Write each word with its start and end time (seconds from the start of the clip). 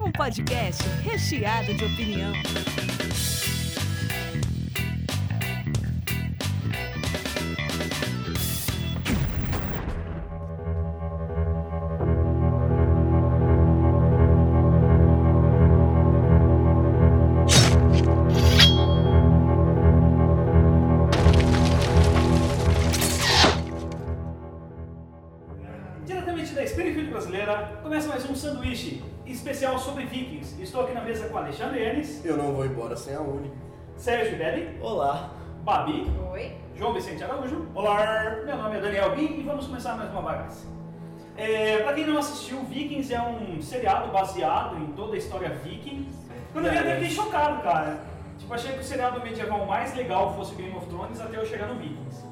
Um 0.00 0.10
podcast 0.10 0.82
recheado 1.04 1.72
de 1.74 1.84
opinião. 1.84 2.32
Sem 33.02 33.16
a 33.16 33.20
Uni. 33.20 33.50
Sérgio 33.96 34.38
Belli, 34.38 34.78
Olá. 34.80 35.30
Babi, 35.64 36.06
Oi. 36.30 36.52
João 36.76 36.94
Vicente 36.94 37.24
Araújo. 37.24 37.66
Olá! 37.74 38.36
Meu 38.46 38.56
nome 38.56 38.76
é 38.76 38.80
Daniel 38.80 39.16
Bin 39.16 39.40
e 39.40 39.42
vamos 39.42 39.66
começar 39.66 39.96
mais 39.96 40.08
uma 40.10 40.22
bagaça. 40.22 40.66
É, 41.36 41.78
pra 41.78 41.94
quem 41.94 42.06
não 42.06 42.18
assistiu, 42.18 42.62
Vikings 42.62 43.12
é 43.12 43.20
um 43.20 43.60
seriado 43.60 44.12
baseado 44.12 44.76
em 44.76 44.86
toda 44.92 45.14
a 45.14 45.18
história 45.18 45.48
viking. 45.50 46.08
Quando 46.52 46.66
eu 46.66 46.72
vi, 46.72 46.78
até 46.78 46.94
fiquei 46.94 47.10
chocado, 47.10 47.62
cara. 47.62 47.98
Tipo, 48.38 48.54
achei 48.54 48.72
que 48.72 48.80
o 48.80 48.84
seriado 48.84 49.20
medieval 49.20 49.66
mais 49.66 49.94
legal 49.96 50.36
fosse 50.36 50.54
Game 50.54 50.76
of 50.76 50.86
Thrones 50.86 51.20
até 51.20 51.36
eu 51.36 51.44
chegar 51.44 51.66
no 51.66 51.74
Vikings. 51.74 52.24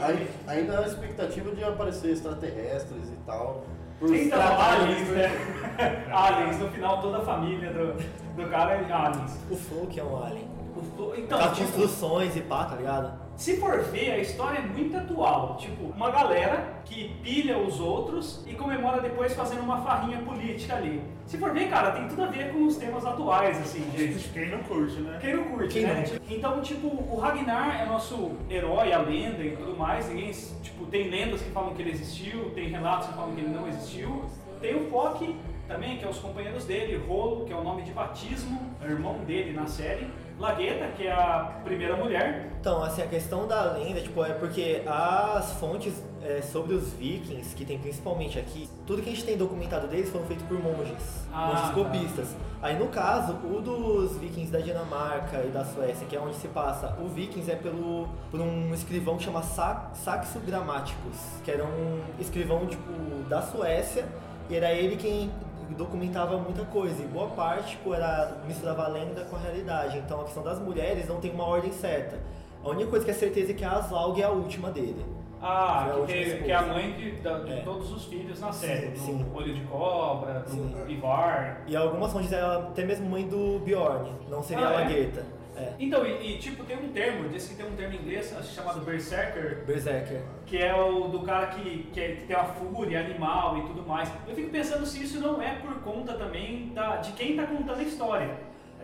É, 0.00 0.50
ainda 0.50 0.80
a 0.80 0.86
expectativa 0.86 1.54
de 1.54 1.62
aparecer 1.62 2.12
extraterrestres 2.12 3.10
e 3.10 3.16
tal. 3.26 3.64
Por 3.98 4.14
Então, 4.14 4.38
aliens, 4.58 5.08
né? 5.08 5.30
aliens, 6.12 6.58
no 6.58 6.68
final 6.70 7.00
toda 7.00 7.18
a 7.18 7.22
família 7.22 7.72
do, 7.72 7.94
do 8.42 8.48
cara 8.50 8.74
é 8.74 8.92
aliens. 8.92 9.38
O 9.50 9.56
Flow 9.56 9.86
que 9.86 9.98
é 10.00 10.04
um 10.04 10.22
alien. 10.22 10.48
O- 10.76 11.14
Então, 11.16 11.38
Tá 11.38 11.48
tipo, 11.50 11.66
construções 11.72 12.36
e 12.36 12.40
pá, 12.42 12.64
tá 12.66 12.76
ligado? 12.76 13.25
Se 13.36 13.58
for 13.58 13.82
ver, 13.84 14.12
a 14.12 14.18
história 14.18 14.58
é 14.58 14.62
muito 14.62 14.96
atual. 14.96 15.56
Tipo, 15.56 15.84
uma 15.84 16.10
galera 16.10 16.80
que 16.84 17.14
pilha 17.22 17.58
os 17.58 17.78
outros 17.78 18.42
e 18.46 18.54
comemora 18.54 19.00
depois 19.00 19.34
fazendo 19.34 19.60
uma 19.60 19.82
farrinha 19.82 20.18
política 20.18 20.76
ali. 20.76 21.02
Se 21.26 21.36
for 21.36 21.52
ver, 21.52 21.68
cara, 21.68 21.90
tem 21.90 22.08
tudo 22.08 22.22
a 22.22 22.26
ver 22.26 22.52
com 22.52 22.64
os 22.64 22.76
temas 22.76 23.04
atuais, 23.04 23.58
assim, 23.60 23.80
de 23.90 24.28
Quem 24.28 24.48
não 24.50 24.60
curte, 24.60 25.00
né? 25.00 25.18
quem 25.20 25.36
não 25.36 25.44
curte, 25.44 25.74
Quem 25.74 25.82
né? 25.82 26.04
não? 26.08 26.36
Então, 26.36 26.62
tipo, 26.62 26.86
o 26.86 27.18
Ragnar 27.18 27.82
é 27.82 27.84
nosso 27.84 28.32
herói, 28.48 28.92
a 28.92 28.98
lenda 28.98 29.42
e 29.42 29.56
tudo 29.56 29.76
mais. 29.76 30.08
Ninguém, 30.08 30.30
tipo, 30.62 30.86
tem 30.86 31.10
lendas 31.10 31.42
que 31.42 31.50
falam 31.50 31.74
que 31.74 31.82
ele 31.82 31.90
existiu, 31.90 32.50
tem 32.50 32.68
relatos 32.68 33.08
que 33.08 33.14
falam 33.14 33.34
que 33.34 33.40
ele 33.40 33.50
não 33.50 33.68
existiu. 33.68 34.24
Tem 34.60 34.74
o 34.76 34.88
Flock 34.88 35.36
também, 35.68 35.98
que 35.98 36.04
é 36.04 36.08
os 36.08 36.18
companheiros 36.18 36.64
dele, 36.64 36.96
Rolo, 37.06 37.44
que 37.44 37.52
é 37.52 37.56
o 37.56 37.62
nome 37.62 37.82
de 37.82 37.90
batismo, 37.92 38.58
é 38.80 38.86
irmão 38.86 39.18
dele 39.24 39.52
na 39.52 39.66
série. 39.66 40.06
Lagueta, 40.38 40.88
que 40.96 41.06
é 41.06 41.12
a 41.12 41.60
primeira 41.64 41.96
mulher. 41.96 42.50
Então, 42.60 42.82
assim, 42.82 43.00
a 43.02 43.06
questão 43.06 43.46
da 43.46 43.62
lenda, 43.72 44.00
tipo, 44.00 44.22
é 44.24 44.32
porque 44.34 44.82
as 44.86 45.52
fontes 45.54 46.02
é, 46.22 46.42
sobre 46.42 46.74
os 46.74 46.92
vikings, 46.92 47.54
que 47.54 47.64
tem 47.64 47.78
principalmente 47.78 48.38
aqui, 48.38 48.68
tudo 48.86 49.00
que 49.00 49.08
a 49.08 49.12
gente 49.12 49.24
tem 49.24 49.36
documentado 49.36 49.86
deles 49.86 50.10
foram 50.10 50.26
feitos 50.26 50.44
por 50.46 50.58
monges, 50.60 51.26
Ah, 51.32 51.46
monges 51.46 51.68
tá. 51.68 51.72
copistas. 51.72 52.36
Aí, 52.60 52.76
no 52.78 52.88
caso, 52.88 53.32
o 53.44 53.60
dos 53.60 54.16
vikings 54.18 54.50
da 54.50 54.58
Dinamarca 54.58 55.42
e 55.44 55.48
da 55.48 55.64
Suécia, 55.64 56.06
que 56.06 56.16
é 56.16 56.20
onde 56.20 56.34
se 56.36 56.48
passa, 56.48 56.96
o 57.00 57.06
vikings 57.08 57.50
é 57.50 57.54
pelo, 57.54 58.08
por 58.30 58.40
um 58.40 58.74
escrivão 58.74 59.16
que 59.16 59.24
chama 59.24 59.42
Sa 59.42 59.90
Saxo 59.94 60.40
Grammaticus, 60.40 61.16
que 61.44 61.50
era 61.50 61.64
um 61.64 62.00
escrivão, 62.18 62.66
tipo, 62.66 62.92
da 63.28 63.40
Suécia, 63.42 64.04
e 64.50 64.56
era 64.56 64.72
ele 64.72 64.96
quem 64.96 65.30
documentava 65.74 66.36
muita 66.38 66.64
coisa, 66.64 67.02
e 67.02 67.06
boa 67.06 67.28
parte 67.28 67.70
tipo, 67.76 67.92
era 67.94 68.36
misturava 68.46 68.84
a 68.84 68.88
lenda 68.88 69.24
com 69.24 69.36
a 69.36 69.38
realidade. 69.38 69.98
Então 69.98 70.20
a 70.20 70.24
questão 70.24 70.42
das 70.42 70.58
mulheres 70.58 71.08
não 71.08 71.20
tem 71.20 71.30
uma 71.32 71.44
ordem 71.44 71.72
certa. 71.72 72.18
A 72.64 72.68
única 72.70 72.90
coisa 72.90 73.04
que 73.04 73.10
é 73.10 73.14
certeza 73.14 73.52
é 73.52 73.54
que 73.54 73.64
a 73.64 73.72
Aslaug 73.72 74.20
é 74.20 74.24
a 74.24 74.30
última 74.30 74.70
dele. 74.70 75.04
Ah, 75.40 75.90
Foi 75.92 76.02
a 76.02 76.06
que, 76.06 76.24
que, 76.30 76.42
que 76.44 76.50
é 76.50 76.54
a 76.54 76.62
mãe 76.62 76.92
de, 76.92 77.10
de 77.20 77.28
É. 77.52 77.62
todos 77.62 77.92
os 77.92 78.06
filhos 78.06 78.40
na 78.40 78.50
série. 78.52 78.88
Do 78.88 78.98
Sim. 78.98 79.26
Olho 79.34 79.54
de 79.54 79.60
Cobra, 79.62 80.40
do 80.40 80.50
Sim. 80.50 80.74
Ivar. 80.88 81.62
E 81.66 81.76
algumas 81.76 82.10
fontes 82.12 82.32
ela 82.32 82.68
até 82.70 82.84
mesmo 82.84 83.08
mãe 83.08 83.28
do 83.28 83.60
Bjorn, 83.60 84.10
não 84.30 84.42
seria 84.42 84.64
Ah, 84.66 84.70
a 84.70 84.72
é? 84.80 84.84
Lagueta. 84.84 85.20
É. 85.20 85.45
Então, 85.78 86.06
e, 86.06 86.34
e, 86.34 86.38
tipo, 86.38 86.64
tem 86.64 86.76
um 86.76 86.88
termo, 86.88 87.28
diz 87.28 87.46
que 87.48 87.54
tem 87.54 87.66
um 87.66 87.74
termo 87.76 87.94
em 87.94 87.98
inglês 87.98 88.34
acho 88.36 88.48
que 88.48 88.54
chamado 88.54 88.80
Berserker, 88.80 89.64
Berserker. 89.66 90.20
que 90.44 90.58
é 90.58 90.74
o 90.74 91.08
do 91.08 91.20
cara 91.20 91.46
que, 91.48 91.88
que, 91.92 92.00
é- 92.00 92.12
que 92.16 92.24
tem 92.26 92.36
a 92.36 92.44
fúria 92.44 93.00
animal 93.00 93.58
e 93.58 93.62
tudo 93.62 93.82
mais. 93.86 94.10
Eu 94.28 94.34
fico 94.34 94.50
pensando 94.50 94.84
se 94.86 95.02
isso 95.02 95.20
não 95.20 95.40
é 95.40 95.54
por 95.56 95.74
conta 95.82 96.14
também 96.14 96.72
da, 96.74 96.96
de 96.96 97.12
quem 97.12 97.30
está 97.30 97.46
contando 97.46 97.78
a 97.80 97.82
história. 97.82 98.30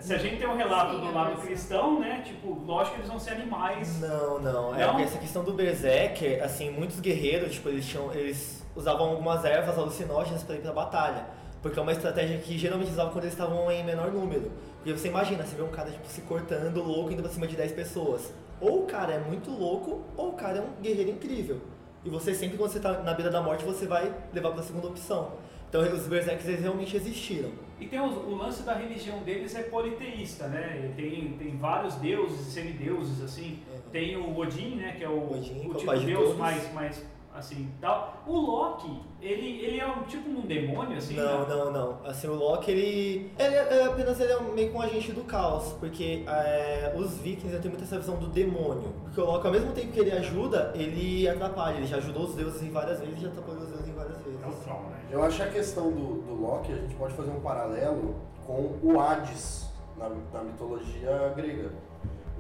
Se 0.01 0.13
a 0.15 0.19
gente 0.19 0.39
tem 0.39 0.49
um 0.49 0.57
relato 0.57 0.95
Sim, 0.97 1.01
do 1.01 1.09
é 1.09 1.11
lado 1.13 1.41
cristão, 1.43 2.01
né? 2.01 2.23
Tipo, 2.25 2.55
lógico 2.67 2.95
que 2.97 3.01
eles 3.03 3.11
vão 3.11 3.21
ser 3.21 3.35
animais. 3.35 4.01
Não, 4.01 4.41
não. 4.41 4.75
É 4.75 4.81
Não? 4.81 4.89
porque 4.91 5.05
essa 5.05 5.19
questão 5.19 5.45
do 5.45 5.53
Berserker, 5.53 6.43
assim, 6.43 6.71
muitos 6.71 6.99
guerreiros, 6.99 7.53
tipo, 7.53 7.69
eles, 7.69 7.87
tinham, 7.87 8.13
eles 8.13 8.67
usavam 8.75 9.11
algumas 9.11 9.45
ervas 9.45 9.79
alucinógenas 9.79 10.43
para 10.43 10.57
ir 10.57 10.61
pra 10.61 10.73
batalha. 10.73 11.25
Porque 11.63 11.79
é 11.79 11.83
uma 11.83 11.93
estratégia 11.93 12.37
que 12.39 12.59
geralmente 12.59 12.91
usavam 12.91 13.13
quando 13.13 13.25
eles 13.25 13.35
estavam 13.35 13.71
em 13.71 13.85
menor 13.85 14.11
número. 14.11 14.51
Porque 14.83 14.99
você 14.99 15.09
imagina, 15.09 15.45
você 15.45 15.55
vê 15.55 15.63
um 15.63 15.69
cara 15.71 15.91
tipo, 15.91 16.07
se 16.09 16.23
cortando 16.23 16.83
louco 16.83 17.13
indo 17.13 17.23
pra 17.23 17.31
cima 17.31 17.47
de 17.47 17.55
10 17.57 17.73
pessoas. 17.73 18.33
Ou 18.61 18.83
o 18.83 18.87
cara 18.87 19.13
é 19.15 19.19
muito 19.21 19.51
louco, 19.51 20.03
ou 20.17 20.31
o 20.31 20.33
cara 20.33 20.59
é 20.59 20.61
um 20.61 20.83
guerreiro 20.83 21.11
incrível. 21.11 21.61
E 22.05 22.11
você 22.11 22.35
sempre, 22.35 22.57
quando 22.59 22.71
você 22.73 22.81
tá 22.81 23.01
na 23.03 23.15
beira 23.15 23.31
da 23.31 23.41
morte, 23.41 23.65
você 23.65 23.87
vai 23.87 24.13
levar 24.33 24.51
pra 24.51 24.63
segunda 24.63 24.89
opção. 24.89 25.33
Então 25.69 25.81
os 25.83 26.07
Berserkers 26.07 26.49
eles 26.49 26.61
realmente 26.63 26.97
existiram. 26.97 27.51
E 27.81 27.87
tem 27.87 28.01
os- 28.01 28.17
o 28.17 28.35
lance 28.35 28.63
da 28.63 28.75
religião 28.75 29.21
deles 29.21 29.55
é 29.55 29.63
politeísta, 29.63 30.47
né? 30.49 30.93
Tem, 30.97 31.33
tem 31.39 31.57
vários 31.57 31.95
deuses 31.97 32.49
e 32.49 32.51
semideuses, 32.51 33.23
assim. 33.23 33.61
Tem 33.91 34.17
o 34.17 34.37
Odin, 34.37 34.77
né? 34.77 34.95
Que 34.99 35.05
é 35.05 35.09
o, 35.09 35.33
Odin, 35.33 35.63
é 35.63 35.67
o 35.67 35.71
o 35.71 35.75
tipo 35.75 35.97
de 35.97 36.07
deus 36.07 36.37
mais, 36.37 36.73
mais 36.75 37.07
assim, 37.35 37.71
tal. 37.81 38.23
O 38.27 38.39
Loki, 38.39 39.01
ele, 39.21 39.61
ele 39.65 39.81
é 39.81 39.87
um 39.87 40.03
tipo 40.03 40.29
um 40.29 40.43
demônio, 40.43 40.99
assim? 40.99 41.15
Não, 41.15 41.41
né? 41.41 41.47
não, 41.49 41.73
não. 41.73 41.99
Assim, 42.05 42.29
o 42.29 42.35
Loki, 42.35 42.71
ele, 42.71 43.33
ele 43.39 43.55
é 43.55 43.79
é 43.79 43.85
apenas 43.85 44.21
ele 44.21 44.33
é 44.33 44.41
meio 44.41 44.71
que 44.71 44.77
um 44.77 44.83
agente 44.83 45.13
do 45.13 45.25
caos, 45.25 45.73
porque 45.75 46.25
é, 46.27 46.95
os 46.97 47.19
vikings 47.19 47.59
têm 47.59 47.71
muito 47.71 47.85
essa 47.85 47.99
visão 47.99 48.17
do 48.17 48.27
demônio. 48.27 48.93
Porque 49.03 49.21
o 49.21 49.25
Loki, 49.25 49.47
ao 49.47 49.53
mesmo 49.53 49.73
tempo 49.73 49.93
que 49.93 50.01
ele 50.01 50.13
ajuda, 50.13 50.73
ele 50.75 51.29
atrapalha. 51.29 51.77
Ele 51.77 51.87
já 51.87 51.97
ajudou 51.97 52.25
os 52.25 52.35
deuses 52.35 52.63
em 52.63 52.71
várias 52.71 53.01
vezes 53.01 53.19
e 53.19 53.23
já 53.23 53.29
atrapalhou 53.29 53.63
os 53.63 53.69
deuses 53.69 53.89
em 53.89 53.95
várias 53.95 54.19
vezes. 54.19 54.43
É 54.43 54.47
o 54.47 54.53
trauma, 54.53 54.89
né? 54.91 55.01
Eu 55.11 55.23
acho 55.23 55.37
que 55.37 55.43
a 55.43 55.51
questão 55.51 55.91
do, 55.91 56.23
do 56.23 56.35
Loki, 56.35 56.73
a 56.73 56.77
gente 56.77 56.95
pode 56.95 57.15
fazer 57.15 57.31
um 57.31 57.41
paralelo 57.41 58.15
com 58.47 58.79
o 58.83 59.01
Hades 59.01 59.67
na, 59.97 60.09
na 60.09 60.45
mitologia 60.45 61.33
grega. 61.35 61.71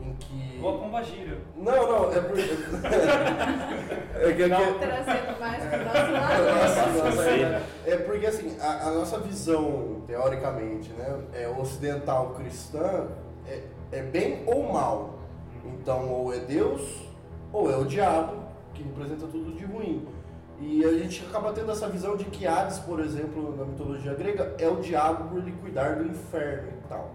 Em 0.02 0.14
que. 0.14 0.60
Ou 0.62 0.74
a 0.74 0.78
pombagira. 0.78 1.38
Não, 1.56 1.86
não, 1.88 2.12
é 2.12 2.20
porque. 2.20 2.40
é 4.18 4.32
que, 4.32 4.42
é 4.42 4.48
que- 4.48 4.78
Trazendo 4.78 5.40
mais 5.40 5.64
pro 5.64 5.84
nosso 5.84 6.12
lado. 6.12 6.44
Nossa, 6.44 6.86
nossa, 7.04 7.22
Sim. 7.22 7.42
é, 7.44 7.62
é 7.86 7.96
porque 7.98 8.26
assim, 8.26 8.56
a, 8.60 8.88
a 8.88 8.90
nossa 8.90 9.18
visão, 9.18 10.02
teoricamente, 10.06 10.92
né, 10.92 11.20
é 11.34 11.48
ocidental 11.48 12.30
cristã, 12.30 13.08
é, 13.46 13.62
é 13.92 14.02
bem 14.02 14.42
ou 14.46 14.72
mal. 14.72 15.18
Então, 15.64 16.08
ou 16.10 16.34
é 16.34 16.38
Deus, 16.38 16.82
ou 17.52 17.70
é 17.70 17.76
o 17.76 17.84
diabo, 17.84 18.42
que 18.74 18.82
representa 18.82 19.26
tudo 19.26 19.52
de 19.52 19.64
ruim. 19.64 20.06
E 20.60 20.84
a 20.84 20.92
gente 20.92 21.24
acaba 21.28 21.52
tendo 21.52 21.70
essa 21.72 21.88
visão 21.88 22.16
de 22.16 22.24
que 22.24 22.46
Hades, 22.46 22.78
por 22.80 23.00
exemplo, 23.00 23.56
na 23.56 23.64
mitologia 23.64 24.14
grega, 24.14 24.54
é 24.58 24.68
o 24.68 24.76
diabo 24.76 25.28
por 25.28 25.38
ele 25.38 25.52
cuidar 25.60 25.96
do 25.96 26.06
inferno 26.06 26.68
e 26.68 26.88
tal. 26.88 27.10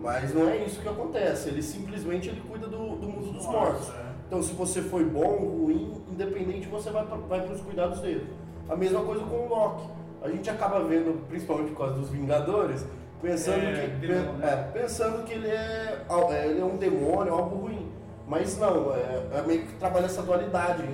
Mas 0.00 0.34
não 0.34 0.48
é 0.48 0.56
isso 0.64 0.80
que 0.80 0.88
acontece, 0.88 1.48
ele 1.50 1.62
simplesmente 1.62 2.28
ele 2.28 2.40
cuida 2.48 2.66
do, 2.66 2.96
do 2.96 3.08
mundo 3.08 3.32
dos 3.32 3.46
mortos. 3.46 3.88
é. 3.90 4.10
Então, 4.26 4.42
se 4.42 4.52
você 4.54 4.80
foi 4.80 5.04
bom 5.04 5.24
ou 5.42 5.64
ruim, 5.64 5.92
independente, 6.10 6.68
você 6.68 6.90
vai, 6.90 7.04
pra- 7.04 7.16
vai 7.16 7.40
para 7.42 7.52
os 7.54 7.60
cuidados 7.60 8.00
dele. 8.00 8.32
A 8.68 8.76
mesma 8.76 9.00
coisa 9.02 9.24
com 9.24 9.46
o 9.46 9.48
Loki. 9.48 9.88
A 10.22 10.28
gente 10.28 10.48
acaba 10.48 10.80
vendo, 10.84 11.26
principalmente 11.28 11.70
por 11.72 11.78
causa 11.78 11.94
dos 11.94 12.10
Vingadores, 12.10 12.84
pensando, 13.20 13.58
É, 13.64 13.88
que, 13.88 14.06
pe- 14.06 14.12
né? 14.12 14.38
é, 14.42 14.56
pensando 14.78 15.24
que 15.24 15.32
ele 15.32 15.48
é, 15.48 16.04
é, 16.30 16.46
ele 16.46 16.60
é 16.60 16.64
um 16.64 16.76
demônio, 16.76 17.32
algo 17.34 17.56
ruim. 17.66 17.90
Mas 18.28 18.56
não, 18.58 18.94
é, 18.94 19.38
é 19.38 19.42
meio 19.46 19.66
que 19.66 19.72
trabalha 19.74 20.04
essa 20.06 20.22
dualidade. 20.22 20.84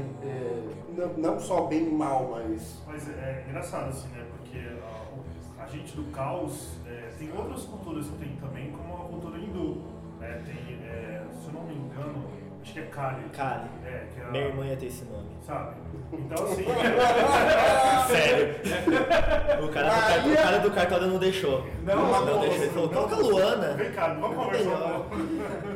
não, 0.96 1.08
não 1.34 1.38
só 1.40 1.62
bem 1.66 1.86
e 1.88 1.90
mal, 1.92 2.30
mas. 2.32 2.80
Mas 2.86 3.06
é 3.10 3.44
engraçado, 3.46 3.90
assim, 3.90 4.08
né? 4.08 4.24
Porque 4.38 4.58
a, 5.58 5.62
a 5.62 5.66
gente 5.66 5.94
do 5.94 6.04
caos 6.10 6.70
tem 7.18 7.30
outras 7.36 7.64
culturas 7.64 8.06
que 8.06 8.16
tem 8.18 8.36
também, 8.36 8.70
como 8.70 8.94
a 8.94 9.05
acho 12.66 12.72
que 12.72 12.80
é 12.80 12.82
Kali. 12.86 13.22
Kali. 13.32 13.68
É, 13.84 14.06
que 14.12 14.20
é 14.20 14.24
a- 14.24 14.30
Minha 14.30 14.44
irmã 14.46 14.66
ia 14.66 14.76
ter 14.76 14.86
esse 14.86 15.04
nome. 15.04 15.26
Sabe? 15.46 15.76
Então, 16.12 16.44
assim. 16.44 16.64
Sério. 18.08 18.54
O 19.64 19.68
cara, 19.68 19.88
do, 19.88 20.00
car- 20.00 20.26
o 20.28 20.36
cara 20.36 20.58
do 20.58 20.70
cartório 20.72 21.06
não 21.06 21.18
deixou. 21.18 21.64
Não, 21.84 21.96
não 21.96 22.26
não, 22.26 22.40
deixou. 22.40 22.62
Ele 22.64 22.72
falou, 22.72 22.88
coloca 22.88 23.16
Luana. 23.16 23.74
Vem 23.74 23.92
cá, 23.92 24.08
vamos 24.14 24.36
conversar. 24.36 25.02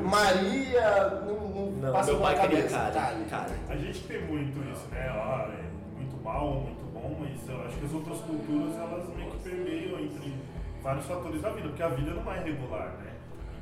Maria 0.03 1.09
não, 1.27 1.49
não, 1.49 1.71
Não, 1.73 1.93
passa 1.93 2.13
meu 2.13 2.21
pai 2.21 2.41
queria. 2.41 2.63
Kali. 2.65 3.55
A 3.69 3.77
gente 3.77 4.01
tem 4.05 4.23
muito 4.27 4.59
isso, 4.73 4.89
né? 4.91 5.09
Ah, 5.11 5.49
é 5.53 5.97
muito 5.97 6.17
mal, 6.25 6.51
muito 6.55 6.93
bom, 6.93 7.17
mas 7.21 7.49
eu 7.49 7.65
acho 7.67 7.77
que 7.79 7.87
as 7.87 7.93
outras 7.93 8.19
culturas 8.19 8.77
elas 8.77 9.09
meio 9.17 9.31
que 9.31 9.39
permeiam 9.49 10.01
entre 10.01 10.35
vários 10.83 11.07
fatores 11.07 11.41
da 11.41 11.51
vida, 11.51 11.69
porque 11.69 11.83
a 11.83 11.89
vida 11.89 12.13
não 12.15 12.33
é 12.33 12.39
regular, 12.41 12.95
né? 12.99 13.11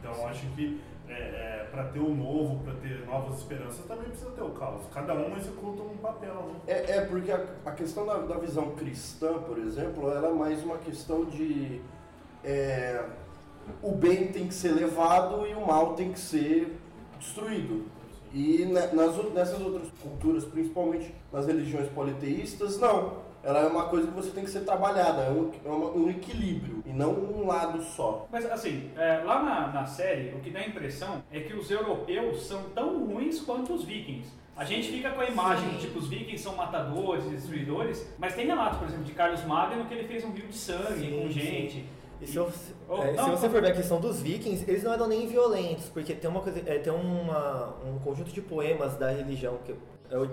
Então 0.00 0.12
eu 0.14 0.28
acho 0.28 0.46
que 0.54 0.80
é, 1.08 1.12
é, 1.12 1.68
para 1.70 1.84
ter 1.84 2.00
o 2.00 2.14
novo, 2.14 2.62
para 2.64 2.74
ter 2.74 3.04
novas 3.06 3.38
esperanças, 3.38 3.84
também 3.86 4.08
precisa 4.08 4.30
ter 4.30 4.42
o 4.42 4.50
caos. 4.50 4.82
Cada 4.92 5.14
um 5.14 5.36
executa 5.36 5.82
um 5.82 5.96
papel, 5.96 6.34
né? 6.34 6.60
É, 6.66 6.96
é 6.96 7.00
porque 7.02 7.30
a, 7.32 7.44
a 7.64 7.72
questão 7.72 8.06
da, 8.06 8.18
da 8.18 8.38
visão 8.38 8.70
cristã, 8.72 9.38
por 9.40 9.58
exemplo, 9.58 10.10
ela 10.10 10.28
é 10.28 10.32
mais 10.32 10.62
uma 10.62 10.78
questão 10.78 11.24
de 11.24 11.80
é, 12.44 13.04
o 13.82 13.92
bem 13.92 14.28
tem 14.28 14.48
que 14.48 14.54
ser 14.54 14.72
levado 14.72 15.46
e 15.46 15.54
o 15.54 15.66
mal 15.66 15.94
tem 15.94 16.12
que 16.12 16.20
ser 16.20 16.76
destruído. 17.18 17.86
E 18.32 18.64
nas, 18.66 18.92
nessas 19.32 19.60
outras 19.60 19.88
culturas, 20.02 20.44
principalmente 20.44 21.14
nas 21.32 21.46
religiões 21.46 21.88
politeístas, 21.88 22.78
não. 22.78 23.27
Ela 23.48 23.60
é 23.60 23.66
uma 23.66 23.84
coisa 23.84 24.06
que 24.08 24.12
você 24.12 24.28
tem 24.30 24.44
que 24.44 24.50
ser 24.50 24.60
trabalhada, 24.60 25.22
é 25.22 25.30
um, 25.30 25.50
é 25.64 25.68
uma- 25.70 25.90
um 25.90 26.10
equilíbrio 26.10 26.82
e 26.84 26.90
não 26.92 27.12
um 27.12 27.46
lado 27.46 27.82
só. 27.82 28.26
Mas 28.30 28.44
assim, 28.44 28.90
é, 28.94 29.22
lá 29.24 29.42
na, 29.42 29.68
na 29.68 29.86
série, 29.86 30.34
o 30.34 30.40
que 30.40 30.50
dá 30.50 30.58
a 30.58 30.66
impressão 30.66 31.22
é 31.32 31.40
que 31.40 31.54
os 31.54 31.70
europeus 31.70 32.42
são 32.46 32.64
tão 32.74 33.06
ruins 33.06 33.40
quanto 33.40 33.72
os 33.72 33.84
vikings. 33.84 34.28
A 34.54 34.64
gente 34.66 34.90
fica 34.90 35.08
com 35.12 35.22
a 35.22 35.26
imagem 35.30 35.66
de 35.70 35.78
tipo, 35.78 35.98
os 35.98 36.08
vikings 36.08 36.42
são 36.42 36.54
matadores, 36.56 37.24
destruidores, 37.24 38.06
mas 38.18 38.34
tem 38.34 38.44
relatos, 38.46 38.80
por 38.80 38.86
exemplo, 38.88 39.04
de 39.04 39.12
Carlos 39.12 39.42
Magno 39.46 39.86
que 39.86 39.94
ele 39.94 40.06
fez 40.06 40.22
um 40.26 40.30
rio 40.32 40.46
de 40.48 40.54
sangue 40.54 40.98
Sim, 41.06 41.22
com 41.22 41.32
sim. 41.32 41.40
gente. 41.40 41.84
E 42.20 42.26
se, 42.26 42.36
eu- 42.36 42.52
Oh, 42.86 43.02
é, 43.02 43.12
não, 43.12 43.24
se 43.24 43.30
você 43.30 43.46
não. 43.46 43.52
for 43.54 43.62
ver 43.62 43.70
a 43.70 43.74
questão 43.74 43.98
dos 44.00 44.20
vikings, 44.20 44.64
eles 44.68 44.82
não 44.82 44.92
eram 44.92 45.06
nem 45.06 45.26
violentos, 45.26 45.88
porque 45.88 46.12
tem 46.14 46.28
uma 46.28 46.40
coisa, 46.40 46.58
é, 46.66 46.78
tem 46.78 46.92
uma, 46.92 47.76
um 47.86 47.98
conjunto 48.00 48.30
de 48.30 48.42
poemas 48.42 48.96
da 48.96 49.10
religião 49.10 49.56
que 49.64 49.74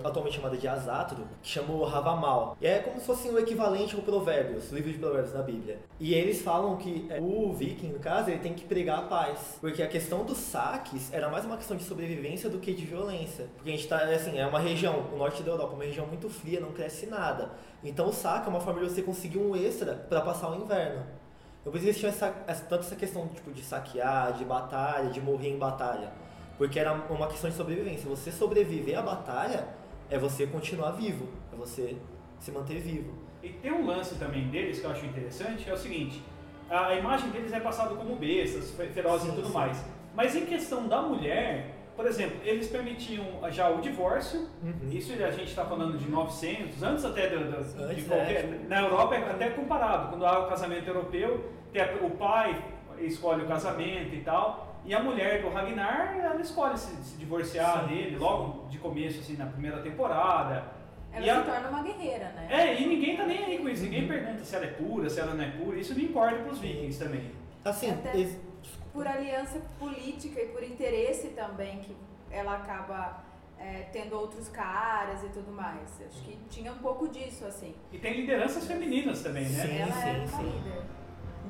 atualmente 0.04 0.36
chamada 0.36 0.56
de 0.56 0.66
Azátro, 0.66 1.26
que 1.42 1.48
chama 1.48 1.74
o 1.74 1.84
Havamal. 1.84 2.56
E 2.60 2.66
é 2.66 2.78
como 2.78 2.98
se 2.98 3.06
fosse 3.06 3.28
o 3.28 3.38
equivalente 3.38 3.94
ao 3.94 4.02
Provérbios, 4.02 4.70
livro 4.72 4.90
de 4.90 4.98
Provérbios 4.98 5.32
da 5.32 5.42
Bíblia. 5.42 5.78
E 6.00 6.14
eles 6.14 6.42
falam 6.42 6.76
que 6.76 7.06
é, 7.10 7.20
o 7.20 7.52
viking, 7.52 7.88
no 7.88 7.98
caso, 7.98 8.30
ele 8.30 8.40
tem 8.40 8.54
que 8.54 8.64
pregar 8.64 9.00
a 9.00 9.02
paz, 9.02 9.58
porque 9.60 9.82
a 9.82 9.86
questão 9.86 10.24
dos 10.24 10.38
saques 10.38 11.12
era 11.12 11.28
mais 11.28 11.44
uma 11.44 11.56
questão 11.56 11.76
de 11.76 11.84
sobrevivência 11.84 12.48
do 12.48 12.58
que 12.58 12.72
de 12.72 12.84
violência. 12.84 13.46
Porque 13.56 13.70
a 13.70 13.72
gente 13.72 13.86
tá, 13.86 14.02
assim, 14.04 14.38
é 14.38 14.46
uma 14.46 14.60
região, 14.60 15.06
o 15.12 15.16
norte 15.16 15.42
da 15.42 15.50
Europa, 15.50 15.74
uma 15.74 15.84
região 15.84 16.06
muito 16.06 16.28
fria, 16.28 16.60
não 16.60 16.72
cresce 16.72 17.06
nada. 17.06 17.50
Então 17.82 18.08
o 18.08 18.12
saque 18.12 18.46
é 18.46 18.50
uma 18.50 18.60
forma 18.60 18.80
de 18.80 18.90
você 18.90 19.02
conseguir 19.02 19.38
um 19.38 19.54
extra 19.54 19.94
para 19.94 20.20
passar 20.20 20.50
o 20.50 20.54
inverno. 20.54 21.04
Eu 21.64 21.72
por 21.72 21.78
isso 21.78 21.86
eles 21.86 21.98
tinham 21.98 22.10
essa, 22.10 22.32
essa, 22.46 22.64
tanto 22.64 22.84
essa 22.86 22.94
questão 22.94 23.26
tipo, 23.26 23.52
de 23.52 23.60
saquear, 23.60 24.34
de 24.34 24.44
batalha, 24.44 25.10
de 25.10 25.20
morrer 25.20 25.48
em 25.48 25.58
batalha. 25.58 26.12
Porque 26.58 26.78
era 26.78 26.92
uma 26.92 27.26
questão 27.26 27.50
de 27.50 27.56
sobrevivência. 27.56 28.08
Você 28.08 28.32
sobreviver 28.32 28.98
à 28.98 29.02
batalha 29.02 29.66
é 30.10 30.18
você 30.18 30.46
continuar 30.46 30.92
vivo, 30.92 31.28
é 31.52 31.56
você 31.56 31.96
se 32.40 32.50
manter 32.50 32.78
vivo. 32.80 33.12
E 33.42 33.50
tem 33.50 33.72
um 33.72 33.86
lance 33.86 34.14
também 34.16 34.48
deles 34.48 34.80
que 34.80 34.86
eu 34.86 34.90
acho 34.90 35.04
interessante, 35.04 35.68
é 35.68 35.72
o 35.72 35.76
seguinte, 35.76 36.22
a 36.70 36.94
imagem 36.94 37.30
deles 37.30 37.52
é 37.52 37.60
passada 37.60 37.94
como 37.94 38.16
bestas, 38.16 38.70
fe- 38.72 38.86
ferozes 38.88 39.28
e 39.30 39.34
tudo 39.34 39.48
sim. 39.48 39.52
mais. 39.54 39.84
Mas 40.14 40.34
em 40.34 40.46
questão 40.46 40.88
da 40.88 41.02
mulher, 41.02 41.74
por 41.94 42.06
exemplo, 42.06 42.38
eles 42.42 42.68
permitiam 42.68 43.24
já 43.50 43.68
o 43.68 43.80
divórcio, 43.80 44.48
Uhum. 44.62 44.74
isso 44.90 45.12
a 45.12 45.30
gente 45.30 45.48
está 45.48 45.64
falando 45.64 45.96
de 45.98 46.08
900, 46.10 46.82
antes 46.82 47.04
até 47.04 47.28
do, 47.28 47.38
do- 47.50 47.82
Antes, 47.84 47.96
de 47.96 48.02
qualquer... 48.02 48.44
é, 48.44 48.60
Na 48.68 48.80
Europa 48.80 49.14
é 49.14 49.30
até 49.30 49.50
comparado, 49.50 50.08
quando 50.10 50.24
há 50.26 50.38
o 50.40 50.48
casamento 50.48 50.88
europeu, 50.88 51.50
o 52.02 52.10
pai 52.10 52.64
escolhe 53.00 53.44
o 53.44 53.46
casamento 53.46 54.14
e 54.14 54.20
tal, 54.22 54.65
e 54.86 54.94
a 54.94 55.02
mulher 55.02 55.42
do 55.42 55.48
Ragnar, 55.50 56.16
ela 56.16 56.40
escolhe 56.40 56.78
se, 56.78 56.94
se 57.02 57.16
divorciar 57.16 57.82
Sim, 57.82 57.88
dele 57.94 58.10
sim. 58.16 58.16
logo 58.22 58.68
de 58.68 58.78
começo, 58.78 59.20
assim, 59.20 59.36
na 59.36 59.46
primeira 59.46 59.78
temporada. 59.82 60.64
Ela 61.12 61.26
E 61.26 61.30
a- 61.30 61.42
se 61.44 61.50
torna 61.50 61.68
uma 61.68 61.82
guerreira, 61.82 62.28
né? 62.30 62.48
é, 62.50 62.80
e 62.80 62.86
ninguém 62.86 63.16
tá 63.16 63.24
nem 63.26 63.44
aí 63.44 63.58
com 63.58 63.68
isso, 63.68 63.82
ninguém 63.84 64.06
pergunta 64.06 64.44
se 64.44 64.54
ela 64.54 64.64
é 64.66 64.68
pura, 64.70 65.08
se 65.10 65.18
ela 65.18 65.34
não 65.34 65.42
é 65.44 65.50
pura, 65.50 65.78
isso 65.78 65.94
não 65.94 66.00
importa 66.02 66.36
pros 66.42 66.58
vikings 66.58 66.98
também. 67.02 67.30
Assim, 67.64 67.90
Até- 67.90 68.12
Por 68.92 69.06
aliança 69.06 69.60
política 69.78 70.40
e 70.40 70.46
por 70.48 70.62
interesse 70.62 71.28
também, 71.28 71.80
que 71.80 71.94
ela 72.30 72.56
acaba 72.56 73.24
é, 73.58 73.86
tendo 73.92 74.14
outros 74.16 74.48
caras 74.48 75.22
e 75.24 75.28
tudo 75.28 75.50
mais. 75.50 76.00
Acho 76.06 76.22
que 76.22 76.36
tinha 76.50 76.70
um 76.72 76.78
pouco 76.78 77.08
disso, 77.08 77.44
assim. 77.46 77.74
E 77.92 77.98
tem 77.98 78.12
lideranças 78.20 78.66
femininas 78.66 79.22
também, 79.22 79.44
né? 79.44 79.66
Sim, 79.66 79.78
ela 79.78 79.92
sim, 79.92 80.08
era 80.08 80.18
uma 80.18 80.26
sim. 80.28 80.42
líder. 80.44 80.82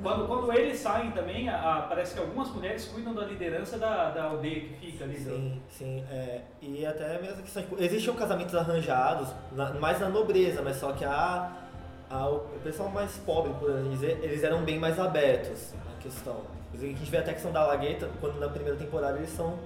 Quando, 0.02 0.26
quando 0.26 0.52
eles 0.52 0.78
saem 0.78 1.10
também, 1.10 1.48
a- 1.48 1.78
a- 1.78 1.82
parece 1.82 2.14
que 2.14 2.20
algumas 2.20 2.48
mulheres 2.50 2.84
cuidam 2.86 3.14
da 3.14 3.24
liderança 3.24 3.78
da, 3.78 4.10
da 4.10 4.24
aldeia 4.24 4.60
que 4.60 4.74
fica 4.92 5.04
ali. 5.04 5.14
do- 5.18 5.30
Sim, 5.30 5.62
sim. 5.70 6.04
é, 6.10 6.42
e 6.62 6.84
até 6.86 7.20
mesmo 7.20 7.42
questão, 7.42 7.62
tipo, 7.62 7.82
existiam 7.82 8.14
casamentos 8.14 8.54
arranjados, 8.54 9.28
na- 9.52 9.72
mais 9.74 9.98
na 10.00 10.08
nobreza, 10.08 10.62
mas 10.62 10.76
só 10.76 10.92
que 10.92 11.04
a, 11.04 11.50
a- 12.10 12.28
o 12.28 12.40
pessoal 12.62 12.88
mais 12.90 13.16
pobre, 13.18 13.52
por 13.54 13.70
assim 13.70 13.90
dizer, 13.90 14.18
eles 14.22 14.42
eram 14.44 14.62
bem 14.64 14.78
mais 14.78 14.98
abertos 14.98 15.72
na 15.84 16.00
questão. 16.02 16.42
A 16.72 16.76
gente 16.76 17.10
vê 17.10 17.16
até 17.18 17.30
a 17.30 17.34
questão 17.34 17.50
da 17.52 17.64
Lagueta, 17.66 18.08
quando 18.20 18.38
na 18.38 18.48
primeira 18.48 18.76
temporada 18.78 19.16
eles 19.18 19.30
são 19.30 19.58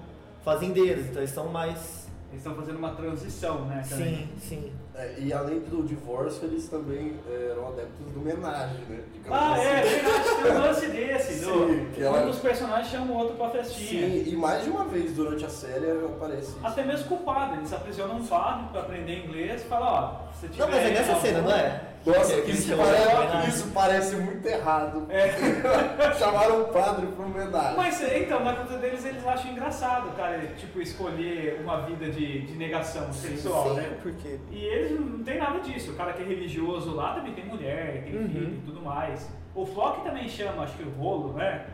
fazendeiros, 0.44 1.06
então 1.06 1.20
eles 1.20 1.30
são 1.32 1.48
mais. 1.48 2.08
Eles 2.30 2.42
estão 2.46 2.54
fazendo 2.54 2.78
uma 2.78 2.94
transição, 2.94 3.64
né? 3.64 3.82
também. 3.88 4.16
Sim, 4.16 4.28
sim. 4.38 4.72
É, 4.94 5.14
e 5.18 5.32
além 5.32 5.58
do 5.60 5.82
divórcio, 5.82 6.44
eles 6.46 6.68
também 6.68 7.14
é, 7.28 7.48
eram 7.50 7.68
adeptos 7.68 8.06
do 8.12 8.20
homenagem, 8.20 8.84
né? 8.88 9.00
Digamos 9.12 9.38
Ah, 9.38 9.52
assim. 9.54 9.62
é, 9.66 9.82
verdade, 9.82 10.42
tem 10.42 10.52
um 10.52 10.58
lance 10.60 10.86
desse. 10.86 11.44
do- 11.44 11.68
Sim, 11.68 11.88
que 11.92 12.02
ela- 12.02 12.22
Um 12.22 12.26
dos 12.26 12.38
personagens 12.38 12.88
chama 12.88 13.12
o 13.12 13.16
outro 13.16 13.34
pra 13.36 13.50
festinha. 13.50 14.08
Sim, 14.08 14.30
e 14.30 14.36
mais 14.36 14.62
de 14.62 14.70
uma 14.70 14.84
vez 14.84 15.12
durante 15.14 15.44
a 15.44 15.48
série 15.48 15.90
aparece 15.90 16.50
isso. 16.50 16.58
Até 16.62 16.84
mesmo 16.84 17.08
com 17.08 17.14
o 17.16 17.18
padre, 17.24 17.58
eles 17.58 17.72
aprisionam 17.72 18.16
um 18.16 18.24
padre 18.26 18.68
pra 18.70 18.80
aprender 18.82 19.24
inglês 19.24 19.62
e 19.62 19.64
falam, 19.64 19.88
ó, 19.88 20.32
se 20.40 20.48
tiver... 20.48 20.64
Não, 20.64 20.70
mas 20.72 20.86
é 20.86 20.90
nessa 20.90 21.10
algum- 21.12 21.22
cena, 21.26 21.42
não 21.42 21.50
é? 21.52 21.82
Nossa, 22.06 22.34
Que- 22.36 22.42
que 22.42 22.50
isso, 22.52 22.68
chama 22.68 22.82
parece, 22.84 23.48
isso 23.50 23.70
parece 23.74 24.16
muito 24.16 24.46
errado. 24.46 25.06
É. 25.10 25.28
Chamaram 26.18 26.62
o 26.62 26.64
padre 26.68 27.06
pra 27.08 27.26
homenagem. 27.26 27.76
Mas 27.76 28.00
então, 28.02 28.42
na 28.42 28.54
cultura 28.54 28.78
deles 28.78 29.04
eles 29.04 29.26
acham 29.26 29.50
engraçado, 29.52 30.16
cara, 30.16 30.38
tipo, 30.56 30.80
escolher 30.80 31.60
uma 31.62 31.82
vida 31.82 32.08
de, 32.10 32.40
de 32.46 32.54
negação 32.54 33.12
sexual, 33.12 33.68
sim, 33.70 33.74
né? 33.76 33.98
porque. 34.02 34.38
E 34.50 34.64
eles 34.64 34.98
não 34.98 35.22
tem 35.22 35.38
nada 35.38 35.60
disso. 35.60 35.90
O 35.92 35.94
cara 35.94 36.14
que 36.14 36.22
é 36.22 36.26
religioso 36.26 36.94
lá 36.94 37.14
também 37.14 37.34
tem 37.34 37.44
mulher, 37.44 38.02
tem 38.04 38.16
Uhum. 38.16 38.28
filho 38.28 38.54
e 38.54 38.62
tudo 38.64 38.80
mais. 38.80 39.28
O 39.54 39.66
Flock 39.66 40.02
também 40.02 40.26
chama, 40.28 40.62
acho 40.62 40.74
que 40.78 40.82
o 40.84 40.90
rolo, 40.92 41.34
né? 41.34 41.66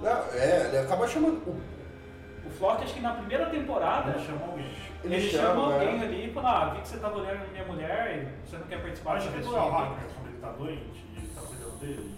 Não, 0.00 0.10
é, 0.32 0.66
ele 0.68 0.78
acaba 0.78 1.08
chamando. 1.08 1.42
O- 2.50 2.58
Flock, 2.58 2.82
acho 2.84 2.94
que 2.94 3.00
na 3.00 3.12
primeira 3.14 3.46
temporada, 3.46 4.10
Ele 4.10 4.24
chama 4.26 4.46
alguém. 4.46 4.66
ele, 5.04 5.14
Ele 5.14 5.30
chama, 5.30 5.48
chama, 5.48 5.72
alguém 5.74 5.98
né? 5.98 6.04
ali 6.06 6.30
e 6.30 6.32
fala, 6.32 6.50
ah, 6.62 6.64
vi 6.74 6.80
que 6.80 6.88
você 6.88 6.96
tava 6.98 7.18
olhando 7.18 7.50
minha 7.52 7.64
mulher 7.64 8.18
e 8.44 8.46
você 8.48 8.56
não 8.58 8.66
quer 8.66 8.80
participar 8.82 9.16
Acho 9.16 9.28
que 9.30 9.36
é 9.38 9.40
o 9.48 9.58
aqui." 9.58 9.70
Hacker 9.70 10.06
quando 10.14 10.28
ele 10.28 10.38
tá 10.40 10.48
doente 10.52 11.04
e 11.14 11.18
ele 11.18 11.28
tá 11.34 11.40
cuidando 11.42 11.80
dele. 11.80 12.14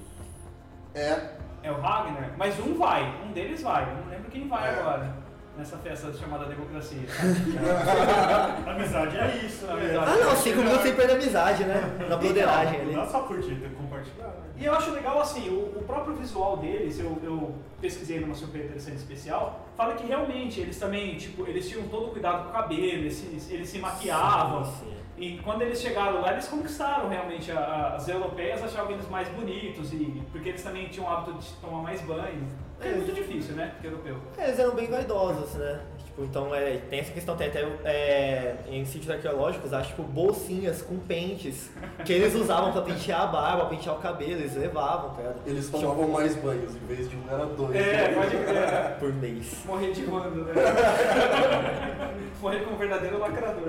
É, 0.95 1.43
É 1.65 1.71
o 1.71 1.81
Ragnar, 1.81 2.33
mas 2.37 2.59
um 2.59 2.77
vai, 2.77 3.05
um 3.25 3.31
deles 3.33 3.63
vai. 3.63 3.85
Eu 3.89 3.97
não 3.99 4.09
lembro 4.11 4.29
quem 4.31 4.49
vai 4.49 4.69
É. 4.75 4.81
agora. 4.81 5.22
Nessa 5.57 5.77
festa 5.79 6.11
chamada 6.15 6.47
democracia. 6.47 7.03
Amizade 8.67 9.17
é 9.19 9.37
isso, 9.45 9.67
né? 9.67 9.73
Amizade. 9.75 10.11
Ah 10.11 10.25
não, 10.25 10.37
cinco 10.37 10.59
minutos 10.59 10.81
sem 10.81 10.95
perder 10.95 11.13
a 11.13 11.17
amizade, 11.17 11.65
né? 11.65 12.07
Na 12.09 12.17
broderagem 12.17 12.81
ali. 12.81 12.95
Não 12.95 13.07
só 13.07 13.21
curtir, 13.23 13.57
tem 13.57 13.69
que 13.69 13.75
compartilhar. 13.77 14.29
né? 14.29 14.33
E 14.57 14.65
eu 14.65 14.75
acho 14.75 14.91
legal 14.93 15.21
assim, 15.21 15.51
o, 15.51 15.79
o 15.79 15.85
próprio 15.87 16.15
visual 16.17 16.57
deles, 16.57 16.99
eu, 16.99 17.19
eu 17.23 17.55
pesquisei 17.81 18.21
numa 18.21 18.35
super 18.35 18.65
interessante 18.65 18.97
especial, 18.97 19.67
fala 19.77 19.95
que 19.95 20.07
realmente 20.07 20.61
eles 20.61 20.79
também, 20.79 21.17
tipo, 21.17 21.47
eles 21.47 21.69
tinham 21.69 21.87
todo 21.89 22.07
o 22.07 22.11
cuidado 22.13 22.45
com 22.45 22.51
o 22.51 22.53
cabelo, 22.53 22.83
eles 22.83 23.15
se, 23.15 23.53
eles 23.53 23.69
se 23.69 23.79
maquiavam. 23.79 24.65
Sim, 24.65 24.73
sim. 24.81 24.93
E 25.19 25.39
quando 25.39 25.63
eles 25.63 25.81
chegaram 25.81 26.21
lá, 26.23 26.33
eles 26.33 26.49
conquistaram 26.49 27.09
realmente 27.09 27.53
a- 27.53 27.59
a- 27.59 27.95
as 27.97 28.09
europeias, 28.09 28.63
achavam 28.65 28.93
eles 28.93 29.09
mais 29.09 29.29
bonitos, 29.29 29.93
e 29.93 30.23
porque 30.33 30.49
eles 30.49 30.63
também 30.63 30.89
tinham 30.89 31.07
o 31.07 31.13
hábito 31.13 31.35
de 31.39 31.53
tomar 31.61 31.83
mais 31.83 32.01
banho. 32.01 32.49
É 32.83 32.89
É. 32.89 32.93
muito 32.95 33.13
difícil, 33.13 33.55
né? 33.55 33.71
Porque 33.75 33.87
europeu. 33.89 34.17
É, 34.39 34.49
eles 34.49 34.59
eram 34.59 34.75
bem 34.75 34.87
vaidosos, 34.89 35.55
né? 35.55 35.81
Tipo, 36.05 36.25
então 36.25 36.55
é, 36.55 36.79
tem 36.91 36.99
essa 37.01 37.11
questão, 37.13 37.35
tem 37.37 37.47
até 37.49 37.61
é, 37.85 38.57
em 38.69 38.85
sítios 38.85 39.09
arqueológicos, 39.11 39.73
acho 39.73 39.89
tipo 39.91 40.03
bolsinhas 40.03 40.83
com 40.83 40.99
pentes 40.99 41.71
que 42.05 42.13
eles 42.13 42.35
usavam 42.35 42.71
pra 42.71 42.83
pentear 42.83 43.23
a 43.23 43.27
barba, 43.29 43.65
pentear 43.67 43.97
o 43.97 43.99
cabelo, 43.99 44.33
eles 44.33 44.55
levavam, 44.55 45.15
cara. 45.15 45.37
eles 45.47 45.71
tomavam 45.71 46.09
mais 46.09 46.37
banhos, 46.37 46.75
em 46.77 46.87
vez 46.87 47.09
de 47.09 47.17
um 47.17 47.23
era 47.31 47.47
dois. 47.47 47.75
É, 47.77 48.09
né? 48.09 48.15
pode 48.15 48.37
crer. 48.37 48.97
Por 49.01 49.15
mês. 49.15 49.63
Morrer 49.65 49.93
de 49.93 50.03
mando, 50.03 50.45
né? 50.45 50.53
Morrer 52.43 52.61
como 52.61 52.75
um 52.75 52.79
verdadeiro 52.79 53.19
lacrador. 53.19 53.63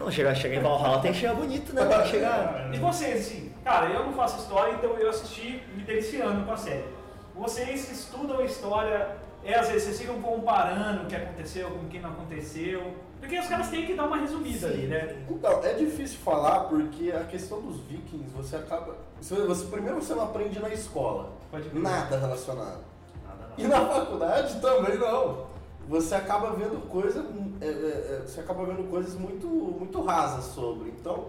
Não, 0.00 0.10
chegar, 0.10 0.34
chegar 0.34 0.56
em 0.56 0.60
Valhalla 0.60 1.00
tem 1.00 1.12
que 1.12 1.18
chegar 1.18 1.34
bonito, 1.34 1.72
né? 1.74 1.86
Tem 1.86 2.02
que 2.02 2.08
chegar. 2.08 2.70
E 2.72 2.78
vocês, 2.78 3.20
assim, 3.20 3.52
cara, 3.64 3.86
eu 3.90 4.04
não 4.04 4.12
faço 4.12 4.38
história, 4.40 4.72
então 4.72 4.90
eu 4.98 5.08
assisti 5.08 5.62
me 5.74 5.82
deliciando 5.84 6.44
com 6.44 6.52
a 6.52 6.56
série. 6.56 6.84
Vocês 7.38 7.90
estudam 7.90 8.44
história, 8.44 9.16
é, 9.44 9.54
às 9.54 9.68
vezes 9.68 9.84
vocês 9.84 10.00
ficam 10.00 10.20
comparando 10.20 11.04
o 11.04 11.06
que 11.06 11.14
aconteceu 11.14 11.70
com 11.70 11.86
o 11.86 11.88
que 11.88 11.98
não 12.00 12.10
aconteceu. 12.10 12.92
Porque 13.20 13.38
os 13.38 13.46
caras 13.46 13.68
têm 13.68 13.86
que 13.86 13.94
dar 13.94 14.06
uma 14.06 14.16
resumida 14.16 14.66
ali, 14.68 14.86
né? 14.86 15.24
Então, 15.28 15.62
é 15.64 15.74
difícil 15.74 16.18
falar 16.20 16.60
porque 16.64 17.10
a 17.12 17.24
questão 17.24 17.60
dos 17.60 17.80
vikings, 17.80 18.30
você 18.36 18.56
acaba. 18.56 18.96
Você, 19.20 19.34
você- 19.36 19.66
primeiro 19.66 19.96
você 20.00 20.14
não 20.14 20.24
aprende 20.24 20.58
na 20.60 20.68
escola. 20.70 21.30
Nada 21.72 22.18
relacionado. 22.18 22.80
Nada, 23.24 23.52
E 23.56 23.62
nada. 23.66 23.84
na 23.84 23.90
faculdade 23.94 24.60
também 24.60 24.98
não. 24.98 25.46
Você 25.88 26.14
acaba 26.14 26.50
vendo 26.52 26.86
coisa, 26.88 27.24
é, 27.60 27.66
é, 27.66 27.70
é, 27.70 28.22
você 28.26 28.40
acaba 28.40 28.64
vendo 28.66 28.88
coisas 28.90 29.14
muito, 29.14 29.46
muito 29.46 30.00
rasas 30.02 30.44
sobre. 30.46 30.90
Então, 30.90 31.28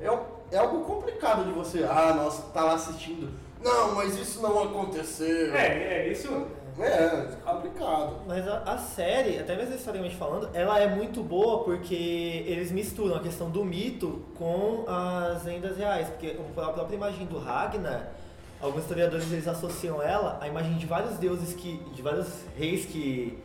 é, 0.00 0.06
é 0.52 0.58
algo 0.58 0.84
complicado 0.84 1.44
de 1.44 1.52
você, 1.52 1.84
ah, 1.84 2.14
nossa, 2.14 2.42
tá 2.52 2.64
lá 2.64 2.74
assistindo. 2.74 3.30
Não, 3.62 3.94
mas 3.94 4.18
isso 4.18 4.40
não 4.40 4.62
aconteceu. 4.62 5.54
É, 5.54 6.06
é, 6.06 6.12
isso. 6.12 6.46
É, 6.78 7.26
complicado. 7.44 8.22
Mas 8.26 8.48
a, 8.48 8.58
a 8.62 8.78
série, 8.78 9.38
até 9.38 9.54
mesmo 9.54 9.74
historicamente 9.74 10.16
falando, 10.16 10.48
ela 10.54 10.78
é 10.78 10.88
muito 10.88 11.22
boa 11.22 11.62
porque 11.62 12.44
eles 12.46 12.72
misturam 12.72 13.16
a 13.16 13.20
questão 13.20 13.50
do 13.50 13.64
mito 13.64 14.24
com 14.34 14.84
as 14.86 15.44
lendas 15.44 15.76
reais. 15.76 16.08
Porque 16.08 16.36
a 16.56 16.68
própria 16.72 16.96
imagem 16.96 17.26
do 17.26 17.38
Ragnar, 17.38 18.12
alguns 18.60 18.82
historiadores 18.82 19.30
eles 19.30 19.46
associam 19.46 20.02
ela 20.02 20.38
à 20.40 20.48
imagem 20.48 20.76
de 20.78 20.86
vários 20.86 21.18
deuses 21.18 21.54
que. 21.54 21.76
de 21.92 22.00
vários 22.00 22.28
reis 22.56 22.86
que 22.86 23.38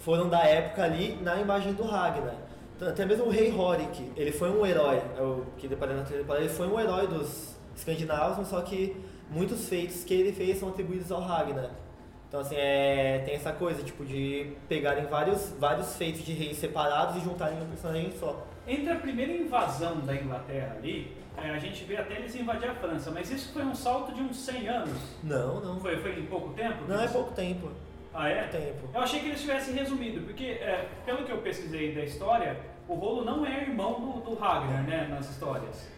foram 0.00 0.28
da 0.28 0.44
época 0.44 0.84
ali 0.84 1.18
na 1.22 1.40
imagem 1.40 1.72
do 1.72 1.84
Ragnar. 1.84 2.36
Então, 2.76 2.88
Até 2.88 3.06
mesmo 3.06 3.26
o 3.26 3.30
rei 3.30 3.54
Horik, 3.56 4.12
ele 4.16 4.32
foi 4.32 4.50
um 4.50 4.66
herói, 4.66 5.00
é 5.16 5.22
o 5.22 5.44
que 5.56 5.68
deparei 5.68 5.96
na 5.96 6.04
ele 6.36 6.48
foi 6.48 6.66
um 6.66 6.78
herói 6.78 7.06
dos 7.06 7.54
escandinavos, 7.74 8.36
mas 8.36 8.48
só 8.48 8.60
que 8.60 8.96
muitos 9.30 9.68
feitos 9.68 10.04
que 10.04 10.14
ele 10.14 10.32
fez 10.32 10.58
são 10.58 10.68
atribuídos 10.68 11.10
ao 11.10 11.20
Ragnar. 11.20 11.70
Então 12.28 12.40
assim, 12.40 12.56
é, 12.56 13.22
tem 13.24 13.34
essa 13.34 13.52
coisa, 13.52 13.82
tipo, 13.82 14.04
de 14.04 14.52
pegarem 14.68 15.06
vários, 15.06 15.50
vários 15.58 15.96
feitos 15.96 16.24
de 16.24 16.32
reis 16.32 16.56
separados 16.56 17.16
e 17.16 17.20
juntarem 17.20 17.58
em 17.58 17.62
um 17.62 17.68
personagem 17.68 18.12
só. 18.18 18.46
Entre 18.66 18.92
a 18.92 18.96
primeira 18.96 19.32
invasão 19.32 20.00
da 20.00 20.14
Inglaterra 20.14 20.74
ali, 20.78 21.16
é, 21.36 21.50
a 21.50 21.58
gente 21.58 21.84
vê 21.84 21.96
até 21.96 22.14
eles 22.14 22.34
invadir 22.34 22.70
a 22.70 22.74
França, 22.74 23.10
mas 23.10 23.30
isso 23.30 23.52
foi 23.52 23.62
um 23.62 23.74
salto 23.74 24.12
de 24.12 24.22
uns 24.22 24.36
100 24.36 24.68
anos. 24.68 24.98
Não, 25.22 25.60
não. 25.60 25.80
Foi, 25.80 25.96
foi 25.98 26.18
em 26.18 26.26
pouco 26.26 26.52
tempo? 26.54 26.84
Não 26.88 27.00
é 27.00 27.08
pouco 27.08 27.32
tempo. 27.32 27.70
Ah, 28.12 28.28
é? 28.28 28.44
tempo. 28.44 28.88
Eu 28.94 29.00
achei 29.00 29.18
que 29.20 29.26
eles 29.26 29.40
tivessem 29.40 29.74
resumido, 29.74 30.20
porque 30.22 30.44
é, 30.44 30.88
pelo 31.04 31.24
que 31.24 31.32
eu 31.32 31.38
pesquisei 31.38 31.92
da 31.92 32.04
história, 32.04 32.56
o 32.86 32.94
Rolo 32.94 33.24
não 33.24 33.44
é 33.44 33.62
irmão 33.62 34.00
do, 34.00 34.20
do 34.20 34.34
Ragnar, 34.36 34.84
né, 34.84 35.08
nas 35.10 35.28
histórias. 35.28 35.88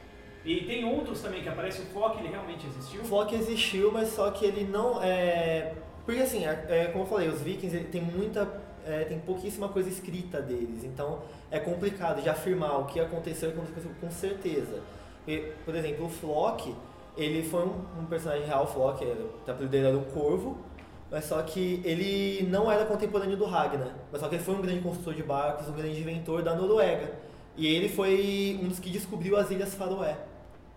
E 0.47 0.65
tem 0.65 0.85
outros 0.85 1.21
também 1.21 1.43
que 1.43 1.49
aparecem, 1.49 1.85
o 1.85 1.89
Flock 1.89 2.21
ele 2.21 2.29
realmente 2.29 2.67
existiu. 2.69 3.01
O 3.01 3.05
Flock 3.05 3.35
existiu, 3.35 3.91
mas 3.91 4.11
só 4.11 4.31
que 4.31 4.45
ele 4.47 4.65
não 4.65 5.03
é. 5.03 5.75
Porque 6.05 6.21
assim, 6.23 6.47
é, 6.47 6.67
é, 6.69 6.85
como 6.87 7.03
eu 7.03 7.09
falei, 7.09 7.29
os 7.29 7.43
vikings 7.43 7.77
tem 7.91 8.01
muita. 8.01 8.49
é, 8.87 9.05
tem 9.05 9.19
pouquíssima 9.19 9.69
coisa 9.69 9.89
escrita 9.89 10.41
deles, 10.41 10.85
então 10.85 11.19
é 11.51 11.59
complicado 11.59 12.23
de 12.23 12.29
afirmar 12.29 12.79
o 12.79 12.85
que 12.85 13.01
aconteceu 13.01 13.53
com 14.01 14.11
certeza. 14.11 14.81
E, 15.27 15.39
por 15.65 15.75
exemplo, 15.75 16.07
o 16.07 16.09
Flock, 16.09 16.73
ele 17.17 17.43
foi 17.43 17.67
um, 17.67 17.85
um 17.99 18.07
personagem 18.07 18.47
real, 18.47 18.63
o 18.63 18.67
Flock, 18.69 19.05
o 19.05 19.51
apelido 19.51 19.69
dele 19.69 19.89
era 19.89 19.97
o 19.97 20.05
Corvo, 20.05 20.59
mas 21.11 21.25
só 21.25 21.43
que 21.43 21.81
ele 21.85 22.47
não 22.49 22.71
era 22.71 22.85
contemporâneo 22.85 23.37
do 23.37 23.45
Ragnar, 23.45 23.97
mas 24.13 24.21
só 24.21 24.29
que 24.29 24.37
ele 24.37 24.45
foi 24.45 24.55
um 24.55 24.63
grande 24.63 24.81
construtor 24.81 25.15
de 25.15 25.25
barcos, 25.25 25.69
um 25.69 25.73
grande 25.73 25.99
inventor 25.99 26.43
da 26.43 26.55
Noruega. 26.55 27.13
E 27.57 27.67
ele 27.67 27.89
foi 27.89 28.61
um 28.63 28.69
dos 28.69 28.79
que 28.79 28.91
descobriu 28.91 29.37
as 29.37 29.51
Ilhas 29.51 29.75
Faroé. 29.75 30.17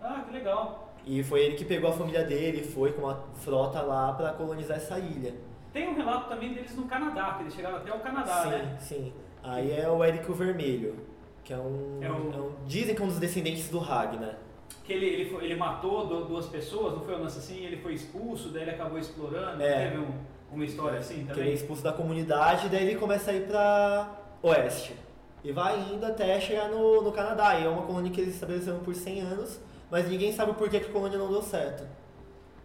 Ah, 0.02 0.22
que 0.26 0.32
legal. 0.32 0.88
E 1.06 1.22
foi 1.22 1.40
ele 1.40 1.56
que 1.56 1.64
pegou 1.64 1.90
a 1.90 1.92
família 1.92 2.24
dele, 2.24 2.62
foi 2.62 2.92
com 2.92 3.02
uma 3.02 3.24
frota 3.34 3.80
lá 3.80 4.12
pra 4.12 4.30
colonizar 4.32 4.76
essa 4.76 4.98
ilha. 4.98 5.34
Tem 5.72 5.88
um 5.88 5.94
relato 5.94 6.28
também 6.28 6.52
deles 6.52 6.74
no 6.76 6.84
Canadá, 6.86 7.34
que 7.36 7.44
eles 7.44 7.54
chegaram 7.54 7.76
até 7.76 7.92
o 7.92 8.00
Canadá, 8.00 8.42
sim, 8.42 8.48
né? 8.50 8.76
sim. 8.80 9.12
Aí 9.42 9.72
é 9.72 9.88
o 9.88 10.02
Érico 10.04 10.32
Vermelho, 10.34 10.96
que 11.44 11.52
é 11.52 11.56
um, 11.58 11.98
É 12.02 12.10
o- 12.10 12.32
é 12.32 12.36
um- 12.40 12.52
Dizem 12.66 12.94
que 12.94 13.00
é 13.00 13.04
um 13.04 13.08
dos 13.08 13.18
descendentes 13.18 13.68
do 13.70 13.78
Ragnar. 13.78 14.36
Que 14.84 14.92
ele, 14.92 15.06
ele, 15.06 15.30
foi- 15.30 15.44
ele 15.44 15.54
matou 15.56 16.06
du- 16.06 16.24
duas 16.24 16.46
pessoas, 16.46 16.94
não 16.94 17.00
foi 17.04 17.14
um 17.14 17.22
lance 17.22 17.38
assim? 17.38 17.64
Ele 17.64 17.76
foi 17.78 17.94
expulso, 17.94 18.48
daí 18.50 18.62
ele 18.62 18.72
acabou 18.72 18.98
explorando. 18.98 19.62
É. 19.62 19.88
Teve 19.88 19.98
um- 20.02 20.14
uma 20.52 20.64
história 20.64 20.98
assim 20.98 21.14
Que 21.14 21.20
ele 21.20 21.30
é 21.30 21.34
também? 21.34 21.52
expulso 21.54 21.82
da 21.82 21.92
comunidade, 21.92 22.68
daí 22.68 22.88
ele 22.88 22.98
começa 22.98 23.30
a 23.30 23.34
ir 23.34 23.46
pra 23.46 24.10
oeste. 24.42 24.94
E 25.42 25.52
vai 25.52 25.78
indo 25.92 26.04
até 26.04 26.38
chegar 26.40 26.68
no, 26.68 27.00
no 27.00 27.12
Canadá. 27.12 27.58
E 27.58 27.64
é 27.64 27.68
uma 27.68 27.82
colônia 27.82 28.10
que 28.10 28.20
eles 28.20 28.34
estabeleceram 28.34 28.80
por 28.80 28.94
100 28.94 29.20
anos, 29.22 29.58
mas 29.90 30.08
ninguém 30.08 30.32
sabe 30.32 30.52
o 30.52 30.54
porquê 30.54 30.80
que 30.80 30.86
a 30.86 30.92
colônia 30.92 31.18
não 31.18 31.30
deu 31.30 31.42
certo. 31.42 31.86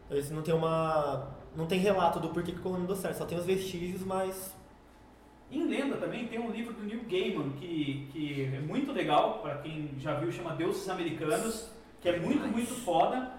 Eles 0.10 0.29
não 0.32 0.41
tem 0.41 0.53
uma. 0.53 1.36
Não 1.55 1.65
tem 1.65 1.79
relato 1.79 2.20
do 2.20 2.29
porquê 2.29 2.51
que 2.51 2.60
a 2.60 2.62
colônia 2.62 2.82
não 2.82 2.94
deu 2.94 3.01
certo, 3.01 3.17
só 3.17 3.25
tem 3.25 3.38
os 3.38 3.46
vestígios, 3.46 4.01
mas 4.03 4.53
Em 5.51 5.67
lenda 5.67 5.98
também 5.98 6.27
tem 6.27 6.39
um 6.39 6.50
livro 6.51 6.74
do 6.74 6.84
Neil 6.84 7.03
Gaiman 7.08 7.51
que, 7.51 8.08
que 8.12 8.44
é 8.53 8.60
muito 8.60 8.91
legal, 8.91 9.39
para 9.41 9.60
quem 9.60 9.91
já 10.00 10.15
viu, 10.15 10.32
chama 10.32 10.55
Deuses 10.55 10.89
Americanos, 10.89 11.70
que 12.01 12.10
é 12.10 12.20
muito, 12.20 12.48
muito 12.48 12.74
foda. 12.74 13.32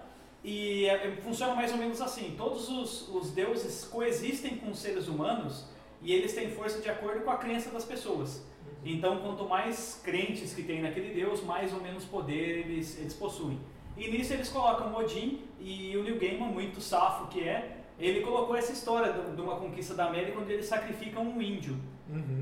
E 0.43 0.85
é- 0.85 1.07
é- 1.07 1.15
funciona 1.17 1.53
mais 1.53 1.71
ou 1.71 1.77
menos 1.77 1.99
assim: 2.01 2.33
todos 2.37 2.69
os, 2.69 3.09
os 3.09 3.31
deuses 3.31 3.83
coexistem 3.85 4.55
com 4.57 4.71
os 4.71 4.79
seres 4.79 5.07
humanos 5.07 5.65
e 6.01 6.13
eles 6.13 6.33
têm 6.33 6.49
força 6.51 6.81
de 6.81 6.89
acordo 6.89 7.21
com 7.21 7.29
a 7.31 7.37
crença 7.37 7.69
das 7.71 7.83
pessoas. 7.85 8.43
Então, 8.85 9.19
quanto 9.19 9.43
mais 9.47 9.99
crentes 10.03 10.53
que 10.53 10.63
tem 10.63 10.81
naquele 10.81 11.13
deus, 11.13 11.43
mais 11.43 11.73
ou 11.73 11.81
menos 11.81 12.05
poder 12.05 12.59
eles, 12.65 12.97
eles 12.99 13.13
possuem. 13.13 13.59
E 13.97 14.09
nisso 14.09 14.33
eles 14.33 14.49
colocam 14.49 14.95
Odin 14.95 15.41
e 15.59 15.97
o 15.97 16.03
Neil 16.03 16.19
Gaiman, 16.19 16.47
muito 16.47 16.79
safo 16.79 17.27
que 17.27 17.41
é, 17.41 17.77
ele 17.99 18.21
colocou 18.21 18.55
essa 18.55 18.71
história 18.71 19.11
de 19.11 19.41
uma 19.41 19.55
conquista 19.55 19.93
da 19.93 20.05
América 20.05 20.39
onde 20.39 20.53
eles 20.53 20.67
sacrificam 20.67 21.23
um 21.23 21.41
índio. 21.41 21.75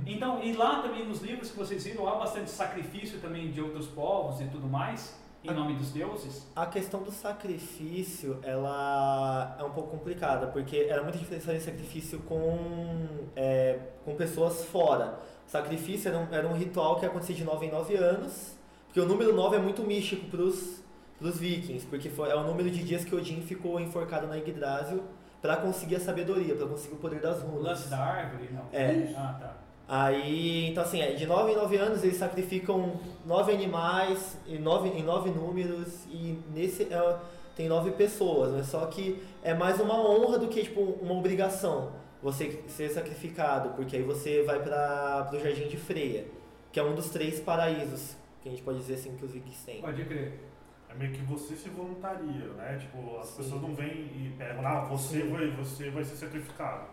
Então, 0.05 0.43
e 0.43 0.53
lá 0.53 0.81
também 0.81 1.05
nos 1.05 1.21
livros 1.21 1.50
que 1.50 1.57
vocês 1.57 1.83
viram, 1.83 2.07
há 2.07 2.15
bastante 2.15 2.51
sacrifício 2.51 3.19
também 3.19 3.51
de 3.51 3.62
outros 3.62 3.88
povos 3.88 4.39
e 4.39 4.45
tudo 4.45 4.67
mais, 4.67 5.15
em 5.43 5.51
nome 5.51 5.74
dos 5.74 5.91
deuses. 5.91 6.47
A 6.55 6.65
questão 6.67 7.01
do 7.01 7.12
sacrifício, 7.12 8.39
ela 8.43 9.55
é 9.59 9.63
um 9.63 9.71
pouco 9.71 9.91
complicada, 9.91 10.47
porque 10.47 10.88
era 10.89 11.01
muito 11.01 11.17
difícil 11.17 11.41
fazer 11.41 11.59
sacrifício 11.59 12.19
com, 12.19 13.07
é, 13.35 13.79
com 14.03 14.15
pessoas 14.15 14.65
fora. 14.65 15.19
O 15.47 15.50
sacrifício 15.50 16.09
era 16.09 16.17
um, 16.17 16.33
era 16.33 16.47
um 16.47 16.53
ritual 16.53 17.00
que 17.00 17.05
acontecia 17.05 17.35
de 17.35 17.43
9 17.43 17.65
em 17.65 17.71
9 17.71 17.95
anos, 17.95 18.55
porque 18.85 19.00
o 19.00 19.05
número 19.05 19.33
9 19.33 19.55
é 19.55 19.59
muito 19.59 19.83
místico 19.83 20.27
pros, 20.27 20.83
pros 21.19 21.38
vikings, 21.39 21.86
porque 21.88 22.10
foi, 22.10 22.29
é 22.29 22.36
o 22.36 22.43
número 22.43 22.69
de 22.69 22.84
dias 22.84 23.03
que 23.05 23.15
Odin 23.15 23.41
ficou 23.41 23.79
enforcado 23.79 24.27
na 24.27 24.36
Yggdrasil 24.36 25.03
para 25.41 25.57
conseguir 25.57 25.95
a 25.95 26.00
sabedoria, 26.00 26.55
para 26.55 26.67
conseguir 26.67 26.95
o 26.95 26.98
poder 26.98 27.22
das 27.22 27.38
O 27.43 27.48
runas. 27.48 27.63
lance 27.63 27.89
da 27.89 27.98
árvore, 28.00 28.50
não. 28.51 28.65
É. 28.74 29.13
Ah, 29.15 29.38
tá. 29.39 29.57
Aí, 29.88 30.69
então 30.69 30.81
assim, 30.84 31.00
é, 31.00 31.13
de 31.13 31.27
9 31.27 31.51
em 31.51 31.55
9 31.55 31.77
anos 31.77 32.03
eles 32.03 32.17
sacrificam 32.17 33.00
nove 33.24 33.53
animais 33.53 34.36
em 34.48 34.57
nove, 34.57 34.89
em 34.89 35.03
nove 35.03 35.29
números 35.29 36.05
e 36.10 36.39
nesse 36.51 36.91
é, 36.91 37.17
tem 37.55 37.67
nove 37.69 37.91
pessoas, 37.91 38.51
mas 38.51 38.65
só 38.65 38.84
que 38.88 39.22
é 39.43 39.53
mais 39.53 39.79
uma 39.79 39.93
honra 39.93 40.39
do 40.39 40.48
que 40.48 40.63
tipo 40.63 40.81
uma 40.81 41.13
obrigação 41.13 41.91
você 42.22 42.63
ser 42.67 42.89
sacrificado, 42.89 43.69
porque 43.75 43.95
aí 43.95 44.01
você 44.01 44.41
vai 44.41 44.60
para 44.60 45.29
o 45.31 45.39
Jardim 45.39 45.67
de 45.67 45.77
Freia, 45.77 46.25
que 46.72 46.79
é 46.79 46.84
um 46.84 46.95
dos 46.95 47.12
três 47.12 47.39
paraísos 47.39 48.15
que 48.41 48.50
a 48.50 48.51
gente 48.51 48.63
pode 48.63 48.79
dizer 48.79 48.95
assim 48.95 49.15
que 49.15 49.24
os 49.24 49.31
vikings 49.31 49.63
têm. 49.65 49.81
Pode 49.81 50.03
crer. 50.05 50.39
É 50.95 50.97
meio 50.97 51.11
que 51.11 51.23
você 51.23 51.55
se 51.55 51.67
voluntaria, 51.69 52.47
né? 52.57 52.77
Tipo, 52.79 53.17
as 53.19 53.27
Sim. 53.27 53.43
pessoas 53.43 53.61
não 53.61 53.75
vêm 53.75 53.87
e 54.15 54.33
pegam, 54.37 54.65
ah, 54.65 54.81
você 54.85 55.21
Sim. 55.23 55.29
vai, 55.29 55.47
você 55.51 55.89
vai 55.89 56.03
ser 56.03 56.15
sacrificado. 56.15 56.85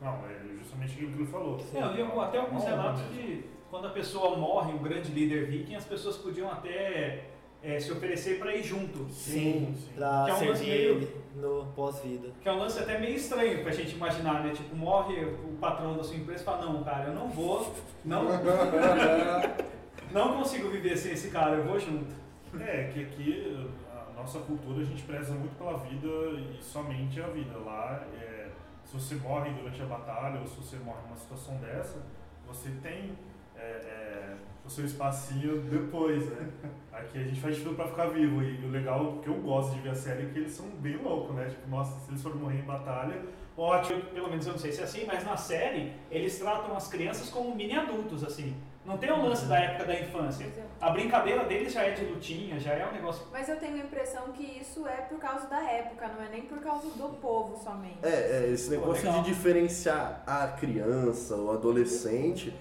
Não, 0.00 0.12
é 0.26 0.38
justamente 0.58 0.92
aquilo 0.92 1.10
que 1.12 1.18
ele 1.22 1.26
falou. 1.26 1.60
É, 1.74 1.82
eu 1.82 1.92
li 1.92 2.02
algum- 2.02 2.20
até 2.20 2.38
alguns 2.38 2.62
relatos 2.64 3.02
de 3.12 3.44
quando 3.68 3.88
a 3.88 3.90
pessoa 3.90 4.36
morre, 4.36 4.72
um 4.72 4.78
grande 4.78 5.10
líder 5.10 5.46
viking, 5.46 5.74
as 5.74 5.84
pessoas 5.84 6.16
podiam 6.16 6.50
até 6.50 7.24
é, 7.60 7.80
se 7.80 7.90
oferecer 7.90 8.38
para 8.38 8.54
ir 8.54 8.62
junto. 8.62 9.12
Sim, 9.12 9.74
sim. 9.76 9.92
pra 9.96 10.24
Que 10.26 10.30
é 10.30 10.34
um 10.34 10.48
lance 10.50 10.64
servir 10.64 10.66
meio- 10.70 10.90
ele 10.98 11.16
no 11.34 11.66
pós-vida. 11.74 12.28
Que 12.40 12.48
é 12.48 12.52
um 12.52 12.58
lance 12.60 12.78
até 12.78 12.96
meio 13.00 13.16
estranho 13.16 13.64
pra 13.64 13.72
gente 13.72 13.96
imaginar, 13.96 14.44
né? 14.44 14.52
Tipo, 14.54 14.76
morre 14.76 15.24
o 15.24 15.56
patrão 15.60 15.96
da 15.96 16.04
sua 16.04 16.14
empresa 16.16 16.42
e 16.42 16.44
fala, 16.44 16.64
não, 16.64 16.84
cara, 16.84 17.06
eu 17.08 17.14
não 17.14 17.28
vou, 17.28 17.74
não, 18.04 18.22
não 20.12 20.36
consigo 20.38 20.68
viver 20.70 20.96
sem 20.96 21.12
esse 21.12 21.30
cara, 21.30 21.56
eu 21.56 21.64
vou 21.64 21.78
junto. 21.80 22.14
É, 22.60 22.90
que 22.92 23.02
aqui 23.02 23.68
a 23.92 24.12
nossa 24.14 24.40
cultura 24.40 24.80
a 24.80 24.84
gente 24.84 25.02
preza 25.02 25.34
muito 25.34 25.56
pela 25.56 25.78
vida 25.78 26.08
e 26.08 26.58
somente 26.62 27.20
a 27.20 27.28
vida. 27.28 27.56
Lá, 27.58 28.06
é, 28.14 28.48
se 28.84 28.94
você 28.94 29.14
morre 29.16 29.50
durante 29.50 29.82
a 29.82 29.86
batalha 29.86 30.40
ou 30.40 30.46
se 30.46 30.56
você 30.56 30.76
morre 30.76 31.02
numa 31.02 31.16
situação 31.16 31.56
dessa, 31.56 32.02
você 32.46 32.70
tem 32.82 33.12
é, 33.54 33.60
é, 33.60 34.36
o 34.64 34.70
seu 34.70 34.84
espacinho 34.84 35.60
depois, 35.62 36.26
né? 36.30 36.48
Aqui 36.92 37.18
a 37.18 37.22
gente 37.22 37.40
faz 37.40 37.58
tudo 37.58 37.76
pra 37.76 37.86
ficar 37.86 38.06
vivo. 38.06 38.42
E 38.42 38.64
o 38.64 38.70
legal, 38.70 39.18
que 39.22 39.28
eu 39.28 39.34
gosto 39.34 39.74
de 39.74 39.80
ver 39.80 39.90
a 39.90 39.94
série, 39.94 40.24
é 40.24 40.30
que 40.30 40.38
eles 40.38 40.52
são 40.52 40.68
bem 40.70 40.96
loucos, 40.96 41.34
né? 41.34 41.48
Tipo, 41.48 41.68
nossa, 41.68 41.98
se 42.00 42.10
eles 42.10 42.22
forem 42.22 42.38
morrer 42.38 42.58
em 42.58 42.64
batalha, 42.64 43.22
ótimo. 43.56 44.00
Pelo 44.06 44.30
menos 44.30 44.46
eu 44.46 44.52
não 44.52 44.58
sei 44.58 44.72
se 44.72 44.80
é 44.80 44.84
assim, 44.84 45.04
mas 45.06 45.24
na 45.24 45.36
série 45.36 45.92
eles 46.10 46.38
tratam 46.38 46.76
as 46.76 46.88
crianças 46.88 47.28
como 47.28 47.54
mini 47.54 47.74
adultos, 47.74 48.24
assim. 48.24 48.56
Não 48.88 48.96
tem 48.96 49.12
o 49.12 49.22
lance 49.22 49.44
da 49.44 49.58
época 49.60 49.84
da 49.84 50.00
infância. 50.00 50.44
É. 50.44 50.62
A 50.80 50.88
brincadeira 50.88 51.44
deles 51.44 51.72
já 51.74 51.82
é 51.82 51.90
de 51.90 52.06
lutinha, 52.06 52.58
já 52.58 52.72
é 52.72 52.88
um 52.88 52.92
negócio. 52.92 53.26
Mas 53.30 53.46
eu 53.46 53.56
tenho 53.58 53.74
a 53.74 53.78
impressão 53.80 54.32
que 54.32 54.42
isso 54.42 54.86
é 54.88 54.96
por 55.02 55.18
causa 55.18 55.46
da 55.46 55.62
época, 55.62 56.08
não 56.08 56.24
é 56.24 56.28
nem 56.30 56.42
por 56.42 56.58
causa 56.60 56.88
do 56.96 57.08
povo 57.20 57.62
somente. 57.62 57.98
É, 58.02 58.08
é, 58.46 58.50
esse 58.50 58.70
negócio 58.70 59.04
legal. 59.04 59.22
de 59.22 59.28
diferenciar 59.28 60.22
a 60.26 60.48
criança, 60.48 61.36
o 61.36 61.50
adolescente, 61.50 62.54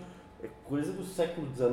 é 0.44 0.50
coisa 0.66 0.92
do 0.92 1.06
século 1.06 1.48
XIX, 1.56 1.72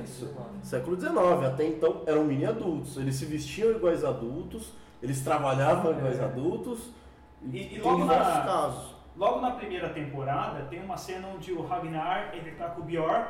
é 0.00 0.02
isso? 0.02 0.34
Século 0.62 0.98
XIX, 0.98 1.14
até 1.46 1.66
então 1.66 2.02
eram 2.06 2.24
mini 2.24 2.46
adultos, 2.46 2.96
eles 2.96 3.14
se 3.16 3.26
vestiam 3.26 3.70
iguais 3.72 4.02
adultos, 4.02 4.72
eles 5.02 5.20
trabalhavam 5.22 5.92
iguais 5.92 6.18
adultos, 6.20 6.90
e, 7.42 7.56
E- 7.58 7.74
e 7.76 7.80
logo 7.80 8.06
na- 8.06 8.14
casos. 8.16 8.94
Logo 9.16 9.40
na 9.40 9.50
primeira 9.50 9.90
temporada 9.90 10.64
tem 10.70 10.82
uma 10.82 10.96
cena 10.96 11.28
onde 11.28 11.52
o 11.52 11.66
Ragnar 11.66 12.30
ele 12.32 12.52
tá 12.52 12.68
com 12.70 12.80
o 12.80 12.84
Bjorn 12.84 13.26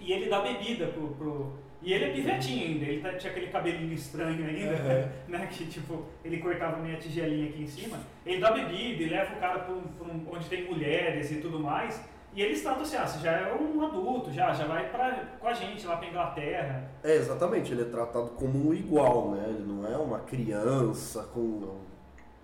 e 0.00 0.12
ele 0.12 0.28
dá 0.28 0.40
bebida 0.40 0.86
pro, 0.88 1.08
pro 1.08 1.64
E 1.82 1.92
ele 1.92 2.04
é 2.06 2.08
pivetinho 2.14 2.66
ainda, 2.66 2.84
ele 2.86 3.02
tá- 3.02 3.12
tinha 3.12 3.30
aquele 3.30 3.48
cabelinho 3.48 3.92
estranho 3.92 4.46
ainda, 4.46 4.72
Uhum. 4.72 5.08
né? 5.28 5.46
Que 5.52 5.66
tipo, 5.66 6.02
ele 6.24 6.38
cortava 6.38 6.78
meia 6.78 6.96
tigelinha 6.96 7.50
aqui 7.50 7.62
em 7.62 7.66
cima. 7.66 7.98
Ele 8.24 8.40
dá 8.40 8.52
bebida 8.52 9.02
e 9.02 9.06
leva 9.10 9.34
o 9.34 9.38
cara 9.38 9.58
pra, 9.58 9.74
um, 9.74 9.82
pra 9.82 10.06
um- 10.06 10.26
onde 10.32 10.48
tem 10.48 10.64
mulheres 10.64 11.30
e 11.30 11.36
tudo 11.42 11.60
mais. 11.60 12.00
E 12.34 12.40
eles 12.42 12.62
tratam 12.62 12.82
assim, 12.82 12.96
ah, 12.96 13.06
você 13.06 13.18
já 13.22 13.32
é 13.32 13.54
um 13.54 13.84
adulto, 13.84 14.32
já, 14.32 14.52
já 14.54 14.64
vai 14.66 14.88
pra, 14.88 15.24
com 15.38 15.46
a 15.46 15.52
gente 15.52 15.86
lá 15.86 15.96
pra 15.98 16.08
Inglaterra. 16.08 16.90
É, 17.04 17.16
exatamente, 17.16 17.70
ele 17.72 17.82
é 17.82 17.84
tratado 17.84 18.30
como 18.30 18.70
um 18.70 18.72
igual, 18.74 19.32
né? 19.32 19.44
Ele 19.50 19.64
não 19.64 19.86
é 19.86 19.96
uma 19.98 20.20
criança 20.20 21.22
com, 21.34 21.76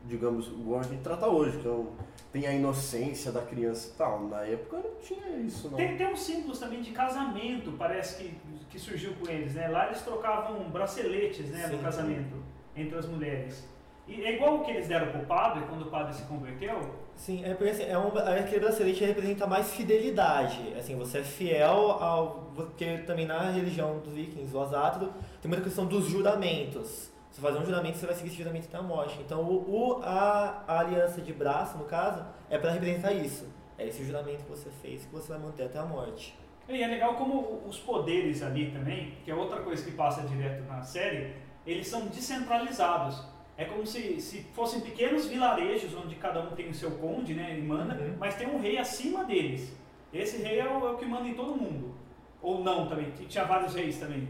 digamos, 0.04 0.46
igual 0.48 0.80
a 0.80 0.82
gente 0.84 1.02
trata 1.02 1.26
hoje, 1.26 1.58
que 1.58 1.66
é 1.68 1.70
um- 1.70 1.92
tem 2.32 2.46
a 2.46 2.52
inocência 2.52 3.30
da 3.32 3.42
criança 3.42 3.88
e 3.92 3.96
tal. 3.98 4.20
Na 4.28 4.42
época 4.44 4.78
não 4.78 4.94
tinha 5.02 5.36
isso, 5.38 5.68
não. 5.68 5.76
Tem, 5.76 5.96
tem 5.96 6.06
uns 6.12 6.20
símbolos 6.22 6.58
também 6.58 6.80
de 6.80 6.90
casamento, 6.92 7.72
parece 7.72 8.22
que, 8.22 8.34
que 8.70 8.78
surgiu 8.78 9.12
com 9.14 9.28
eles, 9.30 9.54
né? 9.54 9.68
Lá 9.68 9.86
eles 9.88 10.00
trocavam 10.02 10.68
braceletes, 10.70 11.48
né, 11.50 11.66
no 11.66 11.78
casamento 11.78 12.36
entre 12.76 12.96
as 12.96 13.06
mulheres. 13.06 13.68
E 14.08 14.24
é 14.24 14.34
igual 14.34 14.56
o 14.56 14.64
que 14.64 14.70
eles 14.72 14.88
deram 14.88 15.12
pro 15.12 15.20
padre 15.20 15.62
quando 15.68 15.82
o 15.82 15.90
padre 15.90 16.14
se 16.14 16.22
converteu. 16.22 16.80
Sim, 17.14 17.44
é 17.44 17.54
porque 17.54 17.70
assim, 17.70 17.84
é 17.84 17.96
um, 17.98 18.08
aquele 18.16 18.60
bracelete 18.60 19.04
representa 19.04 19.46
mais 19.46 19.70
fidelidade. 19.72 20.72
Assim, 20.76 20.96
você 20.96 21.18
é 21.18 21.22
fiel 21.22 21.92
ao. 21.92 22.50
Porque 22.56 22.98
também 22.98 23.26
na 23.26 23.50
religião 23.50 23.98
dos 24.00 24.12
vikings, 24.12 24.54
o 24.56 24.60
Azátaro, 24.60 25.12
tem 25.40 25.48
muita 25.48 25.62
questão 25.62 25.86
dos 25.86 26.06
juramentos. 26.06 27.09
Você 27.30 27.40
faz 27.40 27.56
um 27.56 27.64
juramento, 27.64 27.96
você 27.98 28.06
vai 28.06 28.14
seguir 28.14 28.28
esse 28.28 28.36
juramento 28.38 28.66
até 28.66 28.78
a 28.78 28.82
morte. 28.82 29.18
Então, 29.20 29.42
o, 29.42 29.98
o- 29.98 30.02
a, 30.02 30.64
a 30.66 30.80
aliança 30.80 31.20
de 31.20 31.32
braço, 31.32 31.78
no 31.78 31.84
caso, 31.84 32.24
é 32.48 32.58
para 32.58 32.70
representar 32.72 33.12
isso. 33.12 33.46
É 33.78 33.86
esse 33.86 34.04
juramento 34.04 34.42
que 34.44 34.50
você 34.50 34.68
fez 34.82 35.04
que 35.04 35.12
você 35.12 35.28
vai 35.32 35.38
manter 35.40 35.64
até 35.64 35.78
a 35.78 35.84
morte. 35.84 36.36
E 36.68 36.82
é 36.82 36.86
legal 36.86 37.14
como 37.14 37.62
os 37.66 37.78
poderes 37.78 38.42
ali 38.42 38.70
também, 38.70 39.14
que 39.24 39.30
é 39.30 39.34
outra 39.34 39.60
coisa 39.60 39.84
que 39.84 39.92
passa 39.92 40.22
direto 40.22 40.64
na 40.68 40.82
série, 40.82 41.34
eles 41.66 41.86
são 41.88 42.06
descentralizados. 42.06 43.22
É 43.56 43.64
como 43.64 43.86
se, 43.86 44.20
se 44.20 44.42
fossem 44.54 44.80
pequenos 44.80 45.26
vilarejos 45.26 45.94
onde 45.94 46.14
cada 46.16 46.40
um 46.42 46.50
tem 46.52 46.68
o 46.68 46.74
seu 46.74 46.92
conde, 46.92 47.34
né, 47.34 47.50
ele 47.52 47.62
manda, 47.62 47.94
Uhum. 47.94 48.16
mas 48.18 48.34
tem 48.34 48.48
um 48.48 48.58
rei 48.60 48.78
acima 48.78 49.24
deles. 49.24 49.72
Esse 50.12 50.42
rei 50.42 50.58
é 50.60 50.64
o, 50.68 50.86
é 50.86 50.90
o 50.92 50.96
que 50.96 51.04
manda 51.06 51.28
em 51.28 51.34
todo 51.34 51.54
mundo. 51.56 51.94
Ou 52.42 52.62
não 52.64 52.88
também, 52.88 53.10
tinha 53.10 53.44
vários 53.44 53.74
reis 53.74 53.98
também. 53.98 54.28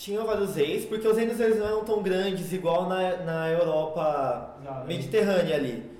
Tinham 0.00 0.24
vários 0.24 0.54
reis, 0.54 0.86
porque 0.86 1.06
os 1.06 1.14
reinos 1.14 1.38
eles 1.38 1.58
não 1.58 1.66
eram 1.66 1.84
tão 1.84 2.02
grandes 2.02 2.54
igual 2.54 2.88
na, 2.88 3.18
na 3.18 3.50
Europa 3.50 4.56
Já, 4.64 4.70
né? 4.76 4.84
Mediterrânea 4.86 5.54
ali. 5.54 5.90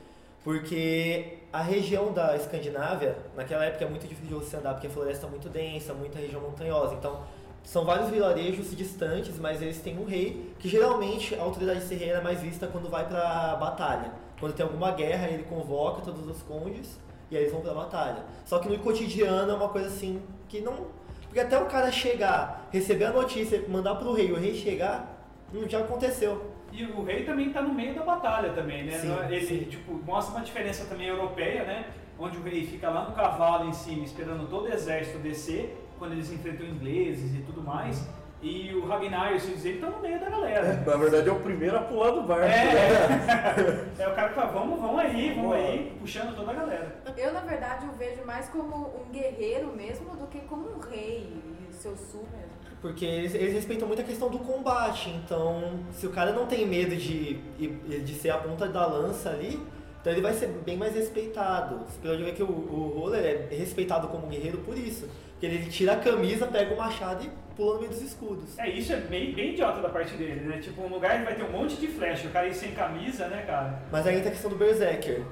Porque 0.43 1.41
a 1.53 1.61
região 1.61 2.11
da 2.11 2.35
Escandinávia, 2.35 3.19
naquela 3.37 3.63
época 3.63 3.85
é 3.85 3.89
muito 3.91 4.09
difícil 4.09 4.39
de 4.39 4.47
você 4.47 4.57
andar, 4.57 4.73
porque 4.73 4.87
a 4.87 4.91
floresta 4.91 5.27
é 5.27 5.29
muito 5.29 5.51
densa, 5.51 5.93
muita 5.93 6.19
região 6.19 6.41
montanhosa. 6.41 6.95
Então, 6.95 7.21
são 7.63 7.85
vários 7.85 8.09
vilarejos 8.09 8.75
distantes, 8.75 9.39
mas 9.39 9.61
eles 9.61 9.83
têm 9.83 9.99
um 9.99 10.07
rei, 10.07 10.51
que 10.59 10.67
geralmente 10.67 11.35
a 11.35 11.43
autoridade 11.43 11.81
de 11.81 11.85
ser 11.85 11.97
rei 11.97 12.09
era 12.09 12.23
mais 12.23 12.41
vista 12.41 12.67
quando 12.67 12.89
vai 12.89 13.07
pra 13.07 13.55
batalha. 13.57 14.13
Quando 14.41 14.55
tem 14.55 14.65
alguma 14.65 14.93
guerra, 14.93 15.29
ele 15.29 15.43
convoca 15.43 16.01
todos 16.01 16.27
os 16.27 16.43
condes 16.45 16.99
e 17.31 17.37
aí 17.37 17.43
eles 17.43 17.53
vão 17.53 17.61
pra 17.61 17.75
batalha. 17.75 18.25
Só 18.47 18.61
que 18.61 18.69
no 18.71 18.79
cotidiano 18.79 19.53
é 19.53 19.55
uma 19.55 19.69
coisa 19.69 19.89
assim 19.89 20.23
que 20.49 20.63
não. 20.63 20.87
Porque 21.31 21.39
até 21.39 21.57
o 21.57 21.67
cara 21.67 21.93
chegar, 21.93 22.69
receber 22.73 23.05
a 23.05 23.13
notícia, 23.13 23.63
mandar 23.69 23.95
pro 23.95 24.13
rei, 24.13 24.33
o 24.33 24.37
rei 24.37 24.53
chegar, 24.53 25.17
não 25.53 25.69
já 25.69 25.79
aconteceu. 25.79 26.51
E 26.73 26.85
o 26.85 27.05
rei 27.05 27.23
também 27.23 27.53
tá 27.53 27.63
no 27.63 27.73
meio 27.73 27.95
da 27.95 28.03
batalha 28.03 28.53
também, 28.53 28.83
né? 28.83 28.99
Sim, 28.99 29.17
Ele 29.29 29.47
sim. 29.47 29.59
tipo, 29.71 29.93
mostra 30.05 30.35
uma 30.35 30.45
diferença 30.45 30.87
também 30.87 31.07
europeia, 31.07 31.63
né? 31.63 31.87
Onde 32.19 32.37
o 32.37 32.43
rei 32.43 32.67
fica 32.67 32.91
lá 32.91 33.09
no 33.09 33.15
cavalo 33.15 33.69
em 33.69 33.73
cima, 33.73 34.05
esperando 34.05 34.49
todo 34.51 34.65
o 34.65 34.73
exército 34.73 35.19
descer, 35.19 35.81
quando 36.01 36.13
eles 36.15 36.33
enfrentam 36.33 36.67
ingleses 36.67 37.33
e 37.33 37.43
tudo 37.43 37.63
mais. 37.63 38.05
E 38.43 38.75
o 38.75 38.87
Ragnar 38.87 39.35
e 39.35 39.41
filhos 39.41 39.63
dele 39.63 39.75
estão 39.75 39.91
no 39.91 40.01
meio 40.01 40.19
da 40.19 40.31
galera. 40.31 40.83
Na 40.87 40.97
verdade 40.97 41.29
é 41.29 41.33
o 41.33 41.41
primeiro 41.41 41.77
a 41.77 41.83
pular 41.83 42.11
do 42.11 42.23
barco. 42.23 42.47
É, 42.47 43.87
é 44.03 44.09
o 44.09 44.15
cara 44.15 44.29
que 44.31 44.35
fala, 44.35 44.53
vamos, 44.53 44.81
vamos 44.81 44.99
aí, 44.99 45.35
vamos 45.35 45.55
aí, 45.55 45.97
puxando 46.01 46.35
toda 46.35 46.51
a 46.51 46.55
galera. 46.55 46.97
Eu, 47.19 47.35
na 47.35 47.41
verdade, 47.41 47.87
o 47.87 47.93
vejo 47.93 48.25
mais 48.25 48.49
como 48.49 48.95
um 48.99 49.13
guerreiro 49.13 49.69
mesmo 49.77 50.17
do 50.17 50.27
que 50.27 50.41
como 50.41 50.71
um 50.71 50.79
rei 50.79 51.29
e 51.69 51.75
seu 51.75 51.95
sul 51.97 52.27
mesmo. 52.33 52.51
Porque 52.81 53.05
eles, 53.05 53.35
eles 53.35 53.53
respeitam 53.53 53.87
muito 53.87 54.01
a 54.01 54.05
questão 54.05 54.31
do 54.31 54.39
combate, 54.39 55.11
então 55.11 55.81
se 55.93 56.07
o 56.07 56.11
cara 56.11 56.33
não 56.33 56.47
tem 56.47 56.67
medo 56.67 56.97
de, 56.97 57.35
de 57.35 58.15
ser 58.15 58.31
a 58.31 58.39
ponta 58.39 58.67
da 58.67 58.87
lança 58.87 59.29
ali, 59.29 59.61
então 60.01 60.11
ele 60.11 60.23
vai 60.23 60.33
ser 60.33 60.47
bem 60.65 60.79
mais 60.79 60.95
respeitado. 60.95 61.81
Você 61.81 62.09
pode 62.09 62.23
ver 62.23 62.33
que 62.33 62.43
o, 62.43 62.47
o 62.47 62.99
Roller 62.99 63.49
é 63.51 63.55
respeitado 63.55 64.09
como 64.09 64.29
guerreiro 64.29 64.59
por 64.59 64.79
isso. 64.79 65.07
Porque 65.33 65.45
ele 65.45 65.71
tira 65.71 65.93
a 65.93 65.97
camisa, 65.97 66.47
pega 66.47 66.75
o 66.75 66.79
machado 66.79 67.23
e 67.25 67.31
pula 67.61 67.75
no 67.75 67.81
meio 67.81 67.93
dos 67.93 68.01
escudos. 68.01 68.59
É, 68.59 68.71
isso 68.71 68.91
é 68.91 68.97
bem, 68.97 69.35
bem 69.35 69.51
idiota 69.51 69.83
da 69.83 69.91
parte 69.91 70.17
dele, 70.17 70.41
né? 70.47 70.59
Tipo, 70.59 70.83
um 70.83 70.89
lugar 70.89 71.19
que 71.19 71.25
vai 71.25 71.35
ter 71.35 71.43
um 71.43 71.53
monte 71.53 71.77
de 71.77 71.89
flecha, 71.89 72.27
o 72.27 72.31
cara 72.31 72.49
ir 72.49 72.55
sem 72.55 72.73
camisa, 72.73 73.29
né, 73.29 73.45
cara? 73.47 73.83
Mas 73.93 74.07
aí 74.07 74.17
entra 74.17 74.29
a 74.29 74.33
questão 74.33 74.51
do 74.51 74.57
Berserker. 74.57 75.23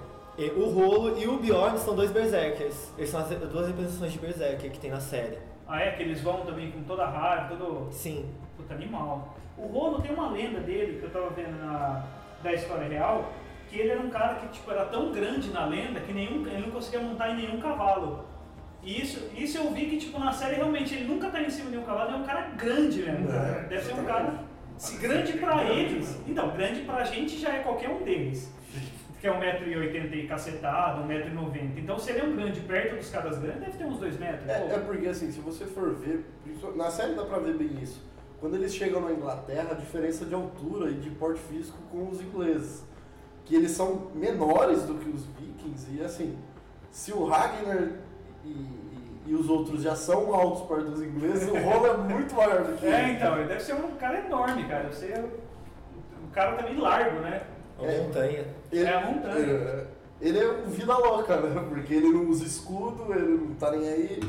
O 0.54 0.66
Rolo 0.66 1.18
e 1.18 1.26
o 1.26 1.38
Bjorn 1.38 1.78
são 1.78 1.96
dois 1.96 2.12
Berserkers. 2.12 2.92
Eles 2.98 3.10
são 3.10 3.20
as 3.20 3.28
duas 3.28 3.66
representações 3.66 4.12
de 4.12 4.18
Berserker 4.18 4.70
que 4.70 4.78
tem 4.78 4.90
na 4.90 5.00
série. 5.00 5.38
Ah, 5.66 5.80
é, 5.80 5.92
que 5.92 6.02
eles 6.02 6.20
vão 6.20 6.44
também 6.44 6.70
com 6.70 6.82
toda 6.82 7.04
a 7.04 7.10
raiva, 7.10 7.56
todo... 7.56 7.88
Sim. 7.90 8.28
Puta, 8.56 8.74
animal. 8.74 9.36
O 9.56 9.66
Rolo 9.66 10.00
tem 10.00 10.12
uma 10.12 10.30
lenda 10.30 10.60
dele, 10.60 11.00
que 11.00 11.06
eu 11.06 11.10
tava 11.10 11.30
vendo 11.30 11.58
na, 11.58 12.04
da 12.42 12.52
história 12.52 12.86
real, 12.86 13.32
que 13.68 13.80
ele 13.80 13.90
era 13.90 14.00
um 14.00 14.10
cara 14.10 14.34
que 14.36 14.48
tipo, 14.48 14.70
era 14.70 14.84
tão 14.84 15.10
grande 15.12 15.50
na 15.50 15.66
lenda 15.66 16.00
que 16.00 16.12
nenhum, 16.12 16.46
ele 16.46 16.66
não 16.66 16.70
conseguia 16.70 17.00
montar 17.00 17.30
em 17.30 17.36
nenhum 17.36 17.58
cavalo. 17.60 18.24
Isso, 18.88 19.28
isso 19.36 19.58
eu 19.58 19.70
vi 19.70 19.84
que 19.86 19.98
tipo, 19.98 20.18
na 20.18 20.32
série 20.32 20.56
realmente 20.56 20.94
ele 20.94 21.04
nunca 21.04 21.28
tá 21.28 21.42
em 21.42 21.50
cima 21.50 21.70
de 21.70 21.76
um 21.76 21.82
cavalo, 21.82 22.08
ele 22.08 22.16
é 22.16 22.20
um 22.20 22.24
cara 22.24 22.48
grande 22.56 23.02
mesmo. 23.02 23.30
É, 23.30 23.66
Deve 23.68 23.84
ser 23.84 23.92
um 23.92 24.04
cara. 24.04 24.44
Se 24.78 24.96
grande 24.96 25.32
pra 25.34 25.64
eles. 25.64 26.18
Então, 26.26 26.56
grande 26.56 26.80
pra 26.82 27.04
gente 27.04 27.38
já 27.38 27.50
é 27.50 27.62
qualquer 27.62 27.90
um 27.90 28.02
deles. 28.02 28.50
Que 29.20 29.26
é 29.26 29.30
1,80m 29.30 30.14
e 30.14 30.26
cacetado, 30.28 31.02
1,90m. 31.02 31.76
Então 31.76 31.98
se 31.98 32.12
ele 32.12 32.20
é 32.20 32.24
um 32.24 32.36
grande 32.36 32.60
perto 32.60 32.96
dos 32.96 33.10
caras 33.10 33.36
grandes, 33.38 33.60
deve 33.60 33.76
ter 33.76 33.84
uns 33.84 33.98
2 33.98 34.18
metros. 34.18 34.48
É, 34.48 34.74
é 34.74 34.78
porque 34.78 35.08
assim, 35.08 35.32
se 35.32 35.40
você 35.40 35.66
for 35.66 35.94
ver, 35.96 36.24
na 36.76 36.88
série 36.88 37.14
dá 37.14 37.24
pra 37.24 37.40
ver 37.40 37.56
bem 37.56 37.82
isso. 37.82 38.00
Quando 38.40 38.54
eles 38.54 38.72
chegam 38.72 39.00
na 39.00 39.10
Inglaterra, 39.10 39.70
a 39.72 39.74
diferença 39.74 40.24
de 40.24 40.34
altura 40.34 40.90
e 40.92 40.94
de 40.94 41.10
porte 41.10 41.40
físico 41.40 41.76
com 41.90 42.08
os 42.08 42.22
ingleses. 42.22 42.84
Que 43.44 43.56
eles 43.56 43.72
são 43.72 44.12
menores 44.14 44.84
do 44.84 44.94
que 44.94 45.08
os 45.10 45.26
vikings 45.26 45.88
e 45.96 46.00
assim, 46.00 46.38
se 46.90 47.12
o 47.12 47.24
Ragnar 47.24 47.94
e, 48.44 48.77
e- 49.28 49.34
os 49.34 49.48
outros 49.48 49.82
já 49.82 49.94
são 49.94 50.34
altos 50.34 50.62
perto 50.66 50.90
dos 50.90 51.02
ingleses, 51.02 51.48
o 51.48 51.56
rolo 51.58 51.86
é 51.86 51.96
muito 51.96 52.34
maior 52.34 52.62
do 52.64 52.76
que 52.78 52.86
É, 52.86 53.02
ele. 53.04 53.12
então, 53.12 53.36
ele 53.38 53.48
deve 53.48 53.60
ser 53.62 53.74
um 53.74 53.90
cara 53.96 54.18
enorme, 54.24 54.64
cara. 54.64 54.82
Deve 54.84 54.94
ser 54.96 55.18
um 56.24 56.30
cara 56.32 56.56
também 56.56 56.76
largo, 56.76 57.20
né? 57.20 57.42
É 57.80 57.82
uma 57.98 58.02
montanha. 58.04 58.44
Ele, 58.72 58.84
É 58.84 58.94
a 58.94 59.00
montanha. 59.00 59.46
é, 59.46 59.86
ele 60.20 60.38
é 60.38 60.50
um 60.50 60.70
vida 60.70 60.96
louca, 60.96 61.36
né? 61.40 61.64
Porque 61.68 61.94
ele 61.94 62.08
não 62.08 62.26
usa 62.28 62.44
escudo, 62.44 63.12
ele 63.14 63.38
não 63.46 63.54
tá 63.54 63.70
nem 63.70 63.88
aí. 63.88 64.20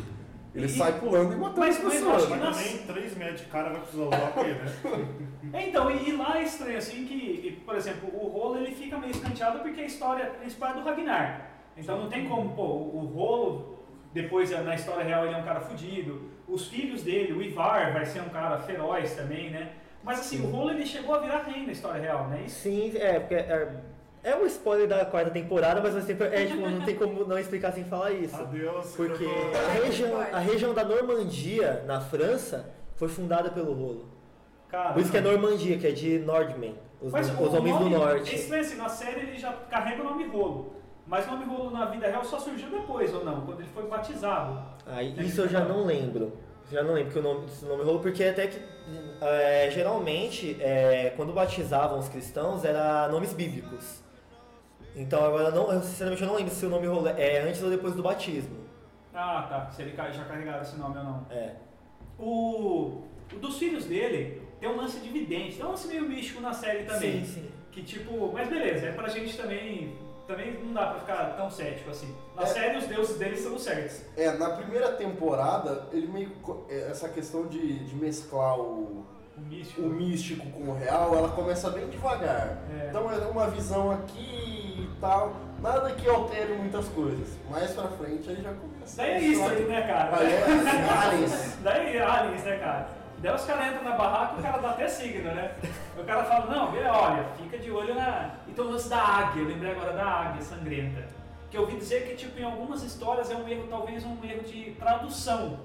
Ele 0.56 0.66
E- 0.66 0.70
sai 0.70 0.94
pulando 1.00 1.34
e 1.34 1.36
matando 1.36 1.60
Mas- 1.60 1.78
as 1.78 1.84
mas 1.84 1.94
eu 1.94 2.00
pessoas. 2.02 2.16
acho 2.16 2.26
que 2.26 2.32
Mas 2.32 2.42
nas- 2.42 2.58
também 2.58 2.78
3 2.88 3.18
metros 3.18 3.42
de 3.42 3.46
cara 3.48 3.70
vai 3.70 3.82
precisar 3.82 4.04
usar 4.06 4.30
o 4.30 4.34
quê, 4.34 4.48
né? 4.54 5.08
É, 5.54 5.70
então, 5.70 5.92
e, 5.92 6.10
e 6.10 6.16
lá 6.18 6.40
é 6.40 6.44
estranho, 6.44 6.78
assim, 6.78 7.06
que, 7.06 7.14
e, 7.14 7.52
por 7.66 7.76
exemplo, 7.76 8.10
o 8.14 8.28
rolo 8.28 8.58
ele 8.58 8.74
fica 8.74 8.98
meio 8.98 9.12
escanteado 9.12 9.60
porque 9.60 9.82
a 9.82 9.86
história 9.86 10.26
principal 10.40 10.72
é 10.72 10.74
do 10.74 10.82
Ragnar. 10.82 11.50
Então 11.78 12.00
não 12.02 12.10
tem 12.10 12.28
como, 12.28 12.50
pô, 12.56 12.64
o 12.64 13.12
rolo, 13.16 13.69
depois 14.14 14.50
na 14.52 14.76
história 14.76 15.04
real 15.04 15.26
ele 15.26 15.36
é 15.36 15.38
um 15.38 15.44
cara 15.44 15.60
fudido. 15.62 16.30
Os 16.48 16.68
filhos 16.68 17.04
dele, 17.04 17.34
o 17.34 17.42
Ivar 17.42 17.94
vai 17.94 18.06
ser 18.06 18.22
um 18.22 18.30
cara 18.30 18.58
feroz 18.60 19.14
também, 19.16 19.52
né? 19.52 19.72
Mas 20.04 20.20
assim, 20.22 20.42
o 20.42 20.50
rolo 20.50 20.72
ele 20.72 20.86
chegou 20.86 21.16
a 21.16 21.20
virar 21.20 21.44
rei 21.44 21.66
na 21.66 21.72
história 21.72 22.02
real, 22.02 22.28
né? 22.28 22.44
Isso 22.46 22.62
Sim, 22.62 22.94
é, 22.98 23.20
porque 23.20 23.36
é, 23.36 23.68
é 24.24 24.36
um 24.36 24.46
spoiler 24.46 24.88
da 24.88 25.06
quarta 25.06 25.30
temporada, 25.30 25.82
mas 25.82 25.94
você, 25.94 26.14
é, 26.14 26.46
tipo, 26.46 26.68
não 26.68 26.82
tem 26.82 26.96
como 26.96 27.26
não 27.26 27.38
explicar 27.38 27.72
sem 27.72 27.84
falar 27.84 28.12
isso. 28.12 28.36
Adeus. 28.36 28.96
Porque 28.96 29.26
a 29.26 29.84
região, 29.84 30.20
a 30.20 30.40
região 30.40 30.74
da 30.74 30.84
Normandia, 30.84 31.84
na 31.86 32.02
França, 32.02 32.74
foi 32.96 33.08
fundada 33.10 33.50
pelo 33.52 33.74
rolo. 33.74 34.10
Cara. 34.70 34.94
Por 34.94 35.02
isso 35.02 35.12
que 35.12 35.18
é 35.18 35.22
Normandia, 35.22 35.78
que 35.78 35.88
é 35.88 35.92
de 35.92 36.20
Nordmen, 36.20 36.76
os, 37.02 37.14
os 37.14 37.54
homens 37.54 37.78
do 37.78 37.84
nome- 37.86 37.96
norte. 37.96 38.32
É 38.32 38.36
estranho, 38.36 38.62
assim, 38.62 38.76
na 38.76 38.90
série 38.90 39.22
ele 39.22 39.38
já 39.38 39.52
carrega 39.70 40.02
o 40.02 40.06
nome 40.06 40.28
rolo. 40.28 40.76
Mas 41.10 41.26
o 41.26 41.32
nome 41.32 41.46
rolo 41.46 41.72
na 41.72 41.86
vida 41.86 42.06
real 42.06 42.24
só 42.24 42.38
surgiu 42.38 42.70
depois, 42.70 43.12
ou 43.16 43.26
não? 43.26 43.42
Quando 43.42 43.62
ele 43.62 43.70
foi 43.70 43.88
batizado. 43.88 44.62
Aí, 44.86 45.16
isso 45.26 45.42
eu 45.42 45.48
já 45.50 45.66
não 45.66 45.84
lembro. 45.84 46.38
Já 46.72 46.84
não 46.84 46.94
lembro 46.94 47.12
que 47.12 47.18
o 47.18 47.22
nome, 47.24 47.46
esse 47.48 47.66
nome 47.66 47.84
rolo, 47.84 48.00
porque 48.00 48.24
até 48.24 48.46
que 48.46 48.62
é, 49.20 49.72
geralmente 49.72 50.56
é, 50.62 51.12
quando 51.18 51.34
batizavam 51.34 51.98
os 51.98 52.08
cristãos 52.08 52.64
era 52.64 53.08
nomes 53.08 53.34
bíblicos. 53.34 54.04
Então 54.96 55.26
agora 55.26 55.50
não, 55.50 55.74
eu, 55.74 55.82
sinceramente 55.82 56.22
eu 56.22 56.28
não 56.28 56.36
lembro 56.36 56.54
se 56.54 56.64
o 56.64 56.70
nome 56.70 56.86
rolo 56.86 57.08
é 57.08 57.42
antes 57.42 57.64
ou 57.64 57.72
depois 57.72 57.96
do 57.96 58.04
batismo. 58.04 58.58
Ah, 59.12 59.48
tá. 59.50 59.72
Se 59.72 59.82
ele 59.82 59.96
já 59.96 60.26
carregaram 60.26 60.62
esse 60.62 60.78
nome 60.78 60.96
ou 61.00 61.04
não. 61.04 61.26
É. 61.32 61.56
O, 62.20 63.02
o 63.34 63.40
dos 63.42 63.58
filhos 63.58 63.86
dele 63.86 64.44
tem 64.60 64.70
um 64.70 64.76
lance 64.76 65.00
de 65.00 65.10
vidente, 65.10 65.58
tem 65.58 65.66
um 65.66 65.70
lance 65.70 65.88
meio 65.88 66.04
místico 66.04 66.40
na 66.40 66.54
série 66.54 66.84
também. 66.84 67.26
Sim, 67.26 67.42
sim. 67.42 67.50
Que 67.72 67.82
tipo, 67.82 68.32
mas 68.32 68.48
beleza, 68.48 68.88
é 68.88 68.92
pra 68.92 69.08
gente 69.08 69.36
também 69.36 69.98
também 70.30 70.54
não 70.64 70.74
dá 70.74 70.86
pra 70.88 71.00
ficar 71.00 71.36
tão 71.36 71.50
cético 71.50 71.90
assim. 71.90 72.16
Na 72.36 72.44
É. 72.44 72.46
série, 72.46 72.78
os 72.78 72.86
deuses 72.86 73.18
deles 73.18 73.40
são 73.40 73.56
os 73.56 73.64
certos. 73.64 74.02
É, 74.16 74.32
na 74.34 74.52
primeira 74.52 74.92
temporada, 74.94 75.88
ele 75.92 76.08
meio. 76.08 76.32
é, 76.70 76.90
Essa 76.92 77.10
questão 77.10 77.48
de, 77.48 77.80
de 77.80 77.96
mesclar 77.96 78.58
o, 78.60 79.06
O 79.38 79.42
místico. 79.42 79.82
o 79.82 79.90
místico 79.90 80.46
com 80.52 80.70
o 80.70 80.78
real, 80.78 81.16
ela 81.18 81.30
começa 81.30 81.70
bem 81.72 81.88
devagar. 81.88 82.60
É. 82.80 82.88
Então 82.90 83.12
é 83.12 83.18
uma 83.26 83.48
visão 83.50 83.92
aqui 83.92 84.88
e 84.88 84.90
tal. 85.02 85.34
Nada 85.62 85.92
que 85.92 86.08
altere 86.08 86.54
muitas 86.54 86.88
coisas. 86.90 87.28
Mais 87.50 87.72
pra 87.72 87.88
frente 87.90 88.30
aí 88.30 88.42
já 88.42 88.54
começa. 88.54 88.98
Daí 88.98 89.12
é 89.12 89.20
isso 89.20 89.44
aí, 89.44 89.64
né, 89.66 89.82
cara? 89.82 90.16
Aí 90.18 90.32
é 90.32 90.90
aliens. 91.08 91.58
Daí 91.64 91.98
é 91.98 92.02
aliens, 92.04 92.44
né, 92.44 92.58
cara? 92.60 92.88
Daí 93.18 93.36
os 93.36 93.44
caras 93.44 93.68
entram 93.74 93.84
na 93.84 93.98
barraca 93.98 94.36
e 94.38 94.40
o 94.40 94.44
cara 94.44 94.58
dá 94.60 94.70
até 94.70 94.88
signo, 94.88 95.24
né? 95.36 95.52
O 95.98 96.04
cara 96.06 96.24
fala, 96.24 96.46
não, 96.46 96.72
vê, 96.72 96.84
olha, 96.86 97.26
fica 97.38 97.58
de 97.58 97.70
olho 97.72 97.94
na. 97.94 98.36
Então 98.60 98.68
o 98.68 98.74
lance 98.74 98.90
da 98.90 99.02
águia, 99.02 99.42
eu 99.44 99.48
lembrei 99.48 99.72
agora 99.72 99.94
da 99.94 100.04
águia 100.04 100.42
sangrenta. 100.42 101.08
Que 101.50 101.56
eu 101.56 101.62
ouvi 101.62 101.78
dizer 101.78 102.06
que, 102.06 102.16
tipo, 102.18 102.38
em 102.38 102.44
algumas 102.44 102.84
histórias 102.84 103.32
é 103.32 103.36
um 103.38 103.48
erro, 103.48 103.68
talvez 103.70 104.04
um 104.04 104.18
erro 104.22 104.44
de 104.44 104.72
tradução. 104.72 105.62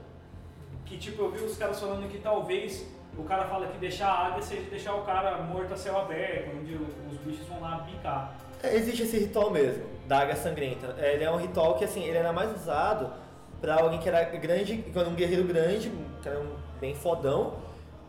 Que, 0.86 0.96
tipo, 0.96 1.22
eu 1.22 1.32
vi 1.32 1.42
os 1.42 1.58
caras 1.58 1.80
falando 1.80 2.08
que 2.08 2.18
talvez 2.18 2.86
o 3.18 3.24
cara 3.24 3.46
fala 3.46 3.66
que 3.66 3.78
deixar 3.78 4.06
a 4.06 4.26
águia 4.28 4.42
seja 4.42 4.70
deixar 4.70 4.94
o 4.94 5.02
cara 5.02 5.38
morto 5.38 5.74
a 5.74 5.76
céu 5.76 5.98
aberto, 5.98 6.56
onde 6.56 6.76
os 6.76 7.18
bichos 7.24 7.44
vão 7.48 7.60
lá 7.60 7.78
picar. 7.78 8.36
É, 8.62 8.76
Existe 8.76 9.02
esse 9.02 9.18
ritual 9.18 9.50
mesmo, 9.50 9.84
da 10.06 10.20
águia 10.20 10.36
sangrenta. 10.36 10.94
É, 10.96 11.14
Ele 11.14 11.24
é 11.24 11.30
um 11.32 11.36
ritual 11.36 11.74
que 11.74 11.84
assim, 11.84 12.04
ele 12.04 12.18
era 12.18 12.32
mais 12.32 12.54
usado 12.54 13.12
pra 13.60 13.74
alguém 13.74 13.98
que 13.98 14.08
era 14.08 14.22
grande, 14.22 14.84
era 14.94 15.08
um 15.08 15.16
guerreiro 15.16 15.42
grande, 15.42 15.90
que 16.22 16.28
era 16.28 16.38
um 16.38 16.54
bem 16.80 16.94
fodão. 16.94 17.54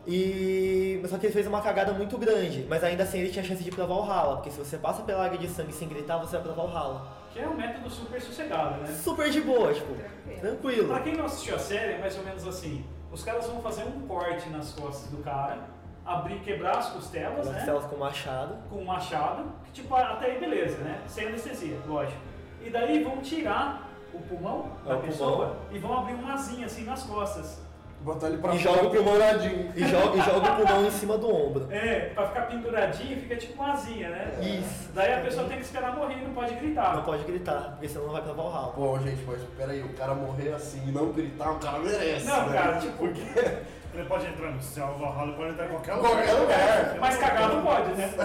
E 0.06 1.02
só 1.08 1.18
que 1.18 1.26
ele 1.26 1.32
fez 1.32 1.46
uma 1.46 1.60
cagada 1.60 1.92
muito 1.92 2.16
grande, 2.16 2.64
mas 2.68 2.82
ainda 2.84 3.02
assim 3.02 3.18
ele 3.18 3.30
tinha 3.30 3.44
chance 3.44 3.62
de 3.62 3.68
ir 3.70 3.74
pra 3.74 3.84
Valhalla, 3.86 4.36
porque 4.36 4.50
se 4.50 4.58
você 4.58 4.78
passa 4.78 5.02
pela 5.02 5.24
águia 5.24 5.38
de 5.38 5.48
sangue 5.48 5.72
sem 5.72 5.88
gritar, 5.88 6.16
você 6.18 6.36
vai 6.38 6.42
pra 6.44 6.52
Valhalla. 6.52 7.06
Que 7.32 7.40
é 7.40 7.48
um 7.48 7.54
método 7.54 7.90
super 7.90 8.20
sossegado, 8.20 8.80
né? 8.82 8.86
Super 8.86 9.30
de 9.30 9.40
boa, 9.40 9.72
tipo, 9.74 9.92
Tranquilo. 9.94 10.40
tranquilo. 10.40 10.88
Pra 10.88 11.00
quem 11.00 11.16
não 11.16 11.24
assistiu 11.26 11.56
a 11.56 11.58
série, 11.58 11.94
é 11.94 11.98
mais 11.98 12.16
ou 12.16 12.24
menos 12.24 12.46
assim. 12.46 12.84
Os 13.12 13.24
caras 13.24 13.46
vão 13.46 13.60
fazer 13.60 13.82
um 13.84 14.06
corte 14.06 14.48
nas 14.48 14.72
costas 14.72 15.10
do 15.10 15.18
cara, 15.22 15.58
abrir, 16.04 16.38
quebrar 16.40 16.78
as 16.78 16.90
costelas, 16.90 17.46
As 17.46 17.52
né? 17.54 17.64
celas 17.64 17.84
com 17.86 17.96
machado. 17.96 18.56
Com 18.70 18.84
machado, 18.84 19.44
que 19.64 19.72
tipo, 19.82 19.94
até 19.94 20.26
aí 20.26 20.38
beleza, 20.38 20.78
né? 20.78 21.00
Sem 21.08 21.26
anestesia, 21.26 21.76
lógico. 21.86 22.18
E 22.62 22.70
daí 22.70 23.02
vão 23.02 23.18
tirar 23.18 23.90
o 24.14 24.18
pulmão 24.20 24.70
É, 24.84 24.88
da 24.88 24.96
o 24.96 25.00
pessoa 25.02 25.56
e 25.70 25.78
vão 25.78 25.98
abrir 25.98 26.14
uma 26.14 26.34
asinha 26.34 26.66
assim 26.66 26.84
nas 26.84 27.02
costas. 27.02 27.60
Botar 28.06 28.28
ele 28.28 28.38
pra 28.38 28.54
E 28.54 28.58
joga 28.58 28.86
o 28.86 28.90
pulmão 28.90 29.14
penduradinho. 29.14 29.72
E 29.74 29.84
joga, 29.84 30.16
e 30.16 30.22
joga 30.22 30.52
o 30.52 30.54
pulmão 30.64 30.86
em 30.86 30.90
cima 30.92 31.18
do 31.18 31.28
ombro. 31.28 31.66
É, 31.72 32.10
pra 32.14 32.28
ficar 32.28 32.42
penduradinho, 32.42 33.20
fica 33.20 33.34
tipo 33.34 33.60
uma 33.60 33.72
asinha, 33.72 34.08
né? 34.10 34.30
Isso. 34.40 34.90
Daí 34.94 35.12
a 35.12 35.20
pessoa 35.22 35.48
tem 35.48 35.56
que 35.56 35.64
esperar 35.64 35.92
morrer 35.96 36.14
e 36.14 36.22
não 36.24 36.32
pode 36.32 36.54
gritar. 36.54 36.94
Não 36.94 37.02
pode 37.02 37.24
gritar, 37.24 37.72
porque 37.72 37.88
senão 37.88 38.06
não 38.06 38.12
vai 38.12 38.22
pra 38.22 38.32
Valhalla. 38.32 38.72
Pô, 38.72 38.96
gente, 39.00 39.24
mas 39.26 39.40
peraí, 39.56 39.82
o 39.82 39.88
cara 39.94 40.14
morrer 40.14 40.52
assim 40.54 40.80
e 40.86 40.92
não 40.92 41.10
gritar, 41.10 41.50
o 41.50 41.58
cara 41.58 41.80
merece. 41.80 42.26
Não, 42.26 42.46
né? 42.46 42.56
cara, 42.56 42.76
tipo, 42.78 42.96
Porque 42.96 43.20
Ele 43.92 44.04
pode 44.04 44.26
entrar 44.26 44.50
no 44.52 44.62
céu, 44.62 44.86
no 44.86 44.98
Valhalla, 44.98 45.32
pode 45.32 45.50
entrar 45.50 45.64
em 45.64 45.68
qualquer 45.70 45.94
lugar. 45.94 46.12
qualquer 46.12 46.32
lugar. 46.32 46.96
mas 47.00 47.16
cagar 47.16 47.48
não 47.48 47.62
pode, 47.62 47.90
né? 47.92 48.10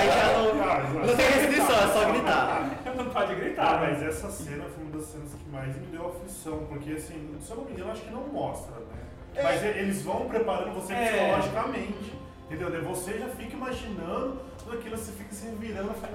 Aí 0.00 0.08
já 0.08 0.32
não, 0.32 1.06
não 1.06 1.16
tem 1.16 1.26
restrição, 1.26 1.76
é 1.76 1.92
só 1.92 2.10
gritar. 2.10 2.70
Não 2.96 3.10
pode 3.10 3.34
gritar, 3.34 3.80
mas 3.80 3.94
mas 3.94 4.02
essa 4.02 4.30
cena 4.30 4.64
foi 4.64 4.82
uma 4.84 4.92
das 4.96 5.06
cenas 5.06 5.30
que 5.34 5.48
mais 5.50 5.76
me 5.76 5.86
deu 5.86 6.08
aflição, 6.08 6.66
porque 6.68 6.92
assim, 6.92 7.36
se 7.40 7.50
eu 7.50 7.56
não 7.58 7.64
me 7.64 7.72
engano, 7.72 7.92
acho 7.92 8.02
que 8.02 8.10
não 8.10 8.26
mostra, 8.26 8.74
né? 8.74 9.02
É. 9.34 9.42
Mas 9.42 9.62
eles 9.62 10.02
vão 10.02 10.28
preparando 10.28 10.74
você 10.74 10.92
É. 10.92 11.06
psicologicamente, 11.06 12.12
entendeu? 12.46 12.70
Daí 12.70 12.80
você 12.80 13.18
já 13.18 13.28
fica 13.28 13.54
imaginando 13.54 14.40
tudo 14.58 14.76
aquilo, 14.76 14.96
você 14.96 15.12
fica 15.12 15.32
se 15.32 15.46
revirando, 15.46 15.94
fica... 15.94 16.08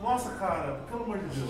Nossa, 0.00 0.30
cara, 0.36 0.80
pelo 0.88 1.04
amor 1.04 1.18
de 1.18 1.26
Deus. 1.40 1.49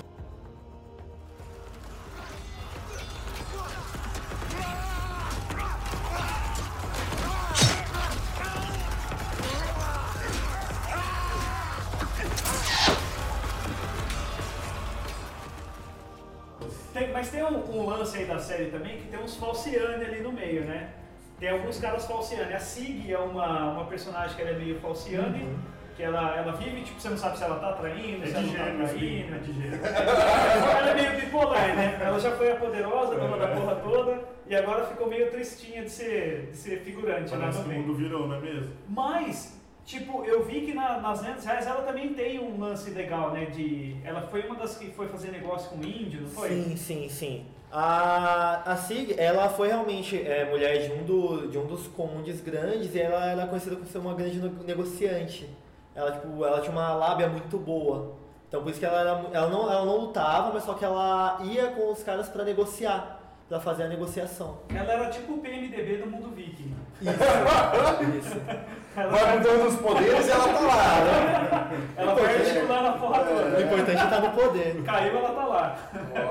Série 18.60 18.70
também 18.70 18.96
que 18.98 19.08
tem 19.08 19.18
uns 19.20 19.36
falciane 19.36 20.04
ali 20.04 20.20
no 20.20 20.32
meio, 20.32 20.64
né? 20.64 20.90
Tem 21.38 21.48
alguns 21.48 21.78
caras 21.78 22.06
falciane. 22.06 22.52
A 22.52 22.60
Sig 22.60 23.10
é 23.12 23.18
uma, 23.18 23.72
uma 23.72 23.84
personagem 23.86 24.36
que 24.36 24.42
ela 24.42 24.50
é 24.50 24.58
meio 24.58 24.78
falciane, 24.80 25.56
que 25.96 26.02
ela, 26.02 26.36
ela 26.36 26.52
vive, 26.52 26.82
tipo, 26.82 27.00
você 27.00 27.08
não 27.08 27.16
sabe 27.16 27.38
se 27.38 27.44
ela 27.44 27.58
tá 27.58 27.72
traindo, 27.72 28.22
É 28.24 28.26
se 28.26 28.34
ela 28.34 28.42
não 28.42 28.52
tá 28.54 28.88
traindo. 28.88 29.34
é 29.34 29.38
de 29.38 29.52
gêmeos. 29.52 29.80
ela 29.84 30.90
é 30.90 30.94
meio 30.94 31.20
bipolar, 31.20 31.74
né? 31.74 31.98
Ela 32.00 32.20
já 32.20 32.32
foi 32.32 32.52
a 32.52 32.56
poderosa, 32.56 33.14
dona 33.14 33.36
da 33.38 33.48
porra 33.48 33.76
toda, 33.76 34.20
e 34.46 34.54
agora 34.54 34.86
ficou 34.86 35.08
meio 35.08 35.30
tristinha 35.30 35.82
de 35.82 35.90
ser, 35.90 36.48
de 36.50 36.56
ser 36.56 36.80
figurante 36.80 37.32
lá 37.32 37.40
Parece 37.40 37.58
no 37.58 37.64
que 37.64 37.70
o 37.70 37.72
meio. 37.72 37.86
mundo 37.86 37.94
virou, 37.94 38.28
não 38.28 38.36
é 38.36 38.40
mesmo? 38.40 38.72
Mas, 38.88 39.59
tipo, 39.90 40.24
eu 40.24 40.44
vi 40.44 40.60
que 40.62 40.74
na- 40.74 40.98
nas 41.00 41.20
lendas 41.22 41.44
reais 41.44 41.66
ela 41.66 41.82
também 41.82 42.14
tem 42.14 42.38
um 42.38 42.58
lance 42.60 42.90
legal, 42.90 43.32
né? 43.32 43.46
De. 43.46 43.96
Ela 44.04 44.22
foi 44.22 44.42
uma 44.46 44.54
das 44.54 44.76
que 44.76 44.90
foi 44.90 45.08
fazer 45.08 45.30
negócio 45.32 45.70
com 45.70 45.76
o 45.78 45.84
índio, 45.84 46.22
não 46.22 46.28
foi? 46.30 46.48
Sim, 46.48 46.76
sim, 46.76 47.08
sim. 47.08 47.46
A, 47.72 48.62
a 48.72 48.76
Sig, 48.76 49.14
ela 49.16 49.48
foi 49.48 49.68
realmente 49.68 50.20
é, 50.26 50.44
mulher 50.50 50.78
de 50.88 50.92
um, 50.92 51.04
do, 51.04 51.48
de 51.48 51.56
um 51.58 51.66
dos 51.66 51.86
condes 51.88 52.40
grandes 52.40 52.94
e 52.94 53.00
ela 53.00 53.26
era 53.26 53.46
conhecida 53.46 53.76
por 53.76 53.86
ser 53.86 53.98
uma 53.98 54.14
grande 54.14 54.40
negociante. 54.66 55.48
Ela, 55.94 56.12
tipo, 56.12 56.44
ela 56.44 56.60
tinha 56.60 56.72
uma 56.72 56.94
lábia 56.94 57.28
muito 57.28 57.58
boa. 57.58 58.14
Então 58.48 58.62
por 58.62 58.70
isso 58.70 58.80
que 58.80 58.86
ela, 58.86 59.00
era, 59.00 59.24
ela, 59.32 59.48
não, 59.48 59.70
ela 59.70 59.84
não 59.84 59.96
lutava, 59.98 60.52
mas 60.52 60.64
só 60.64 60.74
que 60.74 60.84
ela 60.84 61.38
ia 61.44 61.68
com 61.68 61.92
os 61.92 62.02
caras 62.02 62.28
pra 62.28 62.42
negociar, 62.42 63.20
pra 63.48 63.60
fazer 63.60 63.84
a 63.84 63.88
negociação. 63.88 64.58
Ela 64.74 64.92
era 64.92 65.08
tipo 65.10 65.34
o 65.34 65.38
PMDB 65.38 65.98
do 65.98 66.10
mundo 66.10 66.30
viking. 66.34 66.74
Isso, 67.00 68.28
isso. 68.28 68.40
Vai 68.94 69.38
mudando 69.38 69.68
os 69.68 69.76
poderes 69.76 70.26
e 70.26 70.30
ela 70.30 70.48
tá 70.48 70.60
lá, 70.60 71.00
né? 71.04 71.88
Ela 71.96 72.14
vai 72.14 72.36
articulando 72.36 72.88
a 72.88 72.92
porra 72.92 73.22
O 73.22 73.24
toda. 73.24 73.62
importante 73.62 74.00
é 74.00 74.04
estar 74.04 74.20
no 74.20 74.30
poder. 74.30 74.82
Caiu, 74.82 75.16
ela 75.18 75.30
tá 75.32 75.44
lá. 75.44 75.78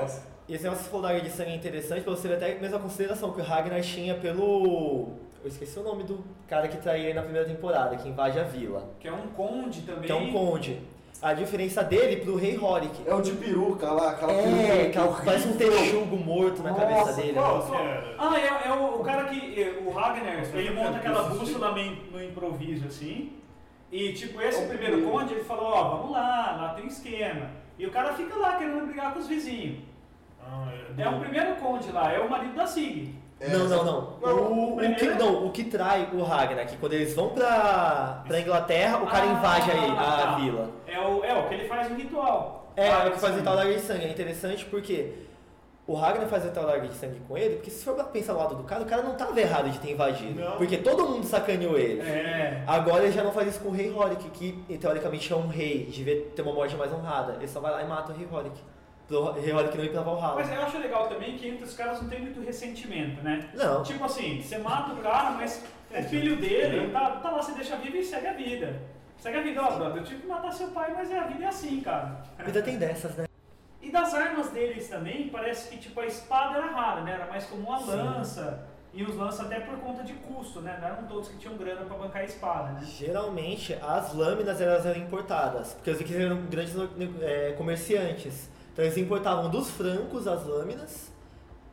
Nossa. 0.00 0.22
E 0.46 0.54
esse 0.54 0.64
negócio 0.64 0.84
que 0.84 0.90
falou 0.90 1.02
da 1.06 1.10
águia 1.10 1.22
de 1.22 1.30
sangue 1.30 1.50
é 1.52 1.54
interessante 1.54 2.02
pra 2.02 2.12
você 2.12 2.28
ver 2.28 2.34
até 2.34 2.54
mesmo 2.58 2.76
a 2.76 2.80
consideração 2.80 3.32
que 3.32 3.40
o 3.40 3.44
Ragnar 3.44 3.80
tinha 3.80 4.14
pelo. 4.16 5.12
Eu 5.42 5.48
esqueci 5.48 5.78
o 5.78 5.82
nome 5.82 6.02
do 6.02 6.22
cara 6.46 6.68
que 6.68 6.76
traía 6.76 7.04
ele 7.04 7.14
na 7.14 7.22
primeira 7.22 7.48
temporada, 7.48 7.96
que 7.96 8.06
invade 8.08 8.38
a 8.38 8.42
vila. 8.42 8.84
Que 9.00 9.08
é 9.08 9.12
um 9.12 9.28
conde 9.28 9.80
também. 9.82 10.02
Que 10.02 10.12
é 10.12 10.14
um 10.14 10.30
conde. 10.32 10.82
A 11.22 11.34
diferença 11.34 11.82
dele 11.84 12.16
pro 12.16 12.34
rei 12.36 12.58
Horik. 12.58 13.02
É 13.06 13.14
o 13.14 13.20
de 13.20 13.32
peruca 13.32 13.92
lá, 13.92 14.12
aquela 14.12 14.32
É, 14.32 14.40
horrível. 14.42 15.16
parece 15.22 15.48
um 15.48 15.56
texugo 15.56 16.16
morto 16.16 16.62
na 16.62 16.70
Nossa, 16.70 16.80
cabeça 16.86 17.12
dele. 17.20 17.32
Qual 17.34 17.62
que 17.62 17.76
era? 17.76 18.14
Ah, 18.18 18.40
é, 18.40 18.68
é 18.68 18.72
o, 18.72 19.00
o 19.00 19.04
cara 19.04 19.24
que. 19.24 19.62
é, 19.62 19.82
O 19.84 19.90
Ragnar, 19.90 20.42
ele 20.54 20.68
eu 20.68 20.74
monta 20.74 20.96
aquela 20.96 21.24
bússola 21.24 21.72
meio 21.72 21.96
no 22.10 22.22
improviso, 22.24 22.86
assim. 22.86 23.32
E 23.92 24.12
tipo, 24.14 24.40
esse 24.40 24.62
Ok. 24.64 24.68
primeiro 24.78 25.02
conde, 25.10 25.34
ele 25.34 25.44
falou, 25.44 25.66
ó, 25.66 25.96
vamos 25.96 26.12
lá, 26.12 26.56
lá 26.58 26.74
tem 26.74 26.84
um 26.84 26.88
esquema. 26.88 27.50
E 27.78 27.84
o 27.86 27.90
cara 27.90 28.14
fica 28.14 28.34
lá 28.36 28.56
querendo 28.56 28.86
brigar 28.86 29.12
com 29.12 29.18
os 29.18 29.26
vizinhos. 29.26 29.78
Ah, 30.42 30.72
é, 30.98 31.02
É 31.02 31.08
o 31.08 31.20
primeiro 31.20 31.56
conde 31.56 31.90
lá, 31.92 32.10
é 32.12 32.18
o 32.18 32.30
marido 32.30 32.54
da 32.54 32.66
Sig. 32.66 33.14
É, 33.40 33.48
não, 33.48 33.66
não, 33.68 33.84
não. 33.84 34.14
não. 34.20 34.36
O, 34.52 34.76
o 34.76 34.94
que, 34.96 35.06
não, 35.06 35.46
o 35.46 35.50
que 35.50 35.64
trai 35.64 36.10
o 36.12 36.22
Ragnar, 36.22 36.66
que 36.66 36.76
quando 36.76 36.92
eles 36.92 37.14
vão 37.14 37.30
pra, 37.30 38.22
pra 38.26 38.38
Inglaterra, 38.40 38.98
o 38.98 39.06
cara 39.06 39.24
Ah, 39.24 39.32
invade 39.32 39.70
aí 39.70 39.90
a 39.90 39.94
tá. 39.94 40.34
vila. 40.36 40.70
É 40.86 40.98
o, 41.00 41.24
é 41.24 41.34
o 41.34 41.48
que 41.48 41.54
ele 41.54 41.66
faz 41.68 41.90
um 41.90 41.94
ritual. 41.94 42.70
É, 42.76 42.90
Ah, 42.90 43.04
é 43.04 43.08
o 43.08 43.12
que 43.12 43.18
faz 43.18 43.34
o 43.34 43.38
sim. 43.38 43.44
tal 43.44 43.56
da 43.56 43.62
águia 43.62 43.76
de 43.76 43.80
sangue. 43.82 44.04
É 44.04 44.08
interessante 44.10 44.64
porque 44.66 45.12
o 45.86 45.94
Ragnar 45.94 46.28
faz 46.28 46.44
o 46.44 46.50
tal 46.50 46.66
da 46.66 46.74
águia 46.74 46.88
de 46.90 46.94
sangue 46.96 47.20
com 47.26 47.36
ele, 47.38 47.56
porque 47.56 47.70
se 47.70 47.82
for 47.84 47.94
pra 47.94 48.04
pensar 48.04 48.34
do 48.34 48.38
lado 48.38 48.54
do 48.56 48.62
cara, 48.64 48.82
o 48.82 48.86
cara 48.86 49.02
não 49.02 49.14
tava 49.16 49.40
errado 49.40 49.70
de 49.70 49.78
ter 49.78 49.92
invadido. 49.92 50.38
Não. 50.38 50.56
Porque 50.58 50.76
todo 50.76 51.08
mundo 51.08 51.24
sacaneou 51.26 51.78
ele. 51.78 52.00
É. 52.02 52.62
Agora 52.66 53.04
ele 53.04 53.12
já 53.12 53.24
não 53.24 53.32
faz 53.32 53.48
isso 53.48 53.60
com 53.60 53.70
o 53.70 53.72
rei 53.72 53.90
Horik, 53.90 54.28
que 54.30 54.52
teoricamente 54.78 55.32
é 55.32 55.36
um 55.36 55.48
rei, 55.48 55.86
devia 55.86 56.20
ter 56.36 56.42
uma 56.42 56.52
morte 56.52 56.76
mais 56.76 56.92
honrada. 56.92 57.32
Ele 57.38 57.48
só 57.48 57.58
vai 57.58 57.72
lá 57.72 57.82
e 57.82 57.86
mata 57.88 58.12
o 58.12 58.14
rei 58.14 58.28
Horik. 58.30 58.60
Horik 59.16 59.76
não 59.76 59.84
ir 59.84 59.92
pra 59.92 60.02
Valhalla. 60.02 60.34
Mas 60.36 60.52
eu 60.52 60.62
acho 60.62 60.78
legal 60.78 61.08
também 61.08 61.36
que 61.36 61.48
entre 61.48 61.64
os 61.64 61.74
caras 61.74 62.00
não 62.00 62.08
tem 62.08 62.20
muito 62.20 62.40
ressentimento, 62.40 63.22
né? 63.22 63.50
Não. 63.54 63.82
Tipo 63.82 64.04
assim, 64.04 64.40
você 64.40 64.58
mata 64.58 64.92
o 64.92 64.96
cara, 64.96 65.30
mas 65.32 65.64
o 65.90 66.02
filho 66.04 66.36
dele 66.36 66.90
tá, 66.92 67.10
tá 67.16 67.30
lá, 67.30 67.42
você 67.42 67.52
deixa 67.52 67.76
vivo 67.76 67.96
e 67.96 68.04
segue 68.04 68.26
a 68.26 68.32
vida. 68.32 68.80
Segue 69.18 69.38
a 69.38 69.42
vida, 69.42 69.62
ó, 69.62 69.76
brother, 69.76 69.98
eu 69.98 70.04
tive 70.04 70.22
que 70.22 70.26
matar 70.26 70.52
seu 70.52 70.68
pai, 70.68 70.92
mas 70.94 71.12
a 71.12 71.24
vida 71.24 71.44
é 71.44 71.48
assim, 71.48 71.80
cara. 71.80 72.22
A 72.38 72.42
vida 72.42 72.62
tem 72.62 72.78
dessas, 72.78 73.14
né? 73.16 73.26
E 73.82 73.90
das 73.90 74.14
armas 74.14 74.50
deles 74.50 74.88
também, 74.88 75.28
parece 75.28 75.68
que 75.68 75.76
tipo 75.76 76.00
a 76.00 76.06
espada 76.06 76.58
era 76.58 76.66
rara, 76.66 77.02
né? 77.02 77.12
Era 77.12 77.26
mais 77.26 77.44
como 77.46 77.68
uma 77.68 77.80
Sim. 77.80 77.96
lança. 77.96 78.66
E 78.92 79.04
os 79.04 79.14
lanças 79.16 79.46
até 79.46 79.60
por 79.60 79.78
conta 79.78 80.02
de 80.02 80.12
custo, 80.14 80.60
né? 80.60 80.76
Não 80.80 80.88
eram 80.88 81.04
todos 81.04 81.28
que 81.28 81.36
tinham 81.38 81.56
grana 81.56 81.82
pra 81.82 81.96
bancar 81.96 82.22
a 82.22 82.24
espada, 82.24 82.72
né? 82.72 82.80
Geralmente 82.84 83.74
as 83.74 84.14
lâminas 84.14 84.60
elas 84.60 84.84
eram 84.84 85.00
importadas, 85.00 85.74
porque 85.74 85.90
os 85.90 85.98
vikings 85.98 86.24
eram 86.24 86.42
grandes 86.46 86.74
é, 87.22 87.52
comerciantes. 87.56 88.48
Então 88.72 88.84
eles 88.84 88.96
importavam 88.96 89.50
dos 89.50 89.70
francos 89.70 90.26
as 90.26 90.46
lâminas 90.46 91.12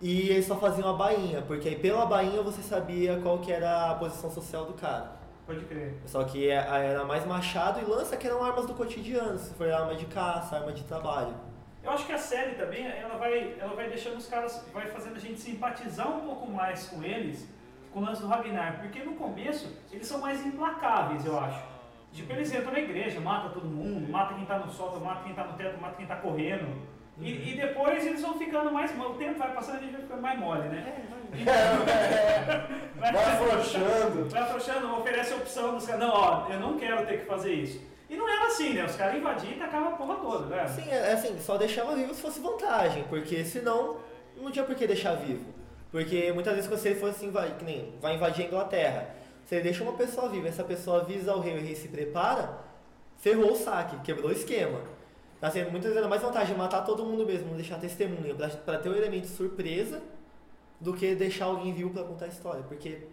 e 0.01 0.29
eles 0.29 0.45
só 0.45 0.55
faziam 0.57 0.87
a 0.89 0.93
bainha, 0.93 1.41
porque 1.41 1.69
aí 1.69 1.75
pela 1.75 2.05
bainha 2.05 2.41
você 2.41 2.61
sabia 2.61 3.19
qual 3.21 3.39
que 3.39 3.51
era 3.51 3.91
a 3.91 3.95
posição 3.95 4.29
social 4.29 4.65
do 4.65 4.73
cara. 4.73 5.15
Pode 5.45 5.63
crer. 5.65 5.95
Só 6.05 6.23
que 6.25 6.49
é- 6.49 6.55
era 6.55 7.05
mais 7.05 7.25
machado 7.25 7.79
e 7.79 7.85
lança 7.85 8.17
que 8.17 8.27
eram 8.27 8.43
armas 8.43 8.65
do 8.65 8.73
cotidiano, 8.73 9.39
se 9.39 9.53
for 9.53 9.69
arma 9.71 9.95
de 9.95 10.05
caça, 10.07 10.57
arma 10.57 10.73
de 10.73 10.83
trabalho. 10.83 11.33
Eu 11.83 11.91
acho 11.91 12.05
que 12.05 12.11
a 12.11 12.17
série 12.17 12.55
também, 12.55 12.85
ela 12.85 13.15
vai, 13.17 13.55
ela 13.57 13.73
vai 13.73 13.87
deixando 13.87 14.17
os 14.17 14.27
caras, 14.27 14.61
vai 14.73 14.87
fazendo 14.87 15.15
a 15.15 15.19
gente 15.19 15.39
simpatizar 15.39 16.09
um 16.09 16.19
pouco 16.19 16.51
mais 16.51 16.87
com 16.89 17.01
eles, 17.01 17.47
com 17.93 18.01
o 18.01 18.03
lance 18.03 18.21
do 18.21 18.27
Ragnar, 18.27 18.81
porque 18.81 19.01
no 19.03 19.13
começo 19.13 19.71
eles 19.89 20.05
são 20.05 20.19
mais 20.19 20.45
implacáveis, 20.45 21.25
eu 21.25 21.39
acho. 21.39 21.63
Tipo, 22.17 22.33
eles 22.33 22.51
entram 22.51 22.71
na 22.71 22.79
igreja, 22.79 23.19
mata 23.19 23.49
todo 23.49 23.67
mundo, 23.67 24.11
mata 24.11 24.33
quem 24.33 24.43
tá 24.45 24.57
no 24.57 24.71
sótão, 24.71 24.99
mata 25.01 25.23
quem 25.23 25.35
tá 25.35 25.43
no 25.43 25.53
teto, 25.53 25.79
mata 25.79 25.95
quem 25.95 26.07
tá 26.07 26.15
correndo. 26.15 26.67
E, 27.19 27.51
e 27.51 27.55
depois 27.55 28.03
eles 28.05 28.21
vão 28.23 28.39
ficando 28.39 28.71
mais 28.71 28.95
mole. 28.95 29.13
O 29.13 29.17
tempo 29.17 29.37
vai 29.37 29.53
passando 29.53 29.75
e 29.75 29.77
a 29.77 29.81
gente 29.81 29.91
vai 29.91 30.01
ficando 30.01 30.21
mais 30.23 30.39
mole, 30.39 30.67
né? 30.67 31.03
Vai 32.97 33.15
afrouxando. 33.15 34.29
Vai 34.31 34.41
afrouxando, 34.41 34.97
oferece 34.97 35.33
a 35.33 35.35
opção 35.35 35.75
dos 35.75 35.85
caras. 35.85 36.01
Não, 36.01 36.09
ó, 36.09 36.47
eu 36.49 36.59
não 36.59 36.77
quero 36.77 37.05
ter 37.05 37.19
que 37.19 37.25
fazer 37.25 37.53
isso. 37.53 37.79
E 38.09 38.15
não 38.15 38.27
era 38.27 38.47
assim, 38.47 38.73
né? 38.73 38.85
Os 38.85 38.95
caras 38.95 39.15
invadiam 39.15 39.51
e 39.51 39.59
tacavam 39.59 39.89
a 39.89 39.97
porra 39.97 40.15
toda, 40.15 40.55
né? 40.55 40.67
Sim, 40.67 40.89
é 40.89 41.11
assim, 41.11 41.37
só 41.39 41.57
deixava 41.57 41.95
vivo 41.95 42.15
se 42.15 42.21
fosse 42.21 42.39
vantagem, 42.39 43.03
porque 43.09 43.43
senão 43.45 43.97
não 44.37 44.49
tinha 44.49 44.65
por 44.65 44.73
que 44.75 44.87
deixar 44.87 45.13
vivo. 45.15 45.45
Porque 45.91 46.31
muitas 46.31 46.55
vezes 46.55 46.69
quando 46.69 46.79
você 46.79 46.95
fosse 46.95 47.25
invadir, 47.25 47.55
que 47.57 47.65
nem 47.65 47.93
vai 48.01 48.15
invadir 48.15 48.45
a 48.45 48.47
Inglaterra, 48.47 49.09
você 49.47 49.61
deixa 49.61 49.81
uma 49.81 49.93
pessoa 49.93 50.27
viva, 50.27 50.49
essa 50.49 50.61
pessoa 50.61 50.99
avisa 50.99 51.33
o 51.33 51.39
rei, 51.39 51.57
o 51.57 51.61
rei 51.61 51.73
se 51.73 51.87
prepara, 51.87 52.59
ferrou 53.17 53.53
o 53.53 53.55
saque, 53.55 53.97
quebrou 54.01 54.27
o 54.27 54.33
esquema. 54.33 54.81
Tá 55.39 55.49
sendo 55.49 55.71
muitas 55.71 55.93
vezes 55.93 56.09
mais 56.09 56.21
vantagem 56.21 56.57
matar 56.57 56.81
todo 56.83 57.05
mundo 57.05 57.25
mesmo, 57.25 57.47
não 57.47 57.55
deixar 57.55 57.79
testemunha, 57.79 58.35
pra, 58.35 58.49
pra 58.49 58.77
ter 58.77 58.89
o 58.89 58.95
elemento 58.97 59.27
surpresa, 59.27 60.01
do 60.81 60.93
que 60.93 61.15
deixar 61.15 61.45
alguém 61.45 61.73
vivo 61.73 61.91
pra 61.91 62.03
contar 62.03 62.25
a 62.25 62.27
história. 62.27 62.61
Porque 62.67 63.07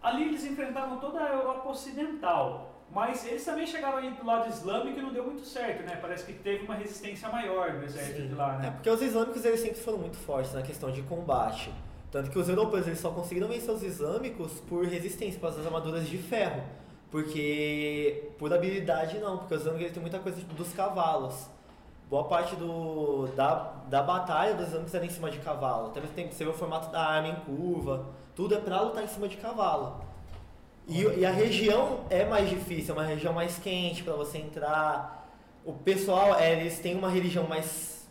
Ali 0.00 0.28
eles 0.28 0.44
enfrentavam 0.44 1.00
toda 1.00 1.20
a 1.20 1.32
Europa 1.32 1.68
Ocidental. 1.70 2.70
Mas 2.92 3.26
eles 3.26 3.44
também 3.44 3.66
chegaram 3.66 3.98
aí 3.98 4.10
do 4.12 4.24
lado 4.24 4.48
islâmico 4.48 4.96
e 5.00 5.02
não 5.02 5.12
deu 5.12 5.24
muito 5.24 5.44
certo, 5.44 5.82
né? 5.84 5.96
Parece 6.00 6.24
que 6.24 6.34
teve 6.34 6.64
uma 6.66 6.76
resistência 6.76 7.28
maior 7.30 7.72
do 7.72 7.84
exército 7.84 8.28
de 8.28 8.34
lá, 8.34 8.54
É, 8.54 8.58
né? 8.58 8.70
porque 8.70 8.88
os 8.88 9.02
islâmicos 9.02 9.44
eles 9.44 9.58
sempre 9.58 9.80
foram 9.80 9.98
muito 9.98 10.16
fortes 10.18 10.52
na 10.52 10.62
questão 10.62 10.92
de 10.92 11.02
combate. 11.02 11.72
Tanto 12.14 12.30
que 12.30 12.38
os 12.38 12.48
europeus 12.48 12.86
eles 12.86 13.00
só 13.00 13.10
conseguiram 13.10 13.48
vencer 13.48 13.74
os 13.74 13.82
islâmicos 13.82 14.52
por 14.68 14.86
resistência, 14.86 15.40
causa 15.40 15.56
das 15.56 15.66
armaduras 15.66 16.06
de 16.06 16.16
ferro. 16.16 16.62
Porque 17.10 18.30
por 18.38 18.54
habilidade 18.54 19.18
não, 19.18 19.38
porque 19.38 19.52
os 19.54 19.62
islâmicos 19.62 19.90
têm 19.90 20.00
muita 20.00 20.20
coisa 20.20 20.40
dos 20.56 20.72
cavalos. 20.72 21.48
Boa 22.08 22.22
parte 22.22 22.54
do, 22.54 23.26
da, 23.34 23.82
da 23.88 24.00
batalha 24.00 24.54
dos 24.54 24.68
islâmicos 24.68 24.94
era 24.94 25.04
em 25.04 25.10
cima 25.10 25.28
de 25.28 25.40
cavalo. 25.40 25.88
Até 25.88 26.00
mesmo 26.00 26.14
tempo 26.14 26.32
você 26.32 26.44
vê 26.44 26.50
o 26.50 26.54
formato 26.54 26.92
da 26.92 27.04
arma 27.04 27.30
em 27.30 27.34
curva, 27.34 28.06
tudo 28.36 28.54
é 28.54 28.60
pra 28.60 28.80
lutar 28.80 29.02
em 29.02 29.08
cima 29.08 29.26
de 29.26 29.36
cavalo. 29.36 30.00
E, 30.86 31.02
e 31.02 31.26
a 31.26 31.32
região 31.32 32.04
é 32.10 32.24
mais 32.24 32.48
difícil, 32.48 32.94
é 32.94 32.98
uma 32.98 33.04
região 33.04 33.32
mais 33.32 33.58
quente 33.58 34.04
pra 34.04 34.14
você 34.14 34.38
entrar. 34.38 35.28
O 35.64 35.72
pessoal, 35.72 36.36
é, 36.36 36.60
eles 36.60 36.78
têm 36.78 36.96
uma 36.96 37.10
religião 37.10 37.48
mais, 37.48 38.06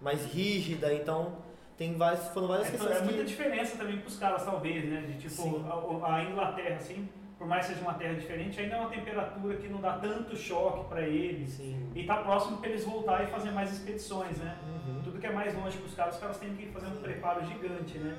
mais 0.00 0.24
rígida, 0.24 0.92
então 0.92 1.43
tem 1.76 1.96
várias, 1.96 2.28
foram 2.28 2.48
várias 2.48 2.68
É, 2.68 2.70
questões 2.72 2.96
é 2.96 3.00
muita 3.02 3.18
que... 3.18 3.24
diferença 3.24 3.76
também 3.76 3.98
pros 3.98 4.16
caras, 4.16 4.44
talvez, 4.44 4.84
né? 4.84 5.02
De 5.02 5.28
tipo, 5.28 5.64
a, 6.04 6.16
a 6.16 6.24
Inglaterra, 6.24 6.76
assim, 6.76 7.08
por 7.36 7.46
mais 7.46 7.66
que 7.66 7.72
seja 7.72 7.84
uma 7.84 7.94
terra 7.94 8.14
diferente, 8.14 8.60
ainda 8.60 8.76
é 8.76 8.80
uma 8.80 8.90
temperatura 8.90 9.56
que 9.56 9.68
não 9.68 9.80
dá 9.80 9.98
tanto 9.98 10.36
choque 10.36 10.88
pra 10.88 11.02
eles. 11.02 11.50
Sim. 11.50 11.90
E 11.94 12.04
tá 12.04 12.16
próximo 12.18 12.58
pra 12.58 12.68
eles 12.68 12.84
voltarem 12.84 13.26
e 13.26 13.30
fazer 13.30 13.50
mais 13.50 13.72
expedições, 13.72 14.38
né? 14.38 14.56
Uhum. 14.66 15.02
Tudo 15.02 15.18
que 15.18 15.26
é 15.26 15.32
mais 15.32 15.54
longe 15.54 15.76
pros 15.78 15.94
caras, 15.94 16.14
os 16.14 16.20
caras 16.20 16.38
têm 16.38 16.54
que 16.54 16.66
fazer 16.68 16.86
um 16.86 16.96
preparo 16.96 17.44
gigante, 17.44 17.98
né? 17.98 18.16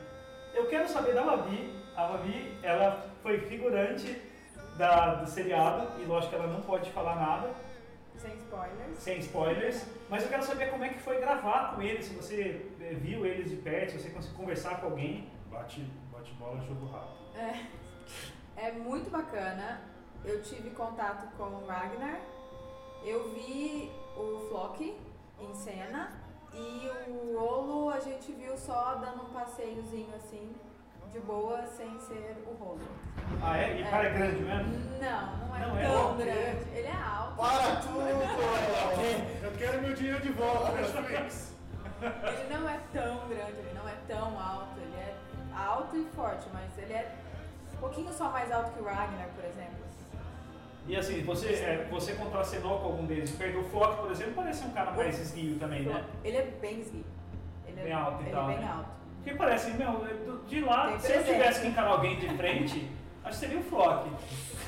Eu 0.54 0.68
quero 0.68 0.88
saber 0.88 1.14
da 1.14 1.24
Babi. 1.24 1.74
A 1.96 2.08
Babi, 2.08 2.52
ela 2.62 3.06
foi 3.24 3.40
figurante 3.40 4.22
da, 4.78 5.16
do 5.16 5.30
seriado, 5.30 5.88
e 6.02 6.06
lógico 6.06 6.32
que 6.32 6.36
ela 6.36 6.48
não 6.48 6.62
pode 6.62 6.90
falar 6.92 7.16
nada, 7.16 7.50
Sem 8.18 8.36
spoilers. 8.38 8.98
sem 8.98 9.20
spoilers, 9.20 9.86
mas 10.10 10.24
eu 10.24 10.30
quero 10.30 10.44
saber 10.44 10.72
como 10.72 10.84
é 10.84 10.90
que 10.90 11.00
foi 11.00 11.20
gravar 11.20 11.76
com 11.76 11.82
eles, 11.82 12.06
se 12.06 12.14
você 12.16 12.66
eh, 12.82 12.94
viu 12.94 13.26
eles 13.26 13.50
de 13.50 13.58
perto, 13.58 13.92
se 13.92 14.00
você 14.00 14.10
conseguiu 14.10 14.38
conversar 14.38 14.80
com 14.82 14.88
alguém. 14.88 15.30
Bate, 15.52 15.82
bate 16.12 16.32
bola, 16.34 16.60
jogo 16.62 16.86
rápido. 16.88 17.16
É 18.58 18.72
muito 18.72 19.10
bacana. 19.10 19.82
Eu 20.24 20.42
tive 20.42 20.70
contato 20.72 21.28
com 21.38 21.44
o 21.44 21.66
Ragnar. 21.68 22.20
Eu 23.04 23.32
vi 23.34 23.92
o 24.18 24.48
Flock 24.50 24.98
em 25.40 25.54
cena. 25.54 26.12
E 26.54 26.90
o 27.10 27.38
Rolo 27.38 27.90
a 27.90 28.00
gente 28.00 28.32
viu 28.32 28.58
só 28.58 28.96
dando 28.96 29.24
um 29.24 29.34
passeiozinho 29.34 30.16
assim, 30.16 30.56
de 31.16 31.22
boa, 31.22 31.66
sem 31.66 31.98
ser 32.00 32.36
o 32.46 32.54
Rolo. 32.62 32.82
Ah, 33.42 33.58
é? 33.58 33.80
E 33.80 33.84
o 33.84 33.90
cara 33.90 34.08
é 34.08 34.10
grande 34.12 34.42
mesmo? 34.42 34.74
Não, 35.02 35.48
não 35.48 35.56
é 35.56 35.60
Não 35.68 35.78
é? 35.80 35.84
tão 35.84 36.18
grande. 36.18 36.70
Ele 36.74 36.88
é 36.88 36.92
alto. 36.94 37.36
Para 37.38 37.76
tudo! 37.78 39.44
Eu 39.44 39.52
quero 39.58 39.82
meu 39.82 39.94
dinheiro 39.94 40.20
de 40.22 40.32
volta, 40.34 40.72
Netflix. 40.74 41.56
Ele 42.02 42.54
não 42.54 42.70
é 42.70 42.80
tão 42.92 43.28
grande, 43.30 43.52
ele 43.60 43.74
não 43.74 43.88
é 43.88 43.94
tão 44.10 44.38
alto. 44.40 44.78
Ele 44.78 44.96
é 44.98 45.16
alto 45.56 45.96
e 45.96 46.04
forte, 46.14 46.48
mas 46.54 46.78
ele 46.78 46.92
é 46.92 47.16
um 47.74 47.78
pouquinho 47.78 48.12
só 48.12 48.30
mais 48.30 48.52
alto 48.52 48.72
que 48.72 48.82
o 48.82 48.86
Ragnar, 48.86 49.30
por 49.36 49.46
exemplo. 49.46 49.86
E 50.88 50.96
assim, 50.98 51.24
você, 51.24 51.48
é, 51.54 51.88
você 51.90 52.14
contracenou 52.14 52.78
com 52.80 52.86
algum 52.88 53.06
deles, 53.06 53.32
perdeu 53.32 53.62
o 53.62 53.70
Flock, 53.70 54.02
por 54.02 54.12
exemplo, 54.12 54.34
parece 54.36 54.66
um 54.66 54.72
cara 54.72 54.92
mais 54.92 55.18
esguio 55.18 55.58
também, 55.58 55.82
né? 55.84 56.04
Ele 56.26 56.38
é 56.38 56.44
bem 56.44 56.82
esguio. 56.82 57.06
Ele 57.66 57.80
é 57.80 57.84
Bem 57.86 57.94
alto 57.94 58.22
e 58.22 58.26
ele 58.26 58.32
tal, 58.32 58.50
é 58.52 58.54
bem 58.54 58.64
né? 58.64 58.72
alto. 58.72 58.90
Porque 59.26 59.40
parece, 59.40 59.72
meu, 59.72 59.92
do- 59.94 60.46
de 60.46 60.62
lá, 60.62 60.90
Tem 60.90 61.00
se 61.00 61.12
eu 61.14 61.24
tivesse 61.24 61.62
que 61.62 61.68
encarar 61.70 61.90
alguém 61.90 62.16
de 62.20 62.30
frente, 62.38 62.88
acho 63.24 63.40
que 63.40 63.46
seria 63.48 63.58
o 63.58 63.64
Flock. 63.64 64.08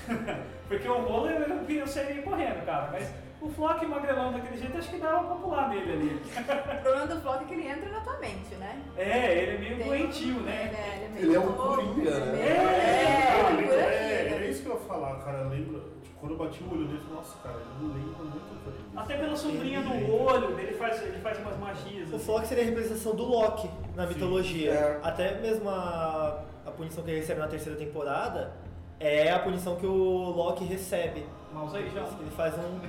Porque 0.67 0.88
o 0.88 0.98
rolo 1.00 1.30
eu, 1.30 1.41
eu, 1.43 1.70
eu 1.70 1.86
sairia 1.88 2.24
correndo, 2.24 2.65
cara. 2.65 2.89
Mas 2.91 3.08
o 3.39 3.50
Flock 3.50 3.86
magrelão 3.86 4.34
daquele 4.34 4.58
jeito, 4.58 4.76
acho 4.76 4.89
que 4.89 4.98
dava 4.98 5.26
pra 5.28 5.36
pular 5.36 5.70
nele 5.70 5.91
ali. 5.93 6.22
O 6.41 6.82
problema 6.82 7.06
do 7.06 7.22
Flock 7.22 7.43
é 7.43 7.48
que 7.48 7.54
ele 7.54 7.67
entra 7.67 7.88
na 7.88 8.00
tua 8.00 8.17
mente, 8.17 8.56
né? 8.56 8.82
É, 8.98 9.32
ele 9.43 9.52
é 9.52 9.60
meio 9.60 9.78
Tem- 9.78 9.86
doentio, 9.88 10.36
Ele 10.38 10.39
né? 10.39 10.72
é, 10.74 10.96
ele 10.96 11.06
é, 11.06 11.10
meio 11.10 11.26
Ele 11.28 11.36
é 11.36 11.39
um 11.39 11.54
coringa, 11.54 12.10
ele 12.10 12.20
né? 12.20 12.41
É, 12.41 12.50
É, 12.50 13.39
Eu 13.39 13.46
por 13.46 13.56
lembro- 13.58 13.74
aqui. 13.76 13.80
é, 13.86 14.30
né? 14.39 14.43
é 14.43 14.50
isso 14.50 14.63
que 14.63 14.70
eu 14.70 14.74
ia 14.74 14.80
falar, 14.80 15.15
cara. 15.24 15.43
Lembra, 15.43 15.82
quando 16.28 16.32
eu 16.32 16.38
bati 16.46 16.63
o 16.63 16.72
olho 16.72 16.82
nele, 16.86 16.98
eu 16.98 17.02
falei, 17.02 17.16
nossa, 17.16 17.38
cara, 17.42 17.56
ele 17.56 17.94
lembra 17.94 18.24
muito 18.24 18.54
o 18.54 18.58
Coringa. 18.63 19.02
Até 19.02 19.18
pela 19.18 19.36
sombrinha 19.38 19.82
no 19.82 20.22
olho, 20.24 20.60
ele 20.60 20.74
faz, 20.74 21.02
ele 21.02 21.20
faz 21.20 21.38
umas 21.40 21.58
magias. 21.58 22.12
O 22.12 22.16
assim. 22.16 22.26
Flock 22.26 22.48
seria 22.48 22.63
a 22.63 22.68
representação 22.68 23.16
do 23.16 23.24
Loki 23.24 23.70
na 23.96 24.04
Sim. 24.08 24.13
mitologia. 24.13 24.72
É. 24.72 25.00
Até 25.04 25.40
mesmo 25.40 25.70
a, 25.70 26.44
a 26.66 26.72
punição 26.72 27.04
que 27.04 27.12
ele 27.12 27.20
recebe 27.22 27.40
na 27.40 27.48
terceira 27.48 27.78
temporada 27.78 28.54
é 29.00 29.32
a 29.32 29.40
punição 29.40 29.76
que 29.78 29.86
o 29.86 29.92
Loki 30.32 30.66
recebe. 30.66 31.26
Mãos 31.54 31.74
aí 31.74 31.90
já. 31.90 32.02
Ele 32.02 32.32
faz 32.36 32.54
um. 32.56 32.80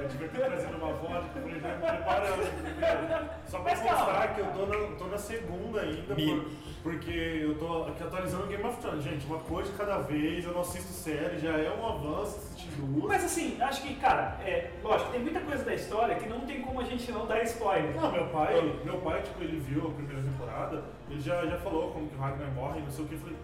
Eu 0.00 0.08
devia 0.08 0.28
ter 0.28 0.44
trazido 0.46 0.76
uma 0.76 0.92
vodka 0.94 1.40
pra 1.40 1.50
ele 1.50 1.60
já 1.60 1.68
me 1.68 1.82
preparando? 1.82 3.30
Só 3.46 3.58
pra 3.58 3.70
Mas 3.72 3.82
calma. 3.82 3.98
mostrar 4.04 4.28
que 4.34 4.40
eu 4.40 4.46
tô 4.46 4.66
na, 4.66 4.96
tô 4.96 5.04
na 5.06 5.18
segunda 5.18 5.80
ainda, 5.80 6.14
Me- 6.14 6.40
por- 6.40 6.50
porque 6.82 7.10
eu 7.10 7.58
tô 7.58 7.84
aqui 7.84 8.02
atualizando 8.02 8.46
Game 8.46 8.64
of 8.64 8.80
Thrones. 8.80 9.04
Gente, 9.04 9.26
uma 9.26 9.38
coisa 9.38 9.70
de 9.70 9.76
cada 9.76 9.98
vez, 9.98 10.44
eu 10.44 10.52
não 10.52 10.60
assisto 10.60 10.92
série, 10.92 11.38
já 11.38 11.50
é 11.50 11.70
um 11.70 11.86
avanço 11.86 12.38
assistir 12.38 12.68
duas. 12.76 13.04
Mas 13.04 13.24
assim, 13.24 13.60
acho 13.60 13.82
que, 13.82 13.94
cara, 13.96 14.38
é, 14.44 14.70
lógico, 14.82 15.10
tem 15.10 15.20
muita 15.20 15.40
coisa 15.40 15.64
da 15.64 15.74
história 15.74 16.14
que 16.16 16.28
não 16.28 16.40
tem 16.40 16.62
como 16.62 16.80
a 16.80 16.84
gente 16.84 17.10
não 17.12 17.26
dar 17.26 17.42
spoiler. 17.44 17.94
Não, 17.94 18.10
meu 18.10 18.26
pai, 18.28 18.80
meu 18.84 18.98
pai, 18.98 19.22
tipo, 19.22 19.42
ele 19.42 19.58
viu 19.60 19.88
a 19.88 19.90
primeira 19.90 20.22
temporada, 20.22 20.84
ele 21.10 21.20
já, 21.20 21.44
já 21.46 21.58
falou 21.58 21.90
como 21.92 22.08
que 22.08 22.16
o 22.16 22.18
Ragnar 22.18 22.50
morre, 22.52 22.80
não 22.80 22.90
sei 22.90 23.04
o 23.04 23.08
que, 23.08 23.14
eu 23.14 23.18
falei, 23.18 23.36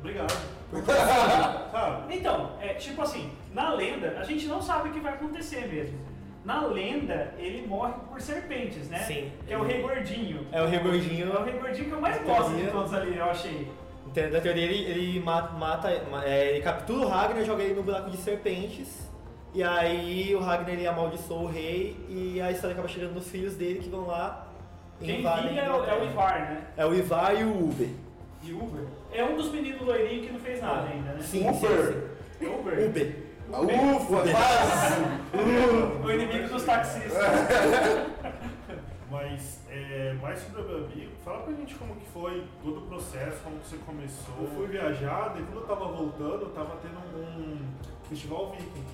obrigado. 0.00 0.32
Sabe? 1.72 2.16
Então, 2.16 2.56
é 2.60 2.74
tipo 2.74 3.02
assim, 3.02 3.32
na 3.52 3.74
lenda, 3.74 4.16
a 4.18 4.24
gente 4.24 4.46
não 4.46 4.62
sabe 4.62 4.88
o 4.88 4.92
que 4.92 5.00
vai 5.00 5.12
acontecer 5.12 5.68
mesmo. 5.68 6.11
Na 6.44 6.66
lenda, 6.66 7.34
ele 7.38 7.66
morre 7.66 7.92
por 8.08 8.20
serpentes, 8.20 8.88
né? 8.88 8.98
Sim. 8.98 9.30
Que 9.46 9.52
é 9.52 9.58
o 9.58 9.62
rei 9.62 9.80
gordinho. 9.80 10.46
É 10.50 10.60
o 10.60 10.66
rei 10.66 10.80
gordinho. 10.80 11.32
É 11.32 11.38
o 11.38 11.44
rei 11.44 11.58
gordinho 11.58 11.88
que 11.88 11.92
eu 11.92 12.00
mais 12.00 12.20
gosto 12.22 12.54
de 12.56 12.66
todos 12.66 12.92
ali, 12.92 13.16
eu 13.16 13.24
achei. 13.24 13.68
Então, 14.06 14.30
Na 14.30 14.40
teoria, 14.40 14.64
ele, 14.64 14.90
ele 14.90 15.20
mata, 15.20 15.52
mata 15.52 15.90
é, 16.24 16.50
ele 16.50 16.60
captura 16.62 17.06
o 17.06 17.08
Ragnar, 17.08 17.44
joga 17.44 17.62
ele 17.62 17.74
no 17.74 17.82
buraco 17.82 18.10
de 18.10 18.16
serpentes. 18.16 19.08
E 19.54 19.62
aí 19.62 20.34
o 20.34 20.40
Ragnar 20.40 20.70
ele 20.70 20.86
amaldiçoa 20.86 21.42
o 21.42 21.46
rei 21.46 21.96
e 22.08 22.40
a 22.40 22.50
história 22.50 22.72
acaba 22.72 22.88
chegando 22.88 23.12
nos 23.14 23.28
filhos 23.28 23.54
dele 23.54 23.80
que 23.80 23.88
vão 23.88 24.06
lá 24.06 24.48
Quem 24.98 25.18
vinha 25.18 25.62
é 25.62 25.70
o, 25.70 25.84
é 25.84 26.00
o. 26.00 26.04
Ivar, 26.04 26.40
né? 26.40 26.60
É 26.76 26.86
o 26.86 26.94
Ivar 26.94 27.38
e 27.38 27.44
o 27.44 27.68
Uber. 27.68 27.88
E 28.42 28.52
Uber. 28.52 28.84
É 29.12 29.22
um 29.22 29.36
dos 29.36 29.52
meninos 29.52 29.82
loirinhos 29.82 30.26
que 30.26 30.32
não 30.32 30.40
fez 30.40 30.60
nada 30.60 30.88
ainda, 30.88 31.12
né? 31.12 31.20
Sim, 31.20 31.42
sim, 31.42 31.48
Uber. 31.48 31.94
sim. 32.40 32.46
Uber. 32.46 32.88
Uber. 32.88 33.21
Ufa, 33.60 34.22
quase! 34.30 36.02
O 36.04 36.10
inimigo 36.10 36.48
dos 36.48 36.62
taxistas. 36.64 37.12
Mas, 39.10 39.60
é, 39.68 40.14
mais 40.22 40.38
sobre 40.40 40.62
a 40.62 40.64
Babi, 40.64 41.10
fala 41.22 41.40
pra 41.42 41.52
gente 41.52 41.74
como 41.74 41.94
que 41.96 42.06
foi 42.06 42.46
todo 42.64 42.78
o 42.78 42.82
processo, 42.86 43.36
como 43.44 43.58
que 43.58 43.66
você 43.68 43.76
começou. 43.84 44.34
Eu 44.40 44.48
fui 44.56 44.66
viajar, 44.68 45.34
e 45.38 45.42
quando 45.42 45.56
eu 45.60 45.66
tava 45.66 45.84
voltando, 45.84 46.40
eu 46.40 46.50
tava 46.50 46.76
tendo 46.80 46.98
um 47.14 47.58
festival 48.08 48.52
viking. 48.52 48.84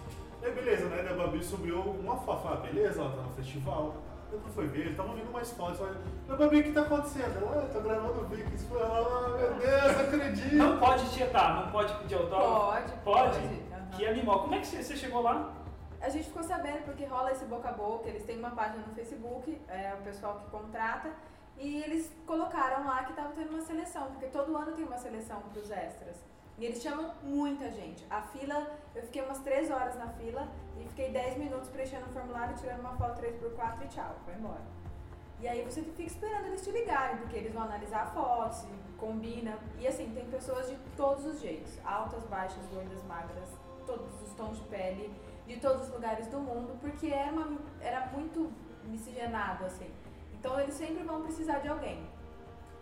Aí 0.43 0.51
beleza, 0.53 0.87
né, 0.87 1.05
da 1.05 1.15
Babi 1.15 1.43
subiu 1.45 1.79
uma 1.79 2.17
foto, 2.17 2.49
ah, 2.49 2.57
beleza, 2.57 3.01
ela 3.01 3.11
tá 3.11 3.23
no 3.23 3.31
festival. 3.31 3.95
Depois 4.31 4.55
foi 4.55 4.67
ver, 4.67 4.95
tava 4.97 5.15
vindo 5.15 5.33
mais 5.33 5.51
fotos, 5.53 5.79
falei, 5.79 5.95
"Ô, 6.29 6.37
Babi, 6.37 6.61
o 6.61 6.63
que 6.65 6.73
tá 6.73 6.83
acontecendo? 6.83 7.37
Ela, 7.41 7.63
ah, 7.65 7.73
tô 7.73 7.81
gravando 7.81 8.27
Vikings. 8.29 8.67
Falei, 8.67 8.85
ah, 8.85 9.29
meu 9.39 9.55
Deus, 9.55 9.97
não 9.97 10.01
acredito. 10.01 10.55
Não 10.57 10.79
pode 10.79 11.11
tietar, 11.11 11.65
não 11.65 11.71
pode 11.73 11.95
pedir 11.95 12.15
autógrafo? 12.17 12.93
Pode, 13.05 13.39
Pode? 13.39 13.39
aham. 13.39 13.68
Que 13.97 14.07
animal. 14.07 14.41
Como 14.43 14.55
é 14.55 14.61
que 14.61 14.67
você 14.67 14.97
chegou 14.97 15.23
lá? 15.23 15.53
A 16.01 16.09
gente 16.09 16.27
ficou 16.27 16.43
sabendo 16.43 16.85
porque 16.85 17.05
rola 17.05 17.33
esse 17.33 17.45
boca 17.45 17.69
a 17.69 17.73
boca, 17.73 18.09
eles 18.09 18.25
têm 18.25 18.39
uma 18.39 18.51
página 18.51 18.85
no 18.87 18.95
Facebook, 18.95 19.61
é 19.69 19.95
o 19.99 20.03
pessoal 20.03 20.39
que 20.39 20.51
contrata, 20.51 21.11
e 21.57 21.83
eles 21.83 22.11
colocaram 22.25 22.87
lá 22.87 23.03
que 23.05 23.13
tava 23.15 23.33
tendo 23.33 23.51
uma 23.51 23.63
seleção, 23.63 24.07
porque 24.13 24.27
todo 24.27 24.57
ano 24.57 24.73
tem 24.73 24.85
uma 24.85 24.99
seleção 24.99 25.41
pros 25.53 25.71
extras. 25.71 26.17
E 26.57 26.65
eles 26.65 26.83
chamam 26.83 27.13
muita 27.23 27.71
gente. 27.71 28.05
A 28.11 28.21
fila, 28.21 28.67
eu 28.95 29.03
fiquei 29.03 29.23
umas 29.23 29.39
3 29.39 29.71
horas 29.71 29.97
na 29.97 30.09
fila 30.09 30.49
e 30.81 30.85
fiquei 30.89 31.11
10 31.11 31.39
minutos 31.39 31.69
preenchendo 31.69 32.07
o 32.07 32.13
formulário, 32.13 32.57
tirando 32.57 32.81
uma 32.81 32.97
foto 32.97 33.21
3x4 33.21 33.85
e 33.85 33.89
tchau, 33.89 34.17
foi 34.25 34.35
embora. 34.35 34.63
E 35.41 35.47
aí 35.47 35.65
você 35.65 35.83
fica 35.83 36.03
esperando 36.03 36.47
eles 36.47 36.65
te 36.65 36.71
ligarem, 36.73 37.17
porque 37.19 37.37
eles 37.37 37.53
vão 37.53 37.63
analisar 37.63 38.03
a 38.03 38.07
foto, 38.07 38.53
se 38.53 38.67
combina. 38.99 39.57
E 39.79 39.87
assim, 39.87 40.11
tem 40.13 40.27
pessoas 40.27 40.69
de 40.69 40.77
todos 40.97 41.25
os 41.27 41.41
jeitos. 41.41 41.79
Altas, 41.85 42.25
baixas, 42.25 42.65
gordas, 42.73 43.03
magras, 43.05 43.49
todos 43.89 44.23
os 44.23 44.33
tons 44.35 44.59
de 44.59 44.65
pele, 44.65 45.11
de 45.47 45.57
todos 45.57 45.89
os 45.89 45.95
lugares 45.95 46.27
do 46.29 46.39
mundo, 46.39 46.79
porque 46.79 47.07
era, 47.07 47.33
uma, 47.33 47.59
era 47.81 48.07
muito 48.09 48.53
miscigenado, 48.85 49.65
assim. 49.65 49.91
Então 50.35 50.61
eles 50.61 50.75
sempre 50.75 51.03
vão 51.05 51.23
precisar 51.23 51.61
de 51.61 51.69
alguém. 51.69 52.07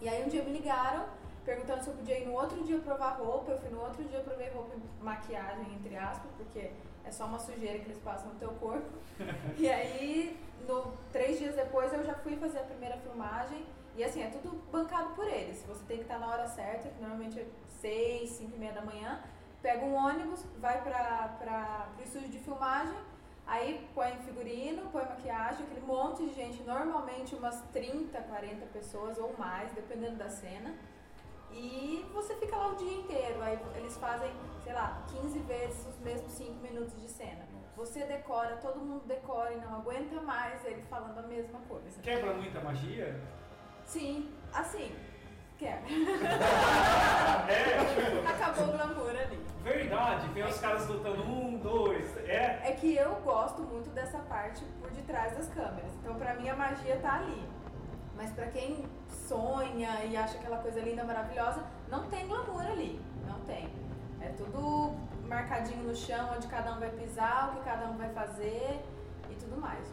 E 0.00 0.08
aí 0.08 0.24
um 0.24 0.28
dia 0.28 0.42
me 0.42 0.52
ligaram, 0.52 1.06
perguntando 1.44 1.84
se 1.84 1.90
eu 1.90 1.94
podia 1.94 2.18
ir 2.18 2.26
no 2.26 2.34
outro 2.34 2.62
dia 2.64 2.78
provar 2.78 3.10
roupa. 3.18 3.52
Eu 3.52 3.58
fui 3.60 3.70
no 3.70 3.80
outro 3.80 4.02
dia, 4.04 4.20
provei 4.20 4.50
roupa 4.50 4.74
e 4.74 5.04
maquiagem, 5.04 5.74
entre 5.74 5.96
aspas, 5.96 6.30
porque 6.36 6.70
é 7.04 7.10
só 7.10 7.24
uma 7.26 7.38
sujeira 7.38 7.78
que 7.78 7.86
eles 7.86 7.98
passam 7.98 8.28
no 8.28 8.34
teu 8.34 8.50
corpo. 8.50 8.90
e 9.56 9.70
aí, 9.70 10.36
no, 10.66 10.92
três 11.12 11.38
dias 11.38 11.54
depois, 11.54 11.92
eu 11.92 12.04
já 12.04 12.14
fui 12.14 12.36
fazer 12.36 12.58
a 12.58 12.64
primeira 12.64 12.96
filmagem. 12.98 13.64
E 13.96 14.04
assim, 14.04 14.22
é 14.22 14.28
tudo 14.28 14.60
bancado 14.70 15.14
por 15.14 15.26
eles. 15.26 15.64
Você 15.66 15.82
tem 15.84 15.98
que 15.98 16.02
estar 16.02 16.18
na 16.18 16.26
hora 16.26 16.46
certa, 16.48 16.88
que 16.88 17.00
normalmente 17.00 17.40
é 17.40 17.46
seis, 17.80 18.30
cinco 18.30 18.56
e 18.56 18.58
meia 18.58 18.72
da 18.72 18.82
manhã. 18.82 19.22
Pega 19.66 19.85
um 19.85 19.96
ônibus, 19.96 20.44
vai 20.61 20.81
para 20.81 21.88
pro 21.92 22.05
estúdio 22.05 22.29
de 22.29 22.38
filmagem, 22.38 22.96
aí 23.44 23.85
põe 23.96 24.12
figurino, 24.18 24.88
põe 24.92 25.05
maquiagem, 25.05 25.66
aquele 25.66 25.85
monte 25.85 26.24
de 26.24 26.35
gente, 26.35 26.62
normalmente 26.62 27.35
umas 27.35 27.61
30, 27.72 28.16
40 28.16 28.64
pessoas 28.66 29.18
ou 29.18 29.35
mais, 29.37 29.72
dependendo 29.72 30.18
da 30.18 30.29
cena. 30.29 30.72
E 31.50 32.09
você 32.12 32.37
fica 32.37 32.55
lá 32.55 32.68
o 32.68 32.76
dia 32.76 32.96
inteiro. 32.96 33.42
Aí 33.42 33.59
eles 33.74 33.96
fazem, 33.96 34.31
sei 34.62 34.72
lá, 34.72 35.05
15 35.20 35.37
vezes 35.40 35.85
os 35.88 35.98
mesmos 35.98 36.31
5 36.31 36.52
minutos 36.62 37.02
de 37.02 37.09
cena. 37.09 37.44
Você 37.76 38.05
decora, 38.05 38.59
todo 38.59 38.79
mundo 38.79 39.05
decora 39.05 39.52
e 39.52 39.57
não 39.57 39.81
aguenta 39.81 40.20
mais 40.20 40.64
ele 40.64 40.83
falando 40.83 41.18
a 41.18 41.22
mesma 41.22 41.59
coisa. 41.68 42.00
Quebra 42.02 42.35
muita 42.35 42.61
magia? 42.61 43.20
Sim, 43.85 44.33
assim, 44.55 44.94
quebra. 45.58 45.82
É, 47.48 47.84
tipo, 47.84 48.28
Acabou 48.28 48.64
o 48.68 48.72
glamour 48.76 49.10
ali. 49.10 49.40
verdade. 49.62 50.28
Tem 50.30 50.44
os 50.44 50.58
caras 50.58 50.88
lutando 50.88 51.22
um, 51.22 51.56
dois. 51.58 52.16
É. 52.28 52.60
É 52.64 52.72
que 52.72 52.96
eu 52.96 53.14
gosto 53.24 53.62
muito 53.62 53.88
dessa 53.90 54.18
parte 54.18 54.64
por 54.80 54.90
detrás 54.90 55.36
das 55.36 55.48
câmeras. 55.48 55.92
Então, 56.02 56.14
pra 56.16 56.34
mim, 56.34 56.48
a 56.48 56.56
magia 56.56 56.96
tá 56.96 57.14
ali. 57.16 57.48
Mas 58.16 58.32
pra 58.32 58.46
quem 58.46 58.84
sonha 59.28 60.04
e 60.04 60.16
acha 60.16 60.38
aquela 60.38 60.58
coisa 60.58 60.80
linda, 60.80 61.04
maravilhosa, 61.04 61.62
não 61.88 62.04
tem 62.08 62.26
glamour 62.26 62.62
ali. 62.66 63.00
Não 63.26 63.38
tem. 63.40 63.68
É 64.20 64.28
tudo 64.30 64.94
marcadinho 65.28 65.84
no 65.84 65.94
chão, 65.94 66.30
onde 66.36 66.46
cada 66.48 66.72
um 66.72 66.80
vai 66.80 66.90
pisar, 66.90 67.50
o 67.52 67.56
que 67.58 67.64
cada 67.64 67.86
um 67.86 67.96
vai 67.96 68.08
fazer 68.10 68.80
e 69.30 69.34
tudo 69.34 69.60
mais. 69.60 69.86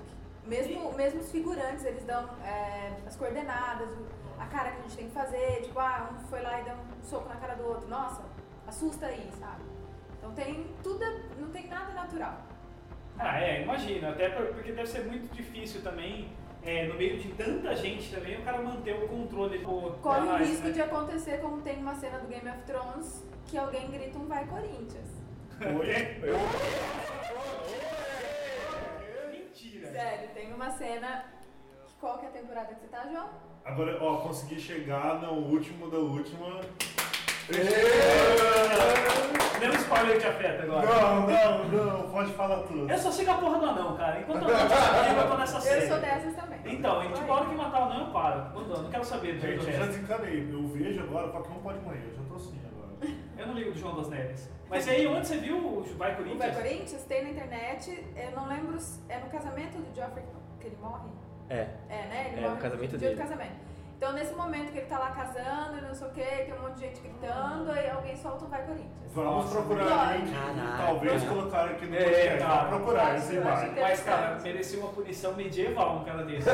Mesmo, 0.46 0.92
mesmo 0.94 1.20
os 1.22 1.32
figurantes, 1.32 1.86
eles 1.86 2.04
dão 2.04 2.28
é, 2.44 2.94
as 3.08 3.16
coordenadas, 3.16 3.90
o- 3.92 4.23
a 4.44 4.48
cara 4.48 4.72
que 4.72 4.80
a 4.80 4.82
gente 4.84 4.98
tem 4.98 5.08
que 5.08 5.14
fazer. 5.14 5.62
Tipo, 5.64 5.80
ah, 5.80 6.10
um 6.14 6.20
foi 6.28 6.42
lá 6.42 6.60
e 6.60 6.64
deu 6.64 6.74
um 6.76 7.04
soco 7.04 7.30
na 7.30 7.36
cara 7.36 7.56
do 7.56 7.66
outro. 7.66 7.88
Nossa, 7.88 8.24
assusta 8.68 9.06
aí, 9.08 9.30
sabe? 9.40 9.64
Então 10.18 10.32
tem 10.34 10.68
tudo, 10.82 11.04
não 11.40 11.50
tem 11.50 11.68
nada 11.68 11.94
natural. 11.94 12.38
Ah, 13.20 13.40
é, 13.42 13.62
imagino. 13.64 14.10
Até 14.10 14.30
por- 14.30 14.48
porque 14.48 14.72
deve 14.72 14.88
ser 14.88 15.06
muito 15.06 15.32
difícil 15.34 15.82
também, 15.82 16.32
é, 16.64 16.88
no 16.88 16.96
meio 16.96 17.20
de 17.20 17.30
tanta 17.34 17.76
gente 17.76 18.14
também, 18.14 18.38
o 18.40 18.44
cara 18.44 18.62
manter 18.62 18.96
o 19.04 19.08
controle 19.08 19.60
do 19.60 19.98
Corre 20.02 20.22
o 20.22 20.26
mais, 20.26 20.48
risco 20.48 20.68
né? 20.68 20.74
de 20.74 20.82
acontecer 20.82 21.40
como 21.42 21.62
tem 21.62 21.78
uma 21.78 21.96
cena 21.96 22.20
do 22.20 22.28
Game 22.28 22.48
of 22.50 22.62
Thrones 22.64 23.24
que 23.46 23.58
alguém 23.58 23.92
grita 23.92 24.18
um 24.18 24.26
vai 24.28 24.46
Corinthians. 24.48 25.10
Oi? 25.62 26.22
Mentira. 29.32 29.92
Sério, 29.92 30.30
tem 30.34 30.54
uma 30.54 30.70
cena. 30.72 31.26
Qual 32.00 32.18
que 32.18 32.26
é 32.26 32.30
a 32.30 32.32
temporada 32.32 32.74
que 32.74 32.82
você 32.82 32.88
tá, 32.88 33.08
João? 33.12 33.30
Agora, 33.66 33.98
ó, 34.02 34.18
consegui 34.18 34.60
chegar 34.60 35.22
no 35.22 35.34
último 35.34 35.90
da 35.90 35.98
última. 35.98 36.60
Um 39.64 39.76
spoiler 39.76 40.20
te 40.20 40.28
afeta 40.28 40.64
agora. 40.64 40.86
Não, 40.86 41.28
não, 41.28 41.64
não, 41.70 42.10
pode 42.12 42.32
falar 42.34 42.64
tudo. 42.64 42.90
Eu 42.90 42.98
só 42.98 43.10
sigo 43.12 43.32
a 43.32 43.36
porra 43.36 43.60
do 43.60 43.66
anão, 43.66 43.96
cara. 43.96 44.20
Enquanto 44.20 44.44
eu 44.50 44.50
não 44.50 44.60
tiver 44.60 45.18
eu 45.24 45.28
tô 45.30 45.38
nessa 45.38 45.62
série. 45.62 45.84
Eu 45.84 45.88
sou 45.88 46.00
dessas 46.00 46.36
também. 46.36 46.60
Então, 46.66 47.00
a 47.00 47.04
gente 47.04 47.20
Vai. 47.22 47.30
a 47.30 47.34
hora 47.34 47.46
que 47.46 47.56
matar 47.56 47.80
o 47.80 47.84
anão, 47.86 48.08
eu 48.08 48.12
paro. 48.14 48.60
Não, 48.60 48.84
não 48.84 48.90
quero 48.92 49.06
saber 49.06 49.34
do 49.36 49.42
Gente, 49.42 49.66
eu 49.66 49.72
já 49.80 49.86
desencanei. 49.86 50.50
Eu 50.52 50.68
vejo 50.68 51.02
agora, 51.02 51.30
qualquer 51.30 51.52
um 51.52 51.60
pode 51.62 51.80
morrer. 51.80 52.04
Eu 52.10 52.16
já 52.16 52.24
tô 52.30 52.36
assim 52.36 52.60
agora. 52.66 53.14
Eu 53.38 53.48
não 53.48 53.54
ligo 53.54 53.72
do 53.72 53.80
João 53.80 53.96
das 53.96 54.10
Neves. 54.10 54.50
Mas 54.70 54.88
aí, 54.88 55.08
onde 55.08 55.28
você 55.28 55.38
viu 55.38 55.58
o 55.58 55.84
Vai 55.98 56.14
O 56.14 56.18
Corinthians? 56.18 56.40
Vai 56.40 56.64
Corinthians 56.64 57.04
tem 57.06 57.24
na 57.24 57.30
internet, 57.30 58.06
eu 58.18 58.32
não 58.32 58.48
lembro. 58.48 58.80
se- 58.80 59.00
É 59.08 59.20
no 59.20 59.28
casamento 59.28 59.78
do 59.78 59.96
Geoffrey 59.96 60.26
que 60.60 60.68
ele 60.68 60.78
morre? 60.82 61.10
É. 61.50 61.68
É, 61.90 62.08
né? 62.08 62.28
Ele 62.32 62.38
É, 62.40 62.42
morre 62.42 62.56
no 62.56 62.62
casamento 62.62 62.98
dele. 62.98 63.16
do 63.16 63.22
casamento. 63.22 63.74
Então, 63.98 64.12
nesse 64.14 64.34
momento 64.34 64.72
que 64.74 64.80
ele 64.80 64.88
tá 64.88 65.00
lá 65.00 65.12
casando 65.12 65.78
e 65.78 65.82
não 65.82 65.94
sei 65.94 66.08
o 66.08 66.12
que, 66.12 66.22
tem 66.22 66.54
um 66.54 66.62
monte 66.62 66.74
de 66.74 66.82
gente 66.82 67.00
gritando, 67.00 67.72
aí 67.72 67.90
alguém 67.90 68.18
solta 68.18 68.44
um 68.44 68.50
Vai 68.50 68.62
Corinthians. 68.64 68.92
Vamos 69.14 69.46
Nossa, 69.46 69.56
procurar 69.62 69.86
vai. 69.86 70.22
Caraca. 70.24 70.84
Talvez 70.86 71.24
colocar 71.24 71.66
aqui 71.66 71.86
no 71.86 71.96
É, 71.96 72.04
podcast. 72.04 72.38
cara. 72.40 72.54
Vamos 72.64 72.68
procurar 72.70 73.16
essa 73.16 73.34
imagem. 73.34 73.74
que- 73.74 73.80
Mas, 73.80 74.00
cara, 74.02 74.40
merecia 74.42 74.80
uma 74.80 74.90
punição 74.90 75.34
medieval 75.36 75.98
um 76.00 76.04
cara 76.04 76.26
desse. 76.26 76.50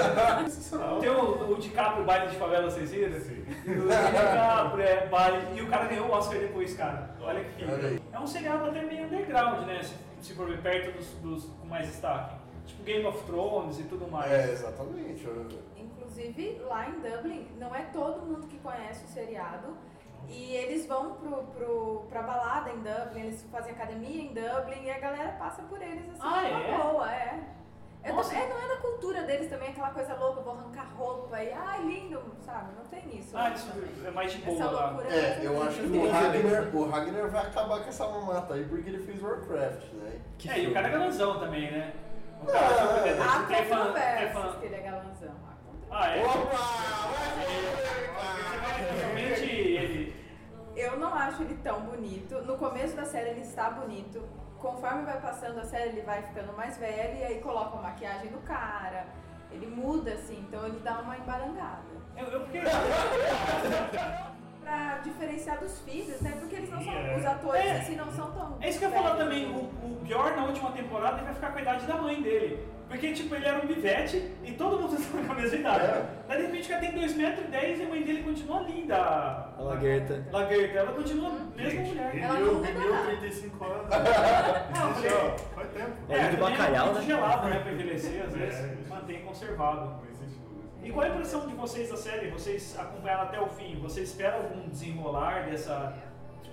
Tem 1.00 1.10
o, 1.10 1.52
o 1.52 1.58
DiCaprio, 1.58 2.06
baile 2.06 2.28
de 2.28 2.36
favela, 2.36 2.70
vocês 2.70 2.92
viram? 2.92 3.20
Sim. 3.20 3.44
E 3.66 3.72
o 3.72 3.88
DiCaprio, 3.88 4.84
é, 4.86 5.08
baile. 5.08 5.58
E 5.58 5.62
o 5.64 5.68
cara 5.70 5.86
ganhou 5.88 6.08
o 6.08 6.12
Oscar 6.12 6.38
depois, 6.40 6.76
cara. 6.76 7.10
Olha 7.22 7.44
que. 7.44 7.64
É 8.14 8.20
um 8.20 8.28
seriado 8.28 8.66
até 8.70 8.82
meio 8.84 9.06
underground, 9.06 9.66
né? 9.66 9.82
Se, 9.82 9.96
se 10.22 10.34
for 10.36 10.48
ver 10.48 10.62
perto 10.62 10.96
dos, 10.96 11.08
dos 11.16 11.46
com 11.46 11.66
mais 11.66 11.88
destaque. 11.88 12.36
Tipo 12.70 12.84
Game 12.84 13.06
of 13.06 13.24
Thrones 13.26 13.80
e 13.80 13.84
tudo 13.84 14.08
mais. 14.10 14.32
É, 14.32 14.52
exatamente. 14.52 15.26
Eu- 15.26 15.48
Inclusive, 15.78 16.60
lá 16.68 16.90
em 16.90 16.94
Dublin, 17.00 17.48
não 17.60 17.74
é 17.76 17.84
todo 17.94 18.26
mundo 18.26 18.48
que 18.48 18.58
conhece 18.60 19.06
o 19.06 19.08
seriado. 19.08 19.78
E 20.28 20.54
eles 20.56 20.86
vão 20.86 21.14
pro, 21.14 21.44
pro, 21.56 22.06
pra 22.10 22.22
balada 22.22 22.70
em 22.70 22.78
Dublin, 22.78 23.22
eles 23.28 23.44
fazem 23.52 23.72
academia 23.72 24.22
em 24.22 24.28
Dublin 24.28 24.84
e 24.84 24.92
a 24.92 25.00
galera 25.00 25.32
passa 25.40 25.64
por 25.64 25.82
eles 25.82 26.08
assim, 26.10 26.20
Ah, 26.22 26.48
é? 26.48 26.78
boa, 26.78 27.12
é. 27.12 27.40
É, 28.04 28.12
Nossa. 28.14 28.30
também- 28.30 28.48
não 28.50 28.58
é 28.64 28.68
da 28.68 28.78
cultura 28.78 29.24
deles 29.24 29.50
também, 29.50 29.70
aquela 29.70 29.90
coisa 29.90 30.14
louca, 30.16 30.42
vou 30.42 30.54
arrancar 30.54 30.88
roupa 30.96 31.42
e 31.44 31.52
ai 31.52 31.82
lindo, 31.84 32.22
sabe? 32.46 32.70
Não 32.78 32.86
tem 32.86 33.18
isso. 33.20 33.36
Ah, 33.36 33.50
isso 33.50 33.72
é 34.06 34.12
mais 34.12 34.32
de 34.32 34.38
Essa 34.38 34.52
boa 34.52 34.72
lá. 34.72 34.86
loucura 34.92 35.14
É, 35.16 35.40
eu 35.46 35.64
acho 35.64 35.80
que 35.82 35.98
o 35.98 36.10
Ragnar, 36.12 36.76
o 36.76 36.90
Ragnar 36.90 37.30
vai 37.30 37.46
acabar 37.48 37.80
com 37.82 37.90
essa 37.90 38.08
mamata 38.08 38.54
aí 38.54 38.64
porque 38.66 38.90
ele 38.90 39.00
fez 39.04 39.22
Warcraft, 39.22 39.94
né? 39.94 40.20
Que 40.38 40.50
É, 40.50 40.60
e 40.64 40.68
o 40.68 40.74
cara 40.74 40.88
é 40.88 40.92
galanzão 40.92 41.40
também, 41.40 41.72
né? 41.72 41.94
O 42.42 42.46
cara, 42.46 42.68
Ah, 42.68 43.08
é- 43.08 43.20
Há 43.22 43.44
controvérsias 43.66 44.56
que 44.60 44.66
ele 44.66 44.76
é 44.76 44.80
galanzão. 44.80 45.36
há 45.48 45.54
controvérsias. 45.66 45.92
Ah, 45.92 46.08
é? 46.10 46.26
Opa! 46.26 46.58
Realmente 49.00 49.46
ele. 49.52 50.16
Eu 50.76 50.98
não 50.98 51.14
acho 51.14 51.42
ele 51.44 51.56
tão 51.64 51.82
bonito. 51.82 52.42
No 52.44 52.58
começo 52.58 52.96
da 52.96 53.06
série 53.06 53.30
ele 53.32 53.42
está 53.42 53.70
bonito. 53.72 54.24
Conforme 54.58 55.04
vai 55.04 55.20
passando 55.22 55.60
a 55.60 55.64
série, 55.66 55.90
ele 55.90 56.02
vai 56.02 56.22
ficando 56.22 56.54
mais 56.54 56.78
velho 56.78 57.18
e 57.20 57.24
aí 57.24 57.40
coloca 57.42 57.78
a 57.78 57.82
maquiagem 57.82 58.30
no 58.32 58.40
cara. 58.42 59.06
Ele 59.52 59.66
muda, 59.68 60.14
assim, 60.14 60.40
então 60.48 60.66
ele 60.66 60.80
dá 60.80 61.00
uma 61.00 61.18
embarangada. 61.18 61.84
Eu, 62.18 62.28
eu 62.28 62.46
fiquei. 62.46 62.62
Pra 64.70 65.00
diferenciar 65.04 65.58
dos 65.58 65.80
filhos, 65.80 66.22
né? 66.22 66.32
Porque 66.40 66.56
eles 66.58 66.70
não 66.70 66.80
são. 66.80 66.94
É. 66.94 67.18
Os 67.18 67.26
atores 67.26 67.66
É. 67.66 67.72
assim 67.80 67.96
não 67.96 68.12
são 68.12 68.30
tão. 68.32 68.56
É 68.62 68.70
isso 68.70 68.78
que 68.78 68.86
eu 68.86 68.90
ia 68.92 68.96
falar 69.02 69.16
também, 69.16 69.48
o, 69.48 69.62
o 69.62 70.00
Bjorn 70.04 70.36
na 70.36 70.46
última 70.46 70.72
temporada 70.74 71.18
ele 71.18 71.26
vai 71.26 71.34
ficar 71.34 71.52
com 71.52 71.58
a 71.58 71.62
idade 71.64 71.86
da 71.88 71.96
mãe 71.98 72.22
dele. 72.22 72.60
Porque, 72.88 73.14
tipo, 73.14 73.34
ele 73.36 73.46
era 73.48 73.58
um 73.64 73.68
bivete 73.68 74.32
e 74.44 74.52
todo 74.52 74.80
mundo 74.80 74.96
tá 74.98 75.24
com 75.26 75.32
a 75.32 75.36
mesma 75.36 75.58
idade. 75.58 75.86
É. 75.86 76.06
Daí, 76.28 76.38
de 76.38 76.44
repente, 76.48 76.66
o 76.66 76.70
cara 76.70 76.82
tem 76.82 76.92
2,10 76.92 77.16
metros 77.18 77.46
e 77.46 77.48
dez 77.52 77.82
a 77.82 77.86
mãe 77.86 78.04
dele 78.04 78.24
continua 78.24 78.62
linda. 78.62 78.96
A 78.96 79.56
Laguerta. 79.60 80.24
Laguerta, 80.32 80.78
ela 80.78 80.92
continua 80.94 81.30
a 81.30 81.58
mesma 81.58 81.82
mulher. 81.82 82.18
Ela 82.20 82.28
não 82.34 82.40
Rendeu, 82.40 82.54
muda 82.56 82.68
rendeu 82.68 82.92
nada. 82.94 83.06
35 83.08 83.66
anos. 83.66 83.88
Não, 83.90 84.90
ó, 84.90 85.38
Faz 85.56 85.70
tempo. 85.72 85.92
É, 86.10 86.30
do 86.30 86.38
também 86.38 86.40
bacalhau, 86.58 86.86
muito 86.88 87.00
né? 87.00 87.06
gelado, 87.06 87.48
né, 87.50 87.60
pra 87.60 87.72
envelhecer, 87.72 88.24
às 88.26 88.34
É, 88.36 88.38
vezes. 88.38 88.80
isso. 88.80 88.90
Mantém 88.90 89.22
conservado. 89.24 90.02
Dúvida. 90.02 90.19
E 90.84 90.92
qual 90.92 91.06
é 91.06 91.10
a 91.10 91.12
impressão 91.14 91.46
de 91.48 91.54
vocês 91.56 91.90
da 91.90 91.98
série? 91.98 92.30
Vocês 92.30 92.76
acompanharam 92.80 93.24
até 93.24 93.40
o 93.42 93.48
fim? 93.48 93.80
Vocês 93.80 94.10
esperam 94.10 94.38
algum 94.38 94.68
desenrolar 94.70 95.46
dessa. 95.50 95.94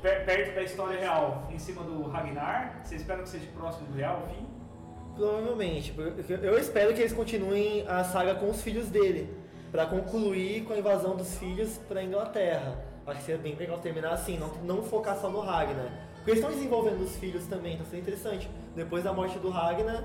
per- 0.03 0.25
perto 0.25 0.55
da 0.55 0.63
história 0.63 0.99
real, 0.99 1.49
em 1.51 1.59
cima 1.59 1.83
do 1.83 2.03
Ragnar? 2.09 2.81
Vocês 2.83 3.01
esperam 3.01 3.23
que 3.23 3.29
seja 3.29 3.47
próximo 3.57 3.87
do 3.89 3.95
real, 3.97 4.23
fim? 4.29 4.47
Provavelmente. 5.15 5.95
Eu 6.43 6.59
espero 6.59 6.93
que 6.93 7.01
eles 7.01 7.13
continuem 7.13 7.87
a 7.89 8.05
saga 8.05 8.35
com 8.35 8.51
os 8.51 8.61
filhos 8.63 8.89
dele. 8.89 9.33
Pra 9.73 9.87
concluir 9.87 10.65
com 10.65 10.73
a 10.73 10.79
invasão 10.79 11.17
dos 11.17 11.37
filhos 11.39 11.79
pra 11.89 12.03
Inglaterra. 12.03 12.85
Acho 13.07 13.19
que 13.21 13.25
seria 13.27 13.41
bem 13.41 13.55
legal 13.55 13.79
terminar 13.79 14.11
assim, 14.13 14.37
não, 14.39 14.49
não 14.65 14.83
focar 14.83 15.17
só 15.17 15.31
no 15.31 15.41
Ragnar. 15.41 15.89
Porque 16.17 16.31
eles 16.33 16.41
estão 16.41 16.51
desenvolvendo 16.55 17.01
os 17.03 17.17
filhos 17.17 17.47
também, 17.47 17.75
então 17.75 17.87
seria 17.87 18.01
interessante. 18.01 18.51
Depois 18.75 19.05
da 19.05 19.13
morte 19.13 19.39
do 19.39 19.49
Ragnar, 19.49 20.05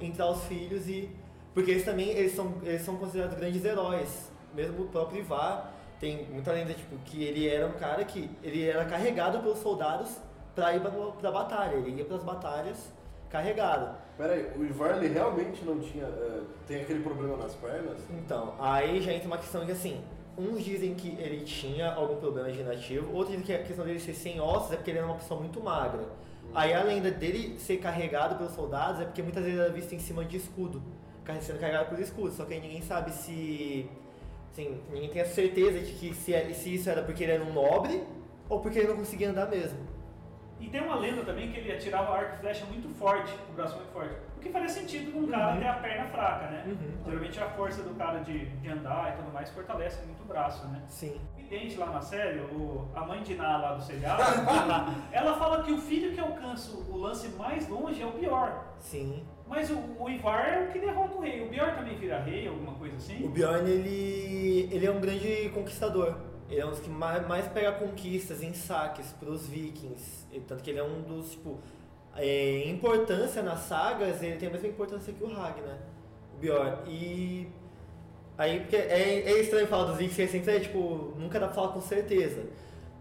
entrar 0.00 0.30
os 0.30 0.44
filhos 0.44 0.86
e. 0.88 1.10
Porque 1.54 1.70
eles 1.72 1.84
também 1.84 2.08
eles 2.10 2.32
são, 2.32 2.54
eles 2.62 2.82
são 2.82 2.96
considerados 2.96 3.36
grandes 3.36 3.64
heróis. 3.64 4.30
Mesmo 4.54 4.84
o 4.84 4.88
próprio 4.88 5.20
Ivar 5.20 5.72
tem 5.98 6.24
muita 6.26 6.52
lenda, 6.52 6.72
tipo, 6.72 6.96
que 7.04 7.22
ele 7.24 7.48
era 7.48 7.66
um 7.66 7.72
cara 7.72 8.04
que 8.04 8.30
ele 8.42 8.66
era 8.66 8.84
carregado 8.84 9.40
pelos 9.40 9.58
soldados 9.58 10.16
pra 10.54 10.74
ir 10.74 10.80
pra, 10.80 10.90
pra 10.90 11.30
batalha. 11.30 11.74
Ele 11.76 11.90
ia 11.90 12.04
pras 12.04 12.22
batalhas 12.22 12.92
carregado. 13.28 13.96
Pera 14.16 14.34
aí, 14.34 14.50
o 14.56 14.64
Ivar 14.64 14.96
ele 14.96 15.08
realmente 15.14 15.64
não 15.64 15.78
tinha. 15.78 16.04
eh, 16.04 16.40
tem 16.66 16.82
aquele 16.82 17.00
problema 17.02 17.36
nas 17.36 17.54
pernas? 17.54 17.98
Então, 18.10 18.54
aí 18.58 19.00
já 19.00 19.12
entra 19.12 19.26
uma 19.28 19.38
questão 19.38 19.64
que 19.64 19.72
assim, 19.72 20.00
uns 20.36 20.64
dizem 20.64 20.94
que 20.94 21.10
ele 21.18 21.40
tinha 21.44 21.92
algum 21.92 22.16
problema 22.16 22.48
degenerativo, 22.48 23.06
outros 23.14 23.30
dizem 23.30 23.46
que 23.46 23.52
a 23.52 23.64
questão 23.64 23.84
dele 23.84 24.00
ser 24.00 24.14
sem 24.14 24.40
ossos 24.40 24.72
é 24.72 24.76
porque 24.76 24.90
ele 24.90 24.98
era 24.98 25.06
uma 25.06 25.16
pessoa 25.16 25.38
muito 25.40 25.60
magra. 25.62 26.04
Aí 26.52 26.74
a 26.74 26.82
lenda 26.82 27.10
dele 27.10 27.58
ser 27.60 27.76
carregado 27.76 28.34
pelos 28.36 28.52
soldados 28.52 29.00
é 29.00 29.04
porque 29.04 29.22
muitas 29.22 29.44
vezes 29.44 29.60
era 29.60 29.70
visto 29.70 29.94
em 29.94 30.00
cima 30.00 30.24
de 30.24 30.36
escudo, 30.36 30.82
sendo 31.40 31.60
carregado 31.60 31.86
pelos 31.90 32.00
escudos, 32.04 32.34
só 32.34 32.44
que 32.44 32.54
aí 32.54 32.60
ninguém 32.60 32.82
sabe 32.82 33.10
se. 33.12 33.88
Assim, 34.52 34.80
ninguém 34.90 35.10
tem 35.10 35.22
a 35.22 35.26
certeza 35.26 35.78
de 35.80 35.92
que 35.92 36.12
se, 36.14 36.34
é- 36.34 36.52
se 36.52 36.74
isso 36.74 36.90
era 36.90 37.02
porque 37.02 37.22
ele 37.22 37.32
era 37.32 37.44
um 37.44 37.52
nobre 37.52 38.02
ou 38.48 38.60
porque 38.60 38.78
ele 38.80 38.88
não 38.88 38.96
conseguia 38.96 39.30
andar 39.30 39.46
mesmo. 39.48 39.78
E 40.58 40.68
tem 40.68 40.82
uma 40.82 40.96
lenda 40.96 41.22
também 41.24 41.50
que 41.50 41.58
ele 41.58 41.72
atirava 41.72 42.12
arco 42.14 42.34
e 42.34 42.38
flecha 42.40 42.66
muito 42.66 42.86
forte, 42.98 43.32
o 43.48 43.52
braço 43.54 43.76
muito 43.76 43.92
forte. 43.92 44.14
O 44.36 44.40
que 44.40 44.50
faria 44.50 44.68
sentido 44.68 45.12
com 45.12 45.20
um 45.20 45.28
cara 45.28 45.54
Uhum. 45.54 45.60
ter 45.60 45.66
a 45.68 45.72
perna 45.74 46.06
fraca, 46.08 46.46
né? 46.50 46.64
Uhum. 46.66 46.92
Geralmente 47.06 47.40
a 47.40 47.48
força 47.50 47.82
do 47.82 47.94
cara 47.94 48.18
de, 48.20 48.46
de 48.46 48.68
andar 48.68 49.14
e 49.14 49.16
tudo 49.22 49.32
mais 49.32 49.48
fortalece 49.50 50.04
muito 50.04 50.22
o 50.22 50.26
braço, 50.26 50.66
né? 50.68 50.82
Sim. 50.88 51.18
Evidente 51.38 51.76
lá 51.78 51.86
na 51.86 52.00
série, 52.02 52.40
o, 52.40 52.86
a 52.94 53.06
mãe 53.06 53.22
de 53.22 53.34
Ná 53.36 53.56
lá 53.56 53.74
do 53.74 53.82
seriado, 53.82 54.22
ela 55.12 55.38
fala 55.38 55.62
que 55.62 55.72
o 55.72 55.78
filho 55.78 56.12
que 56.12 56.20
alcança 56.20 56.76
o 56.76 56.96
lance 56.96 57.28
mais 57.30 57.66
longe 57.68 58.02
é 58.02 58.06
o 58.06 58.12
Bior. 58.12 58.52
Sim. 58.78 59.24
Mas 59.50 59.68
o, 59.68 59.78
o 59.98 60.08
Ivar 60.08 60.46
é 60.46 60.62
o 60.62 60.68
que 60.68 60.78
derrota 60.78 61.16
o 61.16 61.20
rei. 61.20 61.44
O 61.44 61.48
Bior 61.48 61.74
também 61.74 61.96
vira 61.96 62.20
rei, 62.20 62.46
alguma 62.46 62.72
coisa 62.74 62.96
assim? 62.96 63.24
O 63.24 63.28
Bjorn, 63.28 63.68
ele, 63.68 64.68
ele 64.70 64.86
é 64.86 64.90
um 64.92 65.00
grande 65.00 65.50
conquistador. 65.52 66.14
Ele 66.48 66.60
é 66.60 66.64
um 66.64 66.70
dos 66.70 66.78
que 66.78 66.88
mais, 66.88 67.26
mais 67.26 67.48
pega 67.48 67.72
conquistas 67.72 68.44
em 68.44 68.54
saques 68.54 69.12
pros 69.18 69.48
vikings. 69.48 70.24
E 70.30 70.38
Tanto 70.38 70.62
que 70.62 70.70
ele 70.70 70.78
é 70.78 70.84
um 70.84 71.02
dos, 71.02 71.32
tipo, 71.32 71.58
é, 72.14 72.68
importância 72.68 73.42
nas 73.42 73.58
sagas, 73.60 74.22
ele 74.22 74.36
tem 74.36 74.48
a 74.48 74.52
mesma 74.52 74.68
importância 74.68 75.12
que 75.12 75.24
o 75.24 75.26
Ragnar, 75.26 75.78
o 76.36 76.38
Bjorn. 76.38 76.76
E 76.86 77.48
aí, 78.38 78.60
porque 78.60 78.76
é, 78.76 79.32
é 79.32 79.40
estranho 79.40 79.66
falar 79.66 79.86
dos 79.86 79.96
vikings, 79.96 80.30
sempre 80.30 80.56
é, 80.56 80.60
tipo, 80.60 81.12
nunca 81.18 81.40
dá 81.40 81.46
pra 81.46 81.56
falar 81.56 81.72
com 81.72 81.80
certeza. 81.80 82.44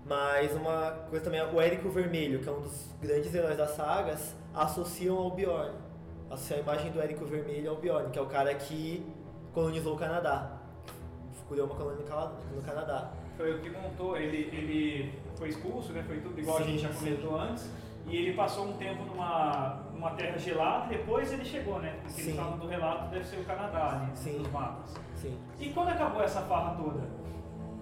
Mas 0.04 0.52
uma 0.56 0.92
coisa 1.12 1.24
também, 1.24 1.42
o 1.44 1.62
Érico 1.62 1.90
Vermelho, 1.90 2.40
que 2.40 2.50
é 2.50 2.52
um 2.52 2.62
dos 2.62 2.90
grandes 3.00 3.36
heróis 3.36 3.56
das 3.56 3.70
sagas, 3.72 4.36
associam 4.52 5.16
ao 5.16 5.30
Bjorn. 5.30 5.89
Associam 6.30 6.58
a 6.60 6.62
imagem 6.62 6.92
do 6.92 7.02
Érico 7.02 7.26
Vermelho 7.26 7.72
ao 7.72 7.78
Bjorn, 7.78 8.10
que 8.12 8.20
é 8.20 8.22
o 8.22 8.26
cara 8.28 8.54
que 8.54 9.06
colonizou 9.54 9.96
o 9.96 9.98
Canadá. 9.98 10.52
Criou 11.48 11.66
uma 11.66 11.76
colônia 11.76 12.02
no 12.02 12.06
Cana- 12.08 12.32
no 12.56 12.62
Canadá. 12.62 13.12
Foi 13.36 13.56
o 13.56 13.60
que 13.60 13.70
montou, 13.72 14.16
ele, 14.16 14.50
ele 14.56 15.20
foi 15.36 15.50
expulso, 15.50 15.92
né? 15.94 16.04
Foi 16.06 16.20
tudo 16.20 16.40
igual 16.40 16.58
a 16.58 16.62
Sim, 16.62 16.72
gente 16.74 16.82
já 16.84 16.94
sim. 16.94 17.06
comentou 17.16 17.40
antes. 17.40 17.68
E 18.06 18.16
ele 18.16 18.34
passou 18.36 18.68
um 18.68 18.74
tempo 18.74 19.04
numa, 19.06 19.82
numa 19.92 20.12
terra 20.12 20.38
gelada 20.38 20.94
e 20.94 20.98
depois 20.98 21.32
ele 21.34 21.44
chegou, 21.44 21.80
né? 21.80 21.96
Porque 22.04 22.22
Sim. 22.22 22.30
eles 22.32 22.36
falam 22.40 22.58
do 22.60 22.68
relato 22.68 23.10
deve 23.10 23.26
ser 23.26 23.38
o 23.38 23.46
Canadá 23.46 24.02
ali, 24.04 24.12
Sim. 24.16 24.38
nos 24.40 24.52
mapas. 24.52 24.94
Sim. 25.16 25.36
E 25.60 25.70
quando 25.70 25.90
acabou 25.90 26.22
essa 26.22 26.42
farra 26.42 26.76
toda? 26.76 27.02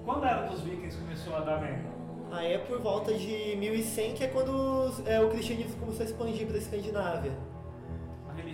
Quando 0.06 0.24
a 0.24 0.30
era 0.30 0.48
dos 0.48 0.62
vikings 0.62 0.98
começou 0.98 1.36
a 1.36 1.40
dar 1.42 1.60
merda? 1.60 1.90
Aí 2.32 2.54
é 2.54 2.58
por 2.60 2.80
volta 2.80 3.14
de 3.14 3.56
1100 3.58 4.14
que 4.14 4.24
é 4.24 4.28
quando 4.28 4.92
é, 5.06 5.20
o 5.22 5.30
cristianismo 5.30 5.78
começou 5.80 6.04
a 6.06 6.10
expandir 6.10 6.48
para 6.48 6.56
a 6.56 6.60
Escandinávia. 6.60 7.34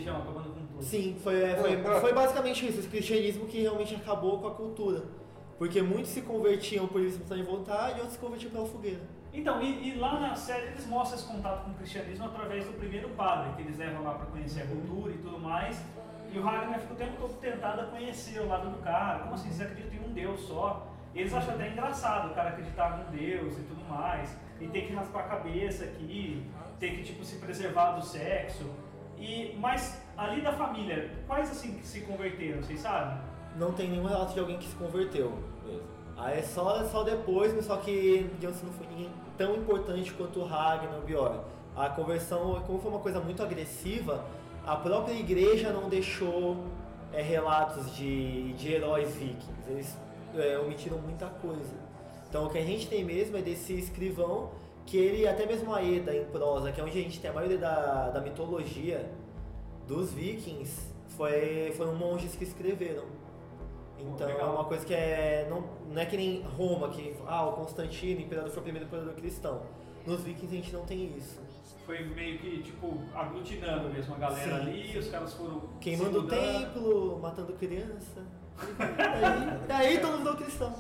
Religião 0.03 0.17
acabando 0.17 0.49
com 0.49 0.65
tudo. 0.65 0.83
Sim, 0.83 1.17
foi, 1.23 1.41
é, 1.41 1.55
foi, 1.55 2.01
foi 2.01 2.13
basicamente 2.13 2.67
isso, 2.67 2.81
o 2.81 2.89
cristianismo 2.89 3.45
que 3.45 3.61
realmente 3.61 3.95
acabou 3.95 4.39
com 4.39 4.47
a 4.47 4.51
cultura. 4.51 5.03
Porque 5.57 5.81
muitos 5.81 6.11
se 6.11 6.21
convertiam 6.21 6.87
por 6.87 6.99
livre 6.99 7.13
espontânea 7.13 7.43
vontade 7.45 7.97
e 7.97 8.01
outros 8.01 8.13
se 8.13 8.19
convertiam 8.19 8.51
pela 8.51 8.65
fogueira. 8.65 9.01
Então, 9.31 9.61
e, 9.61 9.89
e 9.89 9.95
lá 9.95 10.19
na 10.19 10.35
série 10.35 10.67
eles 10.67 10.85
mostram 10.85 11.17
esse 11.17 11.27
contato 11.27 11.65
com 11.65 11.71
o 11.71 11.73
cristianismo 11.75 12.25
através 12.25 12.65
do 12.65 12.73
primeiro 12.73 13.09
padre, 13.09 13.53
que 13.55 13.61
eles 13.61 13.77
levam 13.77 14.03
lá 14.03 14.13
para 14.13 14.25
conhecer 14.27 14.63
a 14.63 14.67
cultura 14.67 15.13
e 15.13 15.17
tudo 15.17 15.39
mais. 15.39 15.81
E 16.31 16.37
o 16.37 16.43
Ragnar 16.43 16.79
fica 16.79 16.93
o 16.93 16.97
tempo 16.97 17.13
todo 17.19 17.33
tentado 17.39 17.81
a 17.81 17.85
conhecer 17.85 18.39
o 18.39 18.47
lado 18.47 18.69
do 18.69 18.81
cara. 18.81 19.19
Como 19.19 19.35
assim? 19.35 19.51
Você 19.51 19.63
acredita 19.63 19.95
em 19.95 19.99
um 19.99 20.13
Deus 20.13 20.41
só? 20.41 20.87
E 21.13 21.19
eles 21.19 21.33
acham 21.33 21.53
até 21.53 21.69
engraçado 21.69 22.31
o 22.31 22.33
cara 22.33 22.49
acreditar 22.49 22.99
em 22.99 23.07
um 23.07 23.17
Deus 23.17 23.57
e 23.57 23.61
tudo 23.61 23.83
mais. 23.87 24.35
E 24.59 24.67
ter 24.67 24.87
que 24.87 24.93
raspar 24.93 25.21
a 25.21 25.23
cabeça 25.23 25.83
aqui, 25.83 26.45
ter 26.79 26.95
que 26.95 27.03
tipo, 27.03 27.23
se 27.23 27.37
preservar 27.37 27.91
do 27.91 28.03
sexo. 28.03 28.69
E, 29.23 29.55
mas 29.57 30.01
ali 30.17 30.41
da 30.41 30.51
família, 30.51 31.09
quais 31.25 31.49
assim 31.49 31.75
que 31.75 31.87
se 31.87 32.01
converteram, 32.01 32.61
vocês 32.61 32.81
sabem? 32.81 33.17
Não 33.57 33.71
tem 33.71 33.89
nenhum 33.89 34.03
relato 34.03 34.33
de 34.33 34.39
alguém 34.41 34.57
que 34.57 34.67
se 34.67 34.75
converteu. 34.75 35.31
Aí 36.17 36.39
é 36.39 36.41
só, 36.41 36.83
só 36.83 37.03
depois, 37.03 37.65
só 37.65 37.77
que 37.77 38.29
digamos, 38.33 38.61
não 38.61 38.73
foi 38.73 38.85
ninguém 38.87 39.09
tão 39.37 39.55
importante 39.55 40.11
quanto 40.11 40.41
o 40.41 40.43
Ragnar 40.43 40.99
o. 41.05 41.45
A 41.73 41.89
conversão, 41.89 42.61
como 42.67 42.79
foi 42.79 42.91
uma 42.91 42.99
coisa 42.99 43.21
muito 43.21 43.41
agressiva, 43.41 44.25
a 44.67 44.75
própria 44.75 45.13
igreja 45.13 45.71
não 45.71 45.87
deixou 45.87 46.65
é, 47.13 47.21
relatos 47.21 47.95
de, 47.95 48.51
de 48.53 48.73
heróis 48.73 49.15
vikings. 49.15 49.69
Eles 49.69 49.97
é, 50.35 50.59
omitiram 50.59 50.97
muita 50.97 51.27
coisa. 51.27 51.73
Então 52.27 52.47
o 52.47 52.49
que 52.49 52.57
a 52.57 52.65
gente 52.65 52.89
tem 52.89 53.05
mesmo 53.05 53.37
é 53.37 53.41
desse 53.41 53.73
escrivão 53.73 54.51
que 54.85 54.97
ele, 54.97 55.27
até 55.27 55.45
mesmo 55.45 55.73
a 55.73 55.83
Eda 55.83 56.15
em 56.15 56.25
prosa, 56.25 56.71
que 56.71 56.79
é 56.79 56.83
onde 56.83 56.97
a 56.97 57.01
gente 57.01 57.19
tem 57.19 57.29
a 57.29 57.33
maioria 57.33 57.57
da, 57.57 58.09
da 58.09 58.21
mitologia 58.21 59.09
dos 59.87 60.11
vikings, 60.11 60.93
foi, 61.09 61.73
foram 61.75 61.95
monges 61.95 62.35
que 62.35 62.43
escreveram. 62.43 63.05
Então 63.99 64.29
é 64.29 64.43
uma 64.43 64.65
coisa 64.65 64.85
que 64.85 64.93
é. 64.93 65.47
Não, 65.49 65.63
não 65.89 66.01
é 66.01 66.05
que 66.05 66.17
nem 66.17 66.41
Roma, 66.41 66.89
que 66.89 67.15
ah, 67.25 67.47
o 67.47 67.53
Constantino, 67.53 68.19
o 68.19 68.23
imperador, 68.23 68.51
foi 68.51 68.59
o 68.59 68.63
primeiro 68.63 68.87
imperador 68.87 69.13
cristão. 69.13 69.61
Nos 70.05 70.21
vikings 70.21 70.53
a 70.53 70.57
gente 70.57 70.73
não 70.73 70.85
tem 70.85 71.15
isso. 71.17 71.39
Foi 71.85 72.03
meio 72.03 72.39
que, 72.39 72.63
tipo, 72.63 73.01
aglutinando 73.13 73.89
mesmo 73.89 74.15
a 74.15 74.17
galera 74.17 74.63
Sim, 74.63 74.69
ali, 74.69 74.97
os 74.97 75.07
caras 75.09 75.33
foram. 75.33 75.61
Queimando 75.79 76.19
o 76.19 76.27
templo, 76.27 77.19
matando 77.21 77.53
criança. 77.53 78.25
Aí, 79.69 79.87
aí 79.87 79.99
todo 79.99 80.17
mundo 80.17 80.35
cristão. 80.37 80.73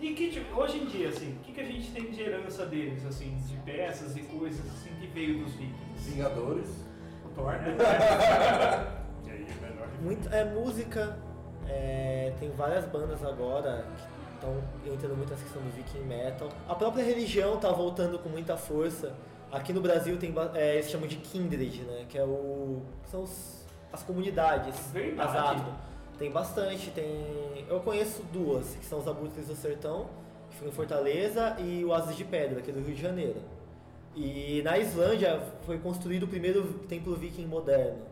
E 0.00 0.14
que, 0.14 0.30
tipo, 0.30 0.58
hoje 0.58 0.78
em 0.78 0.86
dia, 0.86 1.08
assim, 1.10 1.32
o 1.32 1.40
que, 1.40 1.52
que 1.52 1.60
a 1.60 1.64
gente 1.64 1.90
tem 1.92 2.10
de 2.10 2.22
herança 2.22 2.64
deles, 2.66 3.04
assim, 3.04 3.36
de 3.46 3.54
peças 3.58 4.16
e 4.16 4.22
coisas 4.22 4.64
assim 4.72 4.90
que 4.98 5.06
veio 5.08 5.44
dos 5.44 5.52
vikings? 5.54 6.10
Vingadores. 6.10 6.68
O 7.24 7.28
Thor, 7.34 7.52
né? 7.52 7.76
E 9.26 9.30
aí 9.30 9.46
é 9.46 9.70
melhor 9.70 9.88
Muito, 10.00 10.28
é 10.34 10.44
música, 10.44 11.18
é, 11.68 12.32
tem 12.40 12.50
várias 12.52 12.84
bandas 12.86 13.22
agora 13.22 13.84
que 13.96 14.34
estão 14.34 14.56
entrando 14.86 15.16
muito 15.16 15.30
nessa 15.30 15.42
questão 15.44 15.60
do 15.62 15.70
viking 15.70 16.00
metal. 16.06 16.48
A 16.66 16.74
própria 16.74 17.04
religião 17.04 17.58
tá 17.58 17.70
voltando 17.70 18.18
com 18.18 18.28
muita 18.30 18.56
força. 18.56 19.12
Aqui 19.52 19.72
no 19.72 19.80
Brasil 19.82 20.16
tem, 20.16 20.34
é, 20.54 20.76
eles 20.76 20.90
chamam 20.90 21.06
de 21.06 21.16
kindred, 21.16 21.82
né? 21.82 22.06
Que 22.08 22.16
é 22.16 22.24
o 22.24 22.80
são 23.10 23.22
os- 23.24 23.66
as 23.92 24.02
comunidades, 24.02 24.74
Verdade. 24.92 25.60
as. 25.62 25.89
Tem 26.20 26.30
bastante, 26.30 26.90
tem. 26.90 27.64
Eu 27.66 27.80
conheço 27.80 28.22
duas, 28.32 28.76
que 28.76 28.84
são 28.84 28.98
os 28.98 29.08
Abutres 29.08 29.46
do 29.46 29.56
Sertão, 29.56 30.06
que 30.50 30.56
ficam 30.56 30.68
em 30.68 30.72
Fortaleza, 30.72 31.56
e 31.58 31.82
o 31.82 31.94
Asas 31.94 32.14
de 32.14 32.24
Pedra, 32.24 32.60
que 32.60 32.70
é 32.70 32.74
do 32.74 32.80
Rio 32.80 32.94
de 32.94 33.00
Janeiro. 33.00 33.40
E 34.14 34.60
na 34.62 34.76
Islândia 34.78 35.40
foi 35.64 35.78
construído 35.78 36.24
o 36.24 36.28
primeiro 36.28 36.62
templo 36.88 37.16
viking 37.16 37.46
moderno. 37.46 38.02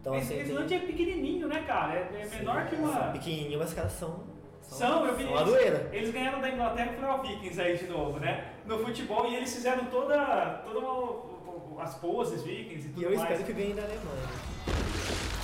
Então, 0.00 0.14
Esse 0.14 0.26
assim, 0.34 0.34
tem- 0.44 0.52
Islândia 0.52 0.76
é 0.76 0.78
pequenininho, 0.78 1.48
né, 1.48 1.64
cara? 1.66 1.94
É, 1.94 2.22
é 2.32 2.38
menor 2.38 2.66
que 2.68 2.76
uma. 2.76 2.92
são 2.92 3.12
pequenininhos, 3.12 3.58
mas 3.58 3.68
os 3.70 3.74
caras 3.74 3.92
são. 3.92 4.20
São, 4.62 5.06
eu 5.06 5.16
vi 5.16 5.24
são 5.24 5.56
eles, 5.58 5.80
eles 5.92 6.10
ganharam 6.12 6.40
da 6.40 6.48
Inglaterra 6.50 6.92
e 6.92 6.96
foram 6.96 7.22
Vikings 7.22 7.60
aí 7.60 7.76
de 7.76 7.86
novo, 7.86 8.18
né? 8.20 8.52
No 8.64 8.78
futebol, 8.78 9.26
e 9.28 9.36
eles 9.36 9.52
fizeram 9.54 9.84
toda, 9.86 10.62
toda 10.64 10.78
uma- 10.80 11.82
as 11.82 11.94
poses 11.96 12.42
Vikings 12.42 12.86
e 12.86 12.90
tudo 12.90 13.00
E 13.00 13.04
eu 13.04 13.10
mais. 13.16 13.22
espero 13.22 13.44
que 13.44 13.52
ganhem 13.52 13.74
da 13.74 13.82
Alemanha. 13.82 15.35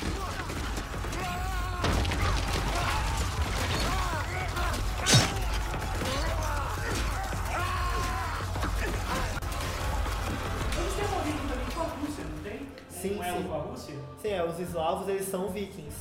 Sim, 13.02 13.18
um 13.18 13.22
elo 13.24 13.36
sim. 13.38 13.48
com 13.48 13.54
a 13.54 13.58
Rússia? 13.58 13.94
Sim, 14.20 14.28
é, 14.30 14.44
os 14.44 14.58
eslavos 14.58 15.08
eles 15.08 15.26
são 15.26 15.48
vikings, 15.48 15.96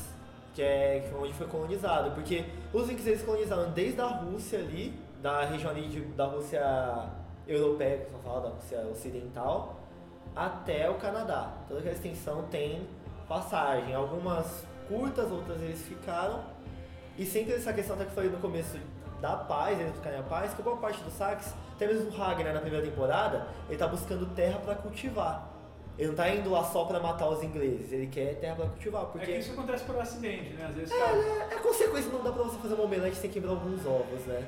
que 0.53 0.61
é 0.61 1.07
foi 1.11 1.21
onde 1.21 1.33
foi 1.33 1.47
colonizado, 1.47 2.11
porque 2.11 2.45
os 2.73 2.87
vikings 2.87 3.09
eles 3.09 3.21
colonizaram 3.23 3.71
desde 3.71 3.99
a 4.01 4.07
Rússia 4.07 4.59
ali, 4.59 4.93
da 5.21 5.43
região 5.45 5.69
ali 5.71 5.87
de- 5.87 6.01
da 6.01 6.25
Rússia 6.25 7.09
europeia, 7.47 7.97
que 8.05 8.11
você 8.11 8.17
fala 8.23 8.41
da 8.41 8.49
Rússia 8.49 8.79
ocidental, 8.91 9.75
até 10.35 10.89
o 10.89 10.95
Canadá. 10.95 11.51
Toda 11.67 11.79
aquela 11.79 11.95
extensão 11.95 12.43
tem 12.49 12.87
passagem, 13.27 13.93
algumas 13.93 14.65
curtas, 14.87 15.31
outras 15.31 15.61
eles 15.61 15.81
ficaram, 15.83 16.41
e 17.17 17.25
sempre 17.25 17.53
essa 17.53 17.71
questão 17.73 17.95
até 17.95 18.05
que 18.05 18.11
eu 18.11 18.15
falei 18.15 18.29
no 18.29 18.37
começo 18.39 18.77
da 19.21 19.35
paz, 19.35 19.79
eles 19.79 19.91
buscarem 19.91 20.19
a 20.19 20.23
paz, 20.23 20.53
que 20.53 20.61
boa 20.61 20.77
parte 20.77 21.01
do 21.03 21.11
sax, 21.11 21.53
até 21.75 21.85
mesmo 21.85 22.09
o 22.09 22.13
Ragnar 22.13 22.53
na 22.53 22.59
primeira 22.59 22.83
temporada, 22.85 23.47
ele 23.69 23.77
tá 23.77 23.87
buscando 23.87 24.25
terra 24.35 24.59
pra 24.59 24.75
cultivar. 24.75 25.47
Ele 26.01 26.07
não 26.07 26.15
tá 26.15 26.27
indo 26.33 26.49
lá 26.49 26.63
só 26.63 26.83
pra 26.85 26.99
matar 26.99 27.29
os 27.29 27.43
ingleses, 27.43 27.91
ele 27.91 28.07
quer 28.07 28.33
terra 28.39 28.55
pra 28.55 28.65
cultivar, 28.65 29.03
É 29.03 29.05
porque 29.05 29.25
que 29.33 29.37
isso 29.37 29.51
acontece 29.51 29.83
por 29.83 29.99
acidente, 29.99 30.53
né? 30.53 30.65
Às 30.67 30.73
vezes, 30.73 30.91
é, 30.91 30.97
cara, 30.97 31.15
né, 31.15 31.47
é 31.51 31.55
consequência, 31.59 32.11
não 32.11 32.23
dá 32.23 32.31
pra 32.31 32.41
você 32.41 32.57
fazer 32.57 32.73
uma 32.73 32.85
omelete 32.85 33.17
sem 33.17 33.29
quebrar 33.29 33.51
alguns 33.51 33.85
ovos, 33.85 34.25
né? 34.25 34.43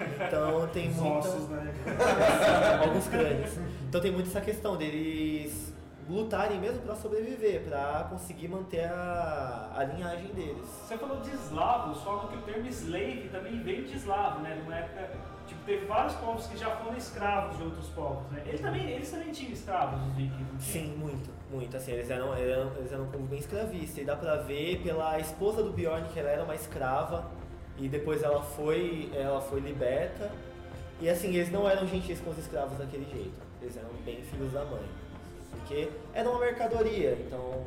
Então 0.00 0.66
tem 0.72 0.88
Os 0.88 0.96
muita... 0.96 1.28
ossos, 1.28 1.48
né? 1.50 1.74
alguns 2.82 3.06
crânios. 3.06 3.50
Então 3.86 4.00
tem 4.00 4.10
muito 4.10 4.30
essa 4.30 4.40
questão 4.40 4.78
deles 4.78 5.74
lutarem 6.08 6.58
mesmo 6.58 6.80
pra 6.80 6.94
sobreviver, 6.94 7.64
pra 7.64 8.06
conseguir 8.08 8.48
manter 8.48 8.86
a, 8.86 9.70
a 9.76 9.84
linhagem 9.84 10.32
deles. 10.32 10.66
Você 10.86 10.96
falou 10.96 11.20
de 11.20 11.34
eslavos, 11.34 12.02
falam 12.02 12.28
que 12.28 12.36
o 12.38 12.40
termo 12.40 12.66
slave 12.68 13.28
também 13.30 13.62
veio 13.62 13.84
de 13.84 13.94
eslavo, 13.94 14.40
né? 14.40 14.52
Época, 14.70 15.27
teve 15.68 15.84
vários 15.84 16.14
povos 16.14 16.46
que 16.46 16.56
já 16.56 16.70
foram 16.76 16.96
escravos 16.96 17.58
de 17.58 17.62
outros 17.62 17.86
povos, 17.88 18.26
né? 18.32 18.42
Eles 18.46 18.60
também, 18.62 18.90
eles 18.90 19.10
também 19.10 19.30
tinham 19.30 19.52
escravos, 19.52 20.00
os 20.08 20.14
vikings? 20.14 20.64
Sim, 20.64 20.94
muito, 20.96 21.30
muito. 21.50 21.76
Assim, 21.76 21.92
eles 21.92 22.08
eram, 22.08 22.34
eram, 22.34 22.72
eles 22.78 22.90
eram 22.90 23.04
um 23.04 23.10
povo 23.10 23.24
bem 23.26 23.38
escravista. 23.38 24.00
E 24.00 24.04
dá 24.04 24.16
pra 24.16 24.36
ver 24.36 24.80
pela 24.82 25.20
esposa 25.20 25.62
do 25.62 25.70
Bjorn 25.70 26.08
que 26.08 26.18
ela 26.18 26.30
era 26.30 26.42
uma 26.42 26.54
escrava 26.54 27.30
e 27.76 27.86
depois 27.86 28.22
ela 28.22 28.42
foi, 28.42 29.10
ela 29.14 29.42
foi 29.42 29.60
liberta. 29.60 30.32
E 31.02 31.08
assim, 31.08 31.28
eles 31.34 31.52
não 31.52 31.68
eram 31.68 31.86
gentis 31.86 32.18
com 32.18 32.30
os 32.30 32.38
escravos 32.38 32.78
daquele 32.78 33.04
jeito. 33.04 33.38
Eles 33.60 33.76
eram 33.76 33.90
bem 34.06 34.22
filhos 34.22 34.52
da 34.52 34.64
mãe. 34.64 34.88
Porque 35.50 35.90
era 36.14 36.30
uma 36.30 36.40
mercadoria, 36.40 37.12
então 37.26 37.62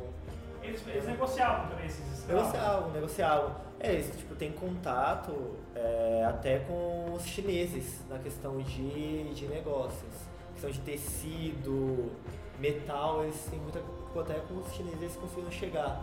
Eles, 0.62 0.86
eles 0.86 1.06
negociavam 1.06 1.68
também 1.68 1.86
esses 1.86 2.18
escravos. 2.18 2.44
Negociavam, 2.52 2.90
negociavam. 2.92 3.56
É, 3.80 3.92
eles 3.94 4.16
tipo, 4.16 4.34
têm 4.36 4.52
contato 4.52 5.56
é, 5.74 6.24
até 6.28 6.60
com 6.60 7.12
os 7.14 7.24
chineses 7.24 8.00
na 8.08 8.18
questão 8.18 8.58
de, 8.58 9.34
de 9.34 9.46
negócios. 9.48 10.12
Questão 10.52 10.70
de 10.70 10.80
tecido, 10.80 12.12
metal, 12.58 13.24
eles 13.24 13.44
têm 13.50 13.58
muita 13.58 13.80
até 14.20 14.34
com 14.40 14.58
os 14.60 14.72
chineses 14.74 15.00
eles 15.00 15.16
conseguiram 15.16 15.50
chegar. 15.50 16.02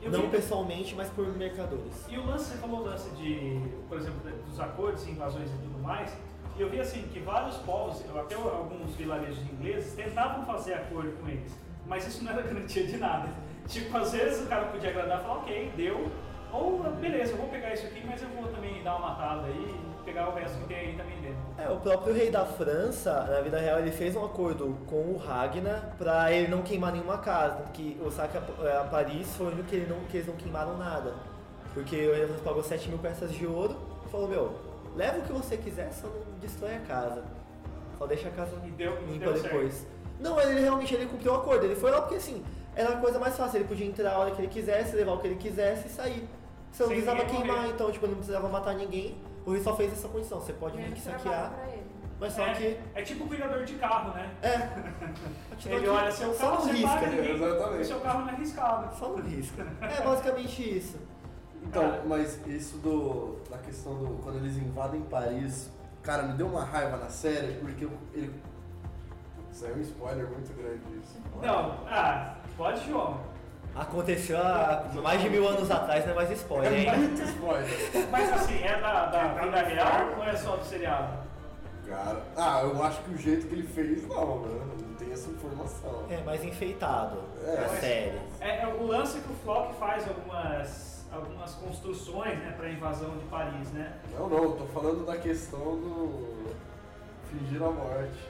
Eu 0.00 0.10
Não 0.10 0.22
vi- 0.22 0.28
pessoalmente, 0.28 0.94
mas 0.94 1.08
por 1.10 1.26
mercadores. 1.36 2.06
E 2.08 2.16
o 2.16 2.24
lance, 2.24 2.44
você 2.52 2.56
falou 2.58 2.80
o 2.80 2.84
lance 2.84 3.10
de, 3.16 3.60
por 3.88 3.98
exemplo, 3.98 4.20
dos 4.48 4.58
acordos, 4.58 5.06
invasões 5.06 5.50
e 5.50 5.54
tudo 5.58 5.78
mais. 5.82 6.16
E 6.56 6.62
eu 6.62 6.70
vi 6.70 6.80
assim 6.80 7.02
que 7.08 7.20
vários 7.20 7.56
povos, 7.58 8.02
até 8.16 8.34
alguns 8.34 8.94
vilarejos 8.94 9.42
ingleses, 9.50 9.92
tentavam 9.94 10.46
fazer 10.46 10.74
acordo 10.74 11.12
com 11.20 11.28
eles. 11.28 11.52
Mas 11.86 12.06
isso 12.06 12.24
não 12.24 12.32
era 12.32 12.40
garantia 12.48 12.86
de 12.86 12.96
nada. 12.96 13.28
Tipo, 13.70 13.96
às 13.98 14.10
vezes 14.10 14.44
o 14.44 14.48
cara 14.48 14.66
podia 14.66 14.90
agradar 14.90 15.20
e 15.20 15.22
falar, 15.22 15.34
ok, 15.38 15.72
deu. 15.76 16.10
Ou, 16.52 16.82
beleza, 17.00 17.32
eu 17.32 17.36
vou 17.36 17.46
pegar 17.46 17.72
isso 17.72 17.86
aqui, 17.86 18.02
mas 18.04 18.20
eu 18.20 18.28
vou 18.30 18.48
também 18.48 18.82
dar 18.82 18.96
uma 18.96 19.10
matada 19.10 19.46
aí 19.46 19.54
e 19.54 20.04
pegar 20.04 20.28
o 20.28 20.34
resto 20.34 20.58
que 20.58 20.66
tem 20.66 20.76
aí 20.76 20.96
também 20.96 21.20
dentro. 21.20 21.38
É, 21.56 21.70
o 21.70 21.76
próprio 21.76 22.12
rei 22.12 22.32
da 22.32 22.44
França, 22.44 23.12
na 23.30 23.40
vida 23.40 23.60
real, 23.60 23.78
ele 23.78 23.92
fez 23.92 24.16
um 24.16 24.24
acordo 24.24 24.76
com 24.86 25.12
o 25.12 25.16
Ragnar 25.16 25.94
pra 25.96 26.32
ele 26.32 26.48
não 26.48 26.62
queimar 26.62 26.90
nenhuma 26.90 27.18
casa. 27.18 27.62
Que 27.72 27.96
o 28.04 28.10
saque 28.10 28.36
a, 28.36 28.80
a 28.80 28.84
Paris 28.84 29.36
foi 29.36 29.46
o 29.46 29.50
único 29.50 29.68
que, 29.68 29.76
ele 29.76 29.86
não, 29.86 30.00
que 30.06 30.16
eles 30.16 30.26
não 30.26 30.34
queimaram 30.34 30.76
nada. 30.76 31.14
Porque 31.72 31.94
o 31.94 32.12
rei 32.12 32.22
da 32.22 32.26
França 32.26 32.42
pagou 32.42 32.62
7 32.64 32.88
mil 32.88 32.98
peças 32.98 33.32
de 33.32 33.46
ouro 33.46 33.76
e 34.04 34.10
falou, 34.10 34.26
meu, 34.26 34.54
leva 34.96 35.18
o 35.18 35.22
que 35.22 35.32
você 35.32 35.56
quiser, 35.56 35.92
só 35.92 36.08
não 36.08 36.38
destrói 36.40 36.74
a 36.74 36.80
casa. 36.80 37.22
Só 37.96 38.06
deixa 38.06 38.26
a 38.26 38.32
casa 38.32 38.56
deu, 38.76 38.98
limpa 39.02 39.26
deu 39.26 39.36
certo. 39.36 39.42
depois. 39.44 39.86
Não, 40.18 40.40
ele 40.40 40.60
realmente 40.60 40.92
ele 40.92 41.06
cumpriu 41.06 41.32
o 41.32 41.36
acordo. 41.36 41.64
Ele 41.64 41.76
foi 41.76 41.92
lá 41.92 42.00
porque 42.00 42.16
assim, 42.16 42.42
era 42.74 42.90
a 42.94 42.96
coisa 42.96 43.18
mais 43.18 43.36
fácil. 43.36 43.58
Ele 43.58 43.68
podia 43.68 43.86
entrar 43.86 44.12
a 44.12 44.18
hora 44.18 44.30
que 44.30 44.40
ele 44.40 44.48
quisesse, 44.48 44.96
levar 44.96 45.12
o 45.12 45.18
que 45.18 45.26
ele 45.26 45.36
quisesse 45.36 45.86
e 45.86 45.90
sair. 45.90 46.28
Você 46.72 46.82
não 46.82 46.88
Sem 46.90 46.96
precisava 47.02 47.24
ninguém 47.24 47.36
queimar, 47.40 47.56
morrer. 47.56 47.70
então 47.70 47.90
tipo, 47.90 48.06
não 48.06 48.14
precisava 48.14 48.48
matar 48.48 48.74
ninguém. 48.74 49.16
O 49.44 49.52
rei 49.52 49.62
só 49.62 49.74
fez 49.76 49.92
essa 49.92 50.08
condição. 50.08 50.40
Você 50.40 50.52
pode 50.52 50.76
vir 50.76 50.86
aqui 50.86 51.00
saquear. 51.00 51.52
Mas 52.20 52.34
só 52.34 52.46
é, 52.46 52.54
que. 52.54 52.78
é 52.94 53.02
tipo 53.02 53.24
o 53.24 53.28
cuidador 53.28 53.64
de 53.64 53.74
carro, 53.76 54.12
né? 54.12 54.30
É. 54.42 54.68
Só 55.58 55.68
Ele 55.70 55.88
olha 55.88 56.10
seu 56.10 56.32
só 56.32 56.52
carro, 56.52 56.66
não 56.66 56.72
você 56.72 56.82
paga 56.82 57.06
risca. 57.06 57.16
ninguém. 57.16 57.34
Exatamente. 57.34 57.80
O 57.80 57.84
seu 57.84 58.00
carro 58.00 58.20
não 58.20 58.28
é 58.28 58.32
arriscado. 58.32 58.98
Só 58.98 59.08
não 59.08 59.16
risca. 59.22 59.66
É 59.80 60.02
basicamente 60.02 60.76
isso. 60.78 60.98
Então, 61.62 62.00
mas 62.06 62.46
isso 62.46 62.78
do. 62.78 63.36
da 63.50 63.58
questão 63.58 63.94
do. 63.94 64.22
quando 64.22 64.36
eles 64.36 64.56
invadem 64.56 65.02
Paris, 65.02 65.70
cara, 66.02 66.22
me 66.22 66.34
deu 66.34 66.46
uma 66.46 66.64
raiva 66.64 66.96
na 66.96 67.08
série 67.08 67.54
porque 67.54 67.86
ele. 68.14 68.32
Isso 69.52 69.66
é 69.66 69.72
um 69.72 69.80
spoiler 69.80 70.28
muito 70.28 70.52
grande 70.54 70.80
isso. 71.02 71.18
Não, 71.42 71.86
ah, 71.88 72.36
pode, 72.60 72.86
João. 72.86 73.18
Aconteceu 73.74 74.36
há 74.36 74.84
mais 75.02 75.22
de 75.22 75.30
mil 75.30 75.48
anos 75.48 75.70
atrás, 75.70 76.04
não 76.04 76.12
é 76.12 76.14
mais 76.14 76.30
spoiler. 76.38 76.88
É 76.88 76.96
muito 76.96 77.22
spoiler. 77.22 78.08
Mas 78.10 78.32
assim, 78.34 78.62
é 78.62 78.78
da, 78.78 79.06
da 79.06 79.28
vida 79.28 79.62
real 79.62 80.14
ou 80.18 80.24
é 80.24 80.36
só 80.36 80.56
do 80.56 80.64
seriado? 80.64 81.18
Cara. 81.88 82.22
Ah, 82.36 82.60
eu 82.62 82.82
acho 82.84 83.00
que 83.02 83.14
o 83.14 83.16
jeito 83.16 83.46
que 83.48 83.54
ele 83.54 83.66
fez, 83.66 84.06
não, 84.06 84.40
né? 84.42 84.60
Não 84.86 84.94
tem 84.96 85.10
essa 85.10 85.30
informação. 85.30 86.04
É 86.10 86.20
mais 86.22 86.44
enfeitado 86.44 87.22
É, 87.42 87.64
a 87.64 87.68
série. 87.80 88.20
É, 88.40 88.62
é 88.62 88.66
o 88.66 88.86
lance 88.86 89.18
que 89.20 89.32
o 89.32 89.36
Flock 89.36 89.74
faz 89.76 90.06
algumas, 90.06 91.06
algumas 91.10 91.54
construções 91.54 92.38
né, 92.40 92.52
para 92.56 92.66
a 92.66 92.70
invasão 92.70 93.16
de 93.16 93.24
Paris, 93.24 93.70
né? 93.72 93.94
Não, 94.12 94.28
não, 94.28 94.42
eu 94.44 94.52
tô 94.52 94.66
falando 94.66 95.06
da 95.06 95.16
questão 95.16 95.58
do. 95.58 96.54
fingir 97.30 97.62
a 97.62 97.70
morte. 97.70 98.28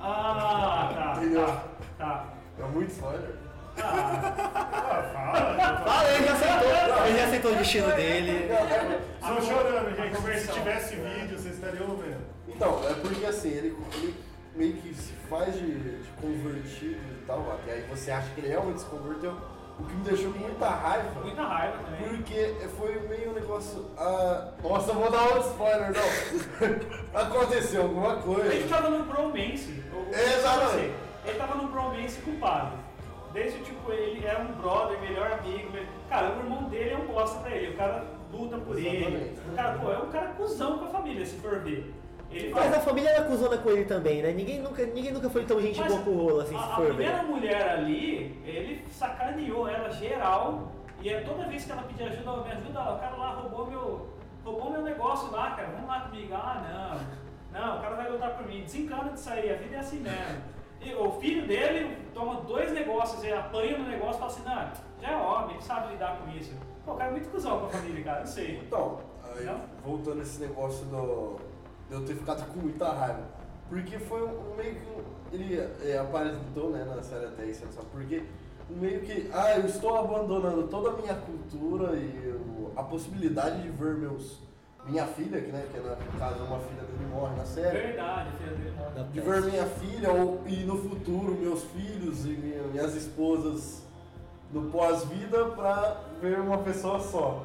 Ah, 0.00 0.90
tá, 0.92 1.20
Entendeu? 1.22 1.46
tá, 1.46 1.64
tá. 1.98 2.34
É 2.58 2.62
muito 2.64 2.90
spoiler. 2.90 3.30
Ah, 3.76 5.10
fala. 5.12 6.10
Ele 6.14 6.24
já 6.26 6.32
aceitou. 6.32 7.06
Ele 7.06 7.18
já 7.18 7.24
aceitou 7.26 7.52
o 7.52 7.56
destino 7.56 7.92
dele. 7.92 8.48
Estou 9.20 9.42
chorando, 9.42 9.96
gente. 9.96 10.38
Se 10.40 10.52
tivesse 10.52 10.96
vídeo, 10.96 11.38
vocês 11.38 11.54
estariam 11.54 11.86
vendo. 11.96 12.24
Então, 12.48 12.80
é 12.88 12.94
porque 12.94 13.26
assim, 13.26 13.48
ele, 13.50 13.76
ele 13.94 14.14
meio 14.54 14.74
que 14.74 14.94
se 14.94 15.12
faz 15.28 15.54
de, 15.54 15.66
de 15.74 16.08
convertido 16.20 17.00
e 17.00 17.24
tal, 17.26 17.40
até 17.52 17.72
aí 17.72 17.84
você 17.90 18.10
acha 18.12 18.28
que 18.34 18.40
ele 18.40 18.48
realmente 18.48 18.80
se 18.80 18.86
converteu, 18.86 19.32
o 19.80 19.82
que 19.84 19.92
me 19.92 20.04
deixou 20.04 20.32
com 20.32 20.38
muita 20.38 20.68
raiva. 20.68 21.20
muita 21.20 21.42
raiva 21.42 21.78
também. 21.78 22.16
Porque 22.16 22.54
foi 22.78 23.00
meio 23.08 23.30
um 23.30 23.34
negócio. 23.34 23.90
Ah, 23.98 24.50
nossa, 24.62 24.90
eu 24.92 24.94
vou 24.94 25.10
dar 25.10 25.22
outro 25.24 25.50
spoiler, 25.50 25.92
não. 25.92 27.10
Aconteceu 27.20 27.82
alguma 27.82 28.12
Ele 28.12 28.22
coisa. 28.22 28.68
tava 28.68 28.90
no 28.90 29.04
bromance. 29.04 29.82
o- 29.92 30.14
Exatamente. 30.14 30.94
Ele 31.24 31.38
tava 31.38 31.54
no 31.56 31.68
bromance 31.68 32.20
com 32.22 32.30
o 32.32 32.38
padre. 32.38 32.78
Desde 33.32 33.58
tipo, 33.64 33.90
ele 33.90 34.24
era 34.24 34.40
um 34.40 34.52
brother, 34.52 35.00
melhor 35.00 35.32
amigo. 35.32 35.76
ele- 35.76 35.88
Cara, 36.08 36.34
o 36.34 36.38
irmão 36.38 36.64
dele 36.64 36.90
é 36.90 36.96
um 36.96 37.06
bosta 37.06 37.40
pra 37.40 37.50
ele. 37.50 37.74
O 37.74 37.76
cara 37.76 38.04
luta 38.32 38.56
por 38.58 38.78
ele. 38.78 39.04
Exatamente. 39.04 39.40
O 39.50 39.54
cara, 39.56 39.78
pô, 39.78 39.90
é 39.92 39.98
um 39.98 40.10
cara 40.10 40.26
cuzão 40.28 40.78
com 40.78 40.84
a 40.84 40.88
família, 40.88 41.24
se 41.26 41.36
for 41.36 41.58
ver. 41.60 41.92
Ele 42.30 42.52
Mas 42.52 42.64
fala, 42.64 42.76
a 42.76 42.80
família 42.80 43.10
era 43.10 43.24
cuzona 43.24 43.58
com 43.58 43.70
ele 43.70 43.84
também, 43.84 44.20
né? 44.22 44.32
Ninguém 44.32 44.60
nunca, 44.60 44.84
ninguém 44.86 45.12
nunca 45.12 45.30
foi 45.30 45.44
tão 45.44 45.60
gente 45.60 45.78
Mas 45.78 45.88
boa 45.88 46.02
pro 46.02 46.12
rolo, 46.12 46.40
assim, 46.40 46.56
a, 46.56 46.58
se 46.58 46.64
a 46.64 46.74
for 46.74 46.86
primeira 46.86 47.18
ver. 47.18 47.22
mulher 47.24 47.68
ali, 47.70 48.40
ele 48.44 48.84
sacaneou 48.90 49.68
ela 49.68 49.90
geral. 49.90 50.72
E 51.00 51.08
é 51.10 51.20
toda 51.20 51.44
vez 51.44 51.64
que 51.64 51.70
ela 51.72 51.82
pedia 51.82 52.06
ajuda, 52.06 52.36
me 52.44 52.50
ajuda, 52.52 52.80
o 52.80 52.98
cara 52.98 53.16
lá 53.16 53.30
roubou 53.34 53.66
meu, 53.66 54.08
roubou 54.44 54.70
meu 54.70 54.82
negócio 54.82 55.30
lá, 55.30 55.50
cara. 55.52 55.68
Vamos 55.74 55.86
lá 55.88 56.00
comigo. 56.00 56.34
Ah, 56.34 56.98
não. 57.52 57.60
Não, 57.60 57.78
o 57.78 57.80
cara 57.82 57.94
vai 57.94 58.10
lutar 58.10 58.30
por 58.30 58.46
mim. 58.48 58.62
Desencana 58.62 59.10
disso 59.12 59.30
aí, 59.30 59.50
a 59.52 59.56
vida 59.56 59.76
é 59.76 59.78
assim 59.78 59.98
mesmo. 60.00 60.42
O 60.94 61.12
filho 61.20 61.46
dele 61.46 61.96
toma 62.12 62.40
dois 62.42 62.72
negócios, 62.72 63.22
ele 63.24 63.32
apanha 63.34 63.78
no 63.78 63.84
negócio 63.86 64.16
e 64.16 64.18
fala 64.18 64.26
assim, 64.32 64.42
não, 64.44 65.00
já 65.00 65.10
é 65.12 65.16
homem, 65.16 65.54
ele 65.54 65.62
sabe 65.64 65.92
lidar 65.92 66.18
com 66.18 66.30
isso. 66.30 66.52
Pô, 66.84 66.92
o 66.92 66.96
cara 66.96 67.10
é 67.10 67.12
muito 67.12 67.30
cuzão 67.30 67.60
com 67.60 67.66
a 67.66 67.68
família, 67.70 68.04
cara, 68.04 68.20
não 68.20 68.26
sei. 68.26 68.58
Então, 68.58 68.98
aí, 69.36 69.44
Não? 69.44 69.60
voltando 69.84 70.20
esse 70.22 70.40
negócio 70.40 70.84
do, 70.86 71.36
de 71.88 71.94
eu 71.94 72.04
ter 72.04 72.14
ficado 72.16 72.44
com 72.52 72.60
muita 72.60 72.92
raiva. 72.92 73.22
Porque 73.70 73.98
foi 73.98 74.22
um 74.22 74.54
meio 74.56 74.74
que. 74.74 74.86
um- 74.90 75.04
Ele 75.32 75.58
é, 75.82 75.98
aparentou 75.98 76.70
né, 76.70 76.84
na 76.84 77.02
série 77.02 77.24
até 77.26 77.46
isso, 77.46 77.66
sabe? 77.72 77.86
Porque 77.90 78.22
um 78.70 78.76
meio 78.76 79.00
que. 79.00 79.30
Ah, 79.32 79.56
eu 79.56 79.64
estou 79.64 79.96
abandonando 79.96 80.68
toda 80.68 80.90
a 80.90 80.92
minha 81.00 81.14
cultura 81.14 81.96
e 81.96 82.30
o- 82.30 82.72
a 82.76 82.82
possibilidade 82.82 83.62
de 83.62 83.70
ver 83.70 83.96
meus. 83.96 84.38
Minha 84.86 85.06
filha, 85.06 85.40
que, 85.40 85.50
né, 85.50 85.66
que 85.72 85.78
no 85.80 86.18
caso 86.18 86.44
uma 86.44 86.58
filha 86.60 86.82
dele 86.82 87.06
morre 87.10 87.34
na 87.36 87.44
série. 87.46 87.78
Verdade, 87.78 88.28
a 88.28 88.32
filha 88.32 88.50
dele 88.56 88.72
morre. 88.76 89.08
De 89.12 89.20
ver 89.20 89.42
minha 89.42 89.66
filha 89.66 90.12
ou, 90.12 90.42
e 90.46 90.56
no 90.64 90.76
futuro 90.76 91.34
meus 91.34 91.62
filhos 91.64 92.24
e 92.26 92.28
minha- 92.30 92.62
minhas 92.64 92.94
esposas 92.94 93.82
no 94.52 94.70
pós-vida 94.70 95.46
pra 95.46 96.00
ver 96.20 96.38
uma 96.38 96.58
pessoa 96.58 97.00
só. 97.00 97.42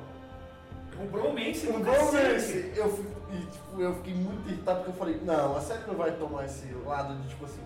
Um 1.01 1.07
bromance 1.07 1.65
Um 1.69 1.79
bom 1.79 1.85
cacete. 1.85 2.73
eu, 2.75 3.05
e, 3.31 3.37
tipo, 3.45 3.81
eu 3.81 3.95
fiquei 3.95 4.13
muito 4.13 4.49
irritado 4.49 4.79
porque 4.79 4.91
eu 4.91 4.95
falei, 4.95 5.21
não, 5.23 5.55
a 5.55 5.61
série 5.61 5.87
não 5.87 5.95
vai 5.95 6.11
tomar 6.17 6.43
esse 6.43 6.67
lado 6.85 7.15
de 7.21 7.29
tipo 7.29 7.45
assim, 7.45 7.61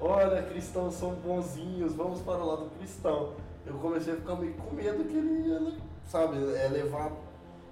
olha, 0.00 0.40
cristãos 0.42 0.94
são 0.94 1.10
bonzinhos, 1.16 1.94
vamos 1.96 2.20
para 2.20 2.38
o 2.38 2.46
lado 2.46 2.70
cristão. 2.78 3.32
Eu 3.66 3.74
comecei 3.74 4.12
a 4.12 4.16
ficar 4.16 4.36
meio 4.36 4.54
com 4.54 4.72
medo 4.72 5.02
que 5.04 5.16
ele 5.16 5.48
ia, 5.48 5.72
sabe, 6.06 6.36
é, 6.54 6.68
levar 6.68 7.10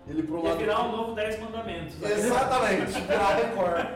ele 0.06 0.22
pro 0.22 0.38
Ia 0.38 0.48
lado. 0.50 0.58
virar 0.58 0.82
um 0.82 0.92
novo 0.96 1.12
Dez 1.14 1.38
Mandamentos. 1.40 1.98
né? 1.98 2.10
Exatamente, 2.12 3.00
virar 3.00 3.34
Record. 3.36 3.86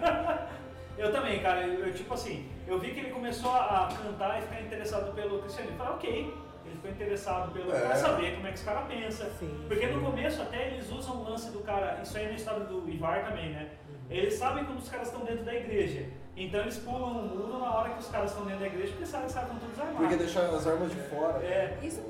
Eu 0.99 1.13
também, 1.13 1.41
cara, 1.41 1.65
eu, 1.65 1.87
eu, 1.87 1.95
tipo 1.95 2.13
assim, 2.13 2.51
eu 2.67 2.77
vi 2.81 2.91
que 2.91 2.99
ele 2.99 3.11
começou 3.11 3.53
a 3.53 3.89
cantar 4.03 4.37
e 4.41 4.43
ficar 4.43 4.61
interessado 4.63 5.15
pelo 5.15 5.39
cristianismo. 5.39 5.77
Eu 5.77 5.79
falei, 5.79 5.95
ok, 5.95 6.35
Ele 6.67 6.75
ficou 6.75 6.91
interessado 6.91 7.53
pelo. 7.53 7.73
É. 7.73 7.81
pra 7.83 7.95
saber 7.95 8.35
como 8.35 8.49
é 8.49 8.51
que 8.51 8.57
os 8.57 8.65
caras 8.65 8.85
pensam. 8.89 9.31
Sim, 9.39 9.65
Porque 9.69 9.87
sim. 9.87 9.93
no 9.93 10.01
começo 10.05 10.43
até 10.43 10.67
eles 10.73 10.91
usam 10.91 11.19
o 11.19 11.31
lance 11.31 11.53
do 11.53 11.61
cara. 11.61 12.01
Isso 12.03 12.19
aí 12.19 12.25
é 12.25 12.29
na 12.31 12.35
história 12.35 12.65
do 12.65 12.91
Ivar 12.91 13.25
também, 13.25 13.51
né? 13.51 13.69
Eles 14.11 14.35
sabem 14.35 14.65
quando 14.65 14.79
os 14.79 14.89
caras 14.89 15.07
estão 15.07 15.25
dentro 15.25 15.45
da 15.45 15.55
igreja. 15.55 16.05
Então 16.37 16.61
eles 16.63 16.79
pulam 16.79 17.11
o 17.13 17.23
muro 17.29 17.59
na 17.61 17.73
hora 17.77 17.91
que 17.91 18.01
os 18.01 18.09
caras 18.09 18.31
estão 18.33 18.45
dentro 18.47 18.61
da 18.63 18.67
igreja 18.67 18.89
porque 18.91 19.07
sabem 19.07 19.27
que 19.27 19.29
os 19.29 19.35
caras 19.35 19.51
estão 19.53 19.69
todos 19.69 19.81
armados. 19.81 20.01
Porque 20.01 20.17
deixar 20.17 20.41
as 20.47 20.67
armas 20.67 20.91
de 20.91 21.01
fora. 21.03 21.39
É. 21.45 21.79
Isso 21.81 22.03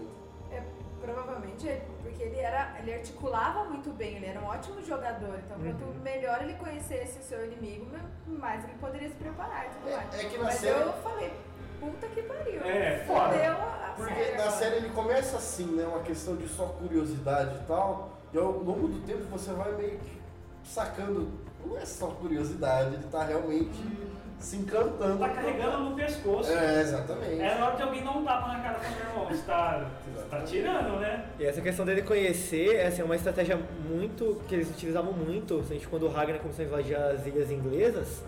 é 0.50 0.62
provavelmente 1.02 1.68
é 1.68 1.82
porque 2.18 2.22
ele 2.24 2.40
era. 2.40 2.74
ele 2.80 2.92
articulava 2.94 3.64
muito 3.64 3.90
bem, 3.90 4.16
ele 4.16 4.26
era 4.26 4.40
um 4.40 4.46
ótimo 4.46 4.82
jogador. 4.84 5.38
Então 5.44 5.56
quanto 5.60 5.84
Uhum. 5.84 6.00
melhor 6.02 6.42
ele 6.42 6.54
conhecesse 6.54 7.20
o 7.20 7.22
seu 7.22 7.44
inimigo, 7.46 7.86
mais 8.26 8.64
ele 8.64 8.74
poderia 8.80 9.08
se 9.08 9.14
preparar 9.14 9.66
e 9.66 9.68
tudo 9.70 9.88
É- 9.88 9.96
mais. 9.96 10.14
é 10.14 10.24
que 10.28 10.36
na 10.38 10.44
Mas 10.44 10.54
série- 10.56 10.80
eu 10.82 10.92
falei, 10.94 11.32
puta 11.78 12.06
que 12.08 12.22
pariu. 12.22 12.60
É, 12.64 13.04
foda. 13.06 13.52
A 13.52 13.92
Porque 13.96 14.14
série 14.14 14.36
na 14.36 14.42
agora. 14.42 14.50
série 14.50 14.76
ele 14.76 14.90
começa 14.90 15.36
assim, 15.36 15.76
né? 15.76 15.84
Uma 15.84 16.00
questão 16.00 16.36
de 16.36 16.48
só 16.48 16.66
curiosidade 16.66 17.54
e 17.56 17.66
tal. 17.66 18.10
E 18.32 18.38
ao 18.38 18.50
longo 18.50 18.88
do 18.88 19.00
tempo 19.06 19.24
você 19.26 19.52
vai 19.52 19.72
meio 19.72 19.98
que 19.98 20.20
sacando. 20.64 21.30
Não 21.64 21.76
é 21.78 21.84
só 21.84 22.08
curiosidade, 22.08 22.94
ele 22.94 23.04
tá 23.10 23.24
realmente 23.24 23.78
se 24.38 24.56
encantando. 24.56 25.18
Tá 25.18 25.28
carregando 25.28 25.78
no 25.80 25.96
pescoço. 25.96 26.50
É, 26.50 26.80
exatamente. 26.80 27.40
É 27.40 27.58
na 27.58 27.66
hora 27.66 27.76
de 27.76 27.82
alguém 27.82 28.04
dar 28.04 28.10
um 28.12 28.24
tapa 28.24 28.48
na 28.48 28.60
cara 28.60 28.78
do 28.78 28.96
meu 28.96 29.06
irmão. 29.06 29.26
Você 29.26 29.42
tá, 29.42 29.86
tá 30.30 30.40
tirando, 30.42 31.00
né? 31.00 31.26
E 31.38 31.44
essa 31.44 31.60
questão 31.60 31.84
dele 31.84 32.02
conhecer, 32.02 32.76
é 32.76 32.86
assim, 32.86 33.02
uma 33.02 33.16
estratégia 33.16 33.58
muito, 33.88 34.40
que 34.48 34.54
eles 34.54 34.70
utilizavam 34.70 35.12
muito, 35.12 35.60
a 35.60 35.72
gente, 35.74 35.88
quando 35.88 36.06
o 36.06 36.08
Ragnar 36.08 36.38
começou 36.38 36.64
a 36.64 36.68
invadir 36.68 36.96
as 36.96 37.26
ilhas 37.26 37.50
inglesas, 37.50 38.22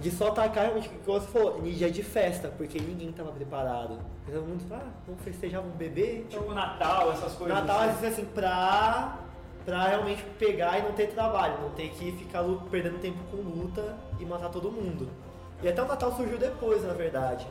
de 0.00 0.10
só 0.12 0.28
atacar 0.28 0.64
realmente, 0.64 0.88
como 1.04 1.20
você 1.20 1.26
falou, 1.26 1.58
em 1.66 1.72
dia 1.72 1.90
de 1.90 2.02
festa, 2.02 2.52
porque 2.56 2.78
ninguém 2.78 3.10
estava 3.10 3.32
preparado. 3.32 3.98
Todo 4.26 4.42
mundo, 4.42 4.64
ah, 4.70 4.86
vamos 5.06 5.22
festejar, 5.22 5.60
vamos 5.60 5.76
beber. 5.76 6.26
Então, 6.28 6.40
Tipo 6.40 6.54
Natal, 6.54 7.12
essas 7.12 7.32
coisas. 7.32 7.58
Natal, 7.58 7.80
assim. 7.80 8.06
assim, 8.06 8.24
pra, 8.26 9.18
pra 9.64 9.88
realmente 9.88 10.22
pegar 10.38 10.78
e 10.78 10.82
não 10.82 10.92
ter 10.92 11.08
trabalho, 11.08 11.54
não 11.62 11.70
ter 11.70 11.88
que 11.88 12.12
ficar 12.12 12.44
perdendo 12.70 13.00
tempo 13.00 13.18
com 13.30 13.38
luta 13.38 13.96
e 14.20 14.24
matar 14.24 14.50
todo 14.50 14.70
mundo. 14.70 15.08
E 15.62 15.68
até 15.68 15.82
o 15.82 15.86
Natal 15.86 16.12
surgiu 16.14 16.38
depois, 16.38 16.84
na 16.84 16.92
verdade. 16.92 17.46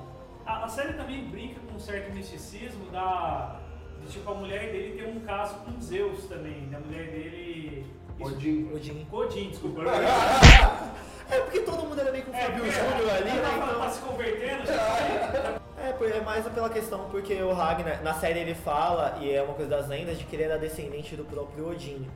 A, 0.45 0.64
a 0.66 0.68
série 0.68 0.93
também 0.93 1.26
brinca 1.26 1.60
com 1.70 1.76
um 1.76 1.80
certo 1.80 2.14
misticismo 2.14 2.89
da. 2.91 3.60
De, 4.01 4.08
tipo, 4.12 4.32
a 4.32 4.36
mulher 4.36 4.72
dele 4.72 5.01
tem 5.01 5.12
um 5.18 5.20
caso 5.22 5.55
com 5.55 5.80
Zeus 5.82 6.26
também. 6.26 6.70
Da 6.70 6.80
mulher 6.80 7.08
dele. 7.08 7.86
Odin. 8.20 8.72
Odin. 8.74 9.05
Godin, 9.10 9.49
desculpa. 9.49 9.82
É 11.30 11.41
porque 11.41 11.60
todo 11.60 11.86
mundo 11.86 11.99
era 11.99 12.10
meio 12.10 12.24
com 12.24 12.32
o 12.32 12.34
Fábio 12.34 12.66
é, 12.66 12.72
Júnior 12.72 13.12
ali, 13.18 13.26
né? 13.26 13.41
tá, 13.41 13.58
Então... 13.68 13.80
tá 13.82 13.89
se 13.89 13.99
convertendo, 13.99 14.64
já 14.66 15.60
É, 15.84 15.91
por- 15.91 16.10
é 16.10 16.22
mais 16.22 16.47
pela 16.47 16.70
questão 16.70 17.10
porque 17.12 17.34
o 17.43 17.51
Ragnar, 17.51 18.01
na 18.01 18.14
série 18.14 18.39
ele 18.39 18.55
fala, 18.55 19.18
e 19.20 19.30
é 19.30 19.41
uma 19.43 19.53
coisa 19.53 19.70
das 19.70 19.89
lendas, 19.89 20.18
de 20.18 20.24
que 20.24 20.38
ele 20.38 20.43
era 20.43 20.58
descendente 20.58 21.18
do 21.18 21.26
próprio 21.26 21.70
Odin. 21.70 22.08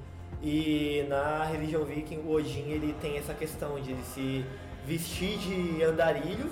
E 0.42 1.06
na 1.10 1.44
religião 1.44 1.84
viking, 1.84 2.20
o 2.20 2.32
Odin 2.32 2.70
ele 2.70 2.96
tem 3.02 3.18
essa 3.18 3.34
questão 3.34 3.82
de 3.82 3.92
ele 3.92 4.04
se 4.04 4.46
vestir 4.86 5.38
de 5.38 5.84
andarilho 5.84 6.50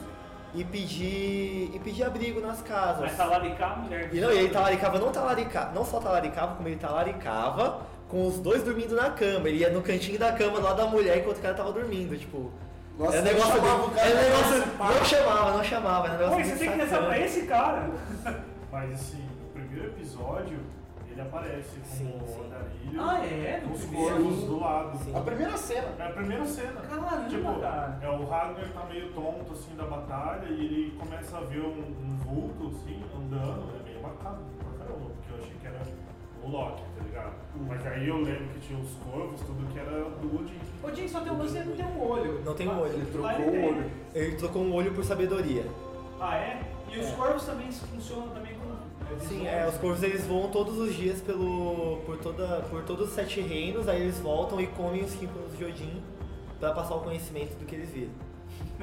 e 0.54 0.64
pedir, 0.64 1.72
e 1.74 1.80
pedir 1.84 2.04
abrigo 2.04 2.40
nas 2.42 2.62
casas. 2.62 3.02
Mas 3.02 3.18
talaricar 3.18 3.74
a 3.74 3.76
mulher. 3.78 4.10
E 4.12 4.20
não, 4.20 4.32
e 4.32 4.38
ele 4.38 4.50
talaricava, 4.50 4.98
não 5.00 5.12
talaricava, 5.12 5.72
não 5.74 5.86
só 5.86 6.00
talaricava, 6.00 6.56
como 6.56 6.68
ele 6.68 6.78
talaricava 6.78 7.82
com 8.08 8.26
os 8.28 8.40
dois 8.40 8.64
dormindo 8.64 8.96
na 8.96 9.12
cama. 9.12 9.48
Ele 9.48 9.60
ia 9.60 9.70
no 9.70 9.82
cantinho 9.82 10.18
da 10.18 10.32
cama 10.32 10.60
lá 10.60 10.74
da 10.74 10.86
mulher 10.86 11.18
enquanto 11.20 11.38
o 11.38 11.42
cara 11.42 11.54
tava 11.54 11.72
dormindo, 11.72 12.18
tipo. 12.18 12.52
Nossa, 12.98 13.20
um 13.20 13.22
nem 13.22 13.34
negócio 13.34 13.56
chamava 13.56 13.78
bem- 13.78 13.88
o 13.88 13.92
cara 13.92 14.10
um 14.10 14.12
pra 14.12 14.22
negócio- 14.24 14.66
não 15.00 15.06
chamava, 15.06 15.52
não 15.58 15.64
chamava, 15.64 16.08
era 16.08 16.16
um 16.16 16.18
negócio 16.20 16.38
Pô, 16.38 16.50
você 16.50 16.56
tem 16.58 16.72
que 16.72 16.78
rezar 16.78 16.90
sacana. 16.90 17.08
pra 17.08 17.20
esse 17.20 17.42
cara. 17.44 17.90
Mas 18.72 18.92
assim, 18.94 19.30
no 19.40 19.48
primeiro 19.54 19.88
episódio, 19.88 20.60
ele 21.20 21.28
aparece 21.28 21.80
Sim, 21.84 22.12
como 22.18 22.28
sim. 22.28 22.46
andarilho. 22.46 23.02
Ah, 23.02 23.26
é? 23.26 23.62
No 23.66 23.74
Os 23.74 23.82
primeiro? 23.86 24.16
corvos 24.16 24.44
do 24.46 24.60
lado. 24.60 24.98
Sim. 25.04 25.16
A 25.16 25.20
primeira 25.22 25.58
cena. 25.58 25.88
É 26.00 26.04
a 26.06 26.10
primeira 26.12 26.46
cena. 26.46 26.82
Caramba, 26.82 27.30
Tipo, 27.30 27.60
cara. 27.60 28.00
é, 28.02 28.10
o 28.10 28.26
Ragnar 28.26 28.70
tá 28.74 28.86
meio 28.86 29.12
tonto 29.12 29.52
assim 29.52 29.76
da 29.76 29.84
batalha 29.86 30.48
e 30.50 30.54
ele 30.66 30.98
começa 30.98 31.38
a 31.38 31.42
ver 31.42 31.60
um, 31.62 31.80
um 31.80 32.18
vulto 32.24 32.68
assim, 32.68 33.04
andando, 33.18 33.70
é 33.80 33.84
meio 33.84 34.02
macabro 34.02 34.44
pra 34.60 34.86
caramba, 34.86 35.06
porque 35.10 35.34
eu 35.34 35.38
achei 35.40 35.56
que 35.60 35.68
era 35.68 35.80
o 36.44 36.50
Loki, 36.50 36.82
tá 36.98 37.04
ligado? 37.04 37.34
Mas 37.68 37.86
aí 37.88 38.08
eu 38.08 38.18
lembro 38.22 38.48
que 38.54 38.60
tinha 38.62 38.80
os 38.80 38.92
corvos, 39.04 39.42
tudo 39.42 39.68
que 39.74 39.80
era 39.80 39.92
do 39.92 40.40
Odin. 40.40 40.58
Odin 40.82 41.08
só 41.08 41.20
tem 41.20 41.32
um 41.34 41.38
lance, 41.38 41.60
não 41.60 41.76
tem 41.76 41.86
um 41.86 42.02
olho. 42.10 42.42
Não 42.46 42.54
tem 42.56 42.68
um 42.70 42.80
olho. 42.80 42.94
Ele 42.94 43.06
trocou 43.12 43.46
o 43.46 43.66
olho. 43.68 43.92
Ele 44.16 44.36
trocou 44.38 44.62
um 44.64 44.74
olho 44.74 44.94
por 44.94 45.04
sabedoria. 45.04 45.66
Ah, 46.22 46.38
é? 46.38 46.62
E 46.90 47.00
os 47.00 47.08
É. 47.08 47.12
corvos 47.12 47.46
também 47.46 47.70
funcionam 47.72 48.30
também. 48.30 48.58
Sim, 49.28 49.48
é, 49.48 49.66
os 49.68 49.76
corvos 49.78 50.02
eles 50.04 50.26
voam 50.26 50.50
todos 50.50 50.78
os 50.78 50.94
dias 50.96 51.22
pelo, 51.22 52.02
por, 52.06 52.18
toda, 52.18 52.62
por 52.70 52.84
todos 52.84 53.10
os 53.10 53.14
sete 53.16 53.42
reinos, 53.42 53.88
aí 53.88 54.02
eles 54.02 54.18
voltam 54.20 54.60
e 54.62 54.68
comem 54.68 55.04
os 55.04 55.12
símbolos 55.12 55.58
de 55.58 55.66
Odin 55.66 56.02
pra 56.60 56.72
passar 56.72 56.96
o 56.96 57.00
conhecimento 57.02 57.56
do 57.58 57.66
que 57.66 57.76
eles 57.76 57.90
viram. 57.90 58.12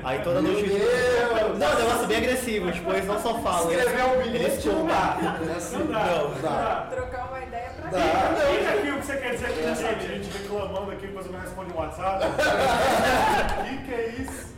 Aí 0.02 0.20
toda 0.20 0.42
Meu 0.42 0.52
noite. 0.52 0.68
Deus! 0.68 1.58
Não, 1.58 1.66
é 1.68 1.74
um 1.74 1.78
negócio 1.78 2.06
bem 2.06 2.16
agressivo, 2.18 2.70
tipo, 2.72 2.90
eles 2.92 3.06
não 3.06 3.18
só 3.20 3.34
falam. 3.38 3.70
eles- 3.72 3.84
Escrever 3.86 4.04
um 4.04 4.20
eles 4.20 4.32
bilhete 4.32 4.68
não 4.68 4.74
comem. 4.74 4.88
dá. 4.88 5.38
É 5.48 5.56
assim, 5.56 5.76
Não 5.78 5.86
dá. 5.86 6.04
não 6.04 6.28
Não 6.30 6.42
dá. 6.42 6.86
Trocar 6.90 7.28
uma 7.28 7.40
ideia 7.42 7.70
pra 7.70 7.90
Dá. 7.90 7.98
quê? 7.98 8.56
Veja 8.56 8.70
aqui 8.70 8.90
o 8.90 9.00
que 9.00 9.06
você 9.06 9.16
quer 9.16 9.30
dizer 9.34 9.46
aqui 9.46 9.60
nessa 9.62 9.86
essa 9.88 10.00
gente 10.08 10.38
reclamando 10.38 10.90
aqui, 10.90 11.06
depois 11.06 11.26
me 11.30 11.36
responde 11.38 11.70
no 11.70 11.76
WhatsApp. 11.78 12.24
que 13.68 13.84
que 13.86 13.94
é 13.94 14.08
isso? 14.20 14.55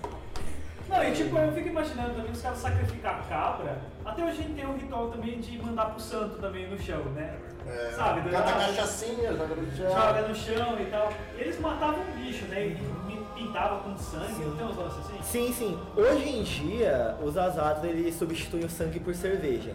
Não, 0.89 1.05
e 1.05 1.13
tipo, 1.13 1.37
eu 1.37 1.53
fico 1.53 1.69
imaginando 1.69 2.15
também 2.15 2.31
os 2.33 2.41
caras 2.41 2.59
sacrificar 2.59 3.21
a 3.21 3.23
cabra. 3.29 3.79
Até 4.05 4.23
hoje 4.23 4.33
a 4.33 4.43
gente 4.43 4.55
tem 4.55 4.67
um 4.67 4.77
ritual 4.77 5.11
também 5.11 5.39
de 5.39 5.59
mandar 5.63 5.87
pro 5.87 6.01
santo 6.01 6.37
também 6.39 6.69
no 6.69 6.79
chão, 6.81 7.05
né? 7.15 7.37
É, 7.67 7.93
Sabe, 7.95 8.31
Cata 8.31 8.53
cachaçinha, 8.53 9.33
joga 9.37 9.55
no 9.55 9.77
chão. 9.77 9.91
Joga 9.91 10.29
no 10.29 10.35
chão 10.35 10.81
e 10.81 10.87
tal. 10.87 11.13
Eles 11.37 11.61
matavam 11.61 12.01
o 12.01 12.17
bicho, 12.19 12.47
né? 12.47 12.69
E 12.69 13.09
pintavam 13.35 13.81
com 13.81 13.97
sangue, 13.99 14.35
Sim. 14.35 14.45
não 14.47 14.57
tem 14.57 14.67
uns 14.67 14.77
lances 14.77 14.99
assim? 14.99 15.23
Sim, 15.23 15.53
sim. 15.53 15.79
Hoje 15.97 16.29
em 16.29 16.43
dia, 16.43 17.17
os 17.23 17.37
asados 17.37 17.85
eles 17.85 18.15
substituem 18.17 18.65
o 18.65 18.71
sangue 18.71 18.99
por 18.99 19.15
cerveja. 19.15 19.75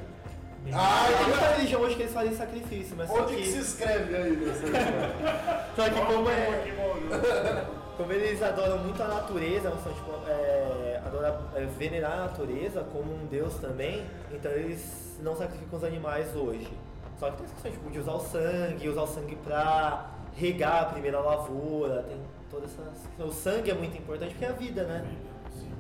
Ah, 0.74 1.06
Tem 1.18 1.28
muita 1.28 1.46
religião 1.56 1.82
hoje 1.82 1.96
que 1.96 2.02
eles 2.04 2.14
fazem 2.14 2.34
sacrifício, 2.34 2.96
mas 2.98 3.10
só 3.10 3.22
Onde 3.22 3.36
que 3.36 3.46
se 3.46 3.54
que, 3.54 3.60
escreve 3.60 4.16
aí 4.16 4.32
nessa 4.38 4.66
só 5.76 5.90
que 5.90 6.02
como, 6.06 6.30
é. 6.30 7.66
Como 7.98 8.12
eles 8.12 8.42
adoram 8.42 8.80
muito 8.80 9.02
a 9.02 9.08
natureza, 9.08 9.72
são 9.84 9.94
tipo, 9.94 10.12
é, 10.28 11.02
adoram 11.06 11.38
é, 11.56 11.66
venerar 11.66 12.14
a 12.14 12.18
natureza 12.26 12.84
como 12.92 13.14
um 13.14 13.28
deus 13.28 13.54
também, 13.56 14.04
então 14.32 14.52
eles 14.52 15.18
não 15.22 15.36
sacrificam 15.36 15.78
os 15.78 15.84
animais 15.84 16.36
hoje. 16.36 16.72
Só 17.20 17.30
que 17.30 17.38
tem 17.38 17.46
essa 17.46 17.54
questão 17.54 17.72
tipo, 17.72 17.92
de 17.92 18.00
usar 18.00 18.14
o 18.14 18.20
sangue, 18.20 18.90
usar 18.90 19.04
o 19.04 19.08
sangue 19.08 19.36
pra 19.38 20.10
regar 20.36 20.82
a 20.84 20.86
primeira 20.86 21.20
lavoura, 21.20 22.04
tem 22.04 22.18
todas 22.50 22.72
essas. 22.72 23.04
O 23.20 23.32
sangue 23.32 23.72
é 23.72 23.74
muito 23.74 23.98
importante 23.98 24.32
porque 24.32 24.46
é 24.46 24.50
a 24.50 24.54
vida, 24.54 24.84
né? 24.84 25.06
Sim, 25.52 25.60
sim. 25.62 25.72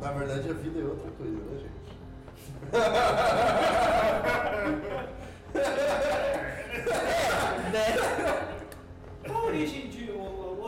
Na 0.00 0.12
verdade, 0.12 0.50
a 0.50 0.52
vida 0.52 0.80
é 0.80 0.84
outra 0.84 1.10
coisa, 1.12 1.36
né, 1.36 1.58
gente? 1.58 1.76
né? 7.72 7.96
Qual 9.26 9.38
a 9.38 9.46
origem 9.46 9.88
de. 9.88 9.95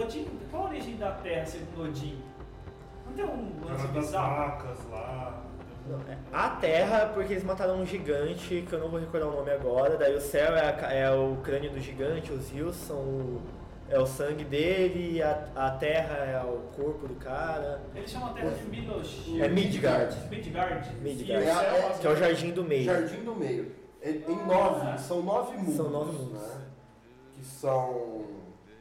Odin, 0.09 0.27
qual 0.51 0.63
a 0.65 0.69
origem 0.71 0.97
da 0.97 1.11
Terra 1.13 1.45
segundo 1.47 1.85
Odin? 1.89 2.19
Não 3.07 3.13
tem 3.13 3.25
um 3.25 3.53
lance 3.65 3.85
Era 3.85 3.93
das 3.93 4.05
bizarro? 4.07 4.37
vacas 4.37 4.79
lá. 4.91 5.43
A 6.33 6.51
Terra, 6.51 7.11
porque 7.15 7.33
eles 7.33 7.45
mataram 7.45 7.81
um 7.81 7.87
gigante, 7.87 8.65
que 8.69 8.73
eu 8.75 8.79
não 8.79 8.89
vou 8.89 9.01
recordar 9.01 9.29
o 9.29 9.37
nome 9.37 9.51
agora, 9.51 9.97
daí 9.97 10.15
o 10.15 10.21
céu 10.21 10.55
é, 10.55 10.61
a 10.85 10.93
é 10.93 11.11
o 11.11 11.37
crânio 11.43 11.71
do 11.71 11.81
gigante, 11.81 12.31
os 12.31 12.51
rios 12.51 12.77
são 12.77 12.97
o, 12.99 13.43
é 13.89 13.99
o 13.99 14.05
sangue 14.07 14.45
dele, 14.45 15.17
e 15.17 15.23
a, 15.23 15.47
a 15.57 15.71
Terra 15.71 16.17
é 16.17 16.43
o 16.45 16.59
corpo 16.77 17.09
do 17.09 17.15
cara. 17.15 17.81
Eles 17.95 18.11
chamam 18.11 18.29
a 18.31 18.33
Terra 18.35 18.51
de 18.51 18.65
Milosh. 18.65 19.29
É 19.41 19.49
Midgard. 19.49 20.15
Midgard. 20.29 20.95
Midgard. 20.97 21.27
E 21.27 21.33
É, 21.33 21.49
é, 21.49 21.89
as- 21.91 21.99
Que 21.99 22.07
é 22.07 22.11
o 22.11 22.17
jardim 22.17 22.51
do 22.51 22.65
meio. 22.65 22.85
Jardim 22.85 23.25
do 23.25 23.35
Meio. 23.35 23.73
É- 24.03 24.11
Em 24.11 24.47
nove, 24.47 24.99
são 24.99 25.23
nove 25.23 25.57
mundos. 25.57 25.75
São 25.75 25.89
nove 25.91 26.13
mundos. 26.13 26.33
Né? 26.43 26.61
Que 27.33 27.45
são. 27.45 28.25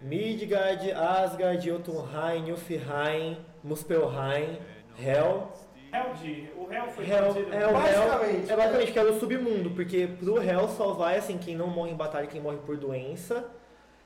Midgard, 0.02 0.91
Asgard, 0.91 1.66
Jotunheim, 1.66 2.43
Nilfheim, 2.43 3.38
Muspelheim, 3.64 4.60
Hel. 5.00 5.52
Hell 5.93 6.14
de. 6.22 6.50
O 6.58 6.72
Hell 6.72 6.88
foi 6.91 7.06
Hel 7.10 7.18
traduzido- 7.34 7.54
é 7.54 7.58
o 7.66 7.70
Hel. 7.70 7.74
Basicamente, 7.74 8.52
É 8.52 8.56
basicamente 8.56 8.91
que 8.91 9.00
é 9.00 9.04
o 9.04 9.20
submundo, 9.20 9.72
porque 9.72 10.08
pro 10.20 10.41
Hel 10.43 10.68
só 10.70 10.93
vai 10.93 11.18
assim 11.18 11.38
quem 11.38 11.56
não 11.56 11.68
morre 11.68 11.91
em 11.91 11.95
batalha, 11.95 12.28
quem 12.28 12.41
morre 12.41 12.58
por 12.58 12.78
doença. 12.78 13.45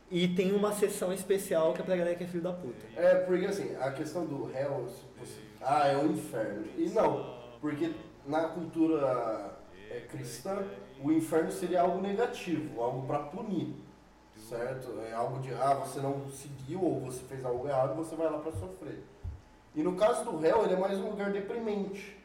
E 0.09 0.27
tem 0.27 0.51
uma 0.53 0.73
sessão 0.73 1.13
especial 1.13 1.73
que 1.73 1.81
é 1.81 1.85
pra 1.85 1.95
galera 1.95 2.15
que 2.15 2.23
é 2.25 2.27
filho 2.27 2.43
da 2.43 2.51
puta. 2.51 2.85
É, 2.97 3.15
porque 3.15 3.45
assim, 3.45 3.75
a 3.79 3.91
questão 3.91 4.25
do 4.25 4.49
Hell, 4.53 4.85
se 4.89 5.05
fosse- 5.17 5.39
ah, 5.61 5.87
é 5.87 5.95
o 5.97 6.05
inferno. 6.11 6.65
E 6.77 6.89
não, 6.89 7.33
porque 7.61 7.91
na 8.27 8.49
cultura 8.49 9.57
é, 9.89 10.01
cristã, 10.01 10.63
o 11.01 11.11
inferno 11.13 11.49
seria 11.51 11.81
algo 11.81 12.01
negativo, 12.01 12.81
algo 12.81 13.07
para 13.07 13.19
punir, 13.19 13.73
certo? 14.55 14.99
É 15.09 15.13
algo 15.13 15.39
de, 15.39 15.53
ah, 15.53 15.73
você 15.75 15.99
não 16.01 16.29
seguiu 16.29 16.83
ou 16.83 16.99
você 16.99 17.21
fez 17.23 17.43
algo 17.45 17.67
errado, 17.67 17.95
você 17.95 18.15
vai 18.15 18.29
lá 18.29 18.37
para 18.39 18.51
sofrer. 18.51 19.01
E 19.73 19.81
no 19.81 19.95
caso 19.95 20.25
do 20.25 20.45
Hell, 20.45 20.63
ele 20.65 20.73
é 20.73 20.77
mais 20.77 20.99
um 20.99 21.09
lugar 21.09 21.31
deprimente. 21.31 22.19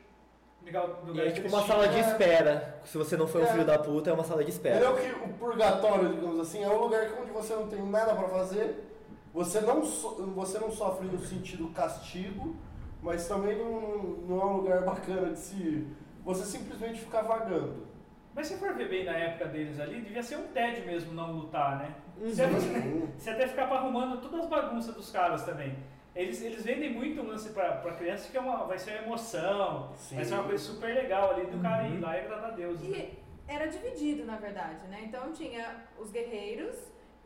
Legal, 0.65 0.99
E 1.05 1.07
é 1.07 1.09
lugar 1.13 1.33
tipo 1.33 1.49
uma 1.49 1.65
sala 1.65 1.87
de 1.87 1.97
É. 1.97 2.01
espera. 2.01 2.81
Se 2.85 2.99
você 2.99 3.17
não 3.17 3.29
um 3.43 3.45
É. 3.45 3.47
filho 3.53 3.65
da 3.65 3.79
puta, 3.79 4.11
é 4.11 4.13
uma 4.13 4.25
sala 4.25 4.43
de 4.43 4.51
espera. 4.51 4.85
é 4.85 4.89
o 4.89 4.97
que 4.97 5.25
o 5.25 5.33
purgatório, 5.35 6.13
digamos 6.13 6.41
assim, 6.41 6.65
é 6.65 6.69
um 6.69 6.81
lugar 6.83 7.09
onde 7.23 7.31
você 7.31 7.55
não 7.55 7.69
tem 7.69 7.81
nada 7.87 8.13
pra 8.17 8.27
fazer, 8.29 8.85
você 9.33 9.61
não, 9.61 9.85
so- 9.85 10.17
você 10.35 10.59
não 10.59 10.73
sofre 10.73 11.07
no 11.07 11.21
sentido 11.25 11.69
castigo, 11.69 12.57
mas 13.01 13.29
também 13.29 13.57
não, 13.57 13.71
não 14.29 14.41
é 14.41 14.45
um 14.45 14.57
lugar 14.57 14.83
bacana 14.83 15.31
de 15.33 15.39
se. 15.39 15.87
Você 16.25 16.45
simplesmente 16.45 16.99
ficar 16.99 17.23
vagando. 17.23 17.86
Mas 18.37 18.47
se 18.49 18.59
for 18.59 18.75
ver 18.75 18.89
bem 18.91 19.05
na 19.05 19.13
época 19.17 19.47
deles 19.47 19.81
ali, 19.81 20.01
devia 20.03 20.23
ser 20.23 20.37
um 20.37 20.47
tédio 20.49 20.85
mesmo 20.87 21.13
não 21.15 21.33
lutar, 21.33 21.79
né? 21.79 21.95
Você, 22.19 22.45
Uhum. 22.47 23.09
você 23.17 23.31
até 23.31 23.49
ficar 23.49 23.65
arrumando 23.65 24.21
todas 24.21 24.41
as 24.41 24.47
bagunças 24.47 24.95
dos 24.95 25.11
caras 25.11 25.43
também. 25.45 25.77
Eles, 26.15 26.43
eles 26.43 26.63
vendem 26.63 26.93
muito 26.93 27.21
um 27.23 27.27
lance 27.29 27.51
pra, 27.55 27.73
pra 27.77 27.93
criança 27.95 28.31
que 28.31 28.37
é 28.37 28.41
uma, 28.41 28.65
vai 28.65 28.79
ser 28.79 28.91
uma 28.93 29.07
emoção, 29.07 29.91
Sim. 29.95 30.17
vai 30.17 30.25
ser 30.25 30.35
uma 30.35 30.45
coisa 30.45 30.63
super 30.63 30.95
legal 30.95 31.31
ali 31.31 31.47
do 31.47 31.59
cara 31.63 31.89
ir 31.89 31.99
lá 31.99 32.17
e 32.17 32.21
agradar 32.21 32.51
a 32.51 32.55
Deus. 32.55 32.81
né? 32.83 32.89
E 32.89 33.19
era 33.49 33.67
dividido, 33.67 34.25
na 34.27 34.37
verdade, 34.37 34.87
né? 34.89 35.01
Então 35.05 35.33
tinha 35.33 35.85
os 35.99 36.11
guerreiros 36.11 36.77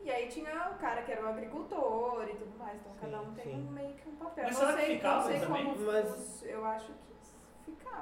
e 0.01 0.09
aí 0.09 0.27
tinha 0.27 0.69
o 0.71 0.75
cara 0.79 1.01
que 1.03 1.11
era 1.11 1.23
o 1.25 1.29
agricultor 1.29 2.25
e 2.29 2.35
tudo 2.35 2.57
mais. 2.57 2.79
Então 2.79 2.91
cada 3.01 3.21
um 3.21 3.33
tem 3.33 3.43
sim. 3.45 3.67
um, 3.67 3.71
meio 3.71 3.93
que 3.95 4.07
um 4.09 4.15
papel. 4.15 4.45
Mas 4.45 4.53
não 4.59 4.65
será 4.67 4.77
que 4.79 4.85
sei, 4.85 4.95
ficava 4.95 5.15
não 5.15 5.23
sei 5.31 5.39
também? 5.39 5.65
como 5.65 5.85
Mas- 5.85 6.09
os- 6.09 6.43
eu 6.45 6.65
acho 6.65 6.87
que 6.87 7.10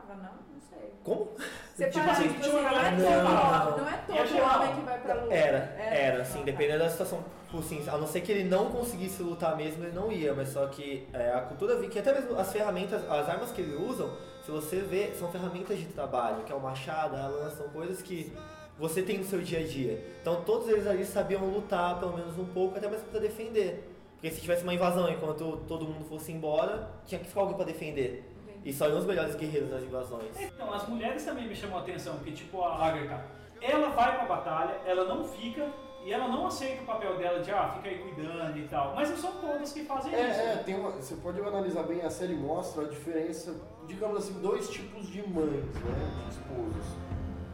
não? 0.10 0.16
Não 0.16 0.62
sei. 0.70 0.94
Como? 1.04 1.32
Assim, 1.38 1.84
tipo 1.86 1.92
tinha 1.92 2.12
assim, 2.12 2.28
uma 2.28 2.72
não 2.72 2.80
é 2.82 2.90
que 2.92 3.02
todo, 3.02 3.28
ficava. 3.28 3.78
não 3.78 3.90
é 3.90 3.98
todo 3.98 4.44
homem 4.44 4.76
que 4.76 4.82
vai 4.82 5.00
pra 5.00 5.14
luta. 5.16 5.34
Era, 5.34 5.58
É? 5.78 6.06
era, 6.08 6.22
assim, 6.22 6.40
tá. 6.40 6.46
dependendo 6.46 6.80
da 6.80 6.90
situação, 6.90 7.24
tipo 7.46 7.60
assim, 7.60 7.84
a 7.90 7.98
não 7.98 8.08
ser 8.08 8.22
que 8.22 8.32
ele 8.32 8.44
não 8.50 8.70
conseguisse 8.72 9.24
lutar 9.24 9.56
mesmo, 9.56 9.84
ele 9.84 9.96
não 9.96 10.12
ia, 10.12 10.34
mas 10.34 10.50
só 10.50 10.68
que 10.68 11.08
é, 11.14 11.32
a 11.32 11.42
cultura 11.42 11.78
viking, 11.78 12.00
até 12.00 12.14
mesmo 12.14 12.38
as 12.38 12.52
ferramentas, 12.52 13.02
as 13.10 13.30
armas 13.30 13.52
que 13.52 13.62
ele 13.62 13.76
usam, 13.76 14.12
se 14.44 14.52
você 14.52 14.78
vê, 14.82 15.12
são 15.16 15.32
ferramentas 15.32 15.78
de 15.78 15.86
trabalho, 15.86 16.44
que 16.44 16.52
é 16.52 16.56
o 16.56 16.60
machado, 16.60 17.16
a 17.16 17.28
lança, 17.28 17.58
são 17.58 17.70
coisas 17.70 18.02
que 18.02 18.32
você 18.78 19.02
tem 19.02 19.18
no 19.18 19.24
seu 19.26 19.42
dia 19.42 19.60
a 19.60 19.64
dia. 19.64 20.04
Então 20.22 20.42
todos 20.44 20.68
eles 20.70 20.88
ali 20.88 21.06
sabiam 21.06 21.46
lutar, 21.46 22.00
pelo 22.00 22.16
menos 22.16 22.38
um 22.38 22.46
pouco, 22.46 22.78
até 22.78 22.88
mesmo 22.90 23.06
pra 23.08 23.20
defender. 23.20 23.86
Porque 24.14 24.32
se 24.32 24.42
tivesse 24.42 24.64
uma 24.64 24.74
invasão 24.74 25.10
enquanto 25.10 25.58
todo 25.68 25.86
mundo 25.86 26.04
fosse 26.10 26.32
embora, 26.32 26.90
tinha 27.06 27.20
que 27.20 27.28
ficar 27.28 27.40
alguém 27.42 27.56
pra 27.56 27.66
defender. 27.66 28.29
E 28.66 28.74
só 28.74 28.88
iam 28.89 28.97
os 28.99 29.05
melhores 29.05 29.36
guerreiros 29.36 29.70
nas 29.72 29.84
invasões. 29.84 30.39
Então, 30.39 30.74
as 30.74 30.88
mulheres 30.88 31.24
também 31.24 31.47
me 31.47 31.55
chamam 31.55 31.78
a 31.78 31.82
atenção, 31.82 32.16
porque 32.16 32.32
tipo 32.32 32.62
a 32.62 32.76
Agatha, 32.76 33.24
ela 33.62 33.89
vai 33.89 34.16
pra 34.18 34.26
batalha, 34.26 34.76
ela 34.86 35.05
não 35.05 35.24
fica 35.24 35.68
e 36.03 36.14
ela 36.14 36.28
não 36.28 36.47
aceita 36.47 36.82
o 36.82 36.86
papel 36.86 37.18
dela 37.18 37.39
de 37.41 37.51
ah, 37.51 37.72
fica 37.76 37.89
aí 37.89 37.97
cuidando 37.99 38.57
e 38.57 38.68
tal. 38.68 38.93
Mas 38.95 39.10
não 39.10 39.18
são 39.18 39.32
todas 39.34 39.72
que 39.74 39.84
fazem 39.86 40.12
isso. 40.14 40.22
É, 40.22 40.53
é, 40.53 40.55
tem 40.66 40.76
uma, 40.76 40.91
você 40.91 41.16
pode 41.16 41.39
analisar 41.41 41.84
bem, 41.84 42.01
a 42.01 42.10
série 42.10 42.36
mostra 42.36 42.84
a 42.86 42.88
diferença, 42.88 43.55
digamos 43.88 44.18
assim, 44.18 44.34
dois 44.41 44.70
tipos 44.70 45.07
de 45.07 45.22
mães, 45.28 45.51
né, 45.64 46.12
de 46.26 46.30
esposas. 46.34 46.86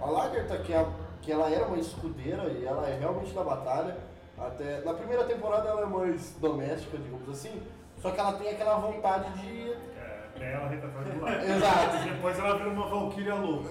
A 0.01 0.05
Lagertha, 0.07 0.57
que, 0.59 0.73
é, 0.73 0.77
a- 0.77 0.91
que 1.21 1.31
ela 1.31 1.49
era 1.49 1.65
uma 1.65 1.77
escudeira 1.77 2.43
e 2.49 2.65
ela 2.65 2.87
é 2.87 2.97
realmente 2.99 3.33
da 3.33 3.43
batalha, 3.43 3.97
até 4.37 4.81
na 4.81 4.93
primeira 4.93 5.23
temporada 5.23 5.69
ela 5.69 5.81
é 5.81 5.85
mais 5.85 6.31
doméstica, 6.39 6.97
digamos 6.97 7.29
assim, 7.29 7.61
só 7.99 8.11
que 8.11 8.19
ela 8.19 8.33
tem 8.33 8.49
aquela 8.49 8.75
vontade 8.77 9.31
de... 9.41 9.94
É, 10.35 10.39
bela 10.39 10.67
retaguarda. 10.67 11.45
Exato. 11.45 12.03
Depois 12.09 12.39
ela 12.39 12.57
vira 12.57 12.69
uma 12.69 12.87
valquíria 12.87 13.35
louca. 13.35 13.69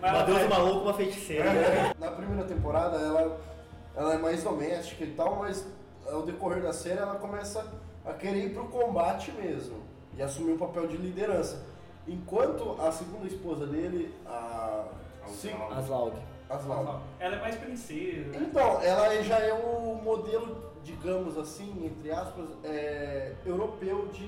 Mas 0.00 0.10
Uma 0.12 0.18
ela 0.18 0.22
deusa 0.24 0.48
vai- 0.48 0.58
maluca, 0.58 0.80
uma 0.82 0.94
feiticeira. 0.94 1.44
Na 1.98 2.10
primeira 2.10 2.44
temporada 2.44 2.96
ela, 2.96 3.40
ela 3.96 4.14
é 4.14 4.18
mais 4.18 4.42
doméstica 4.42 5.04
e 5.04 5.12
tal, 5.12 5.36
mas 5.36 5.66
ao 6.10 6.22
decorrer 6.22 6.62
da 6.62 6.72
série 6.72 6.98
ela 6.98 7.14
começa 7.16 7.66
a 8.04 8.12
querer 8.12 8.46
ir 8.46 8.54
pro 8.54 8.64
combate 8.68 9.30
mesmo 9.32 9.76
e 10.16 10.22
assumir 10.22 10.52
um 10.52 10.58
papel 10.58 10.86
de 10.86 10.96
liderança. 10.96 11.62
Enquanto 12.08 12.80
a 12.80 12.90
segunda 12.90 13.26
esposa 13.26 13.66
dele, 13.66 14.12
a 14.26 14.84
Aslaug. 15.24 15.72
Aslaug. 15.74 16.16
Aslaug. 16.48 17.00
Ela 17.20 17.36
é 17.36 17.40
mais 17.40 17.54
princesa. 17.56 18.36
Então, 18.36 18.80
ela 18.82 19.22
já 19.22 19.38
é 19.38 19.52
o 19.52 19.94
modelo, 20.02 20.72
digamos 20.82 21.38
assim, 21.38 21.84
entre 21.86 22.10
aspas, 22.10 22.46
é, 22.64 23.32
europeu 23.46 24.08
de. 24.12 24.26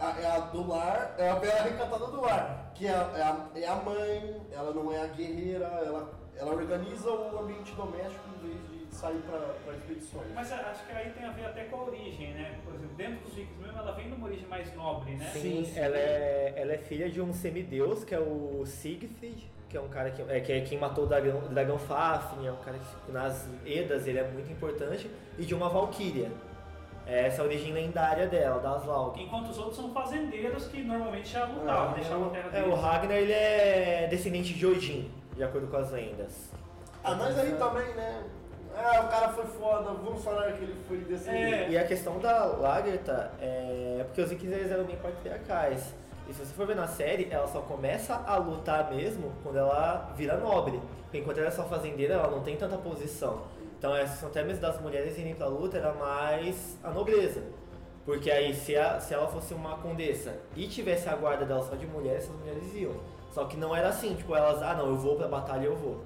A, 0.00 0.18
é 0.18 0.26
a 0.26 0.38
do 0.38 0.66
lar, 0.66 1.14
é 1.18 1.28
a 1.28 1.36
bela 1.36 1.62
recatada 1.62 2.06
do 2.06 2.20
lar, 2.22 2.72
que 2.74 2.86
é 2.86 2.90
a, 2.90 3.12
é, 3.14 3.22
a, 3.22 3.48
é 3.54 3.68
a 3.68 3.76
mãe, 3.76 4.40
ela 4.50 4.72
não 4.72 4.90
é 4.90 5.02
a 5.02 5.06
guerreira, 5.08 5.66
ela, 5.66 6.10
ela 6.36 6.54
organiza 6.54 7.10
o 7.10 7.38
ambiente 7.38 7.72
doméstico 7.74 8.24
em 8.34 8.48
vez 8.48 8.70
de 8.70 8.94
sair 8.94 9.22
para 9.28 9.74
expedições. 9.74 10.26
Mas 10.34 10.50
acho 10.50 10.86
que 10.86 10.92
aí 10.92 11.10
tem 11.10 11.24
a 11.24 11.32
ver 11.32 11.44
até 11.44 11.64
com 11.64 11.76
a 11.76 11.84
origem, 11.84 12.32
né? 12.32 12.58
Por 12.64 12.74
exemplo, 12.74 12.96
dentro 12.96 13.24
dos 13.24 13.34
vikings 13.34 13.60
mesmo, 13.60 13.78
ela 13.78 13.92
vem 13.92 14.08
de 14.08 14.14
uma 14.14 14.26
origem 14.26 14.48
mais 14.48 14.74
nobre, 14.74 15.14
né? 15.16 15.30
Sim. 15.34 15.70
Ela, 15.76 15.96
é, 15.96 16.54
ela 16.56 16.72
é 16.72 16.78
filha 16.78 17.10
de 17.10 17.20
um 17.20 17.32
semideus, 17.34 18.02
que 18.02 18.14
é 18.14 18.18
o 18.18 18.64
Siegfried, 18.64 19.50
que 19.68 19.76
é 19.76 19.80
um 19.80 19.88
cara 19.88 20.10
que 20.10 20.22
é, 20.22 20.40
que 20.40 20.52
é 20.52 20.60
quem 20.62 20.78
matou 20.78 21.04
o 21.04 21.06
dragão, 21.06 21.38
o 21.38 21.48
dragão 21.48 21.78
Fafnir, 21.78 22.48
é 22.48 22.52
um 22.52 22.56
cara 22.56 22.78
que 22.78 23.12
nas 23.12 23.46
Edas 23.64 24.06
ele 24.06 24.18
é 24.18 24.26
muito 24.26 24.50
importante, 24.50 25.10
e 25.38 25.44
de 25.44 25.54
uma 25.54 25.68
valquíria. 25.68 26.30
É 27.12 27.26
essa 27.26 27.42
a 27.42 27.44
origem 27.44 27.72
lendária 27.72 28.28
dela, 28.28 28.60
da 28.60 28.76
Aslaug. 28.76 29.20
Enquanto 29.20 29.48
os 29.48 29.58
outros 29.58 29.76
são 29.76 29.90
fazendeiros 29.92 30.68
que 30.68 30.80
normalmente 30.80 31.28
já 31.28 31.44
lutavam, 31.44 31.90
Ah, 31.90 31.94
deixavam 31.94 32.26
a 32.28 32.30
terra 32.30 32.48
É, 32.52 32.60
deles. 32.60 32.68
o 32.68 32.74
Ragnar 32.76 33.16
ele 33.16 33.32
é 33.32 34.06
descendente 34.08 34.54
de 34.54 34.64
Odin, 34.64 35.10
de 35.34 35.42
acordo 35.42 35.66
com 35.66 35.76
as 35.76 35.90
lendas. 35.90 36.50
Ah, 37.02 37.16
mas 37.16 37.36
aí 37.36 37.52
também, 37.56 37.94
né? 37.94 38.22
Ah, 38.76 39.00
o 39.04 39.08
cara 39.08 39.28
foi 39.30 39.44
foda, 39.46 39.90
vamos 39.90 40.22
falar 40.22 40.52
que 40.52 40.62
ele 40.62 40.76
foi 40.86 40.98
descendente. 40.98 41.64
É. 41.64 41.70
E 41.70 41.76
a 41.78 41.84
questão 41.84 42.20
da 42.20 42.44
Lagertha 42.44 43.32
é 43.40 44.04
porque 44.06 44.20
os 44.20 44.30
vikings 44.30 44.54
eles 44.56 44.70
eram 44.70 44.84
bem 44.84 44.96
patriarcais. 44.96 45.92
E 46.28 46.32
se 46.32 46.46
você 46.46 46.54
for 46.54 46.64
ver 46.64 46.76
na 46.76 46.86
série, 46.86 47.26
ela 47.28 47.48
só 47.48 47.60
começa 47.60 48.14
a 48.24 48.36
lutar 48.36 48.88
mesmo 48.94 49.32
quando 49.42 49.58
ela 49.58 50.12
vira 50.16 50.36
nobre. 50.36 50.80
Porque 51.02 51.18
enquanto 51.18 51.38
ela 51.38 51.48
é 51.48 51.50
só 51.50 51.64
fazendeira, 51.64 52.14
ela 52.14 52.30
não 52.30 52.40
tem 52.44 52.56
tanta 52.56 52.76
posição. 52.78 53.40
Então 53.80 53.96
essa 53.96 54.26
até 54.26 54.44
mesmo 54.44 54.60
das 54.60 54.78
mulheres 54.78 55.16
irem 55.16 55.34
pra 55.34 55.46
luta 55.46 55.78
era 55.78 55.94
mais 55.94 56.78
a 56.84 56.90
nobreza. 56.90 57.42
Porque 58.04 58.30
aí 58.30 58.54
se, 58.54 58.76
a- 58.76 59.00
se 59.00 59.14
ela 59.14 59.26
fosse 59.26 59.54
uma 59.54 59.78
condessa 59.78 60.38
e 60.54 60.68
tivesse 60.68 61.08
a 61.08 61.16
guarda 61.16 61.46
dela 61.46 61.62
só 61.62 61.74
de 61.76 61.86
mulheres, 61.86 62.24
essas 62.24 62.36
mulheres 62.38 62.74
iam. 62.74 62.92
Só 63.32 63.46
que 63.46 63.56
não 63.56 63.74
era 63.74 63.88
assim, 63.88 64.14
tipo, 64.14 64.36
elas, 64.36 64.62
ah 64.62 64.74
não, 64.74 64.86
eu 64.88 64.96
vou 64.96 65.16
pra 65.16 65.28
batalha, 65.28 65.64
eu 65.64 65.74
vou. 65.76 66.04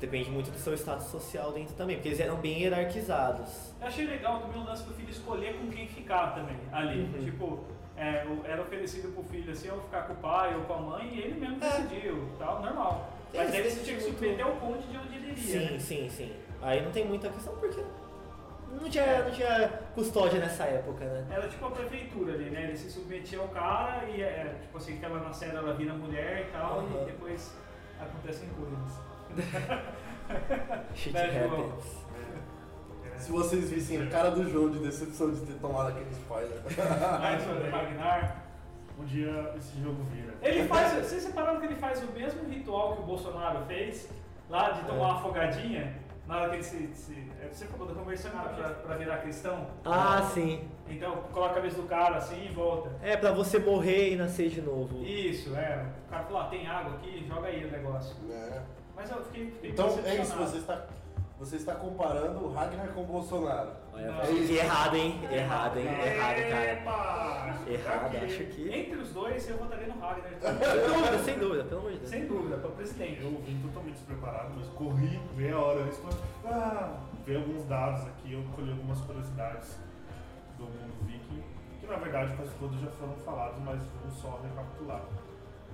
Depende 0.00 0.28
muito 0.28 0.50
do 0.50 0.58
seu 0.58 0.74
status 0.74 1.06
social 1.06 1.52
dentro 1.52 1.74
também, 1.76 1.96
porque 1.96 2.08
eles 2.08 2.18
eram 2.20 2.36
bem 2.36 2.62
hierarquizados. 2.62 3.72
Eu 3.80 3.86
achei 3.86 4.04
legal 4.06 4.40
também 4.40 4.60
o 4.60 4.64
lance 4.64 4.82
do 4.82 4.92
filho 4.94 5.10
escolher 5.10 5.54
com 5.56 5.68
quem 5.70 5.86
ficar 5.86 6.34
também 6.34 6.56
ali. 6.72 7.02
Uhum. 7.02 7.24
Tipo, 7.24 7.60
é, 7.96 8.24
o- 8.26 8.44
era 8.44 8.60
oferecido 8.62 9.12
pro 9.14 9.22
filho 9.24 9.52
assim, 9.52 9.70
ou 9.70 9.80
ficar 9.82 10.02
com 10.02 10.14
o 10.14 10.16
pai 10.16 10.52
ou 10.56 10.62
com 10.62 10.72
a 10.72 10.78
mãe, 10.78 11.10
e 11.14 11.20
ele 11.20 11.38
mesmo 11.38 11.62
É. 11.62 11.68
decidiu, 11.80 12.28
tal, 12.40 12.60
normal. 12.60 13.08
Mas 13.32 13.54
Eles 13.54 13.66
aí 13.66 13.70
você 13.72 13.84
tinha 13.84 13.96
que 13.98 14.02
submeter 14.02 14.46
conde 14.46 14.82
de 14.88 14.96
onde 14.96 15.14
ele 15.16 15.30
iria. 15.32 15.36
Sim, 15.68 15.72
né? 15.74 15.78
sim, 15.78 16.08
sim. 16.08 16.32
Aí 16.62 16.82
não 16.84 16.90
tem 16.90 17.06
muita 17.06 17.28
questão 17.28 17.54
porque 17.56 17.82
não 18.80 18.88
tinha, 18.90 19.22
não 19.24 19.30
tinha 19.30 19.68
custódia 19.94 20.40
nessa 20.40 20.64
época, 20.64 21.04
né? 21.04 21.26
Era 21.30 21.48
tipo 21.48 21.66
a 21.66 21.70
prefeitura 21.70 22.34
ali, 22.34 22.50
né? 22.50 22.64
Ele 22.64 22.76
se 22.76 22.90
submetia 22.90 23.38
ao 23.38 23.48
cara 23.48 24.04
e 24.08 24.20
é, 24.22 24.56
tipo 24.60 24.76
assim, 24.76 24.98
que 24.98 25.04
ela 25.04 25.20
na 25.20 25.32
série 25.32 25.56
ela 25.56 25.72
vira 25.74 25.94
mulher 25.94 26.46
e 26.48 26.52
tal, 26.52 26.80
Aham. 26.80 27.02
e 27.02 27.04
depois 27.06 27.54
acontecem 28.00 28.48
coisas. 28.50 28.98
Shit 30.94 31.12
Né, 31.14 31.44
happens. 31.44 32.06
Se 33.18 33.32
vocês 33.32 33.70
vissem 33.70 34.02
a 34.02 34.06
cara 34.08 34.30
do 34.30 34.48
João 34.48 34.70
de 34.70 34.78
decepção 34.78 35.32
de 35.32 35.40
ter 35.40 35.54
tomado 35.54 35.88
aquele 35.88 36.10
spoiler. 36.10 36.58
Sobre 36.62 37.68
Ragnar. 37.70 38.44
Um 39.00 39.04
dia 39.04 39.54
esse 39.56 39.80
jogo 39.80 40.02
vira. 40.12 40.34
Ele 40.42 40.66
faz. 40.68 40.92
Vocês 41.04 41.22
separaram 41.22 41.60
que 41.60 41.66
ele 41.66 41.74
faz 41.76 42.02
o 42.02 42.12
mesmo 42.12 42.48
ritual 42.48 42.94
que 42.96 43.02
o 43.02 43.04
Bolsonaro 43.04 43.64
fez, 43.66 44.08
lá 44.50 44.70
de 44.70 44.80
tomar 44.82 44.94
É. 44.94 45.00
uma 45.00 45.14
afogadinha, 45.14 45.94
na 46.28 46.36
hora 46.36 46.50
que 46.50 46.56
ele 46.56 46.62
se. 46.64 46.88
se- 46.94 47.28
é, 47.42 47.48
você 47.52 47.64
falou 47.66 47.88
da 47.88 47.94
conversão 47.94 48.30
pra, 48.30 48.42
pra 48.70 48.96
virar 48.96 49.18
cristão? 49.18 49.66
Ah, 49.84 50.22
sim. 50.34 50.68
Então 50.88 51.16
coloca 51.32 51.52
a 51.52 51.54
cabeça 51.56 51.76
do 51.80 51.88
cara 51.88 52.16
assim 52.18 52.46
e 52.46 52.52
volta. 52.52 52.90
É 53.02 53.16
pra 53.16 53.32
você 53.32 53.58
morrer 53.58 54.12
e 54.12 54.16
nascer 54.16 54.48
de 54.50 54.60
novo. 54.62 55.02
Isso, 55.04 55.54
é. 55.56 55.86
O 56.06 56.10
cara 56.10 56.24
falou, 56.24 56.40
ah, 56.42 56.44
tem 56.44 56.66
água 56.66 56.94
aqui, 56.94 57.26
joga 57.26 57.48
aí 57.48 57.64
o 57.64 57.70
negócio. 57.70 58.14
né? 58.26 58.62
Mas 58.94 59.10
eu 59.10 59.22
fiquei. 59.24 59.50
fiquei 59.50 59.70
Então 59.70 59.86
é 60.04 60.16
isso, 60.16 60.36
você 60.36 60.58
está, 60.58 60.86
você 61.38 61.56
está 61.56 61.74
comparando 61.74 62.44
o 62.44 62.52
Ragnar 62.52 62.88
com 62.88 63.02
o 63.02 63.06
Bolsonaro. 63.06 63.70
É. 63.98 64.52
Errado, 64.64 64.96
hein? 64.96 65.20
Errado, 65.30 65.78
hein? 65.78 65.86
Errado, 65.86 66.84
cara. 66.84 67.58
Errado, 67.66 68.06
Aqui. 68.06 68.24
acho 68.24 68.44
que. 68.44 68.68
Entre 68.72 68.96
os 68.96 69.12
dois, 69.12 69.48
eu 69.48 69.56
votaria 69.58 69.88
no 69.88 70.00
Ragnar. 70.00 70.30
Sem 70.40 70.48
dúvida, 70.48 71.18
sem 71.18 71.38
dúvida, 71.38 71.64
pelo 71.64 71.80
amor 71.80 71.92
de 71.92 71.98
Deus. 71.98 72.10
Sem 72.10 72.26
dúvida, 72.26 72.56
pra 72.56 72.70
presidente. 72.70 73.20
Eu 73.20 73.30
vim 73.44 73.60
totalmente 73.60 73.94
despreparado, 73.94 74.54
mas 74.56 74.66
corri 74.68 75.20
meia 75.36 75.58
hora 75.58 75.80
antes 75.82 75.98
pra 75.98 76.10
ah, 76.46 77.00
ver 77.26 77.36
alguns 77.36 77.64
dados 77.64 78.06
aqui, 78.06 78.32
eu 78.32 78.42
colhi 78.54 78.70
algumas 78.70 79.00
curiosidades 79.00 79.78
do 80.56 80.64
mundo 80.64 80.94
viking, 81.06 81.42
que 81.80 81.86
na 81.86 81.96
verdade 81.96 82.34
quase 82.36 82.52
todos 82.58 82.80
já 82.80 82.90
foram 82.92 83.14
falados, 83.16 83.58
mas 83.62 83.80
vamos 84.00 84.18
só 84.18 84.40
recapitular. 84.42 85.02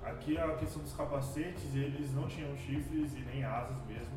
Aqui 0.03 0.37
a 0.37 0.49
questão 0.57 0.83
dos 0.83 0.93
capacetes, 0.95 1.75
eles 1.75 2.13
não 2.15 2.27
tinham 2.27 2.55
chifres 2.57 3.15
e 3.15 3.21
nem 3.21 3.45
asas 3.45 3.79
mesmo. 3.87 4.13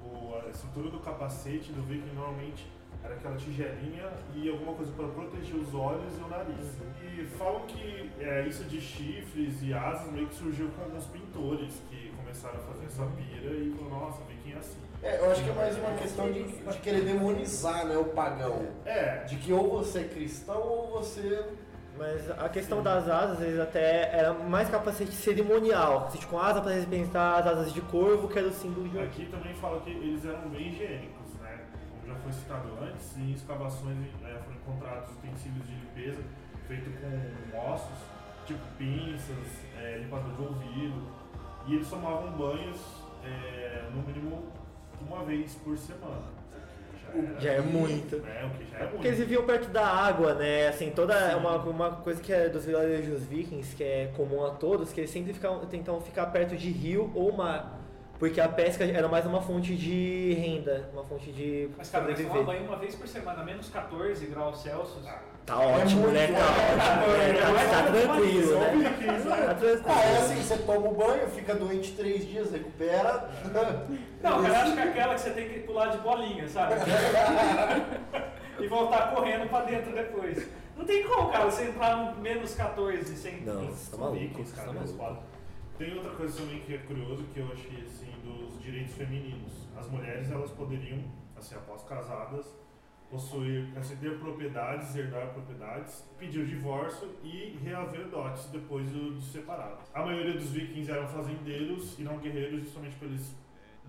O, 0.00 0.34
a 0.44 0.48
estrutura 0.50 0.90
do 0.90 1.00
capacete 1.00 1.72
do 1.72 1.82
viking 1.82 2.14
normalmente 2.14 2.66
era 3.04 3.14
aquela 3.14 3.36
tigelinha 3.36 4.08
e 4.34 4.48
alguma 4.48 4.74
coisa 4.74 4.92
para 4.92 5.08
proteger 5.08 5.56
os 5.56 5.74
olhos 5.74 6.18
e 6.18 6.22
o 6.22 6.28
nariz. 6.28 6.78
E 7.02 7.24
falam 7.36 7.60
que 7.66 8.10
é, 8.20 8.46
isso 8.46 8.64
de 8.64 8.80
chifres 8.80 9.62
e 9.62 9.74
asas 9.74 10.10
meio 10.12 10.28
que 10.28 10.34
surgiu 10.34 10.68
com 10.76 10.82
alguns 10.82 11.06
pintores 11.06 11.82
que 11.90 12.12
começaram 12.16 12.58
a 12.58 12.62
fazer 12.62 12.86
essa 12.86 13.04
pira 13.16 13.54
e 13.54 13.74
falaram, 13.76 14.06
nossa, 14.06 14.22
viking 14.24 14.52
é 14.52 14.58
assim. 14.58 14.78
É, 15.02 15.18
eu 15.18 15.30
acho 15.32 15.42
que 15.42 15.50
é 15.50 15.54
mais 15.54 15.76
uma 15.76 15.90
questão 15.94 16.30
de, 16.30 16.44
de 16.44 16.78
querer 16.78 17.00
demonizar 17.00 17.84
né, 17.86 17.96
o 17.96 18.04
pagão. 18.04 18.68
É, 18.84 19.24
De 19.24 19.36
que 19.36 19.52
ou 19.52 19.68
você 19.68 20.00
é 20.00 20.04
cristão 20.04 20.60
ou 20.60 20.90
você. 20.92 21.44
Mas 21.98 22.30
a 22.30 22.48
questão 22.48 22.82
das 22.82 23.08
asas, 23.08 23.40
eles 23.42 23.60
até 23.60 24.16
era 24.16 24.32
mais 24.32 24.68
capacete 24.68 25.12
cerimonial. 25.12 26.06
Assim, 26.06 26.18
com 26.26 26.38
asa 26.38 26.60
para 26.60 26.72
representar 26.72 27.40
as 27.40 27.46
asas 27.46 27.72
de 27.72 27.80
corvo, 27.82 28.28
que 28.28 28.38
era 28.38 28.48
o 28.48 28.52
símbolo 28.52 28.88
de 28.88 28.98
Aqui 28.98 29.26
também 29.26 29.54
fala 29.54 29.80
que 29.80 29.90
eles 29.90 30.24
eram 30.24 30.48
bem 30.48 30.68
higiênicos, 30.68 31.21
já 32.12 32.18
foi 32.20 32.32
citado 32.32 32.68
antes, 32.80 33.16
em 33.16 33.32
escavações 33.32 33.96
né, 34.20 34.38
foram 34.44 34.56
encontrados 34.56 35.10
utensílios 35.12 35.66
de 35.66 35.74
limpeza 35.74 36.22
feitos 36.68 36.92
com 37.00 37.58
ossos, 37.58 37.98
tipo 38.46 38.60
pinças, 38.78 39.64
é, 39.78 39.98
limpador 39.98 40.34
de 40.34 40.42
ouvido. 40.42 41.02
E 41.66 41.74
eles 41.74 41.88
tomavam 41.88 42.32
banhos 42.32 42.80
é, 43.24 43.84
no 43.94 44.02
mínimo 44.02 44.44
uma 45.00 45.24
vez 45.24 45.54
por 45.56 45.76
semana. 45.76 46.42
Já 47.38 47.52
é 47.52 47.60
muito. 47.60 48.16
É, 48.26 48.46
o 48.46 48.50
que 48.50 48.70
já 48.70 48.78
é 48.78 48.86
Porque 48.86 49.08
eles 49.08 49.18
muito. 49.18 49.28
viviam 49.28 49.44
perto 49.44 49.68
da 49.68 49.86
água, 49.86 50.34
né? 50.34 50.68
Assim, 50.68 50.90
toda 50.90 51.30
Sim. 51.30 51.36
uma, 51.36 51.56
uma 51.56 51.90
coisa 51.96 52.22
que 52.22 52.32
é 52.32 52.48
dos 52.48 52.64
vilarejos 52.64 53.24
vikings, 53.24 53.76
que 53.76 53.84
é 53.84 54.12
comum 54.16 54.46
a 54.46 54.50
todos, 54.50 54.92
que 54.92 55.00
eles 55.00 55.10
sempre 55.10 55.34
tentam 55.68 56.00
ficar 56.00 56.26
perto 56.26 56.56
de 56.56 56.70
rio 56.70 57.12
ou 57.14 57.32
mar. 57.32 57.81
Porque 58.22 58.40
a 58.40 58.48
pesca 58.48 58.84
era 58.84 59.08
mais 59.08 59.26
uma 59.26 59.40
fonte 59.42 59.74
de 59.74 60.32
renda, 60.34 60.88
uma 60.92 61.02
fonte 61.02 61.32
de 61.32 61.68
Mas, 61.76 61.90
cara, 61.90 62.04
mas 62.04 62.24
tomar 62.24 62.44
banho 62.44 62.62
uma 62.66 62.76
vez 62.76 62.94
por 62.94 63.08
semana, 63.08 63.42
menos 63.42 63.68
14 63.68 64.26
graus 64.26 64.62
Celsius. 64.62 65.04
Tá 65.44 65.58
ótimo, 65.58 66.06
né? 66.06 66.28
Tá 66.28 66.38
ótimo. 66.38 67.16
né? 67.18 67.32
Tá, 67.34 67.82
tá 67.82 67.90
tranquilo, 67.90 68.60
né? 68.60 68.94
Tá 69.44 69.54
tranquilo. 69.54 69.84
Ah, 69.88 70.04
é 70.04 70.16
assim, 70.18 70.36
você 70.36 70.56
toma 70.58 70.88
o 70.88 70.94
banho, 70.94 71.26
fica 71.30 71.52
doente 71.56 71.96
três 71.96 72.24
dias, 72.24 72.52
recupera. 72.52 73.28
Não, 74.22 74.40
cara, 74.40 74.62
acho 74.62 74.72
que 74.74 74.78
é 74.78 74.84
aquela 74.84 75.14
que 75.14 75.20
você 75.20 75.30
tem 75.30 75.48
que 75.48 75.58
pular 75.58 75.88
de 75.88 75.98
bolinha, 75.98 76.48
sabe? 76.48 76.74
e 78.60 78.68
voltar 78.68 79.12
correndo 79.12 79.48
pra 79.48 79.62
dentro 79.62 79.92
depois. 79.92 80.46
Não 80.76 80.84
tem 80.84 81.02
como, 81.02 81.28
cara, 81.32 81.46
você 81.46 81.64
entrar 81.64 81.96
no 81.96 82.20
menos 82.20 82.54
14 82.54 83.16
sem. 83.16 83.40
Não, 83.40 83.66
você 83.66 83.90
tá 83.90 83.96
maluco, 83.96 84.44
você 84.44 84.54
cara, 84.54 84.68
tá 84.68 84.74
maluco. 84.74 85.22
Tem 85.76 85.92
outra 85.96 86.10
coisa 86.12 86.40
também 86.40 86.60
que 86.60 86.74
é 86.74 86.78
curioso 86.78 87.24
que 87.34 87.40
eu 87.40 87.46
achei 87.52 87.82
assim 87.84 88.01
direitos 88.62 88.94
femininos. 88.94 89.68
As 89.76 89.88
mulheres 89.90 90.30
elas 90.30 90.50
poderiam, 90.52 90.98
assim, 91.36 91.54
após 91.54 91.82
casadas, 91.84 92.46
possuir, 93.10 93.66
assim, 93.76 93.96
ter 93.96 94.18
propriedades, 94.18 94.94
herdar 94.96 95.28
propriedades, 95.34 96.02
pedir 96.18 96.40
o 96.40 96.46
divórcio 96.46 97.10
e 97.22 97.58
reaver 97.62 98.08
dotes 98.08 98.46
depois 98.46 98.88
do, 98.90 99.14
de 99.18 99.24
separado. 99.26 99.78
A 99.92 100.02
maioria 100.04 100.32
dos 100.34 100.50
vikings 100.50 100.90
eram 100.90 101.06
fazendeiros 101.08 101.98
e 101.98 102.02
não 102.02 102.16
guerreiros, 102.18 102.62
justamente 102.62 102.96
por 102.96 103.06
eles 103.08 103.34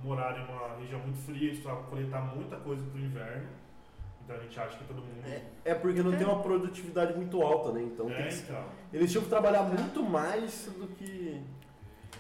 morarem 0.04 0.44
em 0.44 0.48
uma 0.50 0.76
região 0.76 1.00
muito 1.00 1.20
fria, 1.20 1.48
eles 1.48 1.60
precisavam 1.60 1.84
coletar 1.90 2.22
muita 2.36 2.58
coisa 2.58 2.84
pro 2.88 3.00
inverno. 3.00 3.48
Então 4.26 4.36
a 4.38 4.40
gente 4.40 4.60
acha 4.60 4.78
que 4.78 4.84
todo 4.86 4.98
mundo. 5.02 5.22
É, 5.26 5.42
é 5.72 5.76
porque 5.76 6.02
não 6.02 6.12
tem 6.16 6.26
uma 6.26 6.42
produtividade 6.42 7.14
muito 7.16 7.42
alta, 7.42 7.72
né? 7.74 7.84
Então, 7.84 8.10
É, 8.10 8.28
que- 8.28 8.36
então. 8.36 8.64
eles 8.92 9.12
tinham 9.12 9.24
que 9.24 9.30
trabalhar 9.30 9.64
muito 9.64 10.02
mais 10.04 10.66
do 10.78 10.88
que. 10.88 11.42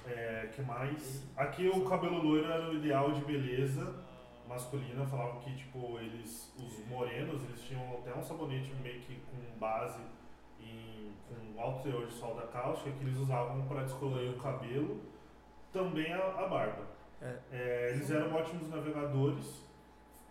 É, 0.05 0.49
que 0.53 0.61
mais? 0.61 1.25
Aqui 1.37 1.67
o 1.69 1.85
cabelo 1.85 2.21
loiro 2.21 2.51
era 2.51 2.69
o 2.69 2.75
ideal 2.75 3.11
de 3.11 3.23
beleza 3.23 4.03
masculina. 4.47 5.05
Falavam 5.05 5.39
que, 5.39 5.55
tipo, 5.55 5.97
eles, 5.99 6.53
os 6.57 6.85
morenos, 6.87 7.43
eles 7.43 7.61
tinham 7.61 7.81
até 7.93 8.13
um 8.13 8.21
sabonete 8.21 8.73
meio 8.81 8.99
que 9.01 9.19
com 9.21 9.57
base 9.57 10.01
em, 10.59 11.13
com 11.27 11.61
alto 11.61 11.83
teor 11.83 12.07
de 12.07 12.13
solda 12.13 12.47
cáustica 12.47 12.91
que 12.91 13.03
eles 13.03 13.17
usavam 13.17 13.65
para 13.67 13.83
descolorir 13.83 14.31
o 14.31 14.37
cabelo, 14.37 15.01
também 15.71 16.11
a, 16.13 16.19
a 16.19 16.47
barba. 16.47 16.85
É. 17.21 17.37
É, 17.51 17.91
eles 17.93 18.11
eram 18.11 18.33
ótimos 18.35 18.69
navegadores 18.69 19.63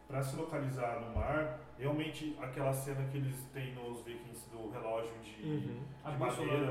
para 0.06 0.22
se 0.22 0.36
localizar 0.36 1.00
no 1.00 1.14
mar. 1.16 1.58
Realmente, 1.78 2.36
aquela 2.40 2.72
cena 2.72 3.08
que 3.08 3.16
eles 3.16 3.42
têm 3.54 3.74
nos 3.74 4.02
Vikings 4.02 4.48
do 4.50 4.70
relógio 4.70 5.18
de, 5.22 5.42
Uhum. 5.42 5.82
De 6.04 6.18
madeira, 6.18 6.70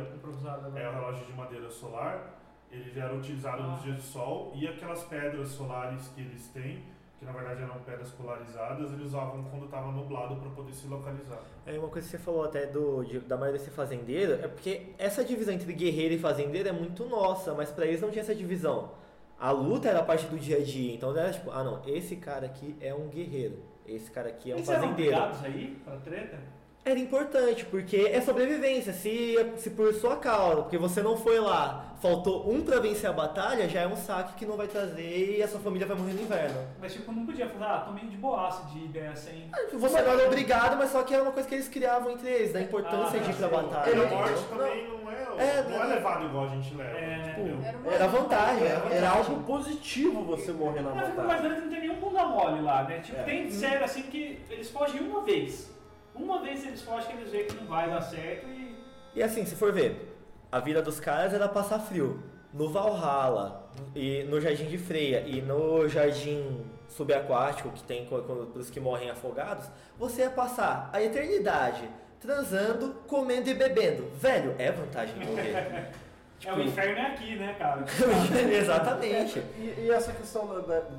né? 0.69 0.81
é 0.83 0.89
o 0.89 0.93
relógio 0.93 1.25
de 1.25 1.33
madeira 1.33 1.69
solar. 1.69 2.40
Ele 2.71 2.97
era 2.99 3.13
utilizado 3.13 3.61
Ah. 3.63 3.67
nos 3.67 3.83
dias 3.83 3.97
de 3.97 4.01
sol 4.03 4.51
e 4.55 4.67
aquelas 4.67 5.03
pedras 5.03 5.49
solares 5.49 6.07
que 6.15 6.21
eles 6.21 6.47
têm, 6.47 6.83
que 7.19 7.25
na 7.25 7.31
verdade 7.33 7.61
eram 7.61 7.77
pedras 7.81 8.09
polarizadas, 8.11 8.91
eles 8.93 9.05
usavam 9.07 9.43
quando 9.43 9.65
estava 9.65 9.91
nublado 9.91 10.37
para 10.37 10.49
poder 10.51 10.71
se 10.73 10.87
localizar. 10.87 11.41
É 11.65 11.77
uma 11.77 11.89
coisa 11.89 12.07
que 12.07 12.11
você 12.11 12.17
falou 12.17 12.43
até 12.45 12.65
do, 12.65 13.03
de- 13.03 13.19
da 13.19 13.37
maioria 13.37 13.59
ser 13.59 13.71
fazendeiro, 13.71 14.33
é 14.33 14.47
porque 14.47 14.93
essa 14.97 15.23
divisão 15.23 15.53
entre 15.53 15.71
guerreiro 15.73 16.13
e 16.15 16.17
fazendeiro 16.17 16.69
é 16.69 16.71
muito 16.71 17.05
nossa, 17.05 17.53
mas 17.53 17.69
pra 17.71 17.85
eles 17.85 18.01
não 18.01 18.09
tinha 18.09 18.21
essa 18.21 18.33
divisão. 18.33 18.91
A 19.39 19.51
luta 19.51 19.89
era 19.89 20.01
parte 20.03 20.25
do 20.27 20.37
dia 20.39 20.57
a 20.57 20.63
dia, 20.63 20.93
então 20.95 21.15
era 21.15 21.31
tipo, 21.33 21.51
ah 21.51 21.63
não, 21.63 21.81
esse 21.85 22.15
cara 22.15 22.45
aqui 22.45 22.75
é 22.79 22.93
um 22.93 23.07
guerreiro, 23.09 23.59
esse 23.85 24.09
cara 24.09 24.29
aqui 24.29 24.51
é 24.51 24.55
um 24.55 24.57
Eles 24.59 24.69
eram 24.69 24.81
fazendeiro. 24.83 25.15
obrigados 25.17 25.43
aí 25.45 25.81
pra 25.83 25.97
treta? 25.97 26.39
Era 26.83 26.97
importante, 26.97 27.63
porque 27.65 28.09
é 28.11 28.19
sobrevivência, 28.21 28.91
se, 28.91 29.35
se 29.57 29.69
por 29.69 29.93
sua 29.93 30.15
causa, 30.15 30.63
porque 30.63 30.79
você 30.79 30.99
não 31.03 31.15
foi 31.15 31.39
lá, 31.39 31.93
faltou 32.01 32.51
um 32.51 32.61
pra 32.61 32.79
vencer 32.79 33.07
a 33.07 33.13
batalha, 33.13 33.69
já 33.69 33.81
é 33.81 33.87
um 33.87 33.95
saque 33.95 34.33
que 34.33 34.47
não 34.47 34.57
vai 34.57 34.67
trazer 34.67 35.37
e 35.37 35.43
a 35.43 35.47
sua 35.47 35.59
família 35.59 35.85
vai 35.85 35.95
morrer 35.95 36.13
no 36.13 36.21
inverno. 36.23 36.57
Mas 36.81 36.93
tipo, 36.93 37.11
não 37.11 37.23
podia 37.23 37.47
falar, 37.49 37.75
ah, 37.75 37.79
tô 37.81 37.91
meio 37.91 38.07
de 38.07 38.17
boaça 38.17 38.63
de 38.73 38.87
ganhar 38.87 39.15
sem. 39.15 39.47
Você 39.73 40.01
não 40.01 40.11
era 40.11 40.25
obrigado, 40.25 40.75
mas 40.75 40.89
só 40.89 41.03
que 41.03 41.13
era 41.13 41.21
uma 41.21 41.31
coisa 41.31 41.47
que 41.47 41.53
eles 41.53 41.69
criavam 41.69 42.13
entre 42.13 42.27
eles, 42.27 42.51
da 42.51 42.61
importância 42.61 43.19
Ah, 43.19 43.23
de 43.23 43.29
ir 43.29 43.35
pra 43.35 43.47
batalha. 43.47 43.87
E 43.87 43.93
a 43.93 43.97
entendeu? 43.97 44.17
morte 44.17 44.43
também 44.49 44.87
não 44.87 45.11
é, 45.11 45.23
É, 45.37 45.63
não 45.69 45.75
é 45.75 45.77
não- 45.83 45.89
levado 45.95 46.25
igual 46.25 46.45
a 46.45 46.47
gente 46.47 46.73
leva. 46.73 46.97
É, 46.97 47.29
entendeu? 47.37 47.59
Era, 47.63 47.77
uma 47.77 47.93
Era 47.93 48.07
vantagem, 48.07 48.65
era 48.67 48.89
Era 48.95 49.09
algo 49.11 49.43
positivo 49.43 50.23
você 50.23 50.51
morrer 50.51 50.81
na 50.81 50.89
Eu 50.89 50.95
fico 51.05 51.17
batalha. 51.17 51.25
imaginando 51.25 51.55
que 51.57 51.61
não 51.61 51.69
tem 51.69 51.79
nenhum 51.81 51.99
bunda 51.99 52.25
mole 52.25 52.61
lá, 52.63 52.83
né? 52.85 53.01
Tipo, 53.01 53.19
É. 53.19 53.23
tem 53.23 53.51
sério 53.51 53.85
assim 53.85 54.01
que 54.01 54.39
eles 54.49 54.71
fogem 54.71 54.99
uma 55.01 55.21
vez. 55.21 55.69
Uma 56.13 56.41
vez 56.41 56.65
eles 56.65 56.81
fogem 56.81 57.11
que 57.11 57.17
eles 57.21 57.31
veem 57.31 57.47
que 57.47 57.55
não 57.55 57.65
vai 57.65 57.89
dar 57.89 58.01
certo 58.01 58.47
e. 58.47 58.75
E 59.15 59.21
assim, 59.23 59.45
se 59.45 59.55
for 59.55 59.71
ver, 59.73 60.17
a 60.51 60.59
vida 60.59 60.81
dos 60.81 60.99
caras 60.99 61.33
era 61.33 61.47
passar 61.47 61.79
frio. 61.79 62.21
No 62.53 62.69
Valhalla, 62.69 63.61
e 63.95 64.23
no 64.23 64.39
Jardim 64.41 64.65
de 64.65 64.77
Freia 64.77 65.21
e 65.25 65.41
no 65.41 65.87
Jardim 65.87 66.65
Subaquático, 66.89 67.69
que 67.69 67.83
tem 67.83 68.05
para 68.05 68.19
os 68.19 68.69
que 68.69 68.79
morrem 68.79 69.09
afogados, 69.09 69.69
você 69.97 70.23
ia 70.23 70.29
passar 70.29 70.89
a 70.91 71.01
eternidade 71.01 71.89
transando, 72.19 72.95
comendo 73.07 73.49
e 73.49 73.53
bebendo. 73.53 74.09
Velho, 74.15 74.55
é 74.57 74.71
vantagem 74.71 75.15
morrer. 75.15 75.91
É, 76.43 76.51
o 76.51 76.59
inferno 76.59 76.97
é 76.97 77.05
aqui, 77.05 77.35
né, 77.35 77.53
cara? 77.53 77.85
Exatamente. 78.51 79.37
E, 79.59 79.75
e 79.77 79.91
essa 79.91 80.11
questão 80.11 80.49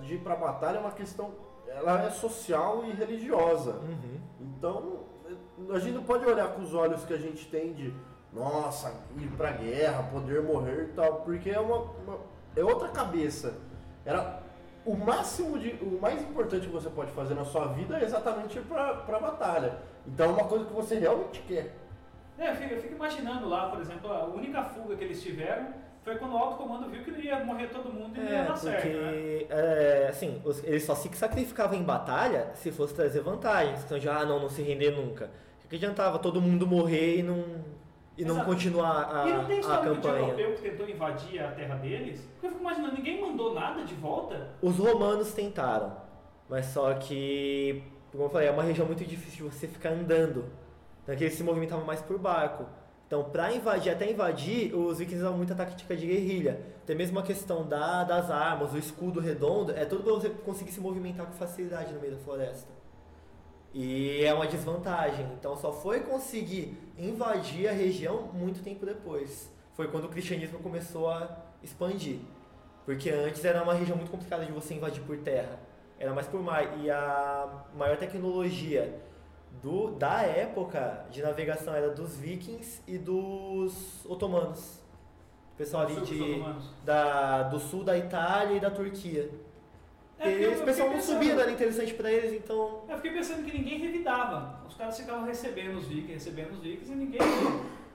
de 0.00 0.14
ir 0.14 0.18
pra 0.18 0.36
batalha 0.36 0.76
é 0.76 0.80
uma 0.80 0.92
questão. 0.92 1.34
Ela 1.66 2.06
é 2.06 2.10
social 2.10 2.84
e 2.84 2.92
religiosa. 2.92 3.72
Uhum. 3.72 4.20
Então, 4.40 5.00
a 5.70 5.78
gente 5.78 5.94
não 5.94 6.02
pode 6.02 6.24
olhar 6.26 6.48
com 6.48 6.62
os 6.62 6.74
olhos 6.74 7.04
que 7.04 7.12
a 7.14 7.18
gente 7.18 7.46
tem 7.46 7.72
de, 7.72 7.92
nossa, 8.32 8.92
ir 9.18 9.28
pra 9.36 9.50
guerra, 9.52 10.02
poder 10.04 10.42
morrer 10.42 10.84
e 10.84 10.92
tal, 10.94 11.16
porque 11.22 11.50
é 11.50 11.60
uma, 11.60 11.76
uma- 11.78 12.18
é 12.56 12.64
outra 12.64 12.88
cabeça. 12.88 13.54
Era 14.04 14.40
o 14.84 14.96
máximo 14.96 15.58
de, 15.58 15.70
o 15.82 15.98
mais 16.00 16.20
importante 16.22 16.66
que 16.66 16.72
você 16.72 16.90
pode 16.90 17.10
fazer 17.12 17.34
na 17.34 17.44
sua 17.44 17.66
vida 17.68 17.98
é 17.98 18.04
exatamente 18.04 18.58
ir 18.58 18.62
pra, 18.62 18.94
pra 18.94 19.18
batalha. 19.20 19.78
Então 20.06 20.26
é 20.30 20.32
uma 20.32 20.44
coisa 20.48 20.64
que 20.64 20.72
você 20.72 20.98
realmente 20.98 21.40
quer. 21.42 21.74
É, 22.38 22.50
eu 22.50 22.56
fico, 22.56 22.74
eu 22.74 22.80
fico 22.80 22.94
imaginando 22.94 23.48
lá, 23.48 23.68
por 23.68 23.80
exemplo, 23.80 24.10
a 24.10 24.24
única 24.24 24.64
fuga 24.64 24.96
que 24.96 25.04
eles 25.04 25.22
tiveram 25.22 25.68
foi 26.02 26.16
quando 26.16 26.32
o 26.34 26.36
alto 26.36 26.56
comando 26.56 26.88
viu 26.90 27.04
que 27.04 27.10
ia 27.20 27.44
morrer 27.44 27.68
todo 27.68 27.92
mundo 27.92 28.16
e 28.16 28.20
não 28.20 28.28
ia 28.32 28.38
É, 28.38 28.44
dar 28.44 28.56
certo, 28.56 28.86
né? 28.88 28.92
porque, 29.12 29.46
é, 29.50 30.06
assim, 30.10 30.42
os- 30.44 30.64
eles 30.64 30.82
só 30.82 30.96
se 30.96 31.08
sacrificavam 31.14 31.78
em 31.78 31.82
batalha 31.84 32.50
se 32.54 32.72
fosse 32.72 32.92
trazer 32.94 33.20
vantagens. 33.20 33.84
Então, 33.84 34.00
já, 34.00 34.18
ah, 34.18 34.24
não, 34.26 34.40
não 34.40 34.48
se 34.48 34.62
render 34.62 34.90
nunca. 34.90 35.30
O 35.72 35.74
que 35.74 35.76
adiantava 35.76 36.18
todo 36.18 36.38
mundo 36.38 36.66
morrer 36.66 37.20
e 37.20 37.22
não, 37.22 37.46
e 38.18 38.26
não 38.26 38.44
continuar 38.44 39.10
a, 39.10 39.26
e 39.26 39.32
não 39.32 39.44
tem 39.46 39.58
a 39.58 39.78
campanha? 39.78 40.18
europeu 40.18 40.52
que 40.52 40.60
tentou 40.60 40.86
invadir 40.86 41.42
a 41.42 41.50
terra 41.52 41.76
deles? 41.76 42.20
Porque 42.32 42.46
eu 42.46 42.50
fico 42.50 42.60
imaginando, 42.60 42.94
ninguém 42.94 43.18
mandou 43.18 43.54
nada 43.54 43.82
de 43.82 43.94
volta? 43.94 44.50
Os 44.60 44.76
romanos 44.76 45.32
tentaram, 45.32 45.96
mas 46.46 46.66
só 46.66 46.92
que, 46.92 47.82
como 48.10 48.24
eu 48.24 48.28
falei, 48.28 48.48
é 48.48 48.50
uma 48.50 48.62
região 48.62 48.86
muito 48.86 49.02
difícil 49.02 49.48
de 49.48 49.56
você 49.56 49.66
ficar 49.66 49.92
andando. 49.92 50.44
Então, 51.02 51.16
que 51.16 51.24
eles 51.24 51.36
se 51.38 51.42
movimentavam 51.42 51.86
mais 51.86 52.02
por 52.02 52.18
barco. 52.18 52.66
Então, 53.06 53.24
para 53.24 53.50
invadir, 53.54 53.92
até 53.92 54.10
invadir, 54.10 54.74
os 54.74 54.98
vikings 54.98 55.22
usavam 55.22 55.38
muita 55.38 55.54
tática 55.54 55.96
de 55.96 56.06
guerrilha. 56.06 56.60
Até 56.82 56.94
mesmo 56.94 57.18
a 57.18 57.22
questão 57.22 57.66
da, 57.66 58.04
das 58.04 58.30
armas, 58.30 58.74
o 58.74 58.78
escudo 58.78 59.20
redondo, 59.20 59.72
é 59.72 59.86
tudo 59.86 60.04
para 60.04 60.12
você 60.12 60.28
conseguir 60.28 60.70
se 60.70 60.80
movimentar 60.80 61.24
com 61.24 61.32
facilidade 61.32 61.94
no 61.94 62.00
meio 62.00 62.12
da 62.12 62.18
floresta. 62.18 62.68
E 63.74 64.22
é 64.24 64.32
uma 64.34 64.46
desvantagem. 64.46 65.26
Então, 65.38 65.56
só 65.56 65.72
foi 65.72 66.00
conseguir 66.00 66.76
invadir 66.98 67.68
a 67.68 67.72
região 67.72 68.28
muito 68.32 68.62
tempo 68.62 68.84
depois. 68.84 69.50
Foi 69.74 69.88
quando 69.88 70.04
o 70.04 70.08
cristianismo 70.08 70.58
começou 70.58 71.08
a 71.08 71.38
expandir. 71.62 72.18
Porque 72.84 73.10
antes 73.10 73.44
era 73.44 73.62
uma 73.62 73.74
região 73.74 73.96
muito 73.96 74.10
complicada 74.10 74.44
de 74.44 74.52
você 74.52 74.74
invadir 74.74 75.02
por 75.02 75.16
terra. 75.18 75.58
era 75.98 76.12
mais 76.12 76.26
por 76.26 76.42
mar. 76.42 76.78
E 76.80 76.90
a 76.90 77.64
maior 77.74 77.96
tecnologia 77.96 79.00
do, 79.62 79.92
da 79.92 80.22
época 80.22 81.06
de 81.10 81.22
navegação 81.22 81.74
era 81.74 81.90
dos 81.90 82.16
vikings 82.16 82.82
e 82.86 82.98
dos 82.98 84.04
otomanos. 84.04 84.80
O 85.54 85.56
pessoal 85.56 85.84
ali 85.84 86.00
de, 86.00 86.42
da, 86.84 87.44
do 87.44 87.58
sul 87.60 87.84
da 87.84 87.96
Itália 87.96 88.56
e 88.56 88.60
da 88.60 88.70
Turquia. 88.70 89.30
É, 90.22 90.28
Eles, 90.30 90.60
o 90.60 90.64
pessoal 90.64 90.90
não 90.90 91.00
subia, 91.00 91.34
não 91.34 91.42
era 91.42 91.50
interessante 91.50 91.94
pra 91.94 92.10
eles, 92.10 92.32
então. 92.32 92.82
Eu 92.88 92.96
fiquei 92.96 93.10
pensando 93.12 93.44
que 93.44 93.56
ninguém 93.58 93.78
revidava. 93.78 94.60
Os 94.68 94.74
caras 94.76 94.96
ficavam 94.96 95.24
recebendo 95.24 95.76
os 95.78 95.86
vikings, 95.86 96.12
recebendo 96.12 96.52
os 96.52 96.60
vikings 96.60 96.92
e 96.92 96.94
ninguém. 96.94 97.20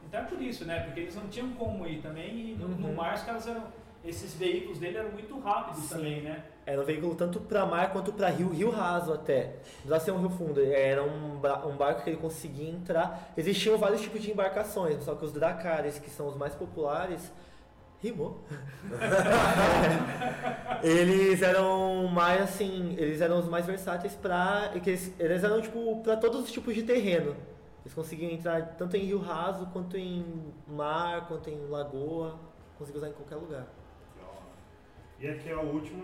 Então 0.07 0.19
é 0.21 0.23
por 0.23 0.41
isso, 0.41 0.65
né? 0.65 0.79
Porque 0.81 1.01
eles 1.01 1.15
não 1.15 1.27
tinham 1.27 1.49
como 1.53 1.85
ir 1.87 2.01
também 2.01 2.51
e 2.51 2.55
no, 2.59 2.67
no 2.69 2.87
Uhum. 2.89 2.95
mar 2.95 3.15
os 3.15 3.23
caras 3.23 3.47
eram. 3.47 3.63
Esses 4.05 4.35
veículos 4.35 4.77
dele 4.79 4.97
eram 4.97 5.11
muito 5.11 5.37
rápidos 5.39 5.83
Sim. 5.83 5.95
também, 5.95 6.21
né? 6.21 6.43
Era 6.65 6.79
um 6.81 6.85
veículo 6.85 7.13
tanto 7.15 7.41
pra 7.41 7.65
mar 7.65 7.91
quanto 7.91 8.13
pra 8.13 8.29
rio, 8.29 8.49
rio 8.49 8.69
raso 8.69 9.11
até. 9.11 9.45
Não 9.47 9.51
precisava 9.71 9.99
ser 9.99 10.11
um 10.11 10.19
rio 10.19 10.29
fundo, 10.29 10.61
era 10.63 11.03
um, 11.03 11.33
um 11.35 11.75
barco 11.75 12.03
que 12.03 12.09
ele 12.11 12.17
conseguia 12.17 12.69
entrar. 12.69 13.33
Existiam 13.35 13.77
vários 13.77 13.99
tipos 14.01 14.21
de 14.21 14.31
embarcações, 14.31 15.03
só 15.03 15.13
que 15.15 15.25
os 15.25 15.33
dracares, 15.33 15.99
que 15.99 16.09
são 16.09 16.27
os 16.27 16.37
mais 16.37 16.53
populares, 16.55 17.33
rimou. 18.01 18.43
eles 20.83 21.41
eram 21.41 22.07
mais 22.07 22.41
assim, 22.41 22.95
eles 22.97 23.21
eram 23.21 23.39
os 23.39 23.47
mais 23.47 23.65
versáteis 23.65 24.13
pra. 24.15 24.71
que 24.81 24.89
Eles, 24.89 25.13
eles 25.19 25.43
eram 25.43 25.61
tipo 25.61 26.01
pra 26.01 26.17
todos 26.17 26.41
os 26.41 26.51
tipos 26.51 26.73
de 26.75 26.83
terreno. 26.83 27.35
Eles 27.81 27.93
conseguiam 27.93 28.31
entrar 28.31 28.75
tanto 28.75 28.97
em 28.97 29.05
rio 29.05 29.19
raso, 29.19 29.67
quanto 29.67 29.97
em 29.97 30.53
mar, 30.67 31.27
quanto 31.27 31.49
em 31.49 31.67
lagoa, 31.67 32.37
conseguiam 32.77 33.01
usar 33.01 33.09
em 33.09 33.13
qualquer 33.13 33.35
lugar. 33.35 33.67
E 35.19 35.27
aqui 35.27 35.49
é 35.49 35.53
a 35.53 35.61
última, 35.61 36.03